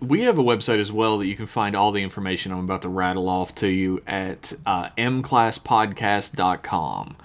we 0.00 0.22
have 0.22 0.38
a 0.38 0.42
website 0.42 0.78
as 0.78 0.90
well 0.92 1.18
that 1.18 1.26
you 1.26 1.36
can 1.36 1.46
find 1.46 1.76
all 1.76 1.92
the 1.92 2.02
information 2.02 2.52
I'm 2.52 2.60
about 2.60 2.80
to 2.82 2.88
rattle 2.88 3.28
off 3.28 3.54
to 3.56 3.68
you 3.68 4.02
at 4.06 4.54
uh, 4.64 4.88
mclasspodcast.com. 4.96 7.16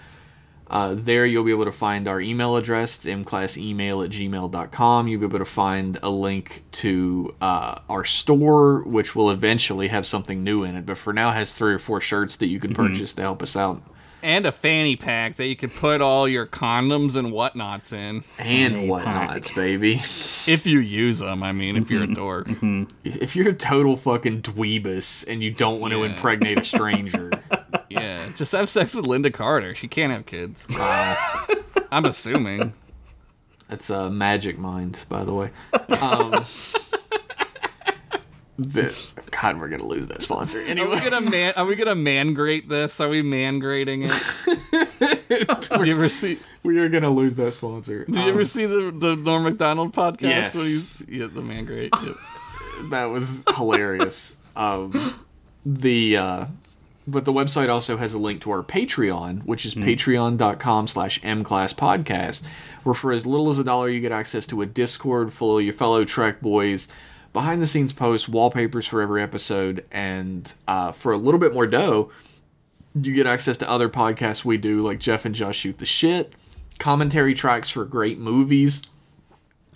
Uh, 0.76 0.94
there 0.94 1.26
you'll 1.26 1.46
be 1.46 1.52
able 1.52 1.64
to 1.64 1.72
find 1.72 2.06
our 2.06 2.20
email 2.20 2.58
address, 2.58 2.96
it's 2.98 3.06
mclassemail 3.06 4.04
at 4.04 4.12
gmail.com. 4.12 5.08
You'll 5.08 5.22
be 5.22 5.26
able 5.26 5.40
to 5.40 5.46
find 5.46 5.98
a 6.04 6.10
link 6.10 6.64
to 6.74 7.34
uh, 7.40 7.80
our 7.88 8.04
store, 8.04 8.84
which 8.84 9.16
will 9.16 9.32
eventually 9.32 9.88
have 9.88 10.06
something 10.06 10.44
new 10.44 10.64
in 10.64 10.76
it, 10.76 10.86
but 10.86 10.98
for 10.98 11.14
now 11.14 11.32
has 11.32 11.54
three 11.56 11.74
or 11.74 11.80
four 11.80 12.02
shirts 12.02 12.36
that 12.38 12.48
you 12.48 12.60
can 12.60 12.74
purchase 12.74 13.14
to 13.14 13.22
help 13.22 13.42
us 13.42 13.56
out. 13.56 13.82
and 14.22 14.46
a 14.48 14.52
fanny 14.52 14.96
pack 14.96 15.36
that 15.36 15.46
you 15.46 15.56
can 15.56 15.70
put 15.70 16.02
all 16.02 16.28
your 16.28 16.48
condoms 16.48 17.16
and 17.16 17.32
whatnots 17.32 17.94
in. 17.94 18.24
And 18.40 18.74
Fanny 18.74 18.88
whatnots, 18.90 19.50
pack. 19.50 19.56
baby. 19.56 19.94
If 20.48 20.66
you 20.66 20.80
use 20.80 21.20
them, 21.20 21.42
I 21.44 21.52
mean, 21.54 21.76
if 21.78 21.90
you're 21.92 22.04
a 22.04 22.14
dork. 22.14 22.48
If 23.04 23.36
you're 23.36 23.50
a 23.50 23.54
total 23.54 23.96
fucking 23.96 24.42
dweebus 24.42 25.28
and 25.28 25.42
you 25.44 25.52
don't 25.52 25.80
want 25.80 25.94
to 25.94 26.04
impregnate 26.04 26.60
a 26.60 26.64
stranger, 26.64 27.32
Yeah, 27.90 28.26
just 28.36 28.52
have 28.52 28.70
sex 28.70 28.96
with 28.96 29.06
Lynda 29.06 29.34
Carter. 29.34 29.76
She 29.76 29.88
can't 29.88 30.12
have 30.12 30.26
kids. 30.26 30.66
I'm 31.92 32.06
assuming. 32.06 32.74
that's 33.70 33.90
a 33.90 34.04
uh, 34.04 34.10
magic 34.10 34.58
mind, 34.58 35.06
by 35.10 35.24
the 35.24 35.34
way. 35.34 35.52
Um, 36.00 36.46
the, 38.58 38.96
God, 39.32 39.60
we're 39.60 39.68
gonna 39.68 39.86
lose 39.86 40.08
that 40.08 40.22
sponsor 40.22 40.62
Are 40.62 40.66
we 40.66 41.00
gonna 41.00 41.22
man? 41.22 41.54
Are 41.58 41.66
we 41.66 41.76
gonna 41.76 41.96
man 41.96 42.34
grate 42.34 42.70
this? 42.70 43.00
Are 43.00 43.10
we 43.10 43.22
man 43.22 43.60
grading 43.60 44.04
it? 44.04 44.12
Did 45.30 45.88
you 45.88 45.94
ever 45.94 46.10
see? 46.10 46.40
We 46.64 46.80
are 46.80 46.90
gonna 46.90 47.10
lose 47.12 47.36
that 47.36 47.54
sponsor. 47.54 48.06
Did 48.06 48.16
you 48.16 48.30
ever 48.30 48.46
see 48.46 48.66
the 48.66 48.92
the 48.92 49.16
Norm 49.16 49.44
Macdonald 49.44 49.94
podcast? 49.94 50.22
Yes. 50.22 51.04
Yeah, 51.08 51.28
the 51.28 51.42
man 51.42 51.66
grate. 51.66 51.92
Yep. 52.02 52.16
that 52.92 53.06
was 53.06 53.44
hilarious. 53.56 54.38
um, 54.56 55.20
the 55.66 56.18
uh, 56.18 56.46
but 57.08 57.26
the 57.26 57.34
website 57.34 57.70
also 57.70 57.98
has 57.98 58.14
a 58.14 58.18
link 58.18 58.42
to 58.42 58.52
our 58.52 58.64
Patreon, 58.64 59.46
which 59.46 59.66
is 59.66 59.76
patreon.com 59.76 60.88
slash 60.88 61.22
mclasspodcast, 61.22 62.44
where 62.84 62.96
for 62.96 63.12
as 63.12 63.26
little 63.26 63.50
as 63.50 63.60
a 63.60 63.64
dollar 63.64 63.90
you 63.90 64.00
get 64.00 64.12
access 64.12 64.48
to 64.48 64.62
a 64.62 64.66
Discord 64.66 65.32
full 65.32 65.60
of 65.60 65.64
your 65.64 65.74
fellow 65.74 66.04
Trek 66.04 66.42
boys, 66.42 66.88
behind 67.34 67.62
the 67.62 67.68
scenes 67.68 67.94
posts, 67.94 68.28
wallpapers 68.28 68.88
for 68.88 69.02
every 69.02 69.22
episode, 69.22 69.86
and 69.92 70.54
uh, 70.68 70.92
for 70.92 71.12
a 71.12 71.18
little 71.18 71.40
bit 71.40 71.54
more 71.54 71.68
dough, 71.68 72.10
you 72.96 73.14
get 73.14 73.28
access 73.28 73.58
to 73.58 73.70
other 73.70 73.90
podcasts 73.90 74.46
we 74.46 74.58
do, 74.58 74.82
like 74.82 75.00
Jeff 75.00 75.26
and 75.26 75.36
Josh 75.36 75.58
Shoot 75.58 75.78
the 75.78 75.86
Shit, 75.86 76.34
commentary 76.80 77.34
tracks 77.34 77.70
for 77.70 77.86
great 77.86 78.18
movies 78.18 78.84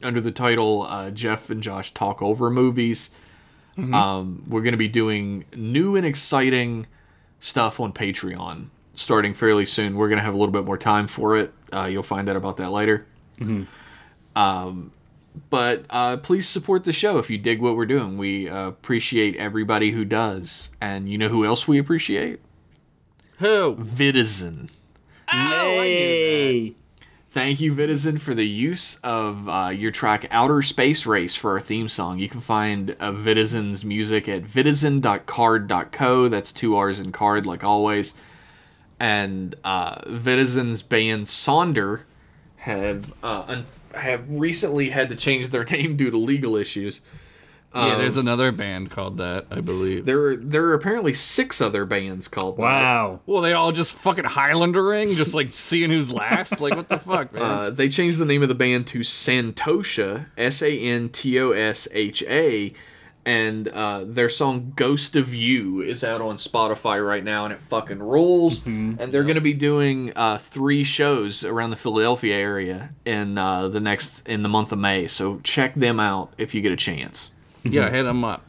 under 0.02 0.22
the 0.22 0.32
title 0.32 0.84
uh, 0.84 1.12
Jeff 1.12 1.50
and 1.50 1.62
Josh 1.62 1.94
Talk 1.94 2.22
Over 2.22 2.50
Movies. 2.50 3.12
Um, 3.94 4.44
we're 4.48 4.62
going 4.62 4.74
to 4.74 4.78
be 4.78 4.90
doing 4.90 5.46
new 5.56 5.96
and 5.96 6.06
exciting 6.06 6.86
stuff 7.40 7.80
on 7.80 7.94
Patreon 7.94 8.68
starting 8.94 9.34
fairly 9.34 9.66
soon. 9.66 9.96
We're 9.96 10.10
going 10.10 10.20
to 10.20 10.24
have 10.24 10.34
a 10.34 10.38
little 10.38 10.52
bit 10.52 10.66
more 10.66 10.78
time 10.78 11.08
for 11.08 11.38
it. 11.38 11.54
Uh, 11.74 11.86
you'll 11.86 12.04
find 12.04 12.28
out 12.30 12.36
about 12.36 12.58
that 12.58 12.72
later. 12.72 13.08
Um, 14.36 14.92
but 15.50 15.86
uh, 15.90 16.18
please 16.18 16.48
support 16.48 16.84
the 16.84 16.92
show 16.92 17.18
if 17.18 17.30
you 17.30 17.38
dig 17.38 17.62
what 17.62 17.76
we're 17.76 17.86
doing. 17.86 18.18
We 18.18 18.50
uh, 18.50 18.68
appreciate 18.68 19.36
everybody 19.38 19.92
who 19.92 20.04
does. 20.04 20.72
And 20.82 21.10
you 21.10 21.18
know 21.18 21.30
who 21.30 21.46
else 21.46 21.68
we 21.68 21.80
appreciate? 21.80 22.42
Who? 23.38 23.78
Vidizen. 23.78 24.70
Oh, 25.32 25.36
I 25.38 25.88
knew 25.88 25.96
Yay! 25.96 26.76
Thank 27.32 27.62
you, 27.62 27.72
Vitizen, 27.72 28.20
for 28.20 28.34
the 28.34 28.48
use 28.48 28.98
of 29.04 29.48
uh, 29.48 29.70
your 29.70 29.92
track 29.92 30.28
Outer 30.32 30.64
Space 30.64 31.06
Race 31.06 31.36
for 31.36 31.52
our 31.52 31.60
theme 31.60 31.88
song. 31.88 32.18
You 32.18 32.28
can 32.28 32.42
find 32.42 32.96
uh, 33.00 33.12
Vitizen's 33.12 33.86
music 33.86 34.28
at 34.28 34.46
vitizen.carrd.co. 34.46 36.28
That's 36.28 36.52
two 36.52 36.76
R's 36.76 37.00
in 37.00 37.12
card, 37.12 37.46
like 37.46 37.64
always. 37.64 38.16
And 39.00 39.54
uh, 39.64 40.02
Vitizen's 40.08 40.82
band 40.82 41.28
Sonder 41.28 42.02
have 42.58 43.14
uh, 43.24 43.46
un- 43.48 43.66
have 43.94 44.24
recently 44.28 44.90
had 44.90 45.10
to 45.10 45.16
change 45.16 45.50
their 45.50 45.64
name 45.72 45.96
due 45.98 46.10
to 46.10 46.18
legal 46.18 46.56
issues. 46.56 47.02
Yeah, 47.74 47.98
there's 47.98 48.18
another 48.18 48.52
band 48.52 48.90
called 48.90 49.18
that, 49.18 49.46
I 49.52 49.62
believe. 49.62 50.06
There 50.06 50.28
are, 50.30 50.36
there 50.36 50.66
are 50.66 50.74
apparently 50.74 51.14
six 51.14 51.62
other 51.62 51.86
bands 51.86 52.28
called 52.28 52.58
that. 52.58 52.62
Wow. 52.62 53.20
Well, 53.28 53.42
they 53.44 53.54
all 53.54 53.72
just 53.72 53.94
fucking 53.94 54.24
Highlandering, 54.26 55.14
just 55.16 55.36
like 55.36 55.48
seeing 55.52 55.92
who's 55.92 56.12
last. 56.12 56.60
Like, 56.60 56.76
what 56.76 56.90
the 56.90 56.98
fuck, 56.98 57.32
man? 57.32 57.42
Uh, 57.44 57.70
they 57.70 57.88
changed 57.88 58.18
the 58.18 58.26
name 58.26 58.42
of 58.42 58.50
the 58.50 58.56
band 58.56 58.88
to 58.88 59.00
Santosha, 59.00 60.26
S 60.38 60.62
A 60.64 60.78
N 60.80 61.10
T 61.10 61.40
O 61.40 61.52
S 61.52 61.88
H 61.92 62.24
A, 62.24 62.74
and 63.26 63.68
uh, 63.68 64.04
their 64.04 64.30
song 64.30 64.74
"Ghost 64.76 65.16
of 65.16 65.32
You" 65.34 65.82
is 65.82 66.04
out 66.04 66.22
on 66.22 66.38
Spotify 66.38 67.06
right 67.06 67.24
now, 67.24 67.46
and 67.46 67.54
it 67.54 67.60
fucking 67.60 68.00
rules. 68.02 68.66
And 68.66 68.98
they're 68.98 69.24
going 69.24 69.36
to 69.36 69.42
be 69.42 69.54
doing 69.54 70.12
uh, 70.16 70.40
three 70.40 70.84
shows 70.84 71.44
around 71.44 71.70
the 71.70 71.76
Philadelphia 71.76 72.36
area 72.36 72.92
in 73.06 73.38
uh, 73.38 73.68
the 73.68 73.80
next 73.80 74.28
in 74.28 74.42
the 74.42 74.50
month 74.50 74.72
of 74.72 74.80
May. 74.80 75.06
So 75.06 75.40
check 75.44 75.76
them 75.76 76.00
out 76.00 76.34
if 76.40 76.56
you 76.56 76.62
get 76.62 76.72
a 76.72 76.76
chance. 76.78 77.30
Yeah, 77.64 77.90
hit 77.90 78.04
them 78.04 78.24
up. 78.24 78.46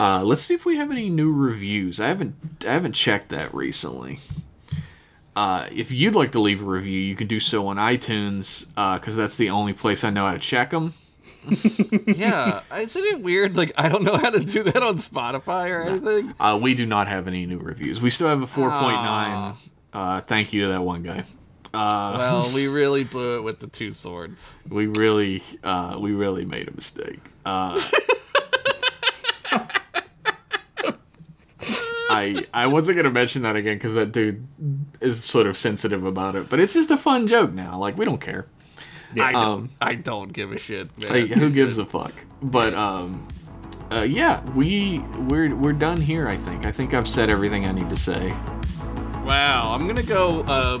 Uh, 0.00 0.22
let's 0.22 0.42
see 0.42 0.54
if 0.54 0.64
we 0.64 0.76
have 0.76 0.90
any 0.90 1.08
new 1.08 1.32
reviews. 1.32 2.00
I 2.00 2.08
haven't 2.08 2.64
I 2.66 2.72
haven't 2.72 2.92
checked 2.94 3.28
that 3.30 3.54
recently. 3.54 4.18
Uh, 5.34 5.66
if 5.72 5.90
you'd 5.90 6.14
like 6.14 6.32
to 6.32 6.40
leave 6.40 6.62
a 6.62 6.66
review, 6.66 7.00
you 7.00 7.16
can 7.16 7.26
do 7.26 7.40
so 7.40 7.66
on 7.68 7.76
iTunes 7.76 8.66
because 8.98 9.16
that's 9.16 9.36
the 9.36 9.50
only 9.50 9.72
place 9.72 10.04
I 10.04 10.10
know 10.10 10.26
how 10.26 10.32
to 10.32 10.38
check 10.38 10.70
them. 10.70 10.94
Yeah, 12.06 12.60
isn't 12.76 13.04
it 13.04 13.20
weird? 13.22 13.56
Like, 13.56 13.72
I 13.76 13.88
don't 13.88 14.04
know 14.04 14.16
how 14.16 14.30
to 14.30 14.40
do 14.40 14.62
that 14.64 14.82
on 14.82 14.96
Spotify 14.96 15.70
or 15.70 15.82
anything. 15.82 16.34
Uh, 16.38 16.58
we 16.62 16.74
do 16.74 16.86
not 16.86 17.08
have 17.08 17.26
any 17.26 17.46
new 17.46 17.58
reviews. 17.58 18.00
We 18.00 18.10
still 18.10 18.28
have 18.28 18.42
a 18.42 18.46
4.9. 18.46 19.56
Uh, 19.92 20.20
thank 20.22 20.52
you 20.52 20.62
to 20.66 20.68
that 20.72 20.82
one 20.82 21.02
guy. 21.02 21.24
Well, 21.74 22.50
we 22.54 22.68
really 22.68 23.04
blew 23.04 23.38
it 23.38 23.42
with 23.42 23.60
the 23.60 23.66
two 23.66 23.92
swords. 23.92 24.54
We 24.68 24.86
really, 24.86 25.42
uh, 25.64 25.96
we 25.98 26.12
really 26.12 26.44
made 26.44 26.68
a 26.68 26.72
mistake. 26.72 27.20
Uh, 27.44 27.80
I, 32.12 32.44
I 32.52 32.64
I 32.64 32.66
wasn't 32.66 32.96
gonna 32.96 33.10
mention 33.10 33.42
that 33.42 33.56
again 33.56 33.76
because 33.76 33.94
that 33.94 34.12
dude 34.12 34.46
is 35.00 35.22
sort 35.22 35.46
of 35.46 35.56
sensitive 35.56 36.04
about 36.04 36.34
it. 36.36 36.48
But 36.48 36.60
it's 36.60 36.74
just 36.74 36.90
a 36.90 36.96
fun 36.96 37.26
joke 37.28 37.52
now. 37.52 37.78
Like 37.78 37.96
we 37.96 38.04
don't 38.04 38.20
care. 38.20 38.46
I 39.20 39.32
don't, 39.32 39.44
Um, 39.44 39.70
I 39.80 39.94
don't 39.94 40.32
give 40.32 40.52
a 40.52 40.58
shit, 40.58 40.96
man. 40.98 41.10
Like, 41.12 41.26
who 41.30 41.50
gives 41.50 41.76
a 41.78 41.84
fuck? 41.84 42.12
But 42.42 42.72
um, 42.74 43.28
uh, 43.90 44.00
yeah, 44.08 44.40
we 44.50 45.00
we're 45.28 45.54
we're 45.54 45.72
done 45.74 46.00
here. 46.00 46.28
I 46.28 46.36
think. 46.38 46.64
I 46.64 46.72
think 46.72 46.94
I've 46.94 47.08
said 47.08 47.28
everything 47.30 47.66
I 47.66 47.72
need 47.72 47.90
to 47.90 47.96
say. 47.96 48.30
wow, 49.26 49.70
I'm 49.74 49.86
gonna 49.86 50.02
go 50.02 50.40
uh, 50.44 50.78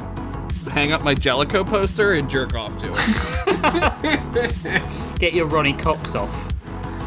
hang 0.70 0.92
up 0.92 1.02
my 1.02 1.14
Jellico 1.14 1.62
poster 1.62 2.14
and 2.14 2.28
jerk 2.30 2.54
off 2.54 2.76
to 2.78 2.92
it. 2.94 3.02
Get 5.18 5.34
your 5.34 5.46
Ronny 5.46 5.74
Cox 5.74 6.14
off. 6.14 6.51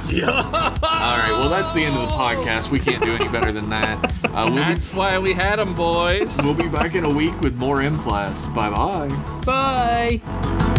All 0.83 1.17
right. 1.17 1.31
Well, 1.31 1.49
that's 1.49 1.71
the 1.71 1.83
end 1.83 1.95
of 1.95 2.01
the 2.01 2.13
podcast. 2.13 2.69
We 2.69 2.79
can't 2.79 3.03
do 3.03 3.15
any 3.15 3.27
better 3.29 3.51
than 3.51 3.69
that. 3.69 4.03
Uh, 4.25 4.43
we'll, 4.45 4.49
be, 4.51 4.55
That's 4.55 4.93
why 4.93 5.17
we 5.19 5.33
had 5.33 5.57
them, 5.57 5.73
boys. 5.73 6.37
we'll 6.43 6.53
be 6.53 6.67
back 6.67 6.95
in 6.95 7.05
a 7.05 7.09
week 7.13 7.39
with 7.41 7.55
more 7.55 7.81
M 7.81 7.97
class. 7.99 8.45
Bye 8.47 8.69
bye. 8.69 9.41
Bye. 9.45 10.71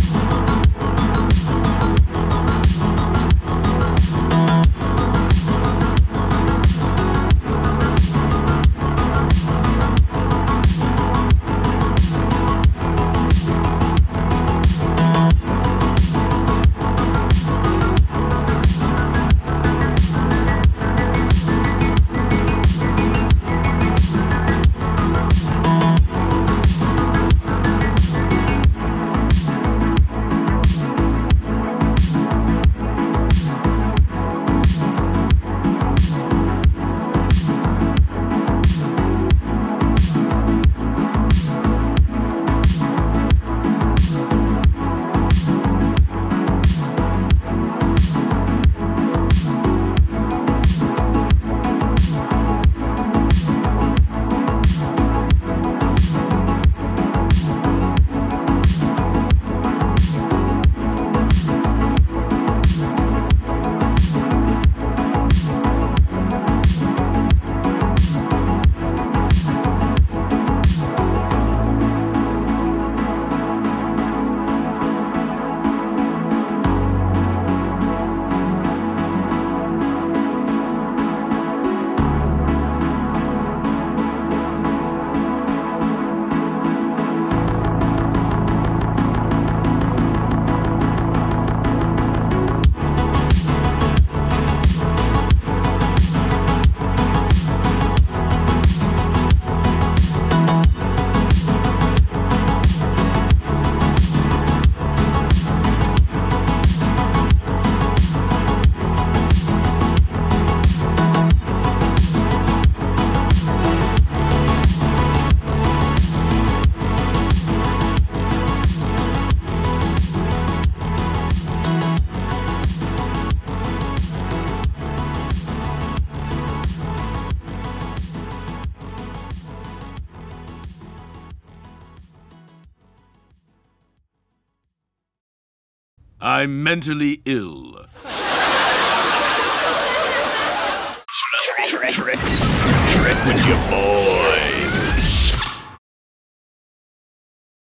I'm 136.47 136.63
mentally 136.63 137.21
ill. 137.25 137.66